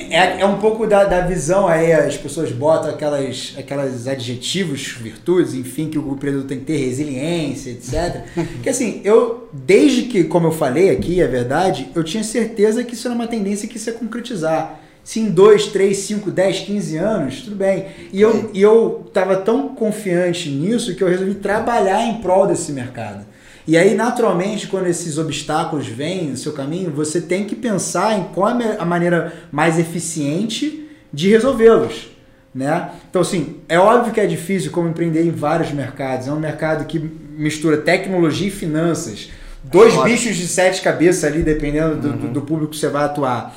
É, 0.09 0.41
é 0.41 0.45
um 0.45 0.57
pouco 0.57 0.87
da, 0.87 1.03
da 1.03 1.21
visão 1.21 1.67
aí, 1.67 1.91
as 1.91 2.15
pessoas 2.15 2.51
botam 2.51 2.89
aquelas, 2.89 3.53
aquelas 3.57 4.07
adjetivos, 4.07 4.95
virtudes, 4.99 5.53
enfim, 5.53 5.89
que 5.89 5.99
o 5.99 6.13
empreendedor 6.13 6.47
tem 6.47 6.59
que 6.59 6.65
ter, 6.65 6.77
resiliência, 6.77 7.71
etc. 7.71 8.23
que 8.63 8.69
assim, 8.69 9.01
eu, 9.03 9.49
desde 9.51 10.03
que, 10.03 10.23
como 10.23 10.47
eu 10.47 10.51
falei 10.51 10.89
aqui, 10.89 11.21
é 11.21 11.27
verdade, 11.27 11.89
eu 11.93 12.03
tinha 12.03 12.23
certeza 12.23 12.83
que 12.83 12.93
isso 12.93 13.07
era 13.07 13.13
uma 13.13 13.27
tendência 13.27 13.67
que 13.67 13.77
ia 13.77 13.93
concretizar. 13.93 14.79
Se 15.07 15.21
em 15.21 15.29
2, 15.29 15.67
3, 15.67 15.95
5, 15.95 16.29
10, 16.29 16.59
15 16.59 16.97
anos, 16.97 17.41
tudo 17.43 17.55
bem. 17.55 17.85
E 18.11 18.19
eu, 18.19 18.51
e 18.53 18.61
eu 18.61 19.09
tava 19.13 19.37
tão 19.37 19.69
confiante 19.69 20.49
nisso 20.49 20.93
que 20.95 21.01
eu 21.01 21.07
resolvi 21.07 21.35
trabalhar 21.35 22.03
em 22.05 22.15
prol 22.15 22.45
desse 22.45 22.73
mercado. 22.73 23.25
E 23.65 23.77
aí, 23.77 23.95
naturalmente, 23.95 24.67
quando 24.67 24.87
esses 24.87 25.17
obstáculos 25.17 25.87
vêm 25.87 26.31
no 26.31 26.35
seu 26.35 26.51
caminho, 26.51 26.91
você 26.91 27.21
tem 27.21 27.45
que 27.45 27.55
pensar 27.55 28.19
em 28.19 28.23
qual 28.33 28.59
é 28.59 28.75
a 28.77 28.83
maneira 28.83 29.31
mais 29.49 29.79
eficiente 29.79 30.89
de 31.13 31.29
resolvê-los. 31.29 32.09
Né? 32.53 32.89
Então, 33.09 33.21
assim, 33.21 33.57
é 33.69 33.79
óbvio 33.79 34.11
que 34.11 34.19
é 34.19 34.25
difícil 34.25 34.71
como 34.71 34.89
empreender 34.89 35.23
em 35.25 35.31
vários 35.31 35.71
mercados. 35.71 36.27
É 36.27 36.33
um 36.33 36.39
mercado 36.39 36.83
que 36.85 36.99
mistura 36.99 37.77
tecnologia 37.77 38.49
e 38.49 38.51
finanças. 38.51 39.29
Dois 39.63 39.93
Claro. 39.93 40.09
bichos 40.09 40.35
de 40.35 40.49
sete 40.49 40.81
cabeças 40.81 41.23
ali, 41.23 41.43
dependendo 41.43 41.95
do, 41.95 42.11
do- 42.11 42.27
do 42.27 42.41
público 42.41 42.71
que 42.71 42.77
você 42.77 42.89
vai 42.89 43.05
atuar. 43.05 43.55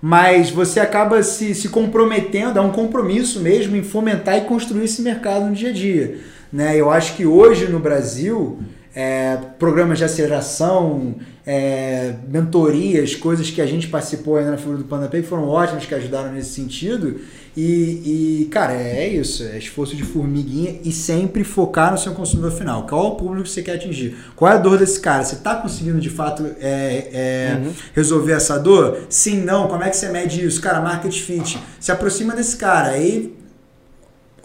Mas 0.00 0.50
você 0.50 0.80
acaba 0.80 1.22
se, 1.22 1.54
se 1.54 1.68
comprometendo, 1.68 2.58
é 2.58 2.62
um 2.62 2.72
compromisso 2.72 3.40
mesmo 3.40 3.76
em 3.76 3.82
fomentar 3.82 4.38
e 4.38 4.42
construir 4.42 4.84
esse 4.84 5.02
mercado 5.02 5.46
no 5.46 5.54
dia 5.54 5.70
a 5.70 5.72
dia. 5.72 6.18
Né? 6.52 6.76
Eu 6.76 6.90
acho 6.90 7.16
que 7.16 7.26
hoje 7.26 7.66
no 7.66 7.78
Brasil, 7.78 8.58
é, 8.94 9.38
programas 9.58 9.98
de 9.98 10.04
aceleração, 10.04 11.14
é, 11.46 12.14
mentorias, 12.28 13.14
coisas 13.14 13.50
que 13.50 13.60
a 13.60 13.66
gente 13.66 13.88
participou 13.88 14.36
ainda 14.36 14.52
na 14.52 14.56
figura 14.56 14.78
do 14.78 14.84
Panda 14.84 15.08
Pay 15.08 15.22
que 15.22 15.28
foram 15.28 15.48
ótimas, 15.48 15.86
que 15.86 15.94
ajudaram 15.94 16.32
nesse 16.32 16.50
sentido. 16.50 17.20
E, 17.56 18.42
e, 18.42 18.44
cara, 18.46 18.72
é 18.72 19.08
isso, 19.08 19.42
é 19.42 19.58
esforço 19.58 19.96
de 19.96 20.04
formiguinha 20.04 20.80
e 20.84 20.92
sempre 20.92 21.42
focar 21.42 21.90
no 21.90 21.98
seu 21.98 22.12
consumidor 22.12 22.52
final. 22.52 22.86
Qual 22.86 23.04
é 23.04 23.08
o 23.08 23.10
público 23.16 23.44
que 23.44 23.50
você 23.50 23.62
quer 23.62 23.74
atingir? 23.74 24.16
Qual 24.36 24.50
é 24.50 24.54
a 24.54 24.58
dor 24.58 24.78
desse 24.78 25.00
cara? 25.00 25.24
Você 25.24 25.34
está 25.34 25.56
conseguindo 25.56 26.00
de 26.00 26.10
fato 26.10 26.46
é, 26.60 27.08
é, 27.12 27.60
resolver 27.92 28.32
essa 28.32 28.58
dor? 28.58 29.00
Sim, 29.08 29.42
não. 29.42 29.66
Como 29.66 29.82
é 29.82 29.90
que 29.90 29.96
você 29.96 30.08
mede 30.08 30.44
isso? 30.44 30.60
Cara, 30.60 30.80
market 30.80 31.18
fit. 31.20 31.58
Se 31.80 31.90
aproxima 31.90 32.34
desse 32.34 32.56
cara. 32.56 32.90
Aí 32.90 33.39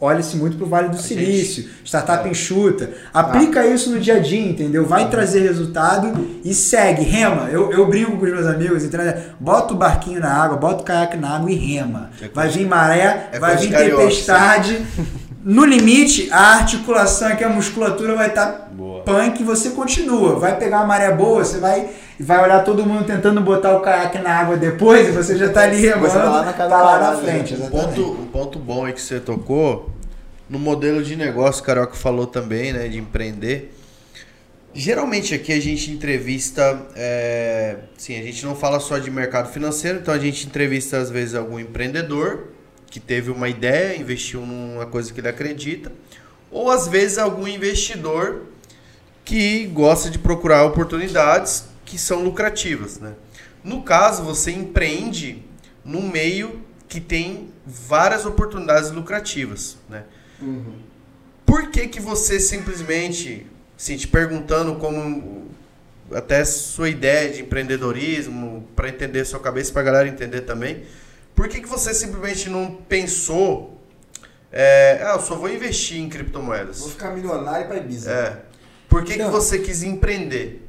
olha-se 0.06 0.38
muito 0.38 0.58
pro 0.58 0.66
Vale 0.66 0.90
do 0.90 0.98
Silício, 0.98 1.70
startup 1.84 2.28
enxuta. 2.28 2.90
Aplica 3.14 3.66
isso 3.66 3.90
no 3.92 4.00
dia 4.00 4.16
a 4.16 4.20
dia, 4.20 4.48
entendeu? 4.48 4.86
Vai 4.86 5.10
trazer 5.10 5.42
resultado 5.42 6.28
e 6.44 6.54
segue, 6.54 7.04
rema. 7.04 7.50
Eu, 7.50 7.72
eu 7.72 7.88
brinco 7.88 8.18
com 8.18 8.26
os 8.26 8.32
meus 8.32 8.48
amigos, 8.48 8.84
entendeu? 8.84 9.14
Bota 9.40 9.74
o 9.74 9.78
barquinho 9.78 10.20
na 10.20 10.32
água, 10.32 10.58
bota 10.58 10.82
o 10.82 10.86
caiaque 10.86 11.18
na 11.18 11.36
água 11.36 11.52
e 11.52 11.56
rema. 11.56 12.10
Vai 12.34 12.50
vir 12.50 12.68
maré, 12.68 13.30
é 13.32 13.40
vai 13.40 13.58
vir 13.58 13.70
tempestade. 13.70 14.86
No 15.46 15.64
limite, 15.64 16.28
a 16.32 16.56
articulação 16.56 17.28
aqui, 17.28 17.44
a 17.44 17.50
musculatura 17.50 18.16
vai 18.16 18.30
estar 18.30 18.68
Boa. 18.72 19.04
punk 19.04 19.42
e 19.42 19.44
você 19.44 19.70
continua. 19.70 20.40
Vai 20.40 20.58
pegar 20.58 20.78
uma 20.78 20.88
maré 20.88 21.12
boa, 21.12 21.46
você 21.46 21.60
vai, 21.60 21.88
vai 22.20 22.44
olhar 22.44 22.64
todo 22.64 22.84
mundo 22.84 23.06
tentando 23.06 23.40
botar 23.42 23.78
o 23.78 23.82
caiaque 23.82 24.18
na 24.18 24.32
água 24.32 24.58
depois 24.58 25.08
e 25.08 25.12
você 25.12 25.38
já 25.38 25.50
tá 25.50 25.62
ali 25.62 25.80
remando, 25.80 26.10
Você 26.10 26.18
tá 26.18 26.24
lá 26.24 26.46
na 26.46 26.52
tá 26.52 26.66
lá 26.66 27.00
na 27.00 27.18
frente, 27.18 27.54
né? 27.54 27.60
Um 27.60 27.68
exatamente. 27.68 28.02
ponto, 28.02 28.22
um 28.24 28.26
ponto 28.26 28.58
bom 28.58 28.86
aí 28.86 28.94
que 28.94 29.00
você 29.00 29.20
tocou, 29.20 29.92
no 30.50 30.60
modelo 30.60 31.04
de 31.04 31.16
negócio, 31.16 31.62
o 31.62 31.66
Carioca 31.66 31.96
falou 31.96 32.28
também, 32.28 32.72
né, 32.72 32.88
de 32.88 32.98
empreender. 32.98 33.74
Geralmente 34.74 35.34
aqui 35.34 35.54
a 35.54 35.60
gente 35.60 35.90
entrevista, 35.90 36.86
é, 36.96 37.78
sim, 37.98 38.20
a 38.20 38.24
gente 38.24 38.46
não 38.46 38.56
fala 38.56 38.80
só 38.80 38.98
de 38.98 39.10
mercado 39.10 39.52
financeiro, 39.52 40.00
então 40.00 40.14
a 40.14 40.20
gente 40.20 40.46
entrevista 40.46 40.98
às 40.98 41.10
vezes 41.10 41.34
algum 41.34 41.58
empreendedor 41.58 42.50
que 42.90 43.00
teve 43.00 43.32
uma 43.32 43.48
ideia, 43.48 43.98
investiu 43.98 44.42
numa 44.42 44.86
coisa 44.86 45.14
que 45.14 45.20
ele 45.20 45.30
acredita, 45.30 45.92
ou 46.52 46.70
às 46.70 46.88
vezes 46.88 47.18
algum 47.18 47.48
investidor 47.48 48.44
que 49.24 49.66
gosta 49.68 50.10
de 50.10 50.20
procurar 50.20 50.64
oportunidades 50.66 51.66
que 51.84 51.98
são 51.98 52.24
lucrativas, 52.24 53.00
né? 53.00 53.14
No 53.64 53.82
caso, 53.82 54.24
você 54.24 54.52
empreende 54.52 55.44
num 55.84 56.08
meio 56.08 56.62
que 56.88 57.02
tem 57.02 57.50
várias 57.66 58.26
oportunidades 58.26 58.92
lucrativas, 58.92 59.78
né? 59.90 60.04
Por 61.46 61.70
que 61.70 61.88
que 61.88 62.00
você 62.00 62.40
simplesmente, 62.40 63.46
assim, 63.78 63.96
te 63.98 64.08
perguntando 64.08 64.76
como 64.76 65.50
até 66.12 66.44
sua 66.46 66.90
ideia 66.90 67.32
de 67.32 67.42
empreendedorismo, 67.42 68.68
para 68.76 68.90
entender 68.90 69.26
sua 69.26 69.40
cabeça, 69.40 69.72
para 69.72 69.82
a 69.82 69.86
galera 69.86 70.08
entender 70.08 70.42
também, 70.42 70.84
por 71.36 71.48
que 71.48 71.60
que 71.62 71.68
você 71.68 71.94
simplesmente 71.94 72.50
não 72.50 72.76
pensou, 72.88 73.82
é, 74.52 75.02
ah, 75.04 75.16
eu 75.16 75.20
só 75.20 75.36
vou 75.36 75.50
investir 75.50 75.98
em 75.98 76.08
criptomoedas? 76.08 76.80
Vou 76.80 76.90
ficar 76.90 77.12
milionário 77.14 77.68
pra 77.68 77.78
Ibiza. 77.78 78.12
É. 78.12 78.42
Por 78.88 79.04
que, 79.04 79.14
que 79.14 79.20
Não. 79.20 79.32
você 79.32 79.60
quis 79.60 79.84
empreender? 79.84 80.66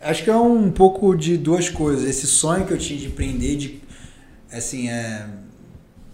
Acho 0.00 0.24
que 0.24 0.30
é 0.30 0.36
um 0.36 0.70
pouco 0.70 1.14
de 1.14 1.36
duas 1.36 1.68
coisas. 1.68 2.08
Esse 2.08 2.26
sonho 2.26 2.66
que 2.66 2.72
eu 2.72 2.78
tinha 2.78 2.98
de 2.98 3.06
empreender, 3.06 3.56
de 3.56 3.82
assim, 4.50 4.88
é, 4.88 5.26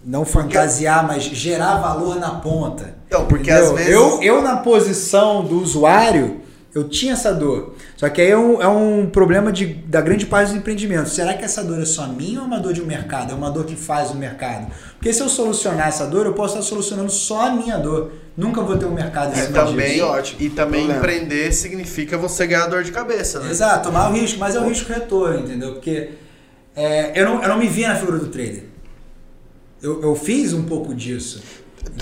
não 0.03 0.25
fantasiar, 0.25 1.05
mas 1.05 1.23
gerar 1.23 1.77
valor 1.77 2.15
na 2.17 2.31
ponta. 2.31 2.95
Então, 3.07 3.25
porque 3.25 3.51
Entendeu? 3.51 3.69
às 3.71 3.77
vezes. 3.77 3.91
eu, 3.93 4.21
eu, 4.23 4.41
na 4.41 4.57
posição 4.57 5.43
do 5.43 5.59
usuário, 5.61 6.39
Eu 6.73 6.87
tinha 6.87 7.11
essa 7.11 7.33
dor. 7.33 7.75
Só 7.97 8.07
que 8.07 8.21
aí 8.21 8.29
é 8.31 8.37
um, 8.37 8.61
é 8.61 8.67
um 8.67 9.05
problema 9.09 9.51
de, 9.51 9.65
da 9.65 9.99
grande 9.99 10.25
parte 10.25 10.47
dos 10.51 10.57
empreendimentos. 10.57 11.11
Será 11.11 11.33
que 11.33 11.43
essa 11.43 11.61
dor 11.65 11.81
é 11.81 11.85
só 11.85 12.07
minha 12.07 12.39
ou 12.39 12.45
é 12.45 12.47
uma 12.47 12.59
dor 12.61 12.71
de 12.71 12.81
um 12.81 12.85
mercado? 12.85 13.33
É 13.33 13.35
uma 13.35 13.51
dor 13.51 13.65
que 13.65 13.75
faz 13.75 14.09
o 14.11 14.15
mercado? 14.15 14.71
Porque 14.93 15.11
se 15.11 15.19
eu 15.21 15.27
solucionar 15.27 15.89
essa 15.89 16.07
dor, 16.07 16.25
eu 16.25 16.31
posso 16.33 16.53
estar 16.57 16.65
solucionando 16.65 17.11
só 17.11 17.47
a 17.47 17.51
minha 17.51 17.77
dor. 17.77 18.13
Nunca 18.37 18.61
vou 18.61 18.77
ter 18.77 18.85
um 18.85 18.93
mercado 18.93 19.35
em 19.35 19.37
E 19.37 19.43
cima 19.47 19.65
também, 19.65 19.93
disso. 19.95 20.05
ótimo. 20.05 20.41
e 20.41 20.49
também 20.49 20.85
Problema. 20.87 20.99
empreender 21.13 21.51
significa 21.51 22.17
você 22.17 22.47
ganhar 22.47 22.67
dor 22.67 22.83
de 22.85 22.91
cabeça, 22.93 23.41
né? 23.41 23.51
Exato, 23.51 23.89
tomar 23.89 24.09
o 24.09 24.13
risco, 24.13 24.39
mas 24.39 24.55
é 24.55 24.59
o 24.61 24.65
risco 24.69 24.93
retorno, 24.93 25.39
entendeu? 25.41 25.73
Porque 25.73 26.11
é, 26.73 27.11
eu, 27.21 27.25
não, 27.25 27.43
eu 27.43 27.49
não 27.49 27.57
me 27.57 27.67
via 27.67 27.89
na 27.89 27.95
figura 27.95 28.17
do 28.17 28.27
trader. 28.27 28.63
Eu, 29.81 30.01
eu 30.01 30.15
fiz 30.15 30.53
um 30.53 30.63
pouco 30.63 30.93
disso. 30.93 31.41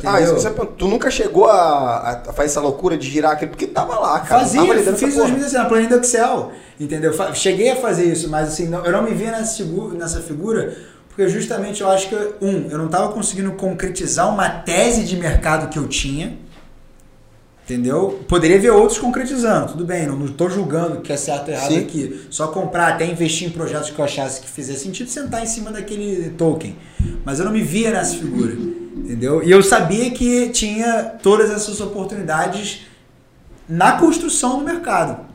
Ah, 0.03 0.19
isso, 0.19 0.35
isso 0.35 0.47
é, 0.47 0.51
tu 0.77 0.87
nunca 0.87 1.09
chegou 1.09 1.45
a, 1.45 2.21
a 2.27 2.33
fazer 2.33 2.47
essa 2.49 2.59
loucura 2.61 2.97
de 2.97 3.09
girar 3.09 3.31
aquele, 3.31 3.51
porque 3.51 3.65
tava 3.65 3.97
lá, 3.97 4.19
cara. 4.19 4.41
Fazia, 4.41 4.59
tava 4.61 4.73
fiz 4.97 4.99
porra. 5.15 5.27
2016 5.27 5.53
na 5.53 5.65
planilha 5.69 5.89
do 5.97 6.03
Excel, 6.03 6.51
entendeu? 6.79 7.13
Cheguei 7.33 7.71
a 7.71 7.75
fazer 7.77 8.03
isso, 8.05 8.29
mas 8.29 8.49
assim, 8.49 8.67
não- 8.67 8.85
eu 8.85 8.91
não 8.91 9.03
me 9.03 9.11
via 9.13 9.31
nessa, 9.31 9.55
figu- 9.63 9.93
nessa 9.93 10.19
figura, 10.21 10.75
porque 11.07 11.29
justamente 11.29 11.79
eu 11.81 11.89
acho 11.89 12.09
que, 12.09 12.15
um, 12.41 12.67
eu 12.69 12.77
não 12.77 12.87
estava 12.87 13.13
conseguindo 13.13 13.53
concretizar 13.53 14.27
uma 14.33 14.49
tese 14.49 15.03
de 15.05 15.15
mercado 15.15 15.69
que 15.69 15.79
eu 15.79 15.87
tinha, 15.87 16.37
entendeu? 17.69 18.23
Poderia 18.27 18.59
ver 18.59 18.71
outros 18.71 18.97
concretizando, 18.97 19.73
tudo 19.73 19.85
bem, 19.85 20.07
não 20.07 20.25
estou 20.25 20.49
julgando 20.49 21.01
que 21.01 21.13
é 21.13 21.17
certo 21.17 21.49
ou 21.49 21.53
errado 21.53 21.71
Sim. 21.71 21.79
aqui. 21.79 22.21
Só 22.31 22.47
comprar, 22.47 22.93
até 22.93 23.05
investir 23.05 23.47
em 23.47 23.51
projetos 23.51 23.91
que 23.91 23.99
eu 23.99 24.03
achasse 24.03 24.41
que 24.41 24.49
fizesse 24.49 24.85
sentido, 24.85 25.07
sentar 25.07 25.43
em 25.43 25.45
cima 25.45 25.71
daquele 25.71 26.31
token. 26.31 26.75
Mas 27.23 27.37
eu 27.37 27.45
não 27.45 27.51
me 27.51 27.61
via 27.61 27.91
nessa 27.91 28.15
figura, 28.15 28.53
entendeu? 28.97 29.43
E 29.43 29.51
eu 29.51 29.61
sabia 29.61 30.09
que 30.09 30.49
tinha 30.49 31.03
todas 31.21 31.51
essas 31.51 31.79
oportunidades 31.79 32.87
na 33.67 33.91
construção 33.93 34.57
do 34.57 34.65
mercado. 34.65 35.29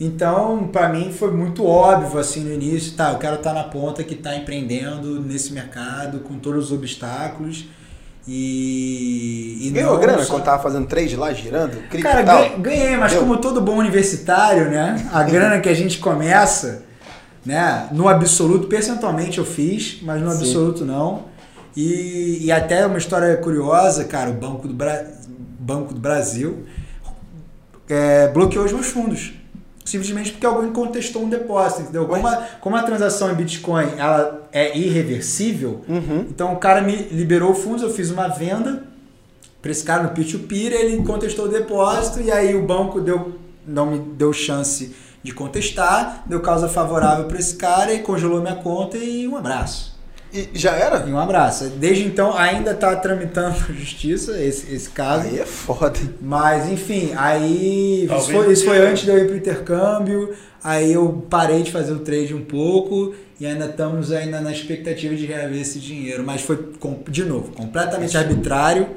Então, 0.00 0.68
para 0.68 0.88
mim 0.88 1.12
foi 1.12 1.30
muito 1.30 1.64
óbvio 1.64 2.18
assim 2.18 2.40
no 2.40 2.52
início, 2.52 2.94
tá, 2.94 3.12
eu 3.12 3.18
quero 3.18 3.36
estar 3.36 3.52
na 3.52 3.64
ponta 3.64 4.02
que 4.02 4.14
está 4.14 4.34
empreendendo 4.34 5.20
nesse 5.20 5.52
mercado 5.52 6.20
com 6.20 6.38
todos 6.38 6.66
os 6.66 6.72
obstáculos 6.72 7.66
e, 8.28 9.58
e 9.66 9.70
Ganhou 9.70 9.94
não 9.94 10.00
grana 10.00 10.22
só- 10.24 10.34
quando 10.34 10.44
tava 10.44 10.62
fazendo 10.62 10.86
trade 10.86 11.16
lá, 11.16 11.32
girando? 11.32 11.76
Cara, 12.02 12.22
ganhei, 12.22 12.56
ganhei, 12.58 12.96
mas 12.96 13.12
Deu? 13.12 13.20
como 13.20 13.36
todo 13.36 13.60
bom 13.60 13.76
universitário, 13.76 14.68
né? 14.70 15.08
A 15.12 15.22
grana 15.24 15.60
que 15.60 15.68
a 15.68 15.74
gente 15.74 15.98
começa, 15.98 16.82
né? 17.44 17.88
No 17.92 18.08
absoluto, 18.08 18.66
percentualmente 18.66 19.38
eu 19.38 19.44
fiz, 19.44 19.98
mas 20.02 20.20
no 20.20 20.30
Sim. 20.32 20.38
absoluto 20.38 20.84
não. 20.84 21.24
E, 21.76 22.38
e 22.46 22.50
até 22.52 22.86
uma 22.86 22.98
história 22.98 23.36
curiosa, 23.36 24.04
cara, 24.04 24.30
o 24.30 24.34
Banco 24.34 24.66
do, 24.66 24.74
Bra- 24.74 25.04
Banco 25.60 25.92
do 25.94 26.00
Brasil 26.00 26.64
é, 27.88 28.28
bloqueou 28.28 28.64
os 28.64 28.72
meus 28.72 28.86
fundos. 28.86 29.34
Simplesmente 29.86 30.32
porque 30.32 30.44
alguém 30.44 30.70
contestou 30.72 31.22
um 31.22 31.28
depósito, 31.28 31.82
entendeu? 31.82 32.06
Como 32.06 32.26
a, 32.26 32.36
como 32.60 32.76
a 32.76 32.82
transação 32.82 33.30
em 33.30 33.34
Bitcoin 33.34 33.86
ela 33.96 34.46
é 34.52 34.76
irreversível, 34.76 35.80
Uhum. 35.88 36.26
então 36.28 36.52
o 36.52 36.56
cara 36.58 36.82
me 36.82 36.96
liberou 37.10 37.54
fundos, 37.54 37.82
eu 37.82 37.90
fiz 37.90 38.10
uma 38.10 38.28
venda 38.28 38.82
para 39.62 39.70
esse 39.70 39.84
cara 39.84 40.02
no 40.02 40.10
P2P, 40.10 40.52
ele 40.72 41.02
contestou 41.04 41.46
o 41.46 41.48
depósito 41.48 42.20
e 42.20 42.30
aí 42.30 42.54
o 42.54 42.66
banco 42.66 43.00
deu, 43.00 43.38
não 43.66 43.86
me 43.86 43.98
deu 43.98 44.32
chance 44.32 44.94
de 45.22 45.32
contestar, 45.32 46.22
deu 46.26 46.40
causa 46.40 46.68
favorável 46.68 47.24
para 47.24 47.38
esse 47.38 47.56
cara 47.56 47.92
e 47.94 48.00
congelou 48.00 48.40
minha 48.40 48.54
conta 48.56 48.96
e 48.98 49.26
um 49.26 49.36
abraço. 49.36 49.95
E 50.32 50.48
já 50.54 50.72
era? 50.72 51.04
E 51.06 51.12
um 51.12 51.18
abraço. 51.18 51.64
Desde 51.78 52.04
então 52.04 52.36
ainda 52.36 52.72
está 52.72 52.94
tramitando 52.96 53.56
a 53.68 53.72
justiça 53.72 54.38
esse, 54.42 54.74
esse 54.74 54.90
caso. 54.90 55.26
Aí 55.28 55.38
é 55.38 55.46
foda. 55.46 55.98
hein? 55.98 56.10
Mas, 56.20 56.68
enfim, 56.70 57.12
aí. 57.16 58.04
Isso 58.04 58.08
Talvez 58.08 58.44
foi, 58.44 58.52
isso 58.52 58.64
foi 58.64 58.78
antes 58.86 59.04
de 59.04 59.10
eu 59.10 59.18
ir 59.18 59.26
pro 59.26 59.36
intercâmbio. 59.36 60.34
Aí 60.62 60.92
eu 60.92 61.24
parei 61.30 61.62
de 61.62 61.70
fazer 61.70 61.92
o 61.92 62.00
trade 62.00 62.34
um 62.34 62.44
pouco. 62.44 63.14
E 63.38 63.46
ainda 63.46 63.66
estamos 63.66 64.12
ainda 64.12 64.40
na 64.40 64.50
expectativa 64.50 65.14
de 65.14 65.26
reaver 65.26 65.60
esse 65.60 65.78
dinheiro. 65.78 66.22
Mas 66.24 66.40
foi, 66.42 66.58
de 67.08 67.24
novo, 67.24 67.52
completamente 67.52 68.16
arbitrário. 68.16 68.88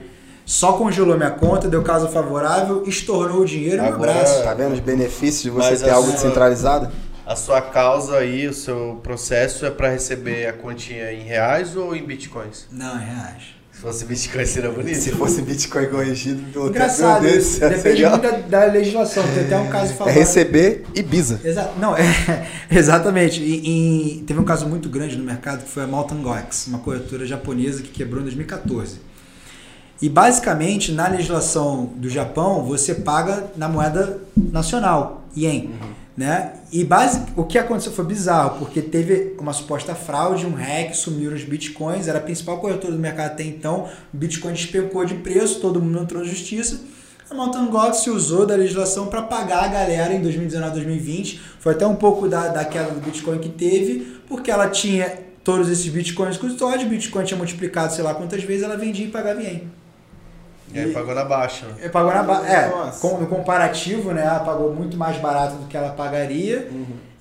Só 0.46 0.74
congelou 0.74 1.16
minha 1.16 1.30
conta, 1.30 1.68
deu 1.68 1.84
causa 1.84 2.08
favorável, 2.08 2.84
estornou 2.88 3.42
o 3.42 3.46
dinheiro 3.46 3.78
e 3.78 3.80
um 3.82 3.94
abraço. 3.94 4.42
Tá 4.44 4.54
vendo 4.56 4.74
os 4.74 4.80
benefícios 4.80 5.44
de 5.44 5.50
você 5.52 5.70
Mas 5.72 5.82
ter 5.84 5.92
algo 5.92 6.08
sua- 6.08 6.16
descentralizado? 6.16 6.90
A 7.30 7.36
sua 7.36 7.62
causa 7.62 8.18
aí, 8.18 8.48
o 8.48 8.54
seu 8.56 9.00
processo 9.04 9.64
é 9.64 9.70
para 9.70 9.92
receber 9.92 10.48
a 10.48 10.54
quantia 10.54 11.14
em 11.14 11.22
reais 11.22 11.76
ou 11.76 11.96
em 11.96 12.04
bitcoins? 12.04 12.66
Não, 12.72 13.00
é 13.00 13.06
reais. 13.06 13.44
Se 13.72 13.80
fosse 13.82 14.06
bitcoin 14.06 14.46
seria 14.48 14.72
bonito. 14.72 14.98
Se 14.98 15.12
fosse 15.12 15.44
Bitcoin 15.44 15.86
corrigido, 15.90 16.42
pelo 16.52 16.70
Engraçado, 16.70 17.22
Deus 17.22 17.36
do 17.36 17.40
isso 17.40 17.60
depende 17.60 18.04
muito 18.04 18.22
da, 18.24 18.32
da 18.62 18.72
legislação. 18.72 19.24
Tem 19.32 19.46
até 19.46 19.60
um 19.60 19.68
caso 19.68 19.94
É 19.94 19.96
favorável. 19.96 20.22
receber 20.24 20.86
Ibiza. 20.96 21.40
Exa 21.44 21.72
não, 21.80 21.96
é, 21.96 22.04
exatamente. 22.72 23.40
E, 23.44 24.18
e 24.18 24.24
teve 24.24 24.40
um 24.40 24.44
caso 24.44 24.68
muito 24.68 24.90
grande 24.90 25.16
no 25.16 25.24
mercado 25.24 25.64
que 25.64 25.70
foi 25.70 25.84
a 25.84 25.88
Mountain 25.88 26.24
Gox, 26.24 26.66
uma 26.66 26.80
corretora 26.80 27.28
japonesa 27.28 27.84
que 27.84 27.90
quebrou 27.90 28.22
em 28.22 28.24
2014. 28.24 29.00
E 30.02 30.10
basicamente, 30.10 30.92
na 30.92 31.08
legislação 31.08 31.94
do 31.96 32.10
Japão, 32.10 32.66
você 32.66 32.96
paga 32.96 33.52
na 33.56 33.70
moeda 33.70 34.18
nacional, 34.36 35.26
ien. 35.36 35.70
Né? 36.20 36.52
E 36.70 36.84
base, 36.84 37.22
o 37.38 37.46
que 37.46 37.58
aconteceu 37.58 37.94
foi 37.94 38.04
bizarro, 38.04 38.60
porque 38.60 38.82
teve 38.82 39.38
uma 39.40 39.54
suposta 39.54 39.96
fraude, 39.96 40.46
um 40.46 40.54
hack, 40.54 40.94
sumiram 40.94 41.34
os 41.34 41.46
bitcoins, 41.46 42.10
era 42.10 42.18
a 42.18 42.22
principal 42.22 42.58
corretora 42.60 42.92
do 42.92 43.00
mercado 43.00 43.28
até 43.28 43.44
então, 43.44 43.88
o 44.14 44.18
bitcoin 44.18 44.52
despencou 44.52 45.06
de 45.06 45.14
preço, 45.14 45.62
todo 45.62 45.82
mundo 45.82 45.98
entrou 46.00 46.22
na 46.22 46.28
justiça. 46.28 46.82
A 47.30 47.34
Mountain 47.34 47.68
Gox 47.68 48.00
se 48.00 48.10
usou 48.10 48.46
da 48.46 48.54
legislação 48.56 49.08
para 49.08 49.22
pagar 49.22 49.64
a 49.64 49.68
galera 49.70 50.14
em 50.14 50.22
2019, 50.22 50.74
2020. 50.74 51.40
Foi 51.62 51.72
até 51.72 51.88
um 51.88 51.96
pouco 51.96 52.28
da, 52.28 52.50
da 52.50 52.66
queda 52.66 52.92
do 52.92 53.00
Bitcoin 53.00 53.40
que 53.40 53.48
teve, 53.48 54.20
porque 54.28 54.52
ela 54.52 54.68
tinha 54.68 55.20
todos 55.42 55.70
esses 55.70 55.88
Bitcoins 55.88 56.36
custódio, 56.36 56.86
o 56.86 56.90
Bitcoin 56.90 57.24
tinha 57.24 57.38
multiplicado 57.38 57.94
sei 57.94 58.04
lá 58.04 58.14
quantas 58.14 58.44
vezes, 58.44 58.64
ela 58.64 58.76
vendia 58.76 59.06
e 59.06 59.10
pagava 59.10 59.42
em. 59.42 59.72
E 60.74 60.80
aí 60.80 60.92
pagou 60.94 61.16
na 61.16 61.26
baixa. 61.26 61.66
né? 61.68 61.74
É, 61.82 61.90
Pagou 61.90 62.14
na 62.14 62.22
ba- 62.24 62.48
é, 62.48 62.70
com- 63.00 63.18
no 63.20 63.28
comparativo, 63.28 64.12
né? 64.12 64.22
Ela 64.24 64.40
pagou 64.42 64.74
muito 64.74 64.96
mais 64.98 65.18
barato 65.18 65.56
do 65.56 65.68
que 65.68 65.76
ela 65.76 65.90
pagaria 65.90 66.70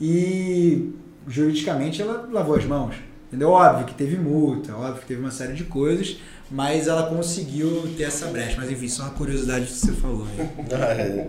e 0.00 0.92
juridicamente 1.26 2.00
ela 2.02 2.28
lavou 2.30 2.56
as 2.56 2.64
mãos. 2.64 2.94
Entendeu? 3.28 3.50
Óbvio 3.50 3.84
que 3.86 3.94
teve 3.94 4.16
multa, 4.16 4.74
óbvio 4.74 5.00
que 5.02 5.06
teve 5.06 5.20
uma 5.20 5.30
série 5.30 5.52
de 5.52 5.64
coisas, 5.64 6.16
mas 6.50 6.88
ela 6.88 7.02
conseguiu 7.10 7.86
ter 7.96 8.04
essa 8.04 8.26
brecha. 8.28 8.56
Mas 8.58 8.70
enfim, 8.70 8.88
só 8.88 9.02
uma 9.02 9.10
curiosidade 9.12 9.66
que 9.66 9.72
você 9.72 9.92
falou. 9.92 10.24
Né? 10.26 11.28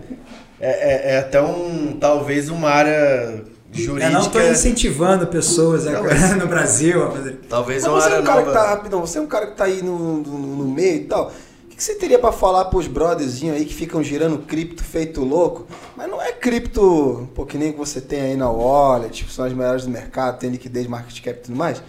É, 0.62 0.68
é- 1.12 1.14
é 1.14 1.18
até 1.20 1.40
um. 1.40 1.96
talvez 1.98 2.50
uma 2.50 2.68
área 2.68 3.42
jurídica. 3.72 4.08
Eu 4.08 4.12
não 4.12 4.20
estou 4.20 4.42
incentivando 4.42 5.26
pessoas 5.26 5.86
agora 5.86 6.14
no 6.36 6.46
Brasil 6.46 7.02
a 7.06 7.10
fazer. 7.12 7.40
Talvez 7.48 7.82
Mas 7.82 7.90
uma 7.90 7.98
você 8.02 8.08
é 8.08 8.12
área 8.12 8.22
um 8.22 8.26
cara 8.26 8.40
que 8.42 8.46
nova. 8.48 8.58
tá, 8.60 8.68
rapidão, 8.68 9.00
você 9.00 9.18
é 9.18 9.20
um 9.22 9.26
cara 9.26 9.46
que 9.46 9.56
tá 9.56 9.64
aí 9.64 9.82
no, 9.82 10.18
no, 10.18 10.38
no 10.56 10.68
meio 10.68 10.96
e 10.96 11.04
tal. 11.04 11.32
O 11.80 11.82
que 11.82 11.86
você 11.86 11.94
teria 11.94 12.18
pra 12.18 12.30
falar 12.30 12.66
pros 12.66 12.86
brotherzinhos 12.86 13.56
aí 13.56 13.64
que 13.64 13.72
ficam 13.72 14.02
girando 14.02 14.40
cripto 14.40 14.84
feito 14.84 15.24
louco? 15.24 15.66
Mas 15.96 16.10
não 16.10 16.20
é 16.20 16.30
cripto, 16.30 17.26
pô, 17.34 17.46
que 17.46 17.56
nem 17.56 17.72
que 17.72 17.78
você 17.78 18.02
tem 18.02 18.20
aí 18.20 18.36
na 18.36 18.50
wallet, 18.50 19.14
tipo, 19.14 19.30
são 19.30 19.46
as 19.46 19.54
melhores 19.54 19.84
do 19.84 19.90
mercado, 19.90 20.38
tem 20.38 20.50
liquidez, 20.50 20.86
market 20.86 21.18
cap 21.22 21.38
e 21.38 21.42
tudo 21.42 21.56
mais. 21.56 21.82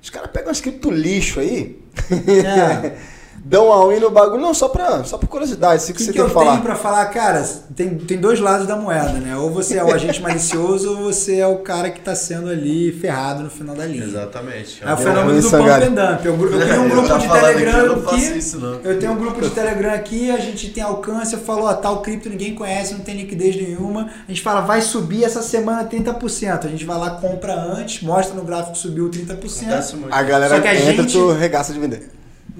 Os 0.00 0.10
caras 0.10 0.30
pegam 0.30 0.46
umas 0.46 0.60
cripto 0.60 0.92
lixo 0.92 1.40
aí, 1.40 1.82
É. 2.08 2.96
dão 3.44 3.72
a 3.72 3.86
win 3.88 4.00
no 4.00 4.10
bagulho. 4.10 4.40
Não, 4.40 4.52
só 4.54 4.68
pra, 4.68 5.04
só 5.04 5.18
por 5.18 5.28
curiosidade, 5.28 5.82
isso 5.82 5.92
O 5.92 5.94
que, 5.94 5.98
que, 5.98 6.04
você 6.04 6.12
que 6.12 6.18
tem 6.18 6.22
eu 6.22 6.28
que 6.28 6.34
falar. 6.34 6.50
tenho 6.52 6.62
pra 6.62 6.74
falar? 6.76 7.06
Cara, 7.06 7.42
tem, 7.74 7.96
tem 7.98 8.18
dois 8.18 8.40
lados 8.40 8.66
da 8.66 8.76
moeda, 8.76 9.12
né? 9.14 9.36
Ou 9.36 9.50
você 9.50 9.76
é 9.78 9.84
o 9.84 9.92
agente 9.94 10.20
malicioso 10.20 10.90
ou 10.90 10.96
você 11.04 11.36
é 11.38 11.46
o 11.46 11.58
cara 11.58 11.90
que 11.90 12.00
tá 12.00 12.14
sendo 12.14 12.48
ali 12.48 12.92
ferrado 12.92 13.42
no 13.42 13.50
final 13.50 13.74
da 13.74 13.84
linha. 13.86 14.04
Exatamente. 14.04 14.82
É 14.84 14.92
o 14.92 14.96
fenômeno 14.96 15.40
do 15.40 15.50
pump 15.50 15.68
and 15.68 15.92
dump. 15.92 16.24
Eu, 16.26 16.50
eu 16.52 16.58
tenho 16.66 16.82
um 16.82 16.88
grupo 16.88 17.18
de 17.18 17.26
falando 17.26 17.44
aqui, 17.44 17.54
Telegram 17.58 17.78
eu 17.78 17.96
não 17.96 18.02
faço 18.02 18.16
aqui. 18.16 18.38
isso, 18.38 18.58
não. 18.58 18.74
Eu 18.82 18.98
tenho 18.98 19.12
um 19.12 19.16
grupo 19.16 19.40
de 19.40 19.50
Telegram 19.50 19.92
aqui, 19.94 20.30
a 20.30 20.38
gente 20.38 20.70
tem 20.70 20.82
alcance, 20.82 21.34
eu 21.34 21.40
falo, 21.40 21.64
ó, 21.64 21.74
tal 21.74 22.02
cripto 22.02 22.28
ninguém 22.28 22.54
conhece, 22.54 22.94
não 22.94 23.00
tem 23.00 23.16
liquidez 23.16 23.56
nenhuma. 23.56 24.08
A 24.26 24.30
gente 24.30 24.42
fala, 24.42 24.60
vai 24.62 24.80
subir 24.80 25.24
essa 25.24 25.42
semana 25.42 25.84
30%. 25.84 26.64
A 26.64 26.68
gente 26.68 26.84
vai 26.84 26.98
lá, 26.98 27.10
compra 27.10 27.54
antes, 27.54 28.02
mostra 28.02 28.34
no 28.34 28.42
gráfico 28.44 28.72
que 28.72 28.78
subiu 28.78 29.08
30%. 29.10 29.32
Acontece 29.36 29.96
muito. 29.96 30.12
A 30.12 30.22
galera 30.22 30.54
Só 30.56 30.60
que 30.60 30.68
a 30.68 30.74
entra, 30.74 31.02
gente- 31.02 31.12
tu 31.12 31.30
regaça 31.32 31.72
de 31.72 31.78
vender. 31.78 32.10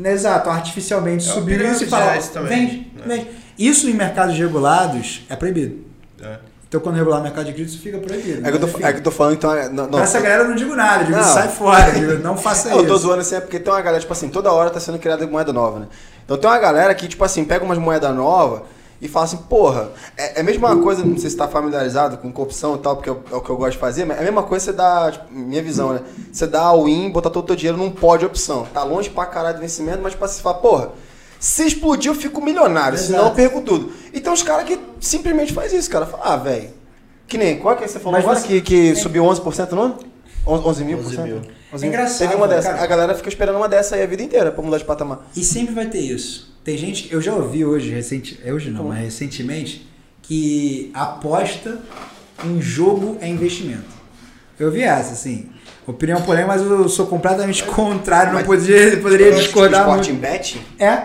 Exato, 0.05 0.51
artificialmente 0.51 1.27
É 1.29 1.31
o 1.33 1.35
subiu 1.35 1.57
isso 1.57 1.85
e 1.85 1.87
pirâmide, 1.87 1.87
fala, 1.87 2.17
isso 2.19 2.31
também, 2.33 2.67
vende, 2.67 2.93
né? 2.97 3.17
vende. 3.17 3.27
Isso 3.59 3.89
em 3.89 3.95
mercados 3.95 4.37
regulados 4.37 5.25
é 5.29 5.37
proibido. 5.37 5.79
É. 6.23 6.37
Então 6.69 6.81
quando 6.81 6.97
regular 6.97 7.21
o 7.21 7.23
mercado 7.23 7.47
de 7.47 7.53
cripto, 7.53 7.73
isso 7.73 7.81
fica 7.81 7.97
proibido. 7.99 8.47
É 8.47 8.51
que 8.51 8.57
eu 8.57 8.61
tô, 8.61 8.67
enfim, 8.67 8.83
é 8.85 8.93
que 8.93 8.99
eu 8.99 9.03
tô 9.05 9.11
falando, 9.11 9.35
então. 9.35 9.55
é- 9.55 9.69
Não, 9.69 9.85
não, 9.85 9.91
pra 9.93 10.03
essa 10.03 10.21
galera 10.21 10.43
eu 10.43 10.49
não 10.49 10.57
digo 10.57 10.75
nada, 10.75 11.03
eu 11.03 11.07
digo, 11.07 11.17
Não. 11.19 11.25
sai 11.25 11.49
fora, 11.49 11.89
eu 11.97 12.09
digo, 12.11 12.23
não 12.23 12.37
faça 12.37 12.69
Eu 12.75 12.79
isso. 12.79 12.87
tô 12.89 12.97
zoando 12.99 13.21
assim, 13.21 13.37
é 13.37 13.41
porque 13.41 13.59
tem 13.61 13.73
uma 13.73 13.81
galera, 13.81 14.01
tipo 14.01 14.13
assim, 14.13 14.29
toda 14.29 14.53
hora 14.53 14.69
tá 14.69 14.81
sendo 14.81 14.99
criada 14.99 15.27
moeda 15.27 15.53
nova, 15.53 15.79
né? 15.79 15.87
Então 16.25 16.37
tem 16.37 16.51
uma 16.51 16.59
galera 16.59 16.93
que, 16.95 17.07
tipo 17.09 17.25
assim, 17.25 17.45
pega 17.45 17.65
umas 17.65 17.79
moedas 17.79 18.15
novas 18.15 18.63
e 19.01 19.09
fala 19.09 19.25
assim, 19.27 19.37
porra, 19.37 19.91
é, 20.17 20.39
é 20.39 20.41
a 20.41 20.45
mesma 20.45 20.77
coisa, 20.79 21.05
não 21.05 21.19
sei 21.19 21.29
se 21.31 21.37
tá 21.37 21.47
familiarizado 21.49 22.17
com 22.19 22.33
corrupção 22.33 22.77
e 22.77 22.79
tal, 22.79 22.97
porque 22.97 23.11
é 23.11 23.13
o, 23.13 23.21
é 23.33 23.35
o 23.37 23.41
que 23.41 23.51
eu 23.51 23.57
gosto 23.57 23.73
de 23.73 23.79
fazer, 23.79 24.05
mas 24.05 24.17
é 24.17 24.21
a 24.21 24.25
mesma 24.25 24.43
coisa 24.43 24.65
você 24.67 24.73
dá, 24.73 25.13
tipo, 25.13 25.25
minha 25.33 25.63
visão, 25.63 25.93
né? 25.93 26.01
Você 26.33 26.47
dá 26.47 26.63
a 26.63 26.75
win, 26.77 27.11
botar 27.11 27.31
todo 27.31 27.45
o 27.45 27.47
teu 27.47 27.57
dinheiro 27.57 27.77
num 27.79 27.91
pó 27.91 28.17
de 28.17 28.25
opção. 28.25 28.67
Tá 28.73 28.83
longe 28.83 29.11
pra 29.11 29.27
caralho 29.27 29.57
do 29.57 29.61
vencimento, 29.61 30.01
mas 30.03 30.13
tipo 30.13 30.25
assim, 30.25 30.37
você 30.37 30.43
fala, 30.43 30.59
porra, 30.59 30.91
Se 31.39 31.67
explodir, 31.67 32.11
eu 32.11 32.15
fico 32.15 32.41
milionário, 32.41 32.97
Exato. 32.97 33.13
senão 33.13 33.27
eu 33.27 33.35
perco 33.35 33.61
tudo. 33.61 33.93
E 34.13 34.21
tem 34.21 34.33
uns 34.33 34.43
caras 34.43 34.65
que 34.67 34.81
simplesmente 34.99 35.53
faz 35.53 35.71
isso, 35.73 35.91
cara. 35.91 36.07
Fala, 36.07 36.23
ah, 36.25 36.37
velho. 36.37 36.71
Que 37.29 37.37
nem, 37.37 37.59
qual 37.59 37.75
é 37.75 37.79
que 37.79 37.87
você 37.87 37.99
falou 37.99 38.13
Mas 38.13 38.25
agora? 38.25 38.41
você- 38.41 38.47
Que, 38.49 38.61
que 38.63 38.95
subiu 38.97 39.23
11% 39.25 39.73
no 39.73 39.83
ano? 39.83 39.99
11 40.47 40.85
mil 40.85 40.97
por 40.99 41.07
11 41.07 41.19
mil. 41.21 41.37
cento? 41.43 41.49
11 41.75 41.85
É 41.85 41.89
mil. 41.89 41.89
engraçado, 41.89 42.19
Teve 42.19 42.35
uma 42.37 42.49
dessa. 42.49 42.71
cara. 42.71 42.83
A 42.83 42.87
galera 42.87 43.15
fica 43.15 43.29
esperando 43.29 43.57
uma 43.57 43.69
dessa 43.69 43.97
aí 43.97 44.03
a 44.03 44.07
vida 44.07 44.23
inteira 44.23 44.51
pra 44.51 44.63
mudar 44.63 44.79
de 44.79 44.85
patamar. 44.85 45.27
E 45.37 45.45
sempre 45.45 45.75
vai 45.75 45.87
ter 45.87 45.99
isso. 46.01 46.56
Tem 46.67 46.77
gente, 46.77 47.13
eu 47.13 47.23
já 47.23 47.33
ouvi 47.33 47.65
hoje, 47.65 47.91
recente, 47.95 48.41
hoje 48.45 48.71
não, 48.73 48.87
mas 48.89 48.99
recentemente, 48.99 49.87
que 50.21 50.91
aposta 50.93 51.79
em 52.45 52.61
jogo 52.61 53.17
é 53.21 53.29
investimento. 53.29 53.85
Eu 54.59 54.73
vi 54.73 54.83
essa, 54.83 55.13
assim. 55.13 55.49
Opinião 55.87 56.21
polêmica, 56.23 56.49
mas 56.57 56.63
eu 56.63 56.89
sou 56.89 57.07
completamente 57.07 57.63
contrário, 57.63 58.33
não 58.33 58.39
Mas- 58.41 58.47
poderia, 58.49 58.97
poderia 59.01 59.31
discordar 59.31 59.87
muito. 59.87 60.11
em 60.11 60.17
bet? 60.17 60.61
É, 60.81 61.03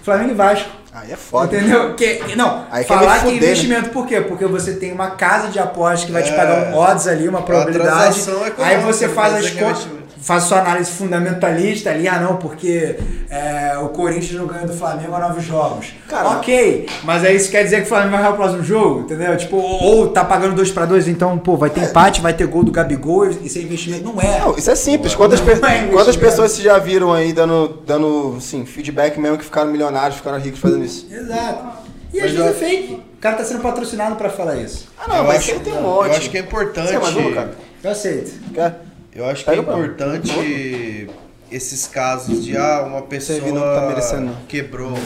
Flamengo 0.00 0.30
e 0.30 0.34
Vasco. 0.34 0.70
Aí 0.92 1.10
é 1.10 1.16
foda. 1.16 1.56
Entendeu? 1.56 1.94
Que, 1.96 2.36
não, 2.36 2.64
Aí 2.70 2.84
falar 2.84 3.00
que 3.00 3.16
é 3.16 3.18
fuder, 3.22 3.30
né? 3.32 3.36
investimento, 3.48 3.90
por 3.90 4.06
quê? 4.06 4.20
Porque 4.20 4.46
você 4.46 4.74
tem 4.74 4.92
uma 4.92 5.10
casa 5.10 5.48
de 5.48 5.58
apostas 5.58 6.04
que 6.04 6.12
vai 6.12 6.22
te 6.22 6.30
É. 6.30 6.36
pagar 6.36 6.68
um 6.72 6.76
odds 6.76 7.08
ali, 7.08 7.26
uma 7.28 7.42
probabilidade. 7.42 8.20
econômica, 8.20 8.64
Aí 8.64 8.76
você 8.80 9.08
não 9.08 9.14
faz 9.14 9.34
as 9.34 9.46
é 9.46 9.50
contas, 9.58 9.88
faz 10.24 10.44
sua 10.44 10.60
análise 10.60 10.90
fundamentalista 10.90 11.90
ali, 11.90 12.08
ah 12.08 12.18
não, 12.18 12.36
porque 12.36 12.96
é, 13.28 13.76
o 13.78 13.88
Corinthians 13.90 14.32
não 14.40 14.46
ganha 14.46 14.66
do 14.66 14.72
Flamengo 14.72 15.14
há 15.14 15.18
nove 15.20 15.42
jogos. 15.42 15.92
Cara, 16.08 16.30
ok, 16.30 16.88
mas 17.02 17.22
aí 17.24 17.36
isso 17.36 17.50
quer 17.50 17.62
dizer 17.62 17.76
que 17.78 17.82
o 17.82 17.86
Flamengo 17.86 18.12
vai 18.12 18.20
ganhar 18.20 18.32
o 18.32 18.36
próximo 18.36 18.64
jogo, 18.64 19.00
entendeu? 19.00 19.36
Tipo, 19.36 19.56
ou, 19.56 20.08
tá 20.08 20.24
pagando 20.24 20.54
dois 20.54 20.70
pra 20.70 20.86
dois, 20.86 21.06
então, 21.08 21.38
pô, 21.38 21.56
vai 21.58 21.68
ter 21.68 21.82
empate, 21.82 22.22
vai 22.22 22.32
ter 22.32 22.46
gol 22.46 22.62
do 22.64 22.72
Gabigol, 22.72 23.26
isso 23.28 23.58
é 23.58 23.62
investimento. 23.62 24.04
Não 24.04 24.18
é. 24.20 24.38
Não, 24.40 24.56
isso 24.56 24.70
é 24.70 24.74
simples. 24.74 25.14
Quantas, 25.14 25.40
pe- 25.40 25.56
Não 25.56 25.68
é 25.68 25.86
quantas 25.88 26.16
pessoas 26.16 26.52
vocês 26.52 26.64
já 26.64 26.78
viram 26.78 27.12
aí 27.12 27.32
dando, 27.32 27.80
dando 27.86 28.34
assim, 28.38 28.64
feedback 28.64 29.18
mesmo 29.20 29.36
que 29.36 29.44
ficaram 29.44 29.70
milionários, 29.70 30.16
ficaram 30.16 30.38
ricos 30.38 30.58
fazendo 30.58 30.84
isso? 30.84 31.06
Exato. 31.12 31.84
E 32.12 32.20
às 32.20 32.30
vezes 32.30 32.46
é 32.46 32.52
fake. 32.52 32.92
O 32.94 33.20
cara 33.20 33.36
tá 33.36 33.44
sendo 33.44 33.60
patrocinado 33.60 34.16
pra 34.16 34.30
falar 34.30 34.56
isso. 34.56 34.88
Ah, 34.98 35.08
não, 35.08 35.16
Eu 35.16 35.24
mas 35.24 35.36
acho- 35.36 35.46
sempre 35.48 35.64
tem 35.64 35.74
um 35.78 35.82
monte. 35.82 36.06
Eu 36.10 36.16
acho 36.16 36.30
que 36.30 36.36
é 36.38 36.40
importante. 36.40 36.88
Você 36.88 37.18
é 37.18 37.30
cara? 37.32 37.54
Eu 37.82 37.90
aceito. 37.90 38.32
Quer? 38.54 38.80
Eu 39.14 39.26
acho 39.26 39.44
que 39.44 39.50
é 39.50 39.56
importante 39.56 41.08
esses 41.50 41.86
casos 41.86 42.44
de 42.44 42.56
ah, 42.56 42.82
uma 42.86 43.02
pessoa 43.02 43.38
tá 43.40 44.32
quebrou. 44.48 44.98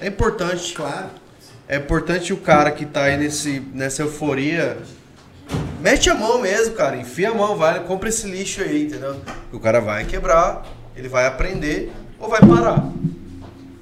É 0.00 0.06
importante. 0.06 0.72
Claro. 0.72 1.08
É 1.68 1.76
importante 1.76 2.32
o 2.32 2.36
cara 2.38 2.70
que 2.70 2.84
tá 2.86 3.04
aí 3.04 3.16
nesse, 3.16 3.60
nessa 3.72 4.02
euforia. 4.02 4.78
Mete 5.80 6.08
a 6.08 6.14
mão 6.14 6.40
mesmo, 6.40 6.74
cara. 6.74 6.96
Enfia 6.96 7.30
a 7.30 7.34
mão, 7.34 7.56
vai, 7.56 7.80
compra 7.84 8.08
esse 8.08 8.26
lixo 8.26 8.62
aí, 8.62 8.84
entendeu? 8.84 9.16
O 9.52 9.60
cara 9.60 9.80
vai 9.80 10.04
quebrar, 10.04 10.64
ele 10.96 11.08
vai 11.08 11.26
aprender 11.26 11.92
ou 12.18 12.28
vai 12.28 12.40
parar. 12.40 12.90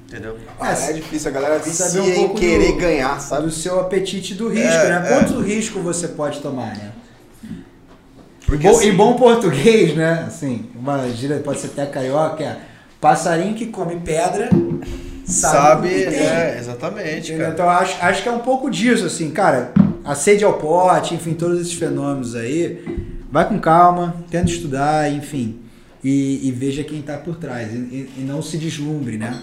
Entendeu? 0.08 0.36
Ah, 0.60 0.72
é 0.72 0.92
difícil, 0.92 1.30
a 1.30 1.32
galera 1.32 1.58
vicia 1.58 1.86
Saber 1.86 2.00
um 2.02 2.08
em 2.10 2.14
pouco 2.14 2.34
querer 2.40 2.72
do- 2.72 2.78
ganhar, 2.78 3.20
sabe? 3.20 3.44
do 3.44 3.50
seu 3.52 3.80
apetite 3.80 4.34
do 4.34 4.48
risco, 4.48 4.68
É, 4.68 4.88
né? 5.00 5.02
é. 5.06 5.08
Quanto 5.14 5.40
risco 5.40 5.80
você 5.80 6.08
pode 6.08 6.40
tomar, 6.40 6.76
né? 6.76 6.91
Porque, 8.52 8.68
Bom- 8.68 8.76
assim, 8.76 8.88
Em 8.90 8.94
bom 8.94 9.14
português, 9.14 9.94
né? 9.96 10.24
Assim, 10.26 10.66
uma 10.74 11.08
gíria 11.08 11.38
pode 11.38 11.58
ser 11.58 11.68
até 11.68 11.86
carioca, 11.86 12.44
é 12.44 12.58
passarinho 13.00 13.54
que 13.54 13.66
come 13.68 13.96
pedra 13.96 14.50
sabe, 15.24 15.88
sabe, 16.04 16.14
é, 16.16 16.56
exatamente. 16.58 17.32
Então 17.32 17.66
acho, 17.66 17.96
acho 18.04 18.22
que 18.22 18.28
é 18.28 18.32
um 18.32 18.40
pouco 18.40 18.70
disso, 18.70 19.06
assim, 19.06 19.30
cara. 19.30 19.72
A 20.04 20.14
sede 20.14 20.44
ao 20.44 20.58
pote, 20.58 21.14
enfim, 21.14 21.32
todos 21.32 21.60
esses 21.62 21.72
fenômenos 21.72 22.34
aí. 22.34 22.84
Vai 23.30 23.48
com 23.48 23.58
calma, 23.58 24.16
tenta 24.30 24.50
estudar, 24.50 25.10
enfim. 25.10 25.58
E, 26.04 26.46
e 26.46 26.50
veja 26.52 26.84
quem 26.84 27.00
tá 27.00 27.16
por 27.16 27.36
trás. 27.36 27.72
E, 27.72 27.76
e- 27.76 28.10
e 28.18 28.20
não 28.20 28.42
se 28.42 28.58
deslumbre, 28.58 29.16
né? 29.16 29.40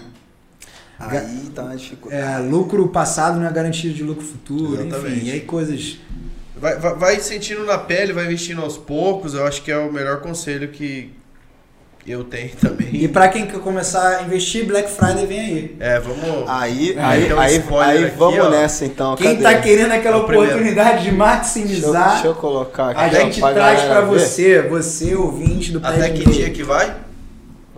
Aí 1.00 1.48
tá 1.52 1.64
uma 1.64 1.76
dificuldade. 1.76 2.22
É, 2.22 2.38
lucro 2.38 2.86
passado 2.90 3.40
não 3.40 3.46
é 3.48 3.52
garantia 3.52 3.92
de 3.92 4.04
lucro 4.04 4.22
futuro, 4.24 4.82
Exatamente. 4.86 5.16
enfim. 5.16 5.26
E 5.26 5.32
aí 5.32 5.40
coisas. 5.40 5.98
Vai, 6.60 6.76
vai, 6.78 6.94
vai 6.94 7.20
sentindo 7.20 7.64
na 7.64 7.78
pele, 7.78 8.12
vai 8.12 8.26
investindo 8.26 8.60
aos 8.62 8.76
poucos. 8.76 9.34
Eu 9.34 9.46
acho 9.46 9.62
que 9.62 9.70
é 9.72 9.78
o 9.78 9.90
melhor 9.92 10.20
conselho 10.20 10.68
que 10.68 11.10
eu 12.06 12.24
tenho 12.24 12.50
também. 12.60 12.88
E 12.92 13.08
pra 13.08 13.28
quem 13.28 13.46
quer 13.46 13.60
começar 13.60 14.18
a 14.18 14.22
investir, 14.22 14.66
Black 14.66 14.90
Friday 14.90 15.26
vem 15.26 15.40
aí. 15.40 15.76
É, 15.80 15.98
vamos. 15.98 16.48
Aí, 16.48 16.92
É, 16.96 17.02
aí, 17.02 17.32
um 17.32 17.38
aí, 17.40 17.62
aí 17.80 18.04
aqui, 18.04 18.16
vamos 18.16 18.38
ó. 18.40 18.50
nessa 18.50 18.84
então. 18.84 19.16
Quem 19.16 19.36
cadê? 19.36 19.42
tá 19.42 19.60
querendo 19.62 19.92
aquela 19.92 20.16
É 20.16 20.20
o 20.20 20.24
primeiro. 20.24 20.50
oportunidade 20.52 20.90
de 20.90 21.10
Deixa 21.10 21.12
eu, 21.14 21.18
maximizar, 21.18 22.10
deixa 22.12 22.26
eu 22.26 22.34
colocar 22.34 22.90
aqui. 22.90 23.00
a 23.00 23.08
ó, 23.08 23.24
gente 23.24 23.40
pra 23.40 23.52
traz 23.54 23.80
ver. 23.82 24.18
você, 24.18 24.62
você 24.62 25.14
ouvinte 25.14 25.72
do 25.72 25.78
Até 25.86 26.10
que 26.10 26.28
dia 26.30 26.50
que 26.50 26.62
vai? 26.62 26.94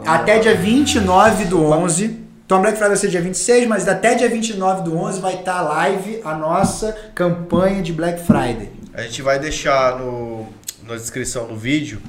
Até 0.05 0.39
dia 0.41 0.55
29 0.57 1.45
do 1.45 1.65
11. 1.65 2.22
Então 2.53 2.61
Black 2.61 2.77
Friday 2.77 2.89
vai 2.91 2.97
ser 2.99 3.09
dia 3.09 3.23
26, 3.23 3.67
mas 3.67 3.89
até 3.89 4.15
dia 4.15 4.29
29 4.29 4.83
do 4.83 4.95
11 4.95 5.21
vai 5.23 5.37
estar 5.37 5.63
live 5.63 6.21
a 6.23 6.35
nossa 6.35 6.95
campanha 7.15 7.81
de 7.83 7.95
Black 7.95 8.21
Friday. 8.27 8.69
A 8.93 9.01
gente 9.01 9.23
vai 9.23 9.39
deixar 9.39 9.99
no, 9.99 10.47
na 10.87 10.95
descrição 10.97 11.47
do 11.47 11.57
vídeo 11.57 12.03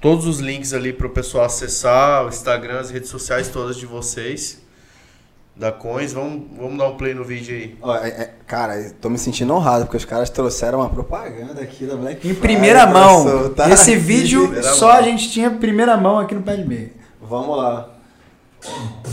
todos 0.00 0.26
os 0.26 0.40
links 0.40 0.72
ali 0.72 0.90
pro 0.90 1.10
pessoal 1.10 1.44
acessar 1.44 2.24
o 2.24 2.30
Instagram, 2.30 2.80
as 2.80 2.88
redes 2.88 3.10
sociais 3.10 3.48
todas 3.48 3.76
de 3.76 3.84
vocês. 3.84 4.62
Da 5.54 5.70
Coins. 5.70 6.14
Vamos, 6.14 6.44
vamos 6.58 6.78
dar 6.78 6.88
um 6.88 6.96
play 6.96 7.12
no 7.12 7.22
vídeo 7.22 7.54
aí. 7.54 7.76
Ó, 7.82 7.94
é- 7.94 8.08
é- 8.08 8.34
cara, 8.46 8.80
eu 8.80 8.90
tô 8.94 9.10
me 9.10 9.18
sentindo 9.18 9.52
honrado, 9.52 9.84
porque 9.84 9.98
os 9.98 10.04
caras 10.06 10.30
trouxeram 10.30 10.78
uma 10.80 10.88
propaganda 10.88 11.60
aqui 11.60 11.84
da 11.84 11.94
Black 11.94 12.26
Em 12.26 12.34
primeira 12.34 12.86
mão. 12.86 13.22
soltar 13.22 13.70
Esse 13.70 13.90
aqui. 13.92 14.00
vídeo 14.00 14.44
Primeira 14.44 14.72
só 14.72 14.88
mão. 14.88 14.96
a 14.96 15.02
gente 15.02 15.30
tinha 15.30 15.50
primeira 15.50 15.94
mão 15.98 16.18
aqui 16.20 16.34
no 16.34 16.40
pé 16.42 16.56
de 16.56 16.66
meia. 16.66 16.90
Vamos 17.20 17.58
lá. 17.58 17.90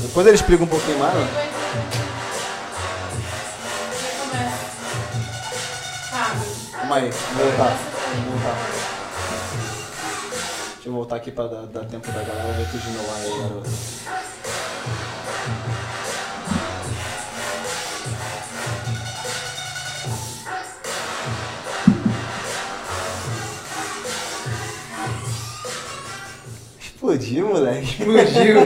Depois 0.01 0.25
ele 0.27 0.35
explica 0.35 0.63
um 0.63 0.67
pouquinho 0.67 0.99
mais, 0.99 1.13
né? 1.13 1.51
Calma 6.71 6.95
aí, 6.95 7.09
vou 7.09 7.45
voltar. 7.45 7.77
Vou 7.77 8.31
voltar. 8.33 8.57
Deixa 10.73 10.89
eu 10.89 10.93
voltar 10.93 11.15
aqui 11.17 11.31
pra 11.31 11.47
dar, 11.47 11.65
dar 11.67 11.85
tempo 11.85 12.11
da 12.11 12.23
galera 12.23 12.53
ver 12.53 12.67
tudo 12.71 12.81
de 12.81 12.89
novo 12.91 13.11
aí, 13.15 13.29
garoto. 13.41 13.69
Explodiu, 26.79 27.47
moleque. 27.47 27.85
Explodiu. 27.85 28.57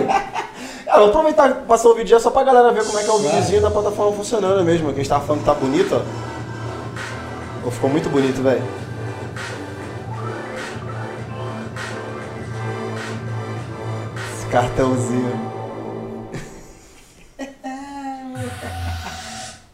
Ah, 0.87 0.99
vou 0.99 1.09
aproveitar 1.09 1.51
que 1.51 1.65
passou 1.65 1.91
o 1.91 1.95
vídeo 1.95 2.09
já 2.09 2.19
só 2.19 2.29
pra 2.29 2.43
galera 2.43 2.71
ver 2.71 2.85
como 2.85 2.99
é 2.99 3.03
que 3.03 3.09
é 3.09 3.13
o 3.13 3.17
videozinho 3.17 3.61
da 3.61 3.71
plataforma 3.71 4.15
funcionando 4.15 4.63
mesmo. 4.63 4.87
Que 4.87 4.93
a 4.93 4.97
gente 4.97 5.09
tava 5.09 5.25
falando 5.25 5.41
que 5.41 5.45
tá 5.45 5.53
bonito, 5.53 5.95
ó. 7.65 7.71
Ficou 7.71 7.89
muito 7.89 8.09
bonito, 8.09 8.43
velho. 8.43 8.63
Esse 14.37 14.45
cartãozinho. 14.47 15.54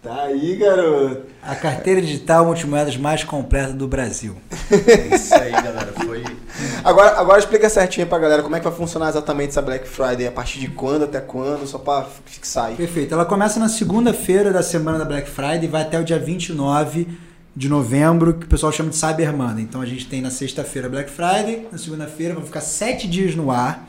Tá 0.01 0.23
aí, 0.23 0.55
garoto. 0.55 1.23
A 1.43 1.55
carteira 1.55 2.01
digital 2.01 2.45
multimoedas 2.45 2.97
mais 2.97 3.23
completa 3.23 3.73
do 3.73 3.87
Brasil. 3.87 4.35
É 4.71 5.15
isso 5.15 5.33
aí, 5.33 5.51
galera. 5.51 5.93
Foi. 6.05 6.23
Agora, 6.83 7.19
agora 7.19 7.39
explica 7.39 7.69
certinho 7.69 8.07
pra 8.07 8.19
galera 8.19 8.41
como 8.41 8.55
é 8.55 8.59
que 8.59 8.67
vai 8.67 8.75
funcionar 8.75 9.09
exatamente 9.09 9.49
essa 9.49 9.61
Black 9.61 9.87
Friday. 9.87 10.27
A 10.27 10.31
partir 10.31 10.59
de 10.59 10.67
quando, 10.69 11.03
até 11.03 11.19
quando, 11.19 11.67
só 11.67 11.77
pra 11.77 12.05
fixar 12.25 12.65
aí. 12.65 12.75
Perfeito. 12.75 13.13
Ela 13.13 13.25
começa 13.25 13.59
na 13.59 13.69
segunda-feira 13.69 14.51
da 14.51 14.63
semana 14.63 14.97
da 14.97 15.05
Black 15.05 15.29
Friday 15.29 15.65
e 15.65 15.67
vai 15.67 15.83
até 15.83 15.99
o 15.99 16.03
dia 16.03 16.19
29 16.19 17.07
de 17.55 17.67
novembro, 17.67 18.33
que 18.33 18.45
o 18.45 18.49
pessoal 18.49 18.71
chama 18.71 18.89
de 18.89 18.95
Cyber 18.95 19.35
Monday. 19.35 19.63
Então 19.63 19.81
a 19.81 19.85
gente 19.85 20.07
tem 20.07 20.21
na 20.21 20.31
sexta-feira 20.31 20.87
Black 20.87 21.09
Friday, 21.09 21.67
na 21.71 21.77
segunda-feira 21.77 22.33
vão 22.33 22.43
ficar 22.43 22.61
sete 22.61 23.07
dias 23.07 23.35
no 23.35 23.51
ar. 23.51 23.87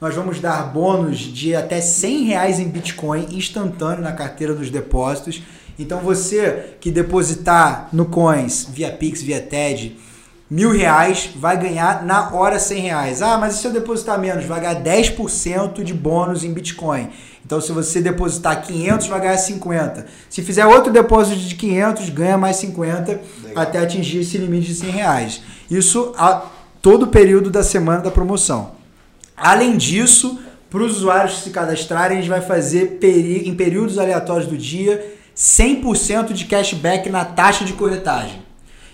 Nós 0.00 0.14
vamos 0.14 0.40
dar 0.40 0.62
bônus 0.72 1.18
de 1.18 1.54
até 1.54 1.80
100 1.80 2.24
reais 2.24 2.58
em 2.58 2.68
Bitcoin 2.68 3.28
instantâneo 3.32 4.02
na 4.02 4.12
carteira 4.12 4.54
dos 4.54 4.70
depósitos. 4.70 5.42
Então 5.78 6.00
você 6.00 6.74
que 6.80 6.90
depositar 6.90 7.88
no 7.92 8.06
Coins 8.06 8.66
via 8.72 8.90
Pix, 8.90 9.20
via 9.20 9.40
TED, 9.42 9.98
mil 10.50 10.72
reais, 10.72 11.30
vai 11.36 11.58
ganhar 11.58 12.02
na 12.02 12.32
hora 12.32 12.58
100 12.58 12.80
reais. 12.80 13.20
Ah, 13.20 13.36
mas 13.36 13.56
e 13.56 13.58
se 13.58 13.66
eu 13.66 13.72
depositar 13.72 14.18
menos? 14.18 14.46
Vai 14.46 14.60
ganhar 14.60 14.82
10% 14.82 15.84
de 15.84 15.92
bônus 15.92 16.44
em 16.44 16.52
Bitcoin. 16.52 17.10
Então, 17.44 17.60
se 17.60 17.72
você 17.72 18.00
depositar 18.00 18.62
500, 18.62 19.06
vai 19.06 19.20
ganhar 19.20 19.36
50. 19.36 20.06
Se 20.28 20.42
fizer 20.42 20.64
outro 20.66 20.92
depósito 20.92 21.38
de 21.38 21.54
500, 21.54 22.08
ganha 22.10 22.38
mais 22.38 22.56
50 22.56 23.12
Legal. 23.12 23.20
até 23.62 23.78
atingir 23.80 24.20
esse 24.20 24.38
limite 24.38 24.68
de 24.68 24.74
100 24.76 24.90
reais. 24.90 25.42
Isso 25.70 26.12
a 26.16 26.46
todo 26.80 27.04
o 27.04 27.08
período 27.08 27.50
da 27.50 27.62
semana 27.62 28.00
da 28.00 28.10
promoção. 28.10 28.79
Além 29.40 29.76
disso, 29.76 30.38
para 30.68 30.82
os 30.82 30.98
usuários 30.98 31.42
se 31.42 31.50
cadastrarem, 31.50 32.18
a 32.18 32.20
gente 32.20 32.30
vai 32.30 32.40
fazer 32.42 32.98
peri- 33.00 33.48
em 33.48 33.54
períodos 33.54 33.98
aleatórios 33.98 34.46
do 34.48 34.56
dia 34.56 35.14
100% 35.36 36.32
de 36.32 36.44
cashback 36.44 37.08
na 37.08 37.24
taxa 37.24 37.64
de 37.64 37.72
corretagem. 37.72 38.42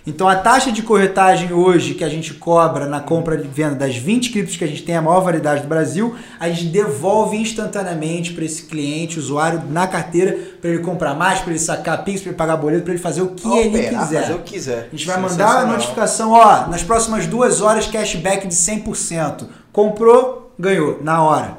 Então 0.09 0.28
a 0.28 0.36
taxa 0.36 0.70
de 0.70 0.82
corretagem 0.82 1.52
hoje 1.52 1.94
que 1.94 2.05
a 2.05 2.09
gente 2.09 2.32
cobra 2.32 2.86
na 2.86 3.01
compra 3.01 3.35
e 3.35 3.48
venda 3.48 3.74
das 3.74 3.97
20 3.97 4.31
criptos 4.31 4.56
que 4.56 4.62
a 4.62 4.66
gente 4.68 4.85
tem, 4.85 4.94
a 4.94 5.02
maior 5.02 5.18
variedade 5.20 5.62
do 5.62 5.66
Brasil, 5.68 6.14
a 6.39 6.48
gente 6.48 6.66
devolve 6.66 7.36
instantaneamente 7.36 8.32
para 8.32 8.44
esse 8.44 8.62
cliente, 8.66 9.18
usuário, 9.18 9.64
na 9.68 9.85
carteira, 9.89 10.39
para 10.60 10.70
ele 10.70 10.78
comprar 10.78 11.12
mais, 11.14 11.40
para 11.40 11.51
ele 11.51 11.59
sacar 11.59 12.05
Pix, 12.05 12.20
para 12.20 12.31
ele 12.31 12.39
pagar 12.39 12.56
boleto, 12.56 12.85
para 12.85 12.93
ele 12.93 13.02
fazer 13.02 13.23
o 13.23 13.31
que 13.31 13.48
ele 13.59 13.70
quiser. 13.98 14.20
Fazer 14.23 14.35
o 14.35 14.39
que 14.39 14.52
quiser. 14.52 14.89
A 14.93 14.97
gente 14.97 15.06
vai 15.09 15.16
mandar 15.20 15.47
a 15.48 15.66
notificação, 15.73 16.31
ó, 16.31 16.68
nas 16.68 16.85
próximas 16.85 17.27
duas 17.27 17.60
horas 17.60 17.89
cashback 17.89 18.47
de 18.47 18.55
100%. 18.55 19.44
Comprou, 19.77 20.51
ganhou, 20.59 20.98
na 21.03 21.23
hora. 21.23 21.59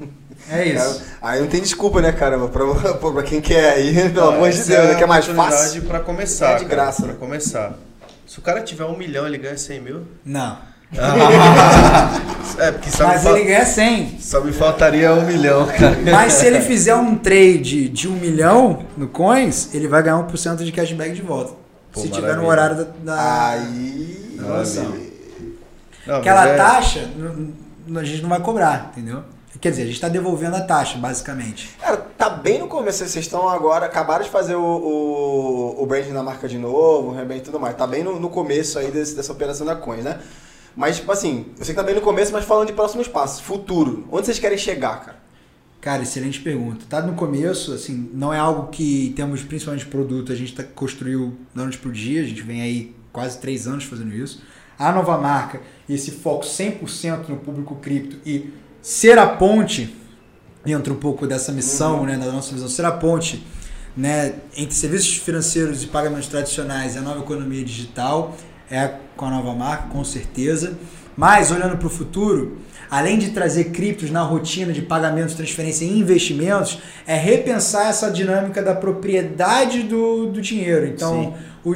É 0.50 0.64
isso. 0.66 1.02
Aí 1.20 1.40
não 1.42 1.46
tem 1.46 1.60
desculpa, 1.60 2.00
né, 2.00 2.10
caramba? 2.10 2.48
Pra, 2.48 2.64
pra, 2.94 3.10
pra 3.12 3.22
quem 3.22 3.38
quer 3.38 3.74
aí, 3.74 3.92
pelo 4.08 4.14
Não, 4.30 4.34
amor 4.36 4.48
de 4.50 4.58
essa 4.60 4.70
Deus, 4.70 4.84
é 4.84 4.88
né? 4.88 4.94
Que 4.94 5.04
é 5.04 5.06
mais 5.06 5.26
fácil. 5.26 5.82
pra 5.82 6.00
começar, 6.00 6.52
É 6.52 6.54
de 6.54 6.64
cara, 6.64 6.74
graça, 6.74 7.02
Pra 7.02 7.12
né? 7.12 7.18
começar. 7.20 7.74
Se 8.26 8.38
o 8.38 8.42
cara 8.42 8.62
tiver 8.62 8.86
um 8.86 8.96
milhão, 8.96 9.26
ele 9.26 9.36
ganha 9.36 9.58
100 9.58 9.80
mil? 9.82 10.02
Não. 10.24 10.56
É, 12.58 12.72
porque 12.72 12.90
só, 12.90 13.06
Mas 13.08 13.24
me, 13.24 13.30
ele 13.30 13.44
ganha 13.44 13.66
100. 13.66 14.18
só 14.20 14.40
me 14.40 14.52
faltaria 14.52 15.12
um 15.12 15.26
milhão, 15.26 15.66
cara. 15.66 15.98
Mas 16.10 16.32
se 16.32 16.46
ele 16.46 16.60
fizer 16.62 16.94
um 16.94 17.14
trade 17.16 17.88
de 17.90 18.08
um 18.08 18.12
milhão 18.12 18.84
no 18.96 19.06
Coins, 19.06 19.74
ele 19.74 19.86
vai 19.86 20.02
ganhar 20.02 20.16
1% 20.26 20.56
de 20.64 20.72
cashback 20.72 21.12
de 21.12 21.20
volta. 21.22 21.52
Pô, 21.92 22.00
se 22.00 22.08
tiver 22.08 22.36
no 22.36 22.44
maravilha. 22.44 22.48
horário 22.48 22.76
da, 23.04 23.14
da 23.16 23.48
Aí. 23.50 24.34
promoção. 24.38 24.94
Não, 26.08 26.16
Aquela 26.16 26.48
é- 26.48 26.56
taxa, 26.56 27.08
a 27.96 28.04
gente 28.04 28.22
não 28.22 28.30
vai 28.30 28.40
cobrar, 28.40 28.90
entendeu? 28.92 29.22
Quer 29.60 29.70
dizer, 29.70 29.82
a 29.82 29.86
gente 29.86 29.94
está 29.96 30.08
devolvendo 30.08 30.56
a 30.56 30.60
taxa, 30.60 30.96
basicamente. 30.98 31.76
Cara, 31.80 31.96
tá 31.96 32.30
bem 32.30 32.58
no 32.60 32.68
começo. 32.68 32.98
Vocês 32.98 33.16
estão 33.16 33.48
agora, 33.48 33.86
acabaram 33.86 34.24
de 34.24 34.30
fazer 34.30 34.54
o, 34.54 34.62
o, 34.62 35.82
o 35.82 35.86
branding 35.86 36.12
da 36.12 36.22
marca 36.22 36.46
de 36.48 36.56
novo, 36.58 37.08
o 37.08 37.14
rebrand 37.14 37.38
e 37.38 37.40
tudo 37.40 37.58
mais. 37.58 37.76
Tá 37.76 37.86
bem 37.86 38.04
no, 38.04 38.20
no 38.20 38.30
começo 38.30 38.78
aí 38.78 38.90
desse- 38.90 39.16
dessa 39.16 39.32
operação 39.32 39.66
da 39.66 39.74
Coins, 39.74 40.04
né? 40.04 40.18
Mas, 40.76 40.96
tipo 40.96 41.10
assim, 41.10 41.46
eu 41.58 41.64
sei 41.64 41.74
que 41.74 41.80
tá 41.80 41.84
bem 41.84 41.94
no 41.96 42.00
começo, 42.00 42.32
mas 42.32 42.44
falando 42.44 42.68
de 42.68 42.72
próximos 42.72 43.08
passos, 43.08 43.40
futuro. 43.40 44.06
Onde 44.12 44.26
vocês 44.26 44.38
querem 44.38 44.56
chegar, 44.56 45.00
cara? 45.04 45.16
Cara, 45.80 46.02
excelente 46.04 46.40
pergunta. 46.40 46.84
Tá 46.88 47.00
no 47.02 47.14
começo, 47.14 47.72
assim, 47.72 48.10
não 48.14 48.32
é 48.32 48.38
algo 48.38 48.68
que 48.68 49.12
temos 49.16 49.42
principalmente 49.42 49.86
produto, 49.86 50.30
a 50.32 50.36
gente 50.36 50.54
tá, 50.54 50.62
construiu 50.62 51.36
da 51.54 51.62
noite 51.62 51.78
pro 51.78 51.90
dia, 51.90 52.20
a 52.22 52.24
gente 52.24 52.42
vem 52.42 52.62
aí 52.62 52.94
quase 53.12 53.38
três 53.38 53.66
anos 53.66 53.84
fazendo 53.84 54.14
isso. 54.14 54.40
A 54.78 54.92
nova 54.92 55.18
marca, 55.18 55.60
esse 55.88 56.10
foco 56.12 56.44
100% 56.44 57.28
no 57.28 57.36
público 57.36 57.74
cripto 57.76 58.16
e 58.24 58.52
ser 58.80 59.18
a 59.18 59.26
ponte, 59.26 59.96
entra 60.64 60.92
um 60.92 60.96
pouco 60.96 61.26
dessa 61.26 61.50
missão, 61.52 62.04
né, 62.04 62.16
da 62.16 62.30
nossa 62.30 62.52
visão, 62.52 62.68
ser 62.68 62.84
a 62.84 62.92
ponte 62.92 63.44
né, 63.96 64.34
entre 64.56 64.74
serviços 64.74 65.16
financeiros 65.16 65.82
e 65.82 65.86
pagamentos 65.88 66.28
tradicionais 66.28 66.94
e 66.94 66.98
a 66.98 67.00
nova 67.00 67.20
economia 67.20 67.64
digital, 67.64 68.36
é 68.70 68.92
com 69.16 69.24
a 69.24 69.30
nova 69.30 69.52
marca, 69.54 69.88
com 69.88 70.04
certeza. 70.04 70.78
Mas, 71.16 71.50
olhando 71.50 71.76
para 71.76 71.86
o 71.88 71.90
futuro, 71.90 72.58
além 72.88 73.18
de 73.18 73.30
trazer 73.30 73.64
criptos 73.72 74.08
na 74.10 74.22
rotina 74.22 74.72
de 74.72 74.82
pagamentos, 74.82 75.34
transferência 75.34 75.84
e 75.84 75.98
investimentos, 75.98 76.78
é 77.04 77.16
repensar 77.16 77.88
essa 77.88 78.08
dinâmica 78.08 78.62
da 78.62 78.74
propriedade 78.76 79.82
do, 79.82 80.26
do 80.26 80.40
dinheiro. 80.40 80.86
Então, 80.86 81.34
o, 81.64 81.70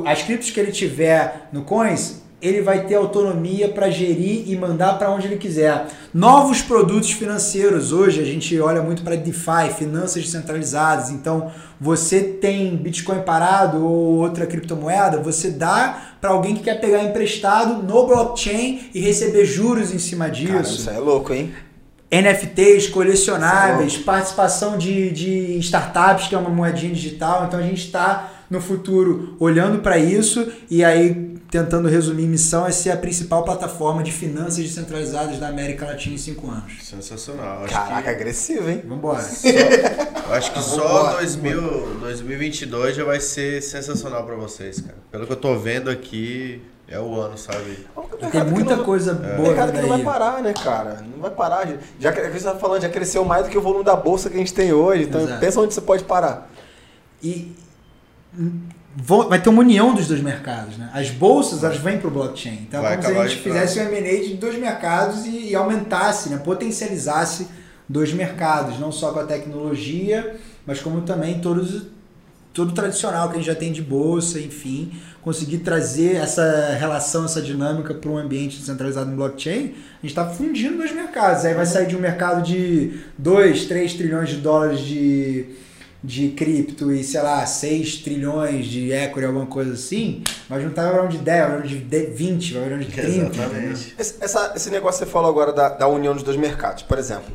o- 0.00 0.02
as 0.04 0.22
criptos 0.24 0.50
que 0.50 0.58
ele 0.58 0.72
tiver 0.72 1.48
no 1.52 1.62
Coins, 1.62 2.21
ele 2.42 2.60
vai 2.60 2.84
ter 2.86 2.96
autonomia 2.96 3.68
para 3.68 3.88
gerir 3.88 4.50
e 4.50 4.56
mandar 4.56 4.98
para 4.98 5.10
onde 5.12 5.28
ele 5.28 5.36
quiser. 5.36 5.86
Novos 6.12 6.60
produtos 6.60 7.12
financeiros. 7.12 7.92
Hoje 7.92 8.20
a 8.20 8.24
gente 8.24 8.58
olha 8.60 8.82
muito 8.82 9.04
para 9.04 9.14
DeFi, 9.14 9.72
finanças 9.78 10.24
descentralizadas. 10.24 11.10
Então, 11.10 11.52
você 11.80 12.20
tem 12.20 12.76
Bitcoin 12.76 13.20
parado 13.20 13.86
ou 13.86 14.18
outra 14.18 14.44
criptomoeda, 14.44 15.18
você 15.18 15.50
dá 15.50 16.14
para 16.20 16.30
alguém 16.30 16.56
que 16.56 16.64
quer 16.64 16.80
pegar 16.80 17.04
emprestado 17.04 17.82
no 17.82 18.06
blockchain 18.06 18.90
e 18.92 19.00
receber 19.00 19.44
juros 19.44 19.94
em 19.94 19.98
cima 19.98 20.24
Cara, 20.24 20.36
disso. 20.36 20.80
isso 20.80 20.90
é 20.90 20.98
louco, 20.98 21.32
hein? 21.32 21.52
NFTs, 22.10 22.88
colecionáveis, 22.88 23.96
participação 23.96 24.76
de, 24.76 25.10
de 25.12 25.58
startups, 25.60 26.28
que 26.28 26.34
é 26.34 26.38
uma 26.38 26.50
moedinha 26.50 26.92
digital. 26.92 27.46
Então 27.46 27.58
a 27.58 27.62
gente 27.62 27.86
está 27.86 28.28
no 28.52 28.60
futuro 28.60 29.34
olhando 29.40 29.80
para 29.80 29.96
isso 29.98 30.46
e 30.70 30.84
aí 30.84 31.32
tentando 31.50 31.88
resumir, 31.88 32.26
missão 32.26 32.66
é 32.66 32.70
ser 32.70 32.90
a 32.90 32.96
principal 32.96 33.44
plataforma 33.44 34.02
de 34.02 34.10
finanças 34.12 34.56
descentralizadas 34.56 35.38
da 35.38 35.48
América 35.48 35.84
Latina 35.86 36.14
em 36.14 36.18
cinco 36.18 36.50
anos. 36.50 36.72
Sensacional. 36.82 37.64
Acho 37.64 37.74
Caraca, 37.74 38.02
que, 38.02 38.08
agressivo, 38.08 38.70
hein? 38.70 38.80
Vamos 38.84 38.98
embora. 38.98 39.22
eu 40.28 40.34
acho 40.34 40.52
que 40.52 40.62
só 40.62 40.76
Vambora. 40.82 41.16
2000, 41.18 41.60
2022 42.00 42.96
já 42.96 43.04
vai 43.04 43.20
ser 43.20 43.62
sensacional 43.62 44.24
pra 44.24 44.34
vocês, 44.34 44.80
cara. 44.80 44.96
Pelo 45.10 45.26
que 45.26 45.32
eu 45.32 45.36
tô 45.36 45.58
vendo 45.58 45.90
aqui, 45.90 46.62
é 46.88 46.98
o 46.98 47.14
ano, 47.20 47.36
sabe? 47.36 47.86
Tem 48.30 48.44
muita 48.44 48.78
coisa 48.78 49.12
É. 49.12 49.36
boa 49.36 49.48
mercado 49.48 49.72
que 49.72 49.80
não 49.80 49.88
vai 49.88 50.02
parar, 50.02 50.42
né, 50.42 50.52
cara? 50.54 51.02
Não 51.14 51.20
vai 51.20 51.30
parar. 51.30 51.68
Já 52.00 52.12
que 52.12 52.20
a 52.20 52.30
gente 52.30 52.44
tá 52.44 52.54
falando, 52.54 52.80
já 52.82 52.88
cresceu 52.88 53.24
mais 53.26 53.44
do 53.44 53.50
que 53.50 53.58
o 53.58 53.62
volume 53.62 53.84
da 53.84 53.96
bolsa 53.96 54.30
que 54.30 54.36
a 54.36 54.38
gente 54.38 54.54
tem 54.54 54.72
hoje. 54.72 55.04
Então 55.04 55.22
Exato. 55.22 55.40
pensa 55.40 55.60
onde 55.60 55.74
você 55.74 55.80
pode 55.82 56.04
parar. 56.04 56.50
E 57.22 57.52
vão- 58.96 59.28
vai 59.28 59.40
ter 59.40 59.48
uma 59.48 59.60
união 59.60 59.94
dos 59.94 60.08
dois 60.08 60.20
mercados, 60.20 60.76
né? 60.76 60.90
As 60.92 61.10
bolsas, 61.10 61.64
elas 61.64 61.78
vêm 61.78 61.98
para 61.98 62.08
o 62.08 62.10
blockchain. 62.10 62.66
Então 62.68 62.82
Vai 62.82 62.94
é 62.94 62.96
como 62.96 63.08
se 63.08 63.18
a 63.20 63.26
gente 63.28 63.40
fizesse 63.42 63.80
um 63.80 63.82
M&A 63.84 64.22
de 64.24 64.34
dois 64.34 64.58
mercados 64.58 65.24
e, 65.26 65.50
e 65.50 65.54
aumentasse, 65.54 66.28
né? 66.28 66.38
potencializasse 66.38 67.48
dois 67.88 68.12
mercados, 68.12 68.78
não 68.78 68.92
só 68.92 69.12
com 69.12 69.20
a 69.20 69.24
tecnologia, 69.24 70.36
mas 70.66 70.80
como 70.80 71.02
também 71.02 71.40
todos 71.40 71.82
todo 72.54 72.68
o 72.68 72.72
tradicional 72.74 73.28
que 73.30 73.36
a 73.36 73.38
gente 73.38 73.46
já 73.46 73.54
tem 73.54 73.72
de 73.72 73.80
bolsa, 73.80 74.38
enfim, 74.38 74.92
conseguir 75.22 75.58
trazer 75.60 76.16
essa 76.16 76.76
relação, 76.78 77.24
essa 77.24 77.40
dinâmica 77.40 77.94
para 77.94 78.10
um 78.10 78.18
ambiente 78.18 78.58
descentralizado 78.58 79.08
no 79.10 79.16
blockchain, 79.16 79.68
a 79.68 80.02
gente 80.02 80.04
está 80.04 80.28
fundindo 80.28 80.76
dois 80.76 80.92
mercados. 80.94 81.46
Aí 81.46 81.54
vai 81.54 81.64
sair 81.64 81.86
de 81.86 81.96
um 81.96 81.98
mercado 81.98 82.42
de 82.42 83.00
2, 83.16 83.64
3 83.64 83.94
trilhões 83.94 84.28
de 84.28 84.36
dólares 84.36 84.80
de, 84.80 85.46
de 86.04 86.30
cripto 86.30 86.92
e, 86.92 87.04
sei 87.04 87.22
lá, 87.22 87.46
6 87.46 87.98
trilhões 87.98 88.66
de 88.66 88.90
equity, 88.92 89.24
alguma 89.24 89.46
coisa 89.46 89.74
assim, 89.74 90.24
vai 90.48 90.60
juntar 90.60 90.82
vai 90.82 90.92
virar 90.92 91.04
um 91.04 91.08
de 91.08 91.18
10, 91.18 91.40
vai 91.40 91.50
virar 91.50 91.64
um 91.64 91.68
de 91.68 91.76
10, 91.76 92.18
20, 92.18 92.54
vai 92.54 92.62
virar 92.64 92.76
um 92.76 92.78
de 92.80 92.86
30. 92.86 93.08
Exatamente. 93.36 93.94
Esse, 93.98 94.14
essa- 94.20 94.52
esse 94.56 94.70
negócio 94.70 94.98
que 95.00 95.06
você 95.06 95.10
falou 95.12 95.30
agora 95.30 95.52
da, 95.52 95.68
da 95.68 95.86
união 95.88 96.12
dos 96.14 96.22
dois 96.22 96.36
mercados, 96.36 96.82
por 96.82 96.98
exemplo. 96.98 97.32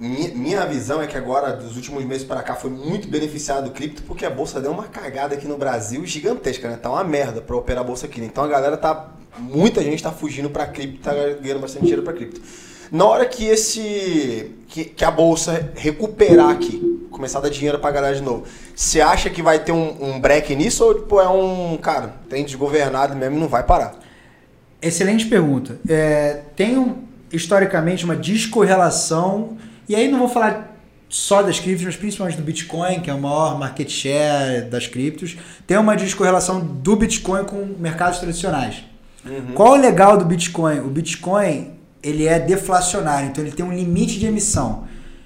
Minha, 0.00 0.34
minha 0.34 0.66
visão 0.66 1.00
é 1.00 1.06
que 1.06 1.16
agora, 1.16 1.52
dos 1.52 1.76
últimos 1.76 2.04
meses 2.04 2.24
para 2.26 2.42
cá, 2.42 2.56
foi 2.56 2.70
muito 2.70 3.06
beneficiado 3.06 3.68
o 3.68 3.70
cripto, 3.70 4.02
porque 4.02 4.26
a 4.26 4.30
bolsa 4.30 4.60
deu 4.60 4.72
uma 4.72 4.84
cagada 4.88 5.34
aqui 5.36 5.46
no 5.46 5.56
Brasil 5.56 6.04
gigantesca, 6.04 6.68
né? 6.68 6.76
Tá 6.76 6.90
uma 6.90 7.04
merda 7.04 7.40
para 7.40 7.54
operar 7.54 7.84
a 7.84 7.86
bolsa 7.86 8.06
aqui. 8.06 8.20
né? 8.20 8.26
Então 8.26 8.42
a 8.42 8.48
galera 8.48 8.76
tá. 8.76 9.12
Muita 9.38 9.80
gente 9.82 10.02
tá 10.02 10.10
fugindo 10.10 10.50
para 10.50 10.66
cripto, 10.66 10.98
tá 11.02 11.14
ganhando 11.40 11.60
bastante 11.60 11.82
dinheiro 11.82 12.02
para 12.02 12.12
cripto. 12.14 12.40
Na 12.92 13.06
hora 13.06 13.24
que 13.26 13.46
esse. 13.46 14.54
Que, 14.68 14.84
que 14.84 15.04
a 15.04 15.10
bolsa 15.10 15.70
recuperar 15.74 16.48
aqui, 16.50 17.06
começar 17.10 17.38
a 17.38 17.42
dar 17.42 17.50
dinheiro 17.50 17.78
pra 17.78 17.90
galera 17.90 18.14
de 18.14 18.22
novo, 18.22 18.44
você 18.74 19.00
acha 19.02 19.28
que 19.28 19.42
vai 19.42 19.58
ter 19.58 19.72
um, 19.72 19.96
um 20.00 20.20
break 20.20 20.54
nisso 20.54 20.84
ou 20.84 20.94
tipo, 20.94 21.18
é 21.20 21.28
um. 21.28 21.76
Cara, 21.78 22.14
tem 22.28 22.44
desgovernado 22.44 23.16
mesmo 23.16 23.36
e 23.36 23.40
não 23.40 23.48
vai 23.48 23.62
parar? 23.64 23.98
Excelente 24.80 25.26
pergunta. 25.26 25.78
É, 25.88 26.40
tem 26.56 26.76
um- 26.78 27.02
historicamente 27.32 28.04
uma 28.04 28.14
descorrelação, 28.16 29.56
e 29.88 29.94
aí 29.94 30.08
não 30.10 30.18
vou 30.18 30.28
falar 30.28 30.76
só 31.08 31.42
das 31.42 31.58
criptos, 31.60 31.84
mas 31.84 31.96
principalmente 31.96 32.36
do 32.36 32.42
Bitcoin, 32.42 33.00
que 33.00 33.10
é 33.10 33.14
o 33.14 33.20
maior 33.20 33.58
market 33.58 33.88
share 33.90 34.62
das 34.70 34.86
criptos, 34.86 35.36
tem 35.66 35.76
uma 35.78 35.94
descorrelação 35.96 36.60
do 36.60 36.96
Bitcoin 36.96 37.44
com 37.44 37.74
mercados 37.78 38.18
tradicionais. 38.18 38.84
Qual 39.54 39.72
o 39.72 39.76
legal 39.76 40.16
do 40.16 40.24
Bitcoin? 40.24 40.80
O 40.80 40.88
Bitcoin 40.88 41.72
ele 42.02 42.26
é 42.26 42.38
deflacionário, 42.38 43.28
então 43.28 43.44
ele 43.44 43.52
tem 43.52 43.64
um 43.64 43.72
limite 43.72 44.18
de 44.18 44.26
emissão. 44.26 44.84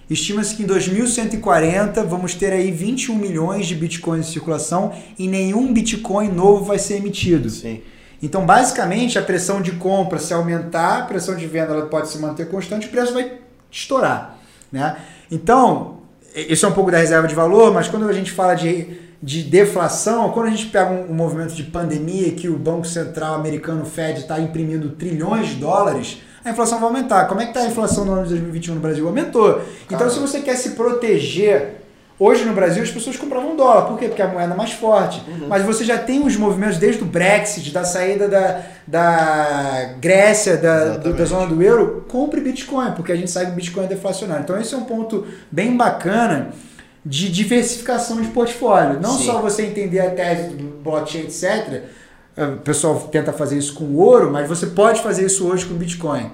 Estima-se 0.08 0.54
que 0.54 0.62
em 0.62 0.66
2140 0.66 2.04
vamos 2.04 2.34
ter 2.34 2.52
aí 2.52 2.70
21 2.70 3.16
milhões 3.16 3.66
de 3.66 3.74
bitcoins 3.74 4.28
em 4.28 4.32
circulação 4.32 4.92
e 5.18 5.26
nenhum 5.26 5.72
bitcoin 5.72 6.28
novo 6.28 6.64
vai 6.64 6.78
ser 6.78 6.96
emitido. 6.96 7.50
Sim. 7.50 7.82
Então, 8.22 8.46
basicamente, 8.46 9.18
a 9.18 9.22
pressão 9.22 9.60
de 9.60 9.72
compra 9.72 10.18
se 10.18 10.32
aumentar, 10.32 10.98
a 10.98 11.02
pressão 11.02 11.34
de 11.34 11.46
venda 11.46 11.72
ela 11.72 11.86
pode 11.86 12.08
se 12.08 12.18
manter 12.18 12.48
constante, 12.48 12.86
o 12.86 12.90
preço 12.90 13.12
vai 13.12 13.38
estourar. 13.70 14.38
Né? 14.70 14.96
Então, 15.30 15.98
isso 16.34 16.64
é 16.64 16.68
um 16.68 16.72
pouco 16.72 16.90
da 16.90 16.98
reserva 16.98 17.26
de 17.26 17.34
valor, 17.34 17.74
mas 17.74 17.88
quando 17.88 18.08
a 18.08 18.12
gente 18.12 18.30
fala 18.30 18.54
de, 18.54 18.98
de 19.22 19.42
deflação, 19.42 20.30
quando 20.30 20.46
a 20.46 20.50
gente 20.50 20.66
pega 20.66 20.90
um, 20.90 21.10
um 21.10 21.14
movimento 21.14 21.54
de 21.54 21.64
pandemia 21.64 22.30
que 22.32 22.48
o 22.48 22.56
Banco 22.56 22.86
Central 22.86 23.34
americano, 23.34 23.84
Fed, 23.84 24.20
está 24.20 24.40
imprimindo 24.40 24.90
trilhões 24.90 25.48
de 25.48 25.54
dólares, 25.56 26.18
a 26.48 26.52
inflação 26.52 26.78
vai 26.78 26.88
aumentar. 26.88 27.26
Como 27.26 27.40
é 27.40 27.44
que 27.44 27.50
está 27.50 27.60
a 27.62 27.66
inflação 27.66 28.04
no 28.04 28.12
ano 28.12 28.22
de 28.22 28.30
2021 28.30 28.74
no 28.74 28.80
Brasil? 28.80 29.06
Aumentou. 29.06 29.60
Então, 29.90 30.08
se 30.08 30.18
você 30.18 30.40
quer 30.40 30.56
se 30.56 30.70
proteger 30.70 31.82
Hoje 32.18 32.46
no 32.46 32.54
Brasil 32.54 32.82
as 32.82 32.90
pessoas 32.90 33.14
compravam 33.18 33.54
dólar. 33.56 33.82
Por 33.88 33.98
quê? 33.98 34.06
Porque 34.08 34.22
a 34.22 34.26
moeda 34.26 34.54
é 34.54 34.56
mais 34.56 34.72
forte. 34.72 35.22
Mas 35.48 35.62
você 35.62 35.84
já 35.84 35.98
tem 35.98 36.24
os 36.26 36.34
movimentos 36.34 36.78
desde 36.78 37.02
o 37.02 37.04
Brexit, 37.04 37.70
da 37.70 37.84
saída 37.84 38.26
da, 38.26 38.62
da 38.86 39.90
Grécia, 40.00 40.56
da, 40.56 40.96
do- 40.96 41.12
da 41.12 41.24
zona 41.26 41.46
do 41.46 41.62
euro. 41.62 42.06
Compre 42.08 42.40
Bitcoin, 42.40 42.92
porque 42.92 43.12
a 43.12 43.16
gente 43.16 43.30
sabe 43.30 43.46
que 43.48 43.52
o 43.52 43.56
Bitcoin 43.56 43.84
é 43.84 43.88
deflacionário. 43.88 44.42
Então 44.44 44.58
esse 44.58 44.74
é 44.74 44.78
um 44.78 44.84
ponto 44.84 45.26
bem 45.50 45.76
bacana 45.76 46.52
de 47.04 47.30
diversificação 47.30 48.18
de 48.22 48.28
portfólio. 48.28 48.98
Não 48.98 49.18
Sim. 49.18 49.26
só 49.26 49.42
você 49.42 49.66
entender 49.66 50.00
a 50.00 50.08
tese 50.10 50.48
do 50.54 50.82
blockchain, 50.82 51.24
etc. 51.24 51.82
O 52.36 52.58
pessoal 52.58 53.00
tenta 53.10 53.32
fazer 53.32 53.56
isso 53.56 53.72
com 53.72 53.94
ouro, 53.94 54.30
mas 54.30 54.46
você 54.46 54.66
pode 54.66 55.00
fazer 55.00 55.24
isso 55.24 55.46
hoje 55.46 55.64
com 55.64 55.74
Bitcoin. 55.74 56.30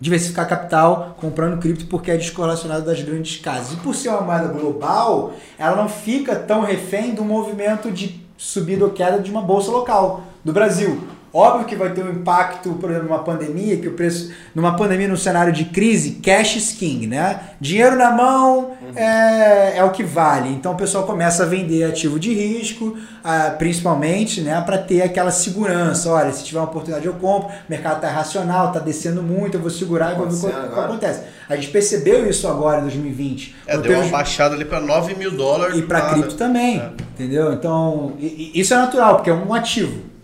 Diversificar 0.00 0.48
capital 0.48 1.14
comprando 1.20 1.60
cripto 1.60 1.86
porque 1.86 2.10
é 2.10 2.16
descorrelacionado 2.16 2.86
das 2.86 3.02
grandes 3.02 3.38
casas. 3.40 3.74
E 3.74 3.76
por 3.76 3.94
ser 3.94 4.08
uma 4.08 4.22
moeda 4.22 4.48
global, 4.48 5.34
ela 5.58 5.76
não 5.76 5.90
fica 5.90 6.34
tão 6.36 6.62
refém 6.62 7.14
do 7.14 7.22
movimento 7.22 7.90
de 7.90 8.24
subida 8.38 8.84
ou 8.84 8.90
queda 8.90 9.18
de 9.18 9.30
uma 9.30 9.42
bolsa 9.42 9.70
local 9.70 10.22
do 10.42 10.54
Brasil. 10.54 11.02
Óbvio 11.36 11.66
que 11.66 11.76
vai 11.76 11.90
ter 11.92 12.02
um 12.02 12.10
impacto, 12.10 12.70
por 12.80 12.88
exemplo, 12.90 13.10
numa 13.10 13.18
pandemia, 13.18 13.76
que 13.76 13.86
o 13.86 13.92
preço. 13.92 14.32
Numa 14.54 14.74
pandemia, 14.74 15.06
num 15.06 15.18
cenário 15.18 15.52
de 15.52 15.66
crise, 15.66 16.12
cash 16.12 16.56
is 16.56 16.72
king, 16.72 17.06
né? 17.06 17.40
Dinheiro 17.60 17.94
na 17.94 18.10
mão 18.10 18.70
é, 18.94 19.76
é 19.76 19.84
o 19.84 19.90
que 19.90 20.02
vale. 20.02 20.48
Então 20.48 20.72
o 20.72 20.76
pessoal 20.76 21.04
começa 21.04 21.42
a 21.42 21.46
vender 21.46 21.84
ativo 21.84 22.18
de 22.18 22.32
risco, 22.32 22.96
ah, 23.22 23.54
principalmente, 23.58 24.40
né? 24.40 24.58
Para 24.62 24.78
ter 24.78 25.02
aquela 25.02 25.30
segurança. 25.30 26.10
Olha, 26.10 26.32
se 26.32 26.42
tiver 26.42 26.58
uma 26.58 26.68
oportunidade 26.68 27.04
eu 27.04 27.12
compro, 27.12 27.50
o 27.50 27.52
mercado 27.68 28.00
tá 28.00 28.08
racional, 28.08 28.72
tá 28.72 28.78
descendo 28.78 29.22
muito, 29.22 29.58
eu 29.58 29.60
vou 29.60 29.68
segurar 29.68 30.12
e 30.12 30.14
vou 30.14 30.30
ver 30.30 30.46
o 30.46 30.72
que, 30.72 30.80
acontece. 30.80 31.20
A 31.50 31.54
gente 31.54 31.68
percebeu 31.68 32.26
isso 32.26 32.48
agora 32.48 32.78
em 32.78 32.84
2020. 32.84 33.54
É, 33.66 33.76
deu 33.76 34.00
uma 34.00 34.08
baixada 34.08 34.54
ali 34.54 34.64
pra 34.64 34.80
9 34.80 35.14
mil 35.14 35.32
dólares. 35.32 35.76
e 35.76 35.82
para 35.82 36.00
cripto 36.12 36.34
também, 36.34 36.78
É. 36.80 36.92
entendeu? 37.12 37.52
Então, 37.52 38.14
isso 38.18 38.72
é 38.72 38.78
natural, 38.78 39.16
porque 39.16 39.28
é 39.28 39.34
um 39.34 39.52
ativo. 39.52 40.15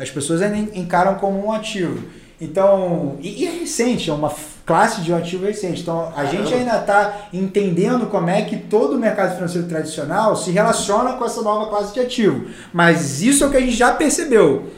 As 0.00 0.10
pessoas 0.10 0.40
encaram 0.74 1.14
como 1.16 1.44
um 1.46 1.52
ativo. 1.52 1.98
Então, 2.40 3.16
e, 3.20 3.42
e 3.42 3.46
é 3.46 3.50
recente, 3.50 4.08
é 4.10 4.12
uma 4.12 4.32
classe 4.64 5.00
de 5.00 5.12
um 5.12 5.16
ativo 5.16 5.44
recente. 5.44 5.82
Então, 5.82 6.12
a 6.16 6.24
gente 6.24 6.54
ainda 6.54 6.78
está 6.78 7.28
entendendo 7.32 8.06
como 8.06 8.30
é 8.30 8.42
que 8.42 8.56
todo 8.56 8.94
o 8.94 8.98
mercado 8.98 9.34
financeiro 9.34 9.66
tradicional 9.66 10.36
se 10.36 10.50
relaciona 10.50 11.14
com 11.14 11.24
essa 11.24 11.42
nova 11.42 11.68
classe 11.68 11.92
de 11.92 12.00
ativo. 12.00 12.46
Mas 12.72 13.20
isso 13.22 13.42
é 13.42 13.46
o 13.46 13.50
que 13.50 13.56
a 13.56 13.60
gente 13.60 13.72
já 13.76 13.92
percebeu. 13.92 14.68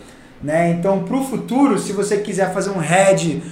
Né? 0.42 0.70
Então, 0.70 1.04
para 1.04 1.16
o 1.16 1.22
futuro, 1.24 1.78
se 1.78 1.92
você 1.92 2.16
quiser 2.18 2.52
fazer 2.54 2.70
um 2.70 2.82
hedge 2.82 3.42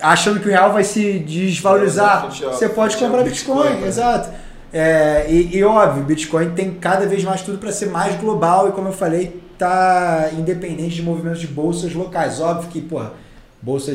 achando 0.00 0.40
que 0.40 0.46
o 0.46 0.50
real 0.50 0.72
vai 0.72 0.84
se 0.84 1.18
desvalorizar, 1.20 2.24
ao- 2.24 2.30
você 2.52 2.68
pode 2.68 2.96
comprar 2.98 3.22
Bitcoin, 3.24 3.62
Bitcoin, 3.62 3.80
né? 3.80 3.88
exato. 3.88 4.28
É, 4.70 5.24
e, 5.30 5.56
e 5.56 5.64
óbvio, 5.64 6.04
Bitcoin 6.04 6.50
tem 6.50 6.72
cada 6.74 7.06
vez 7.06 7.24
mais 7.24 7.40
tudo 7.40 7.56
para 7.56 7.72
ser 7.72 7.86
mais 7.86 8.14
global 8.20 8.68
e 8.68 8.72
como 8.72 8.88
eu 8.88 8.92
falei, 8.92 9.42
tá 9.58 10.30
independente 10.36 10.96
de 10.96 11.02
movimentos 11.02 11.40
de 11.40 11.46
bolsas 11.46 11.92
locais. 11.94 12.40
Óbvio 12.40 12.70
que, 12.70 12.80
porra, 12.80 13.12
bolsa 13.60 13.94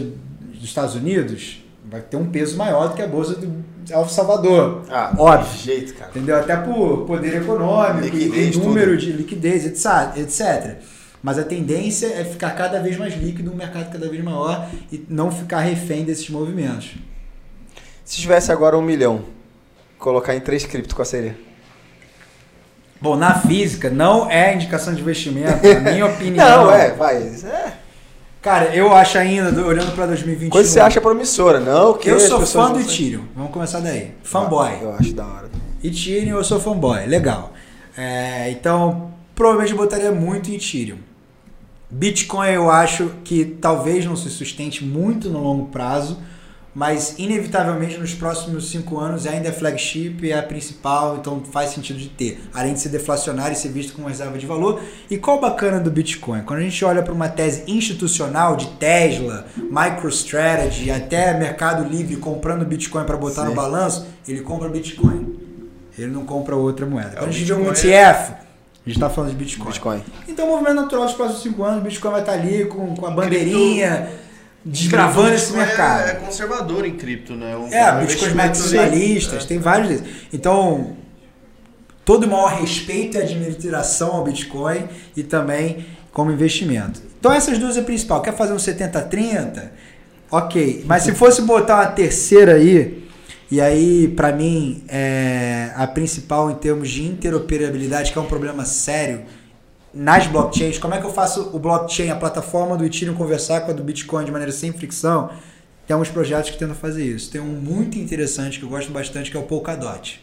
dos 0.53 0.63
Estados 0.63 0.95
Unidos 0.95 1.63
vai 1.85 2.01
ter 2.01 2.17
um 2.17 2.29
peso 2.29 2.57
maior 2.57 2.89
do 2.89 2.95
que 2.95 3.01
a 3.01 3.07
bolsa 3.07 3.35
do 3.35 3.63
El 3.89 4.07
Salvador. 4.07 4.83
Ah, 4.89 5.13
Óbvio. 5.17 5.51
de 5.51 5.57
jeito, 5.57 5.93
cara. 5.95 6.11
Entendeu? 6.11 6.37
Até 6.37 6.55
por 6.57 7.05
poder 7.05 7.41
econômico, 7.41 8.05
Liquidez, 8.05 8.57
número 8.57 8.97
de 8.97 9.11
liquidez, 9.11 9.65
etc, 9.65 10.17
etc. 10.17 10.77
Mas 11.21 11.39
a 11.39 11.43
tendência 11.43 12.07
é 12.07 12.25
ficar 12.25 12.51
cada 12.51 12.79
vez 12.81 12.97
mais 12.97 13.15
líquido, 13.15 13.51
um 13.51 13.55
mercado 13.55 13.91
cada 13.91 14.09
vez 14.09 14.21
maior 14.23 14.69
e 14.91 15.05
não 15.09 15.31
ficar 15.31 15.59
refém 15.59 16.03
desses 16.03 16.29
movimentos. 16.29 16.95
Se 18.03 18.17
tivesse 18.17 18.51
agora 18.51 18.77
um 18.77 18.81
milhão, 18.81 19.23
colocar 19.97 20.35
em 20.35 20.41
três 20.41 20.65
cripto, 20.65 20.93
qual 20.93 21.05
seria? 21.05 21.35
Bom, 23.03 23.17
na 23.17 23.33
física 23.35 23.89
não 23.89 24.31
é 24.31 24.55
indicação 24.55 24.93
de 24.95 25.01
investimento, 25.01 25.61
na 25.67 25.79
minha 25.91 26.05
opinião. 26.05 26.65
Não, 26.67 26.71
é, 26.71 26.91
vai. 26.93 27.17
É. 27.17 27.73
Cara, 28.41 28.73
eu 28.73 28.93
acho 28.93 29.17
ainda, 29.17 29.51
do- 29.51 29.65
olhando 29.67 29.91
pra 29.93 30.05
2021. 30.05 30.49
Coisa 30.49 30.69
que 30.69 30.73
você 30.73 30.79
acha 30.79 31.01
promissora, 31.01 31.59
não 31.59 31.93
que 31.97 32.09
Eu 32.09 32.17
sou 32.19 32.45
fã 32.45 32.71
do. 32.71 32.79
Ethereum. 32.79 33.25
Vamos 33.35 33.51
começar 33.51 33.81
daí. 33.81 34.11
Fanboy. 34.23 34.71
Eu 34.81 34.93
acho 34.93 35.13
da 35.13 35.25
hora. 35.25 35.49
Ethereum, 35.83 36.37
eu 36.37 36.43
sou 36.45 36.61
fanboy. 36.61 37.05
Legal. 37.05 37.51
É, 37.97 38.49
então, 38.51 39.11
provavelmente 39.35 39.71
eu 39.73 39.77
botaria 39.77 40.11
muito 40.13 40.49
em 40.49 40.55
Ethereum. 40.55 40.97
Bitcoin 41.91 42.49
eu 42.51 42.71
acho 42.71 43.11
que 43.23 43.43
talvez 43.45 44.05
não 44.05 44.15
se 44.15 44.29
sustente 44.29 44.83
muito 44.83 45.29
no 45.29 45.39
longo 45.43 45.65
prazo, 45.67 46.19
mas 46.75 47.15
inevitavelmente 47.19 47.97
nos 47.97 48.13
próximos 48.13 48.69
cinco 48.69 48.99
anos 48.99 49.27
ainda 49.27 49.49
é 49.49 49.51
flagship, 49.51 50.29
é 50.29 50.37
a 50.37 50.43
principal, 50.43 51.17
então 51.17 51.43
faz 51.51 51.69
sentido 51.69 51.99
de 51.99 52.09
ter. 52.09 52.41
Além 52.53 52.73
de 52.73 52.79
ser 52.79 52.89
deflacionário 52.89 53.53
e 53.53 53.55
ser 53.55 53.69
visto 53.69 53.93
como 53.93 54.07
reserva 54.07 54.37
de 54.37 54.45
valor. 54.45 54.81
E 55.09 55.17
qual 55.17 55.37
o 55.37 55.41
bacana 55.41 55.79
do 55.79 55.91
Bitcoin? 55.91 56.41
Quando 56.41 56.59
a 56.59 56.63
gente 56.63 56.83
olha 56.83 57.03
para 57.03 57.13
uma 57.13 57.29
tese 57.29 57.63
institucional 57.67 58.55
de 58.55 58.67
Tesla, 58.71 59.45
MicroStrategy, 59.55 60.89
até 60.89 61.37
Mercado 61.37 61.87
Livre 61.87 62.15
comprando 62.17 62.65
Bitcoin 62.65 63.05
para 63.05 63.17
botar 63.17 63.43
no 63.43 63.53
balanço, 63.53 64.07
ele 64.27 64.41
compra 64.41 64.67
Bitcoin. 64.67 65.37
Ele 65.97 66.11
não 66.11 66.25
compra 66.25 66.55
outra 66.55 66.85
moeda. 66.87 67.11
Quando 67.11 67.27
o 67.27 67.29
a 67.29 67.31
gente 67.31 67.45
vê 67.45 67.53
um 67.53 67.69
ETF, 67.69 68.33
a 68.85 68.89
gente 68.89 68.97
está 68.97 69.09
falando 69.09 69.29
de 69.29 69.35
Bitcoin. 69.37 69.67
Bitcoin. 69.67 70.01
Então, 70.27 70.45
o 70.45 70.51
movimento 70.51 70.75
natural 70.75 71.05
dos 71.05 71.13
próximos 71.13 71.43
cinco 71.43 71.63
anos, 71.63 71.81
o 71.81 71.83
Bitcoin 71.83 72.11
vai 72.11 72.21
estar 72.21 72.33
ali 72.33 72.65
com, 72.65 72.95
com 72.95 73.05
a 73.05 73.11
bandeirinha, 73.11 74.09
desbravando 74.65 75.33
esse 75.33 75.51
Bitcoin 75.51 75.65
mercado. 75.65 76.07
É, 76.07 76.11
é 76.11 76.15
conservador 76.15 76.85
em 76.85 76.95
cripto, 76.95 77.33
né? 77.35 77.55
Um, 77.55 77.67
É, 77.71 77.91
um 77.91 77.99
Bitcoins 77.99 78.33
investimento 78.33 78.35
maximalistas, 78.35 79.39
ali. 79.39 79.47
tem 79.47 79.59
vários 79.59 79.89
desses. 79.89 80.05
Então, 80.31 80.95
todo 82.05 82.25
o 82.25 82.27
maior 82.29 82.53
respeito 82.59 83.17
e 83.17 83.21
admiração 83.21 84.11
ao 84.13 84.23
Bitcoin 84.23 84.87
e 85.15 85.23
também 85.23 85.85
como 86.11 86.31
investimento. 86.31 87.01
Então, 87.19 87.31
essas 87.31 87.57
duas 87.57 87.77
é 87.77 87.81
a 87.81 87.83
principal. 87.83 88.21
Quer 88.21 88.35
fazer 88.35 88.53
um 88.53 88.57
70-30? 88.57 89.69
Ok. 90.29 90.83
Mas 90.85 91.03
se 91.03 91.13
fosse 91.13 91.41
botar 91.41 91.75
uma 91.75 91.87
terceira 91.87 92.55
aí, 92.55 93.03
e 93.51 93.61
aí, 93.61 94.07
para 94.07 94.31
mim, 94.31 94.83
é 94.87 95.71
a 95.75 95.85
principal 95.85 96.49
em 96.49 96.55
termos 96.55 96.89
de 96.89 97.03
interoperabilidade, 97.03 98.11
que 98.11 98.17
é 98.17 98.21
um 98.21 98.25
problema 98.25 98.65
sério 98.65 99.21
nas 99.93 100.25
blockchains, 100.25 100.79
como 100.79 100.95
é 100.95 100.99
que 100.99 101.05
eu 101.05 101.13
faço 101.13 101.51
o 101.53 101.59
blockchain, 101.59 102.09
a 102.09 102.15
plataforma 102.15 102.75
do 102.75 102.83
Ethereum 102.83 103.13
conversar 103.13 103.61
com 103.61 103.71
a 103.71 103.73
do 103.73 103.83
Bitcoin 103.83 104.25
de 104.25 104.31
maneira 104.31 104.51
sem 104.51 104.73
fricção? 104.73 105.29
Tem 105.85 105.93
alguns 105.93 106.09
projetos 106.09 106.49
que 106.49 106.57
tentam 106.57 106.75
fazer 106.75 107.05
isso. 107.05 107.29
Tem 107.29 107.41
um 107.41 107.45
muito 107.45 107.99
interessante 107.99 108.57
que 108.57 108.65
eu 108.65 108.69
gosto 108.69 108.91
bastante, 108.91 109.29
que 109.29 109.37
é 109.37 109.39
o 109.39 109.43
Polkadot. 109.43 110.19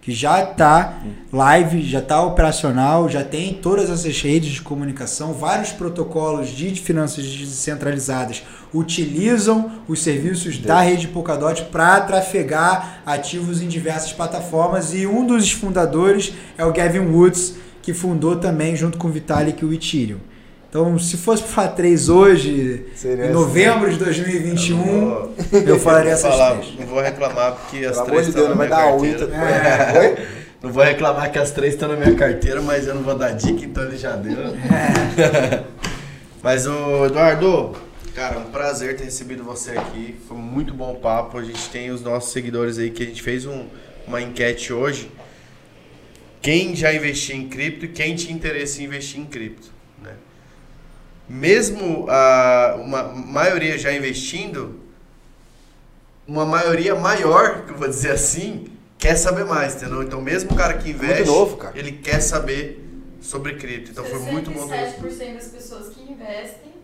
Que 0.00 0.12
já 0.12 0.42
está 0.42 1.02
live, 1.32 1.82
já 1.82 1.98
está 1.98 2.22
operacional, 2.22 3.08
já 3.08 3.24
tem 3.24 3.54
todas 3.54 3.90
essas 3.90 4.20
redes 4.20 4.52
de 4.52 4.62
comunicação, 4.62 5.32
vários 5.32 5.72
protocolos 5.72 6.50
de 6.50 6.74
finanças 6.74 7.24
descentralizadas 7.24 8.42
utilizam 8.72 9.70
os 9.88 10.02
serviços 10.02 10.58
da 10.58 10.80
rede 10.80 11.08
Polkadot 11.08 11.64
para 11.64 12.02
trafegar 12.02 13.02
ativos 13.06 13.62
em 13.62 13.68
diversas 13.68 14.12
plataformas 14.12 14.92
e 14.92 15.06
um 15.06 15.26
dos 15.26 15.50
fundadores 15.52 16.34
é 16.58 16.64
o 16.64 16.72
Gavin 16.72 17.06
Woods, 17.10 17.54
que 17.84 17.92
fundou 17.92 18.36
também 18.36 18.74
junto 18.74 18.96
com 18.98 19.08
o 19.08 19.10
Vitalik 19.10 19.64
o 19.64 19.72
Ethereum. 19.72 20.18
Então, 20.68 20.98
se 20.98 21.16
fosse 21.16 21.42
para 21.42 21.52
falar 21.52 21.68
três 21.68 22.08
hoje, 22.08 22.86
Seria 22.96 23.16
em 23.16 23.28
assim. 23.28 23.32
novembro 23.32 23.90
de 23.92 23.96
2021, 23.98 24.76
Vou- 24.82 25.34
eu 25.52 25.78
falaria 25.78 26.10
essas 26.12 26.32
falar, 26.32 26.56
três. 26.56 26.78
não 26.80 26.86
vou 26.86 27.00
reclamar 27.00 27.52
porque 27.52 27.84
as 27.86 27.94
Pelo 27.96 28.06
três 28.06 28.26
estão 28.28 28.46
Deus, 28.46 28.48
na 28.48 28.50
não 28.50 28.56
vai 28.58 28.66
minha 28.66 28.78
dar 28.78 28.90
carteira. 28.90 29.26
unha. 29.26 30.24
É. 30.24 30.44
Não 30.64 30.72
vou 30.72 30.82
reclamar 30.82 31.30
que 31.30 31.38
as 31.38 31.50
três 31.50 31.74
estão 31.74 31.90
na 31.90 31.94
minha 31.96 32.14
carteira, 32.14 32.62
mas 32.62 32.86
eu 32.86 32.94
não 32.94 33.02
vou 33.02 33.14
dar 33.14 33.32
dica, 33.32 33.62
então 33.66 33.84
ele 33.84 33.98
já 33.98 34.16
deu. 34.16 34.34
mas 36.42 36.66
o 36.66 37.04
Eduardo, 37.04 37.72
cara, 38.14 38.38
um 38.38 38.44
prazer 38.44 38.96
ter 38.96 39.04
recebido 39.04 39.44
você 39.44 39.72
aqui. 39.72 40.14
Foi 40.26 40.36
muito 40.38 40.72
bom 40.72 40.92
o 40.92 40.96
papo. 40.96 41.38
A 41.38 41.44
gente 41.44 41.68
tem 41.68 41.90
os 41.90 42.02
nossos 42.02 42.32
seguidores 42.32 42.78
aí 42.78 42.88
que 42.90 43.02
a 43.02 43.06
gente 43.06 43.22
fez 43.22 43.44
um- 43.46 43.66
uma 44.06 44.20
enquete 44.22 44.72
hoje. 44.72 45.10
Quem 46.44 46.76
já 46.76 46.92
investiu 46.92 47.36
em 47.36 47.48
cripto 47.48 47.86
e 47.86 47.88
quem 47.88 48.14
tinha 48.14 48.34
interesse 48.34 48.82
em 48.82 48.84
investir 48.84 49.18
em 49.18 49.24
cripto, 49.24 49.72
né? 50.02 50.14
Mesmo 51.26 52.04
a 52.06 52.76
uma 52.78 53.02
maioria 53.04 53.78
já 53.78 53.90
investindo, 53.90 54.78
uma 56.28 56.44
maioria 56.44 56.94
maior, 56.94 57.64
que 57.64 57.72
eu 57.72 57.78
vou 57.78 57.88
dizer 57.88 58.10
assim, 58.10 58.66
quer 58.98 59.16
saber 59.16 59.46
mais, 59.46 59.74
entendeu? 59.76 60.02
Então, 60.02 60.20
mesmo 60.20 60.52
o 60.52 60.54
cara 60.54 60.74
que 60.74 60.90
investe, 60.90 61.24
novo, 61.24 61.56
cara. 61.56 61.78
ele 61.78 61.92
quer 61.92 62.20
saber 62.20 62.86
sobre 63.22 63.54
cripto. 63.54 63.92
Então, 63.92 64.04
foi 64.04 64.18
muito 64.18 64.50
bom. 64.50 64.68
ter 64.68 64.76
você. 65.00 65.24
67% 65.24 65.34
das 65.36 65.46
pessoas 65.46 65.94
que 65.94 66.02
investem 66.02 66.74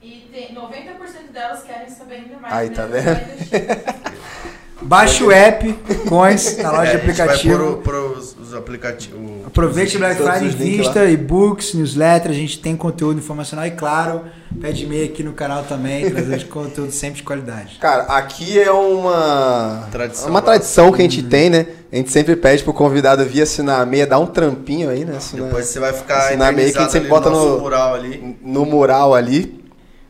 e 0.00 0.28
tem 0.30 0.54
90% 0.54 1.32
delas 1.32 1.64
querem 1.64 1.88
saber 1.90 2.14
ainda 2.14 2.36
mais. 2.36 2.54
Aí, 2.54 2.70
tá 2.70 2.86
vendo? 2.86 3.08
Baixe 4.84 5.22
o 5.24 5.30
app, 5.30 5.72
Coins, 6.08 6.58
na 6.58 6.70
loja 6.70 6.92
É, 6.92 6.96
de 6.96 6.96
a 6.96 7.00
gente 7.06 7.16
vai 7.16 7.26
aplicativo. 7.26 7.58
pôr 7.58 7.68
o- 7.68 7.76
pôr 7.78 7.94
os, 8.18 8.36
os 8.36 8.54
aplicativos. 8.54 9.20
Aproveite 9.46 9.96
o 9.96 9.98
Black 9.98 10.16
Friday, 10.22 10.48
invista, 10.48 11.04
e-books, 11.06 11.74
newsletter, 11.74 12.30
a 12.30 12.34
gente 12.34 12.58
tem 12.60 12.76
conteúdo 12.76 13.18
informacional 13.18 13.66
e 13.66 13.70
claro, 13.70 14.22
pede 14.60 14.84
e-mail 14.84 15.06
aqui 15.06 15.22
no 15.22 15.32
canal 15.32 15.62
também, 15.64 16.10
trazendo 16.10 16.44
conteúdo 16.48 16.90
sempre 16.92 17.16
de 17.18 17.22
qualidade. 17.22 17.78
Cara, 17.80 18.02
aqui 18.04 18.58
é 18.58 18.70
uma 18.70 19.88
Tradição 19.90 20.28
uma 20.28 20.42
tradição 20.42 20.92
que 20.92 21.00
a 21.00 21.04
gente 21.04 21.22
tem, 21.22 21.48
né? 21.50 21.66
A 21.92 21.96
gente 21.96 22.10
sempre 22.10 22.34
pede 22.36 22.62
pro 22.62 22.72
convidado 22.72 23.24
vir 23.24 23.42
assinar 23.42 23.80
a 23.80 23.86
meia, 23.86 24.06
dar 24.06 24.18
um 24.18 24.26
trampinho 24.26 24.88
aí, 24.90 25.04
né? 25.04 25.16
Assinar- 25.16 25.46
Depois 25.46 25.66
você 25.66 25.78
vai 25.80 25.92
ficar 25.92 26.18
Assinar 26.28 26.52
meio 26.52 26.72
que 26.72 26.78
a 26.78 26.82
gente 26.82 26.92
sempre 26.92 27.08
bota 27.08 27.30
nosso 27.30 27.48
no- 27.48 27.60
mural 27.60 27.94
ali. 27.94 28.36
no 28.42 28.64
mural 28.66 29.14
ali. 29.14 29.62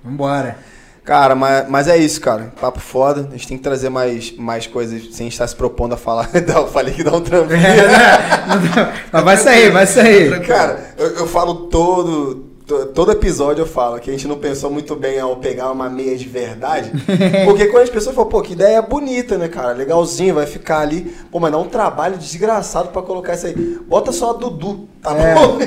Vambora. 0.05 0.57
Cara, 1.05 1.35
mas, 1.35 1.69
mas 1.69 1.89
é 1.89 1.97
isso, 1.97 2.21
cara. 2.21 2.53
Papo 2.61 2.79
foda. 2.79 3.27
A 3.29 3.33
gente 3.33 3.49
tem 3.49 3.57
que 3.57 3.63
trazer 3.65 3.89
mais, 3.89 4.33
mais 4.37 4.67
coisas 4.69 5.15
sem 5.15 5.27
estar 5.27 5.47
se 5.49 5.57
propondo 5.57 5.95
a 5.95 5.97
falar. 5.97 6.31
Eu 6.35 6.69
falei 6.69 6.95
que 6.95 7.03
dá 7.03 7.13
um 7.17 7.21
trampinho. 7.21 7.57
É, 7.59 7.89
né? 7.89 8.19
Não 8.47 8.93
Mas 9.13 9.25
vai 9.25 9.37
sair, 9.37 9.71
vai 9.71 9.87
sair. 9.87 10.41
Cara, 10.47 10.95
eu, 10.97 11.07
eu 11.19 11.27
falo 11.27 11.67
todo. 11.67 12.47
to- 12.67 12.87
Todo 12.95 13.11
episódio 13.11 13.63
eu 13.63 13.67
falo 13.67 13.99
que 13.99 14.11
a 14.11 14.13
gente 14.13 14.29
não 14.29 14.39
pensou 14.39 14.71
muito 14.71 14.95
bem 14.95 15.19
ao 15.19 15.35
pegar 15.37 15.73
uma 15.73 15.91
meia 15.91 16.17
de 16.17 16.29
verdade. 16.29 16.93
Porque 17.45 17.67
quando 17.67 17.83
as 17.83 17.91
pessoas 17.91 18.15
falam, 18.15 18.31
pô, 18.31 18.41
que 18.41 18.53
ideia 18.53 18.81
bonita, 18.81 19.37
né, 19.37 19.49
cara? 19.49 19.73
Legalzinho, 19.73 20.37
vai 20.37 20.47
ficar 20.47 20.79
ali. 20.81 21.13
Pô, 21.33 21.41
mas 21.41 21.51
dá 21.51 21.59
um 21.59 21.69
trabalho 21.69 22.17
desgraçado 22.17 22.91
pra 22.91 23.03
colocar 23.03 23.35
isso 23.35 23.47
aí. 23.49 23.55
Bota 23.89 24.13
só 24.13 24.31
a 24.31 24.35
Dudu, 24.35 24.89
tá 25.03 25.17
É. 25.19 25.35
bom? 25.35 25.59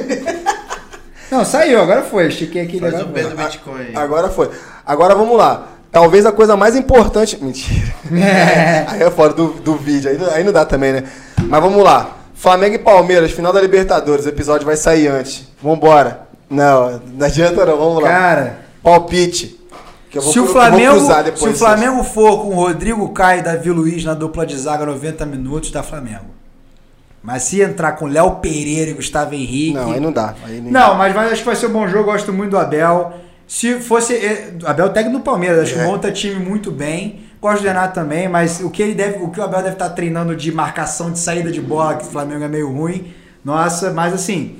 Não, 1.32 1.44
saiu, 1.44 1.82
agora 1.82 2.03
foi. 2.03 2.28
Estiquei 2.28 2.62
aqui 2.62 2.80
Faz 2.80 2.94
agora 2.94 3.10
o 3.10 3.12
B 3.12 3.24
do 3.24 3.36
Bitcoin. 3.36 3.95
Agora 3.95 4.30
foi. 4.30 4.49
Agora 4.86 5.16
vamos 5.16 5.38
lá. 5.38 5.68
Talvez 5.91 6.26
a 6.26 6.32
coisa 6.32 6.56
mais 6.57 6.76
importante. 6.76 7.38
Mentira. 7.44 7.94
É. 8.14 8.86
Aí 8.88 9.02
é 9.03 9.10
fora 9.12 9.34
do, 9.34 9.48
do 9.53 9.76
vídeo, 9.76 10.10
aí, 10.12 10.18
não- 10.18 10.30
aí 10.32 10.44
não 10.44 10.52
dá 10.52 10.66
também, 10.66 10.94
né? 10.94 11.03
Mas 11.48 11.62
vamos 11.62 11.84
lá. 11.84 12.12
Flamengo 12.34 12.76
e 12.76 12.80
Palmeiras, 12.80 13.32
final 13.32 13.53
da 13.53 13.62
Libertadores. 13.62 14.26
O 14.26 14.30
episódio 14.30 14.66
vai 14.66 14.76
sair 14.76 15.07
antes. 15.07 15.48
Vambora. 15.64 16.22
Não, 16.49 17.02
não 17.18 17.26
adianta 17.26 17.66
não, 17.66 17.78
vamos 17.78 18.03
lá. 18.03 18.10
Cara, 18.10 18.60
Palpite. 18.84 19.60
Vou, 20.14 20.22
se 20.32 20.40
o 20.40 20.45
Flamengo, 20.48 20.98
se 20.99 21.12
o 21.12 21.48
disso. 21.49 21.53
Flamengo 21.56 22.02
for 22.03 22.41
com 22.44 22.49
o 22.49 22.56
Rodrigo 22.56 23.10
Caio 23.10 23.40
e 23.40 23.44
Davi 23.44 23.70
Luiz 23.70 24.06
na 24.06 24.14
dupla 24.14 24.45
de 24.45 24.56
zaga 24.57 24.86
90 24.86 25.26
minutos, 25.26 25.72
dá 25.72 25.84
Flamengo. 25.84 26.26
Mas 27.22 27.44
se 27.44 27.60
entrar 27.62 27.94
com 27.94 28.06
Léo 28.06 28.36
Pereira 28.36 28.91
e 28.91 28.94
Gustavo 28.94 29.34
Henrique. 29.34 29.74
Não, 29.74 29.91
aí 29.91 29.99
não 29.99 30.12
dá. 30.12 30.36
Aí 30.45 30.62
Não, 30.62 30.95
mas 30.95 31.14
vai- 31.14 31.28
acho 31.32 31.41
que 31.41 31.45
vai 31.48 31.56
ser 31.56 31.66
um 31.68 31.74
bom 31.74 31.88
jogo. 31.88 32.12
Gosto 32.12 32.32
muito 32.32 32.52
do 32.52 32.57
Abel. 32.57 33.14
Se 33.48 33.80
fosse. 33.80 34.14
eh, 34.14 34.54
Abel 34.66 34.90
técnico 34.90 35.20
do 35.20 35.24
Palmeiras, 35.24 35.60
acho 35.64 35.74
que 35.74 35.80
É. 35.80 35.86
monta 35.86 36.12
time 36.12 36.36
muito 36.36 36.72
bem. 36.72 37.24
Gosto 37.42 37.62
do 37.62 37.68
Renato 37.68 37.94
também, 37.94 38.28
mas 38.28 38.60
o 38.60 38.70
que 38.72 38.82
ele 38.82 38.96
deve, 38.96 39.24
o 39.24 39.30
que 39.30 39.40
o 39.40 39.44
Abel 39.44 39.62
deve 39.62 39.74
estar 39.76 39.90
treinando 39.92 40.36
de 40.36 40.52
marcação 40.52 41.12
de 41.12 41.20
saída 41.20 41.52
de 41.52 41.62
bola, 41.62 41.96
que 41.96 42.04
o 42.04 42.08
Flamengo 42.08 42.44
é 42.44 42.48
meio 42.48 42.72
ruim. 42.72 43.14
Nossa, 43.44 43.92
mas 43.92 44.14
assim, 44.14 44.58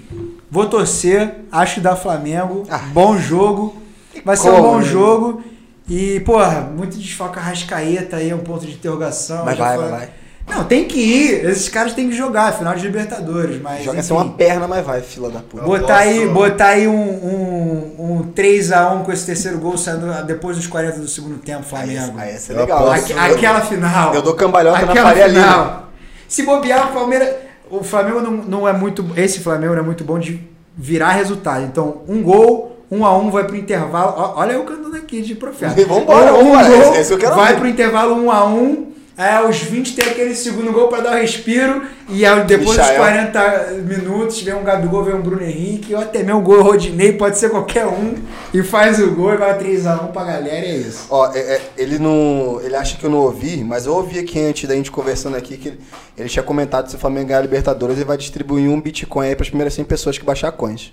vou 0.52 0.68
torcer, 0.68 1.34
acho 1.52 1.76
que 1.76 1.82
dá 1.82 1.96
Flamengo. 1.96 2.64
Ah. 2.70 2.78
Bom 2.94 3.18
jogo. 3.18 3.82
Vai 4.24 4.38
ser 4.38 4.52
um 4.52 4.62
bom 4.62 4.78
né? 4.78 4.84
jogo. 4.84 5.42
E, 5.90 6.20
porra, 6.20 6.62
muito 6.62 6.98
desfoca 6.98 7.40
Rascaeta 7.40 8.18
aí, 8.18 8.30
é 8.30 8.36
um 8.36 8.40
ponto 8.40 8.66
de 8.66 8.74
interrogação. 8.74 9.46
Mas 9.46 9.58
vai, 9.58 9.78
vai, 9.78 9.90
vai. 9.90 10.10
Não, 10.48 10.64
tem 10.64 10.86
que 10.86 11.00
ir. 11.00 11.46
Esses 11.46 11.68
caras 11.70 11.94
têm 11.94 12.08
que 12.10 12.16
jogar, 12.16 12.54
final 12.54 12.76
de 12.76 12.82
Libertadores. 12.84 13.60
Mas, 13.62 13.84
Joga 13.84 13.98
enfim. 13.98 14.08
ser 14.08 14.14
uma 14.14 14.30
perna, 14.32 14.68
mas 14.68 14.86
vai, 14.86 15.02
fila 15.02 15.30
da 15.30 15.40
puta. 15.40 15.64
Botar 15.64 15.88
posso- 15.98 16.10
aí, 16.10 16.28
botar 16.28 16.68
aí 16.68 16.88
um, 16.88 16.94
um, 16.94 17.96
um 18.20 18.32
3x1 18.34 19.04
com 19.04 19.12
esse 19.12 19.26
terceiro 19.26 19.58
gol 19.58 19.78
saindo 19.78 20.06
depois 20.26 20.56
dos 20.56 20.68
40 20.68 21.00
do 21.00 21.08
segundo 21.08 21.38
tempo, 21.40 21.64
Flamengo. 21.64 22.14
Aí 22.18 22.32
essa 22.36 22.54
é 22.54 22.58
legal. 22.58 22.92
Aque- 22.92 23.14
aquela 23.14 23.62
final. 23.62 24.14
Eu 24.14 24.22
dou 24.22 24.36
cambalhota 24.36 24.86
na 24.86 24.92
Aquela 24.92 25.10
Faria 25.10 25.28
Lima. 25.28 25.42
final. 25.42 25.90
Se 26.28 26.44
bobear, 26.44 26.90
o 26.90 26.94
Palmeiras. 26.94 27.30
O 27.70 27.84
Flamengo 27.84 28.22
não, 28.22 28.32
não 28.32 28.68
é 28.68 28.72
muito. 28.74 29.04
Esse 29.18 29.40
Flamengo 29.40 29.74
não 29.74 29.82
é 29.82 29.86
muito 29.86 30.04
bom 30.04 30.20
de 30.20 30.40
virar 30.78 31.12
resultado. 31.12 31.64
Então, 31.64 32.02
um 32.08 32.22
gol, 32.22 32.86
um 32.92 33.04
a 33.04 33.18
um 33.18 33.32
vai 33.32 33.44
pro 33.46 33.56
intervalo. 33.56 34.14
Olha 34.38 34.54
eu 34.54 34.64
cantando 34.64 34.96
aqui 34.96 35.22
de 35.24 35.34
profeta. 35.34 35.74
Vambora, 35.86 36.34
um, 36.36 36.52
vambora. 36.52 36.68
gol, 36.70 36.92
Esse- 36.92 37.00
esse 37.02 37.14
eu 37.14 37.18
quero 37.18 37.36
vai 37.36 37.54
ver. 37.54 37.60
pro 37.60 37.68
intervalo 37.68 38.14
um 38.16 38.30
a 38.32 38.46
um. 38.46 38.94
Aí 39.18 39.34
aos 39.36 39.58
20 39.60 39.96
tem 39.96 40.06
aquele 40.10 40.36
segundo 40.36 40.74
gol 40.74 40.90
pra 40.90 41.00
dar 41.00 41.14
o 41.14 41.16
respiro. 41.22 41.84
E 42.10 42.26
aí, 42.26 42.44
depois 42.44 42.78
dos 42.78 42.86
Michael. 42.90 42.98
40 43.32 43.64
minutos, 43.86 44.42
vem 44.42 44.54
um 44.54 44.64
Gabigol, 44.64 45.04
vem 45.06 45.16
um 45.16 45.22
Bruno 45.22 45.42
Henrique, 45.42 45.96
ou 45.96 46.02
até 46.02 46.22
mesmo 46.22 46.40
um 46.42 46.44
gol 46.44 46.62
Rodinei, 46.62 47.14
pode 47.14 47.38
ser 47.38 47.50
qualquer 47.50 47.86
um. 47.86 48.16
E 48.54 48.62
faz 48.62 49.00
o 49.00 49.12
gol 49.12 49.34
e 49.34 49.38
vai 49.38 49.58
3x1 49.58 50.12
pra 50.12 50.24
galera, 50.26 50.66
e 50.66 50.70
é 50.74 50.76
isso. 50.78 51.08
Ó, 51.10 51.32
é- 51.34 51.40
é, 51.40 51.62
ele 51.78 51.98
não. 51.98 52.60
Ele 52.62 52.76
acha 52.76 52.98
que 52.98 53.06
eu 53.06 53.10
não 53.10 53.20
ouvi, 53.20 53.64
mas 53.64 53.86
eu 53.86 53.94
ouvi 53.94 54.20
aqui 54.20 54.40
antes 54.40 54.68
da 54.68 54.76
gente 54.76 54.92
conversando 54.92 55.38
aqui 55.38 55.56
que 55.56 55.70
ele, 55.70 55.80
ele 56.18 56.28
tinha 56.30 56.44
comentado 56.44 56.84
que 56.86 56.90
se 56.92 56.98
o 56.98 57.00
Flamengo 57.00 57.28
ganhar 57.28 57.40
a 57.40 57.44
Libertadores, 57.44 57.96
ele 57.96 58.06
vai 58.06 58.18
distribuir 58.18 58.70
um 58.70 58.82
Bitcoin 58.82 59.28
aí 59.28 59.36
para 59.36 59.44
as 59.44 59.50
primeiras 59.50 59.74
100 59.74 59.86
pessoas 59.86 60.18
que 60.18 60.26
baixar 60.26 60.52
coins. 60.52 60.92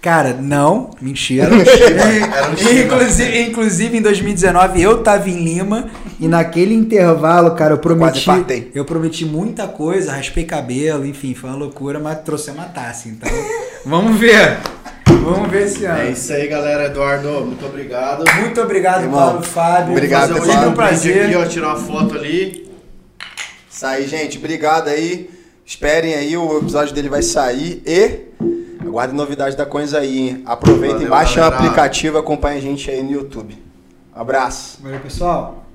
Cara, 0.00 0.34
não, 0.34 0.90
mentira. 1.00 1.46
Era 1.46 1.54
um 1.54 2.56
Shiba. 2.56 2.72
inclusive, 2.80 3.40
inclusive, 3.42 3.98
em 3.98 4.02
2019 4.02 4.80
eu 4.80 5.02
tava 5.02 5.28
em 5.28 5.42
Lima 5.42 5.88
e 6.20 6.28
naquele 6.28 6.74
intervalo, 6.74 7.52
cara, 7.52 7.74
eu 7.74 7.78
prometi. 7.78 8.24
Quase 8.24 8.40
partei. 8.40 8.70
Eu 8.74 8.84
prometi 8.84 9.24
muita 9.24 9.66
coisa, 9.66 10.12
raspei 10.12 10.44
cabelo, 10.44 11.04
enfim, 11.04 11.34
foi 11.34 11.50
uma 11.50 11.58
loucura, 11.58 11.98
mas 11.98 12.20
trouxe 12.20 12.50
uma 12.50 12.66
taça, 12.66 13.08
então. 13.08 13.28
vamos 13.84 14.18
ver. 14.18 14.58
Vamos 15.24 15.50
ver 15.50 15.64
esse 15.64 15.84
ano. 15.84 15.98
É 15.98 16.10
isso 16.10 16.32
aí, 16.32 16.46
galera. 16.46 16.84
Eduardo, 16.84 17.44
muito 17.44 17.66
obrigado. 17.66 18.24
Muito 18.40 18.60
obrigado, 18.60 19.02
Irmão, 19.02 19.18
Paulo 19.18 19.42
Fábio. 19.42 19.92
obrigado. 19.92 20.36
Foi 20.36 20.68
um 20.68 20.72
prazer. 20.72 21.26
aqui, 21.26 21.34
ó, 21.34 21.44
tirar 21.46 21.74
uma 21.74 21.78
foto 21.78 22.14
ali. 22.14 22.70
Isso 23.68 23.84
aí, 23.84 24.06
gente. 24.06 24.38
Obrigado 24.38 24.86
aí. 24.86 25.28
Esperem 25.64 26.14
aí, 26.14 26.36
o 26.36 26.58
episódio 26.58 26.94
dele 26.94 27.08
vai 27.08 27.22
sair 27.22 27.82
e 27.84 28.20
aguardem 28.86 29.16
novidades 29.16 29.54
da 29.54 29.66
Coins 29.66 29.94
aí, 29.94 30.18
hein? 30.18 30.42
Aproveitem, 30.46 30.98
Valeu, 30.98 31.10
baixem 31.10 31.42
o 31.42 31.46
aplicativo 31.46 32.16
e 32.16 32.20
acompanhem 32.20 32.58
a 32.58 32.62
gente 32.62 32.90
aí 32.90 33.02
no 33.02 33.12
YouTube. 33.12 33.62
Abraço. 34.14 34.78
Valeu, 34.82 35.00
pessoal. 35.00 35.66